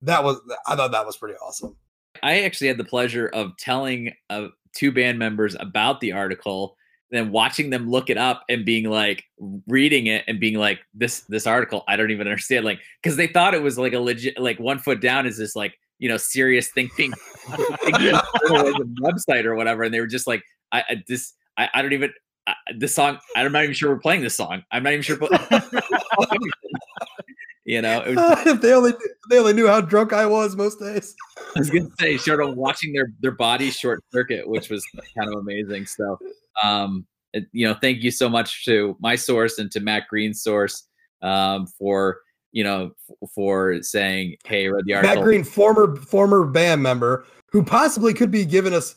That 0.00 0.24
was 0.24 0.40
I 0.66 0.74
thought 0.74 0.92
that 0.92 1.06
was 1.06 1.16
pretty 1.18 1.36
awesome. 1.36 1.76
I 2.22 2.42
actually 2.42 2.68
had 2.68 2.78
the 2.78 2.84
pleasure 2.84 3.28
of 3.28 3.56
telling 3.56 4.12
uh, 4.30 4.48
two 4.74 4.90
band 4.90 5.18
members 5.18 5.56
about 5.60 6.00
the 6.00 6.12
article 6.12 6.76
then 7.12 7.30
watching 7.30 7.70
them 7.70 7.88
look 7.88 8.10
it 8.10 8.16
up 8.16 8.42
and 8.48 8.64
being 8.64 8.90
like 8.90 9.22
reading 9.68 10.06
it 10.06 10.24
and 10.26 10.40
being 10.40 10.58
like 10.58 10.80
this 10.94 11.20
this 11.28 11.46
article 11.46 11.84
i 11.86 11.94
don't 11.94 12.10
even 12.10 12.26
understand 12.26 12.64
like 12.64 12.80
because 13.02 13.16
they 13.16 13.26
thought 13.26 13.54
it 13.54 13.62
was 13.62 13.78
like 13.78 13.92
a 13.92 14.00
legit 14.00 14.38
like 14.40 14.58
one 14.58 14.78
foot 14.78 15.00
down 15.00 15.26
is 15.26 15.36
this 15.38 15.54
like 15.54 15.74
you 15.98 16.08
know 16.08 16.16
serious 16.16 16.70
thinking 16.70 17.12
website 19.00 19.44
or 19.44 19.54
whatever 19.54 19.82
and 19.84 19.94
they 19.94 20.00
were 20.00 20.06
just 20.06 20.26
like 20.26 20.42
i, 20.72 20.82
I 20.88 21.02
this 21.06 21.34
I, 21.56 21.68
I 21.74 21.82
don't 21.82 21.92
even 21.92 22.12
I, 22.46 22.54
this 22.76 22.94
song 22.94 23.18
i'm 23.36 23.52
not 23.52 23.62
even 23.62 23.74
sure 23.74 23.92
we're 23.92 24.00
playing 24.00 24.22
this 24.22 24.34
song. 24.34 24.64
I'm 24.72 24.82
not 24.82 24.94
even 24.94 25.02
sure 25.02 25.18
you 27.64 27.80
know 27.80 28.00
was, 28.06 28.46
if 28.46 28.60
they 28.60 28.72
only 28.72 28.92
they 29.30 29.38
only 29.38 29.52
knew 29.52 29.66
how 29.66 29.80
drunk 29.80 30.12
i 30.12 30.26
was 30.26 30.56
most 30.56 30.80
days 30.80 31.14
i 31.54 31.58
was 31.58 31.70
gonna 31.70 31.88
say 32.00 32.16
sort 32.16 32.42
of 32.42 32.56
watching 32.56 32.92
their 32.92 33.12
their 33.20 33.30
bodies 33.32 33.76
short 33.76 34.02
circuit 34.12 34.48
which 34.48 34.68
was 34.68 34.84
kind 35.16 35.32
of 35.32 35.38
amazing 35.38 35.86
so 35.86 36.18
um, 36.62 37.06
you 37.52 37.66
know, 37.66 37.74
thank 37.74 38.02
you 38.02 38.10
so 38.10 38.28
much 38.28 38.64
to 38.64 38.96
my 39.00 39.16
source 39.16 39.58
and 39.58 39.70
to 39.72 39.80
Matt 39.80 40.08
Green's 40.08 40.42
source 40.42 40.86
um, 41.22 41.66
for 41.66 42.20
you 42.52 42.64
know 42.64 42.92
f- 43.10 43.30
for 43.34 43.82
saying, 43.82 44.36
"Hey, 44.44 44.68
read 44.68 44.84
the 44.84 44.94
article." 44.94 45.16
Matt 45.16 45.24
Green, 45.24 45.44
former 45.44 45.96
former 45.96 46.44
band 46.44 46.82
member, 46.82 47.24
who 47.50 47.62
possibly 47.64 48.12
could 48.12 48.30
be 48.30 48.44
giving 48.44 48.74
us 48.74 48.96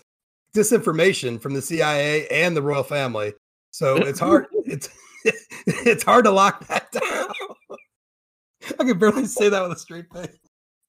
disinformation 0.53 1.39
from 1.39 1.53
the 1.53 1.61
CIA 1.61 2.27
and 2.27 2.55
the 2.55 2.61
royal 2.61 2.83
family. 2.83 3.33
So 3.71 3.97
it's 3.97 4.19
hard. 4.19 4.47
it's 4.65 4.89
it's 5.65 6.03
hard 6.03 6.25
to 6.25 6.31
lock 6.31 6.67
that 6.67 6.91
down. 6.91 7.33
I 8.79 8.83
can 8.83 8.97
barely 8.97 9.25
say 9.25 9.49
that 9.49 9.61
with 9.61 9.77
a 9.77 9.79
straight 9.79 10.05
face. 10.13 10.37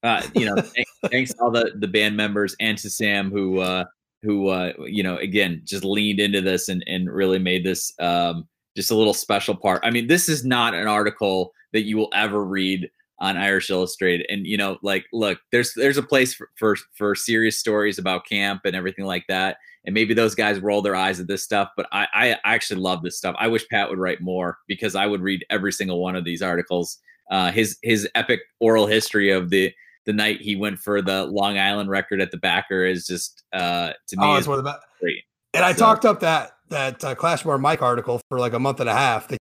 Uh, 0.03 0.21
you 0.35 0.45
know, 0.45 0.55
thanks, 0.61 0.91
thanks 1.11 1.33
to 1.33 1.41
all 1.41 1.51
the 1.51 1.71
the 1.79 1.87
band 1.87 2.15
members 2.15 2.55
and 2.59 2.77
to 2.77 2.89
Sam 2.89 3.31
who 3.31 3.59
uh, 3.59 3.85
who 4.23 4.47
uh, 4.49 4.73
you 4.85 5.03
know 5.03 5.17
again 5.17 5.61
just 5.63 5.83
leaned 5.83 6.19
into 6.19 6.41
this 6.41 6.69
and 6.69 6.83
and 6.87 7.11
really 7.11 7.39
made 7.39 7.65
this 7.65 7.93
um, 7.99 8.47
just 8.75 8.91
a 8.91 8.95
little 8.95 9.13
special 9.13 9.55
part. 9.55 9.81
I 9.83 9.91
mean, 9.91 10.07
this 10.07 10.29
is 10.29 10.45
not 10.45 10.73
an 10.73 10.87
article 10.87 11.51
that 11.73 11.83
you 11.83 11.97
will 11.97 12.11
ever 12.13 12.43
read 12.43 12.89
on 13.19 13.37
Irish 13.37 13.69
Illustrated. 13.69 14.25
And 14.29 14.45
you 14.45 14.57
know, 14.57 14.77
like, 14.83 15.05
look, 15.11 15.39
there's 15.51 15.73
there's 15.75 15.97
a 15.97 16.03
place 16.03 16.33
for 16.33 16.49
for, 16.55 16.75
for 16.95 17.15
serious 17.15 17.57
stories 17.57 17.97
about 17.97 18.25
camp 18.25 18.61
and 18.65 18.75
everything 18.75 19.05
like 19.05 19.25
that. 19.27 19.57
And 19.85 19.93
maybe 19.93 20.13
those 20.13 20.35
guys 20.35 20.59
roll 20.59 20.81
their 20.81 20.95
eyes 20.95 21.19
at 21.21 21.27
this 21.27 21.43
stuff, 21.43 21.69
but 21.77 21.87
I, 21.93 22.07
I 22.13 22.37
actually 22.43 22.81
love 22.81 23.03
this 23.03 23.17
stuff. 23.17 23.37
I 23.39 23.47
wish 23.47 23.65
Pat 23.69 23.89
would 23.89 23.99
write 23.99 24.19
more 24.19 24.57
because 24.67 24.95
I 24.95 25.05
would 25.05 25.21
read 25.21 25.45
every 25.49 25.71
single 25.71 26.01
one 26.01 26.17
of 26.17 26.25
these 26.25 26.41
articles. 26.41 26.99
Uh, 27.29 27.51
his 27.51 27.77
his 27.83 28.07
epic 28.15 28.41
oral 28.59 28.87
history 28.87 29.31
of 29.31 29.49
the 29.49 29.73
the 30.05 30.13
night 30.13 30.39
he 30.41 30.55
went 30.55 30.79
for 30.79 31.01
the 31.01 31.25
Long 31.25 31.57
Island 31.57 31.89
record 31.89 32.21
at 32.21 32.31
the 32.31 32.37
backer 32.37 32.85
is 32.85 33.05
just 33.05 33.43
uh 33.53 33.91
to 34.07 34.17
me 34.17 34.23
oh, 34.25 34.35
it's 34.35 34.47
one 34.47 34.57
of 34.57 34.63
the 34.63 34.71
best. 34.71 34.83
Great. 35.01 35.23
And 35.53 35.65
I 35.65 35.73
so. 35.73 35.79
talked 35.79 36.05
up 36.05 36.21
that 36.21 36.53
that 36.69 37.03
uh, 37.03 37.15
Clashmore 37.15 37.59
Mike 37.59 37.81
article 37.81 38.21
for 38.29 38.39
like 38.39 38.53
a 38.53 38.59
month 38.59 38.79
and 38.79 38.89
a 38.89 38.93
half. 38.93 39.29
and 39.29 39.39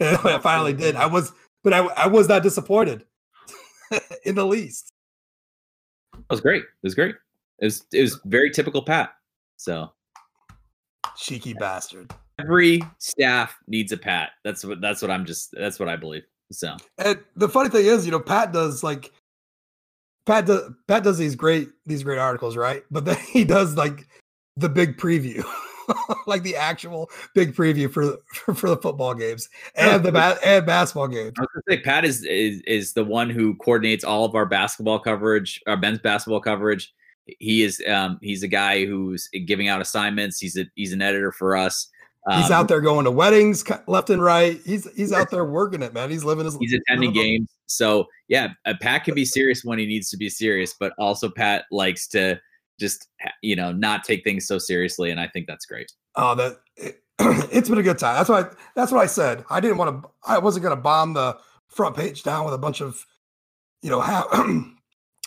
I 0.00 0.38
finally 0.38 0.72
did. 0.72 0.96
I 0.96 1.06
was, 1.06 1.32
but 1.62 1.72
I 1.72 1.80
I 1.80 2.06
was 2.06 2.28
not 2.28 2.42
disappointed 2.42 3.04
in 4.24 4.34
the 4.34 4.46
least. 4.46 4.92
It 6.14 6.24
was 6.30 6.40
great. 6.40 6.62
It 6.62 6.82
was 6.82 6.94
great. 6.94 7.14
It 7.58 7.66
was 7.66 7.84
it 7.92 8.00
was 8.00 8.20
very 8.24 8.50
typical 8.50 8.82
Pat. 8.82 9.14
So 9.56 9.92
cheeky 11.16 11.54
bastard. 11.54 12.12
Every 12.40 12.82
staff 12.98 13.56
needs 13.66 13.92
a 13.92 13.96
Pat. 13.96 14.30
That's 14.44 14.64
what 14.64 14.80
that's 14.80 15.02
what 15.02 15.10
I'm 15.10 15.24
just 15.24 15.52
that's 15.52 15.78
what 15.78 15.88
I 15.88 15.96
believe. 15.96 16.24
So 16.52 16.76
and 16.98 17.18
the 17.36 17.48
funny 17.48 17.70
thing 17.70 17.86
is, 17.86 18.04
you 18.04 18.12
know, 18.12 18.20
Pat 18.20 18.52
does 18.52 18.82
like 18.82 19.12
Pat 20.26 20.46
does 20.46 20.70
Pat 20.86 21.02
does 21.02 21.18
these 21.18 21.34
great 21.34 21.68
these 21.86 22.02
great 22.02 22.18
articles, 22.18 22.56
right? 22.56 22.82
But 22.90 23.04
then 23.04 23.16
he 23.28 23.44
does 23.44 23.76
like 23.76 24.06
the 24.56 24.68
big 24.68 24.96
preview, 24.98 25.44
like 26.26 26.42
the 26.42 26.56
actual 26.56 27.10
big 27.34 27.54
preview 27.54 27.90
for 27.90 28.18
for, 28.34 28.54
for 28.54 28.68
the 28.70 28.76
football 28.76 29.14
games 29.14 29.48
and 29.74 30.02
the 30.02 30.12
ba- 30.12 30.38
and 30.44 30.64
basketball 30.66 31.08
games. 31.08 31.32
I 31.38 31.42
was 31.42 31.48
gonna 31.54 31.76
say 31.76 31.82
Pat 31.82 32.04
is, 32.04 32.24
is 32.24 32.62
is 32.66 32.92
the 32.92 33.04
one 33.04 33.30
who 33.30 33.54
coordinates 33.56 34.04
all 34.04 34.24
of 34.24 34.34
our 34.34 34.46
basketball 34.46 34.98
coverage, 34.98 35.60
our 35.66 35.76
men's 35.76 35.98
basketball 35.98 36.40
coverage. 36.40 36.92
He 37.26 37.62
is 37.62 37.82
um 37.88 38.18
he's 38.20 38.42
a 38.42 38.48
guy 38.48 38.84
who's 38.84 39.28
giving 39.46 39.68
out 39.68 39.80
assignments. 39.80 40.38
He's 40.38 40.56
a 40.56 40.66
he's 40.74 40.92
an 40.92 41.02
editor 41.02 41.32
for 41.32 41.56
us. 41.56 41.88
He's 42.30 42.46
um, 42.46 42.52
out 42.52 42.68
there 42.68 42.80
going 42.80 43.04
to 43.04 43.10
weddings 43.10 43.64
left 43.88 44.08
and 44.08 44.22
right. 44.22 44.60
He's 44.64 44.88
he's 44.94 45.12
out 45.12 45.30
there 45.30 45.44
working 45.50 45.82
it, 45.82 45.92
man. 45.92 46.08
He's 46.08 46.24
living 46.24 46.44
his. 46.44 46.56
He's 46.60 46.72
attending 46.72 47.12
games. 47.12 47.48
So 47.66 48.06
yeah, 48.28 48.50
Pat 48.80 49.04
can 49.04 49.14
be 49.14 49.24
serious 49.24 49.64
when 49.64 49.78
he 49.78 49.86
needs 49.86 50.08
to 50.10 50.16
be 50.16 50.28
serious, 50.28 50.74
but 50.78 50.92
also 50.98 51.28
Pat 51.28 51.64
likes 51.72 52.06
to 52.08 52.40
just 52.78 53.08
you 53.42 53.56
know 53.56 53.72
not 53.72 54.04
take 54.04 54.22
things 54.22 54.46
so 54.46 54.58
seriously, 54.58 55.10
and 55.10 55.18
I 55.18 55.26
think 55.26 55.48
that's 55.48 55.66
great. 55.66 55.90
Oh, 56.14 56.36
that 56.36 56.58
it, 56.76 57.02
has 57.18 57.68
been 57.68 57.78
a 57.78 57.82
good 57.82 57.98
time. 57.98 58.14
That's 58.16 58.28
why 58.28 58.44
that's 58.76 58.92
what 58.92 59.02
I 59.02 59.06
said. 59.06 59.44
I 59.50 59.58
didn't 59.58 59.78
want 59.78 60.02
to. 60.02 60.10
I 60.24 60.38
wasn't 60.38 60.62
going 60.62 60.76
to 60.76 60.80
bomb 60.80 61.14
the 61.14 61.36
front 61.70 61.96
page 61.96 62.22
down 62.22 62.44
with 62.44 62.54
a 62.54 62.58
bunch 62.58 62.80
of 62.80 63.04
you 63.82 63.90
know 63.90 64.00
half. 64.00 64.26
I 64.32 64.70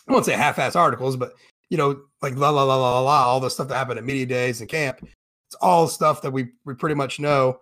won't 0.07 0.25
say 0.25 0.33
half-ass 0.33 0.77
articles, 0.77 1.17
but 1.17 1.33
you 1.69 1.77
know 1.77 1.99
like 2.21 2.37
la 2.37 2.51
la 2.51 2.63
la 2.63 2.77
la 2.77 2.99
la 3.01 3.25
all 3.25 3.41
the 3.41 3.49
stuff 3.49 3.67
that 3.67 3.75
happened 3.75 3.99
at 3.99 4.05
media 4.05 4.25
days 4.25 4.61
and 4.61 4.69
camp 4.69 5.05
it's 5.55 5.63
all 5.63 5.87
stuff 5.87 6.21
that 6.21 6.31
we 6.31 6.49
we 6.65 6.73
pretty 6.73 6.95
much 6.95 7.19
know. 7.19 7.59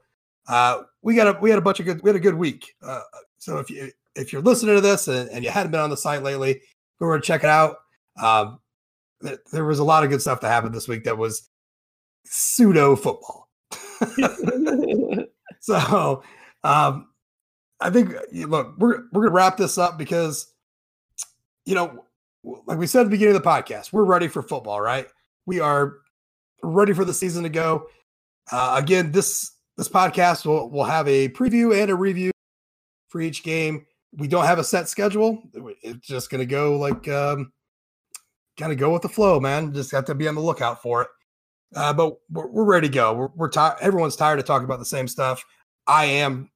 Uh, 0.48 0.82
we 1.02 1.16
got 1.16 1.36
a 1.36 1.40
we 1.40 1.50
had 1.50 1.60
a 1.60 1.62
bunch 1.62 1.80
of 1.80 1.86
good 1.86 2.02
we 2.02 2.10
had 2.10 2.16
a 2.16 2.20
good 2.20 2.36
week. 2.36 2.74
Uh, 2.82 3.02
so 3.38 3.60
if 3.60 3.70
you 3.70 3.92
if 4.16 4.34
you're 4.34 4.42
listening 4.42 4.76
to 4.76 4.82
this 4.82 5.08
and, 5.08 5.30
and 5.30 5.44
you 5.44 5.52
hadn't 5.52 5.72
been 5.72 5.82
on 5.82 5.90
the 5.90 5.98
site 5.98 6.24
lately, 6.24 6.62
go 7.00 7.06
over 7.06 7.16
and 7.16 7.24
check 7.24 7.44
it 7.44 7.50
out. 7.50 7.78
Um, 8.22 8.60
th- 9.24 9.40
there 9.52 9.66
was 9.66 9.80
a 9.80 9.84
lot 9.84 10.04
of 10.04 10.10
good 10.10 10.22
stuff 10.22 10.42
that 10.42 10.50
happened 10.50 10.74
this 10.74 10.88
week 10.88 11.04
that 11.04 11.18
was 11.18 11.50
pseudo 12.26 12.96
football. 12.96 13.50
so 15.60 16.24
um, 16.64 17.08
I 17.80 17.90
think 17.90 18.16
look, 18.34 18.76
we're 18.78 19.04
we're 19.12 19.24
gonna 19.24 19.32
wrap 19.32 19.58
this 19.58 19.78
up 19.78 19.98
because 19.98 20.54
you 21.66 21.76
know, 21.76 22.06
like 22.44 22.78
we 22.78 22.88
said 22.88 23.02
at 23.02 23.04
the 23.06 23.10
beginning 23.12 23.36
of 23.36 23.44
the 23.44 23.50
podcast, 23.50 23.94
we're 23.94 24.04
ready 24.04 24.28
for 24.28 24.42
football, 24.42 24.82
right? 24.82 25.08
We 25.46 25.60
are 25.60 25.98
ready 26.64 26.94
for 26.94 27.06
the 27.06 27.14
season 27.14 27.44
to 27.44 27.50
go. 27.50 27.88
Uh, 28.52 28.76
again, 28.78 29.12
this 29.12 29.52
this 29.78 29.90
podcast 29.90 30.46
will 30.46 30.70
will 30.70 30.84
have 30.84 31.08
a 31.08 31.30
preview 31.30 31.80
and 31.80 31.92
a 31.92 31.96
review 31.96 32.32
for 33.10 33.22
each 33.22 33.44
game. 33.44 33.86
We 34.16 34.28
don't 34.28 34.46
have 34.46 34.60
a 34.60 34.64
set 34.64 34.90
schedule. 34.90 35.44
It's 35.82 36.08
just 36.08 36.30
gonna 36.30 36.46
go 36.46 36.78
like 36.78 37.08
um, 37.08 37.52
kind 38.58 38.72
of 38.72 38.78
go 38.78 38.92
with 38.92 39.02
the 39.02 39.10
flow, 39.10 39.40
man. 39.40 39.74
Just 39.74 39.92
have 39.92 40.06
to 40.06 40.16
be 40.16 40.28
on 40.28 40.36
the 40.36 40.42
lookout 40.42 40.82
for 40.82 41.04
it. 41.04 41.08
Uh, 41.76 41.94
but 41.94 42.18
we're, 42.30 42.48
we're 42.48 42.64
ready 42.64 42.88
to 42.88 42.94
go. 42.94 43.14
We're, 43.14 43.30
we're 43.36 43.50
tired. 43.50 43.78
Everyone's 43.82 44.16
tired 44.16 44.40
of 44.40 44.46
talking 44.46 44.66
about 44.66 44.80
the 44.80 44.86
same 44.86 45.08
stuff. 45.08 45.44
I 45.88 46.06
am 46.06 46.50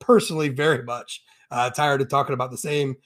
personally 0.00 0.48
very 0.48 0.82
much 0.82 1.22
uh, 1.50 1.70
tired 1.70 2.00
of 2.00 2.08
talking 2.08 2.34
about 2.34 2.50
the 2.50 2.58
same 2.58 2.96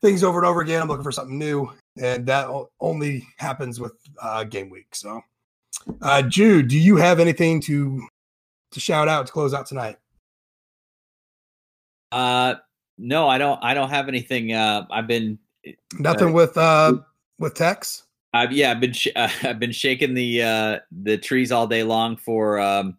things 0.00 0.22
over 0.22 0.38
and 0.38 0.46
over 0.46 0.60
again. 0.60 0.80
I'm 0.80 0.88
looking 0.88 1.04
for 1.04 1.12
something 1.12 1.38
new, 1.38 1.68
and 2.00 2.26
that 2.26 2.48
only 2.80 3.26
happens 3.36 3.80
with 3.80 3.92
uh, 4.20 4.44
game 4.44 4.70
week. 4.70 4.94
So, 4.94 5.22
uh, 6.02 6.22
Jude, 6.22 6.68
do 6.68 6.78
you 6.78 6.96
have 6.96 7.20
anything 7.20 7.60
to 7.62 8.06
to 8.72 8.80
shout 8.80 9.08
out 9.08 9.26
to 9.26 9.32
close 9.32 9.54
out 9.54 9.66
tonight? 9.66 9.96
Uh, 12.12 12.56
no, 12.98 13.28
I 13.28 13.38
don't. 13.38 13.62
I 13.62 13.74
don't 13.74 13.90
have 13.90 14.08
anything. 14.08 14.52
Uh, 14.52 14.86
I've 14.90 15.06
been 15.06 15.38
nothing 15.98 16.28
uh, 16.28 16.32
with 16.32 16.56
uh 16.56 16.94
with 17.38 17.54
Tex. 17.54 18.04
I've 18.32 18.52
yeah, 18.52 18.70
I've 18.70 18.80
been 18.80 18.92
sh- 18.92 19.08
I've 19.16 19.58
been 19.58 19.72
shaking 19.72 20.14
the 20.14 20.42
uh 20.42 20.78
the 20.90 21.18
trees 21.18 21.52
all 21.52 21.66
day 21.66 21.82
long 21.82 22.16
for 22.16 22.58
um 22.58 22.96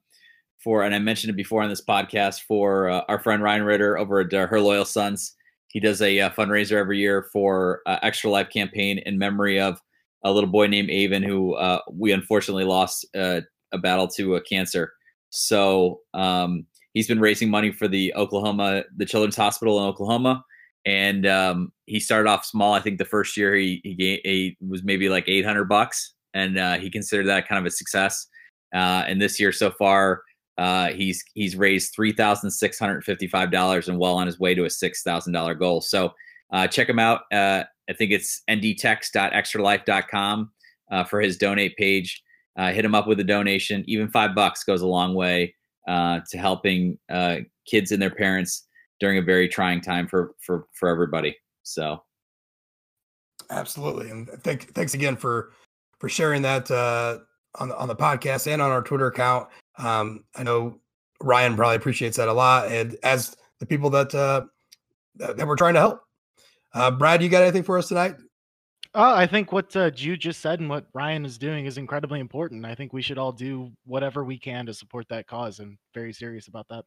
for 0.59 0.83
and 0.83 0.93
I 0.93 0.99
mentioned 0.99 1.31
it 1.31 1.37
before 1.37 1.63
on 1.63 1.69
this 1.69 1.83
podcast 1.83 2.41
for 2.41 2.89
uh, 2.89 3.01
our 3.07 3.19
friend 3.19 3.41
Ryan 3.41 3.63
Ritter 3.63 3.97
over 3.97 4.19
at 4.21 4.33
uh, 4.33 4.47
Her 4.47 4.59
Loyal 4.59 4.85
Sons. 4.85 5.36
He 5.69 5.79
does 5.79 6.01
a, 6.01 6.19
uh, 6.19 6.29
fundraiser 6.31 6.73
every 6.73 6.99
year 6.99 7.27
for 7.31 7.81
uh, 7.85 7.99
Extra 8.01 8.29
Life 8.29 8.49
campaign 8.49 8.99
in 8.99 9.17
memory 9.17 9.59
of 9.59 9.79
a 10.23 10.31
little 10.31 10.49
boy 10.49 10.67
named 10.67 10.89
Avon 10.89 11.23
who 11.23 11.53
uh, 11.55 11.79
we 11.91 12.11
unfortunately 12.11 12.63
lost 12.63 13.05
uh, 13.15 13.41
a 13.71 13.77
battle 13.77 14.07
to 14.09 14.35
a 14.35 14.41
cancer. 14.41 14.93
So 15.29 16.01
um, 16.13 16.65
he's 16.93 17.07
been 17.07 17.19
raising 17.19 17.49
money 17.49 17.71
for 17.71 17.87
the 17.87 18.13
Oklahoma, 18.15 18.83
the 18.95 19.05
Children's 19.05 19.35
Hospital 19.35 19.79
in 19.79 19.85
Oklahoma, 19.85 20.43
and 20.85 21.25
um, 21.27 21.71
he 21.85 21.99
started 21.99 22.29
off 22.29 22.45
small. 22.45 22.73
I 22.73 22.79
think 22.79 22.97
the 22.97 23.05
first 23.05 23.35
year 23.37 23.53
he 23.55 23.81
he, 23.83 24.21
he 24.23 24.57
was 24.65 24.83
maybe 24.83 25.09
like 25.09 25.25
800 25.27 25.65
bucks, 25.65 26.13
and 26.33 26.57
uh, 26.57 26.77
he 26.77 26.89
considered 26.89 27.27
that 27.27 27.47
kind 27.47 27.59
of 27.59 27.65
a 27.65 27.71
success. 27.71 28.27
Uh, 28.73 29.03
and 29.07 29.21
this 29.21 29.39
year 29.39 29.51
so 29.51 29.71
far, 29.71 30.23
uh, 30.57 30.89
he's 30.89 31.23
he's 31.33 31.55
raised 31.55 31.93
three 31.93 32.11
thousand 32.11 32.51
six 32.51 32.79
hundred 32.79 33.03
fifty 33.03 33.27
five 33.27 33.51
dollars 33.51 33.89
and 33.89 33.99
well 33.99 34.15
on 34.15 34.25
his 34.25 34.39
way 34.39 34.55
to 34.55 34.65
a 34.65 34.69
six 34.69 35.03
thousand 35.03 35.33
dollar 35.33 35.53
goal. 35.53 35.81
So 35.81 36.13
uh, 36.51 36.67
check 36.67 36.89
him 36.89 36.99
out. 36.99 37.21
Uh, 37.31 37.63
I 37.89 37.93
think 37.93 38.11
it's 38.11 38.41
ndtex.extralife.com 38.49 40.51
uh, 40.91 41.03
for 41.03 41.21
his 41.21 41.37
donate 41.37 41.77
page. 41.77 42.23
Uh, 42.57 42.71
hit 42.71 42.83
him 42.83 42.95
up 42.95 43.07
with 43.07 43.19
a 43.19 43.23
donation. 43.23 43.83
Even 43.87 44.09
five 44.09 44.33
bucks 44.33 44.63
goes 44.63 44.81
a 44.81 44.87
long 44.87 45.13
way 45.13 45.53
uh, 45.87 46.19
to 46.29 46.37
helping 46.37 46.97
uh, 47.09 47.37
kids 47.67 47.91
and 47.91 48.01
their 48.01 48.09
parents 48.09 48.67
during 48.99 49.19
a 49.19 49.21
very 49.21 49.47
trying 49.47 49.79
time 49.79 50.07
for 50.07 50.33
for 50.41 50.65
for 50.73 50.89
everybody. 50.89 51.37
So, 51.63 52.03
absolutely, 53.51 54.09
and 54.09 54.27
thank, 54.43 54.73
thanks 54.73 54.95
again 54.95 55.15
for 55.15 55.51
for 55.99 56.09
sharing 56.09 56.41
that 56.41 56.69
uh, 56.71 57.19
on 57.59 57.71
on 57.73 57.87
the 57.87 57.95
podcast 57.95 58.51
and 58.51 58.61
on 58.61 58.71
our 58.71 58.81
Twitter 58.81 59.07
account. 59.07 59.47
Um, 59.77 60.23
I 60.35 60.43
know 60.43 60.79
Ryan 61.21 61.55
probably 61.55 61.75
appreciates 61.75 62.17
that 62.17 62.27
a 62.27 62.33
lot, 62.33 62.71
and 62.71 62.97
as 63.03 63.35
the 63.59 63.65
people 63.65 63.89
that 63.91 64.13
uh, 64.13 64.45
that, 65.15 65.37
that 65.37 65.47
we're 65.47 65.55
trying 65.55 65.73
to 65.75 65.79
help. 65.79 66.01
Uh, 66.73 66.91
Brad, 66.91 67.23
you 67.23 67.29
got 67.29 67.43
anything 67.43 67.63
for 67.63 67.77
us 67.77 67.87
tonight? 67.87 68.15
Uh, 68.93 69.13
I 69.15 69.27
think 69.27 69.51
what 69.51 69.75
uh, 69.75 69.91
Jude 69.91 70.21
just 70.21 70.41
said 70.41 70.59
and 70.59 70.69
what 70.69 70.87
Ryan 70.93 71.25
is 71.25 71.37
doing 71.37 71.65
is 71.65 71.77
incredibly 71.77 72.19
important. 72.19 72.65
I 72.65 72.75
think 72.75 72.93
we 72.93 73.01
should 73.01 73.17
all 73.17 73.31
do 73.31 73.71
whatever 73.85 74.23
we 74.23 74.39
can 74.39 74.65
to 74.65 74.73
support 74.73 75.07
that 75.09 75.27
cause. 75.27 75.59
and 75.59 75.77
very 75.93 76.13
serious 76.13 76.47
about 76.47 76.67
that. 76.69 76.85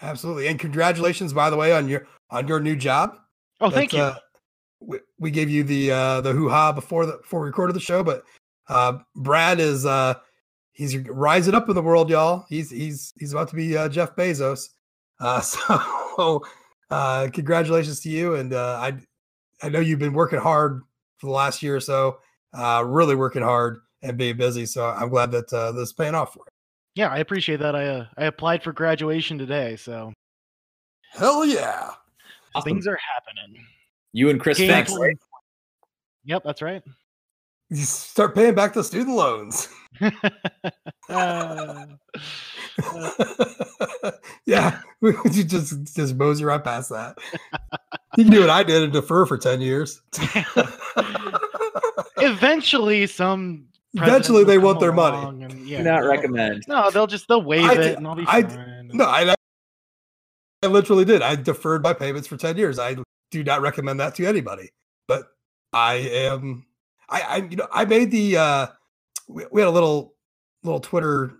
Absolutely, 0.00 0.46
and 0.48 0.58
congratulations, 0.58 1.32
by 1.32 1.48
the 1.50 1.56
way, 1.56 1.72
on 1.72 1.88
your 1.88 2.06
on 2.30 2.46
your 2.46 2.60
new 2.60 2.76
job. 2.76 3.16
Oh, 3.60 3.70
thank 3.70 3.92
you. 3.92 4.00
Uh, 4.00 4.16
we, 4.80 4.98
we, 5.18 5.30
gave 5.30 5.48
you 5.48 5.64
the 5.64 5.90
uh, 5.90 6.20
the 6.20 6.32
hoo 6.32 6.50
ha 6.50 6.70
before 6.70 7.06
the 7.06 7.16
before 7.18 7.40
we 7.40 7.46
recorded 7.46 7.74
the 7.74 7.80
show, 7.80 8.04
but 8.04 8.22
uh, 8.68 8.98
Brad 9.14 9.58
is 9.58 9.86
uh, 9.86 10.14
he's 10.76 10.96
rising 11.08 11.54
up 11.54 11.68
in 11.68 11.74
the 11.74 11.82
world, 11.82 12.10
y'all. 12.10 12.44
He's 12.48 12.70
he's 12.70 13.12
he's 13.18 13.32
about 13.32 13.48
to 13.48 13.56
be 13.56 13.76
uh, 13.76 13.88
Jeff 13.88 14.14
Bezos. 14.14 14.68
Uh, 15.18 15.40
so 16.16 16.42
uh, 16.90 17.28
congratulations 17.32 18.00
to 18.00 18.10
you, 18.10 18.36
and 18.36 18.52
uh, 18.52 18.78
I 18.80 18.94
I 19.62 19.68
know 19.70 19.80
you've 19.80 19.98
been 19.98 20.12
working 20.12 20.38
hard 20.38 20.82
for 21.18 21.26
the 21.26 21.32
last 21.32 21.62
year 21.62 21.74
or 21.74 21.80
so, 21.80 22.18
uh, 22.52 22.84
really 22.86 23.16
working 23.16 23.42
hard 23.42 23.80
and 24.02 24.16
being 24.16 24.36
busy. 24.36 24.66
So 24.66 24.86
I'm 24.86 25.08
glad 25.08 25.30
that 25.32 25.52
uh, 25.52 25.72
this 25.72 25.88
is 25.88 25.92
paying 25.94 26.14
off 26.14 26.34
for 26.34 26.44
you. 26.46 27.02
Yeah, 27.02 27.08
I 27.08 27.18
appreciate 27.18 27.60
that. 27.60 27.74
I 27.74 27.86
uh, 27.86 28.06
I 28.16 28.24
applied 28.26 28.62
for 28.62 28.72
graduation 28.72 29.38
today, 29.38 29.76
so 29.76 30.12
hell 31.12 31.44
yeah, 31.44 31.90
awesome. 32.54 32.70
things 32.70 32.86
are 32.86 32.98
happening. 33.14 33.64
You 34.12 34.30
and 34.30 34.40
Chris 34.40 34.58
Finke, 34.58 34.96
right? 34.98 35.18
Yep, 36.24 36.42
that's 36.44 36.62
right. 36.62 36.82
You 37.70 37.82
start 37.82 38.34
paying 38.34 38.54
back 38.54 38.74
the 38.74 38.84
student 38.84 39.16
loans. 39.16 39.68
uh, 41.08 41.86
yeah, 44.46 44.80
you 45.02 45.44
just 45.44 45.94
just 45.94 46.14
mosey 46.16 46.44
right 46.44 46.62
past 46.62 46.90
that. 46.90 47.16
You 48.16 48.24
can 48.24 48.32
do 48.32 48.40
what 48.40 48.50
I 48.50 48.62
did 48.62 48.82
and 48.82 48.92
defer 48.92 49.26
for 49.26 49.38
ten 49.38 49.60
years. 49.60 50.02
Eventually, 52.18 53.06
some 53.06 53.66
Eventually, 53.94 54.44
they 54.44 54.58
want 54.58 54.80
their 54.80 54.92
money. 54.92 55.44
And, 55.44 55.66
yeah, 55.66 55.82
not 55.82 56.04
recommend. 56.04 56.64
No, 56.68 56.90
they'll 56.90 57.06
just 57.06 57.28
they'll 57.28 57.42
waive 57.42 57.64
I, 57.64 57.74
it 57.74 57.96
and 57.96 58.06
I'll 58.06 58.14
be 58.14 58.24
I, 58.26 58.42
fine. 58.42 58.90
No, 58.92 59.04
I, 59.04 59.34
I 60.62 60.66
literally 60.66 61.04
did. 61.04 61.22
I 61.22 61.34
deferred 61.36 61.82
my 61.82 61.92
payments 61.92 62.28
for 62.28 62.36
ten 62.36 62.56
years. 62.56 62.78
I 62.78 62.96
do 63.30 63.44
not 63.44 63.62
recommend 63.62 64.00
that 64.00 64.14
to 64.16 64.26
anybody. 64.26 64.70
But 65.08 65.28
I 65.72 65.94
am. 65.94 66.66
I, 67.08 67.20
I 67.22 67.36
you 67.38 67.56
know 67.56 67.68
I 67.72 67.84
made 67.84 68.10
the. 68.10 68.36
uh 68.36 68.66
we, 69.28 69.44
we 69.52 69.60
had 69.60 69.68
a 69.68 69.72
little 69.72 70.14
little 70.62 70.80
Twitter 70.80 71.32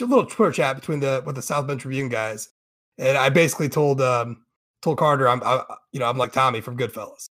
a 0.00 0.04
little 0.04 0.26
Twitter 0.26 0.52
chat 0.52 0.76
between 0.76 1.00
the 1.00 1.22
with 1.26 1.36
the 1.36 1.42
South 1.42 1.66
Bend 1.66 1.80
Tribune 1.80 2.08
guys, 2.08 2.50
and 2.98 3.18
I 3.18 3.28
basically 3.28 3.68
told 3.68 4.00
um 4.00 4.44
told 4.82 4.98
Carter 4.98 5.28
I'm 5.28 5.42
I, 5.44 5.64
you 5.92 6.00
know 6.00 6.06
I'm 6.06 6.18
like 6.18 6.32
Tommy 6.32 6.60
from 6.60 6.76
Goodfellas, 6.78 7.28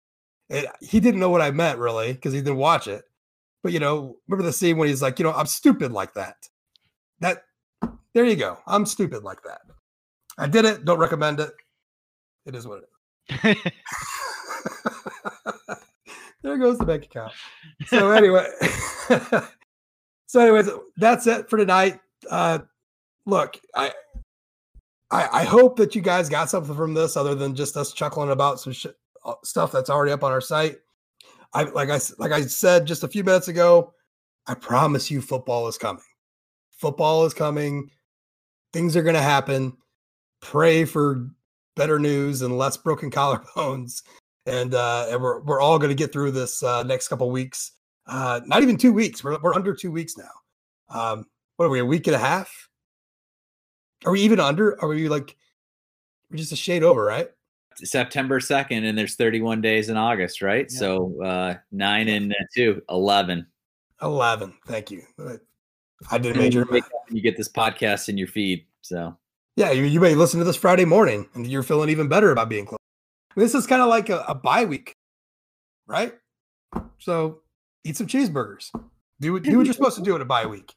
and 0.49 0.67
he 0.81 0.99
didn't 0.99 1.19
know 1.19 1.29
what 1.29 1.41
I 1.41 1.51
meant 1.51 1.79
really 1.79 2.13
because 2.13 2.33
he 2.33 2.39
didn't 2.41 2.57
watch 2.57 2.87
it, 2.87 3.05
but 3.63 3.73
you 3.73 3.79
know, 3.79 4.17
remember 4.27 4.45
the 4.45 4.53
scene 4.53 4.77
when 4.77 4.87
he's 4.87 5.01
like, 5.01 5.19
you 5.19 5.25
know, 5.25 5.33
I'm 5.33 5.47
stupid 5.47 5.91
like 5.91 6.13
that. 6.15 6.37
That 7.21 7.43
there 8.13 8.25
you 8.25 8.35
go. 8.35 8.59
I'm 8.67 8.85
stupid 8.85 9.23
like 9.23 9.43
that. 9.43 9.61
I 10.37 10.47
did 10.47 10.65
it. 10.65 10.85
Don't 10.85 10.99
recommend 10.99 11.39
it. 11.39 11.51
It 12.45 12.55
is 12.55 12.67
what 12.67 12.83
it 13.43 13.55
is. 13.55 13.71
there 16.45 16.57
goes 16.57 16.77
the 16.77 16.85
bank 16.85 17.05
account. 17.05 17.33
So 17.87 18.11
anyway, 18.11 18.47
so 20.27 20.39
anyways, 20.39 20.69
that's 20.97 21.25
it 21.27 21.49
for 21.49 21.57
tonight. 21.57 21.99
Uh, 22.29 22.59
look, 23.25 23.59
I, 23.75 23.91
I, 25.09 25.27
I 25.31 25.43
hope 25.43 25.75
that 25.77 25.95
you 25.95 26.01
guys 26.01 26.29
got 26.29 26.49
something 26.49 26.75
from 26.75 26.93
this 26.93 27.17
other 27.17 27.33
than 27.33 27.55
just 27.55 27.75
us 27.75 27.93
chuckling 27.93 28.29
about 28.29 28.59
some 28.59 28.73
sh- 28.73 28.85
uh, 29.25 29.33
stuff 29.43 29.71
that's 29.71 29.89
already 29.89 30.11
up 30.11 30.23
on 30.23 30.31
our 30.31 30.41
site. 30.41 30.77
I 31.53 31.63
like 31.63 31.89
I 31.89 31.99
like 32.19 32.31
I 32.31 32.41
said 32.41 32.85
just 32.85 33.03
a 33.03 33.07
few 33.07 33.23
minutes 33.23 33.47
ago. 33.47 33.93
I 34.45 34.53
promise 34.53 35.09
you, 35.09 35.21
football 35.21 35.67
is 35.67 35.77
coming. 35.77 36.03
Football 36.71 37.25
is 37.25 37.33
coming. 37.33 37.89
Things 38.71 38.95
are 38.95 39.03
going 39.03 39.15
to 39.15 39.21
happen. 39.21 39.75
Pray 40.41 40.85
for 40.85 41.27
better 41.75 41.97
news 41.97 42.41
and 42.41 42.57
less 42.57 42.77
broken 42.77 43.09
collarbones, 43.11 44.03
and 44.45 44.73
uh, 44.73 45.07
and 45.09 45.21
we're 45.21 45.41
we're 45.41 45.61
all 45.61 45.79
going 45.79 45.89
to 45.89 45.95
get 45.95 46.11
through 46.11 46.31
this 46.31 46.63
uh, 46.63 46.83
next 46.83 47.07
couple 47.07 47.29
weeks. 47.29 47.71
Uh, 48.07 48.41
not 48.45 48.61
even 48.61 48.77
two 48.77 48.93
weeks. 48.93 49.23
We're 49.23 49.39
we're 49.39 49.55
under 49.55 49.73
two 49.73 49.91
weeks 49.91 50.15
now. 50.17 50.29
Um, 50.89 51.25
what 51.57 51.65
are 51.65 51.69
we? 51.69 51.79
A 51.79 51.85
week 51.85 52.07
and 52.07 52.15
a 52.15 52.19
half? 52.19 52.69
Are 54.05 54.11
we 54.11 54.21
even 54.21 54.39
under? 54.39 54.81
Are 54.81 54.87
we 54.87 55.09
like? 55.09 55.35
We're 56.29 56.37
just 56.37 56.51
a 56.51 56.57
shade 56.57 56.83
over, 56.83 57.03
right? 57.03 57.29
September 57.83 58.39
2nd 58.39 58.87
and 58.87 58.97
there's 58.97 59.15
31 59.15 59.61
days 59.61 59.89
in 59.89 59.97
August, 59.97 60.41
right? 60.41 60.67
Yeah. 60.71 60.79
So 60.79 61.21
uh 61.21 61.55
9 61.71 62.07
and 62.07 62.31
uh, 62.31 62.43
2, 62.55 62.81
11. 62.89 63.45
11. 64.01 64.53
Thank 64.67 64.91
you. 64.91 65.03
I 66.11 66.17
did 66.17 66.35
then 66.35 66.43
major. 66.43 66.59
you, 66.59 66.67
wake 66.71 66.85
up 66.85 66.91
and 67.07 67.17
you 67.17 67.23
get 67.23 67.37
this 67.37 67.49
podcast 67.49 68.09
in 68.09 68.17
your 68.17 68.27
feed. 68.27 68.65
So 68.81 69.15
Yeah, 69.55 69.71
you, 69.71 69.83
you 69.83 69.99
may 69.99 70.15
listen 70.15 70.39
to 70.39 70.45
this 70.45 70.55
Friday 70.55 70.85
morning 70.85 71.27
and 71.33 71.45
you're 71.47 71.63
feeling 71.63 71.89
even 71.89 72.07
better 72.07 72.31
about 72.31 72.49
being 72.49 72.65
close. 72.65 72.79
This 73.35 73.53
is 73.53 73.67
kind 73.67 73.81
of 73.81 73.89
like 73.89 74.09
a, 74.09 74.23
a 74.27 74.35
bye 74.35 74.65
week, 74.65 74.95
right? 75.87 76.13
So 76.99 77.39
eat 77.83 77.97
some 77.97 78.07
cheeseburgers. 78.07 78.71
Do 79.19 79.33
what, 79.33 79.43
do 79.43 79.57
what 79.57 79.65
you're 79.65 79.73
supposed 79.73 79.97
to 79.97 80.03
do 80.03 80.15
in 80.15 80.21
a 80.21 80.25
bye 80.25 80.45
week. 80.45 80.73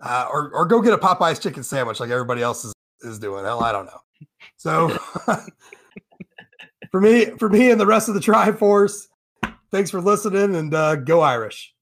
Uh, 0.00 0.28
or, 0.30 0.50
or 0.52 0.66
go 0.66 0.80
get 0.80 0.92
a 0.92 0.98
Popeye's 0.98 1.38
chicken 1.38 1.62
sandwich 1.62 2.00
like 2.00 2.10
everybody 2.10 2.42
else 2.42 2.64
is, 2.64 2.72
is 3.00 3.18
doing. 3.18 3.44
Hell, 3.44 3.62
I 3.62 3.72
don't 3.72 3.86
know. 3.86 4.00
So 4.56 4.88
for 6.90 7.00
me, 7.00 7.26
for 7.38 7.48
me 7.48 7.70
and 7.70 7.80
the 7.80 7.86
rest 7.86 8.08
of 8.08 8.14
the 8.14 8.20
Triforce, 8.20 9.08
thanks 9.70 9.90
for 9.90 10.00
listening 10.00 10.56
and 10.56 10.72
uh, 10.72 10.96
go 10.96 11.20
Irish. 11.20 11.74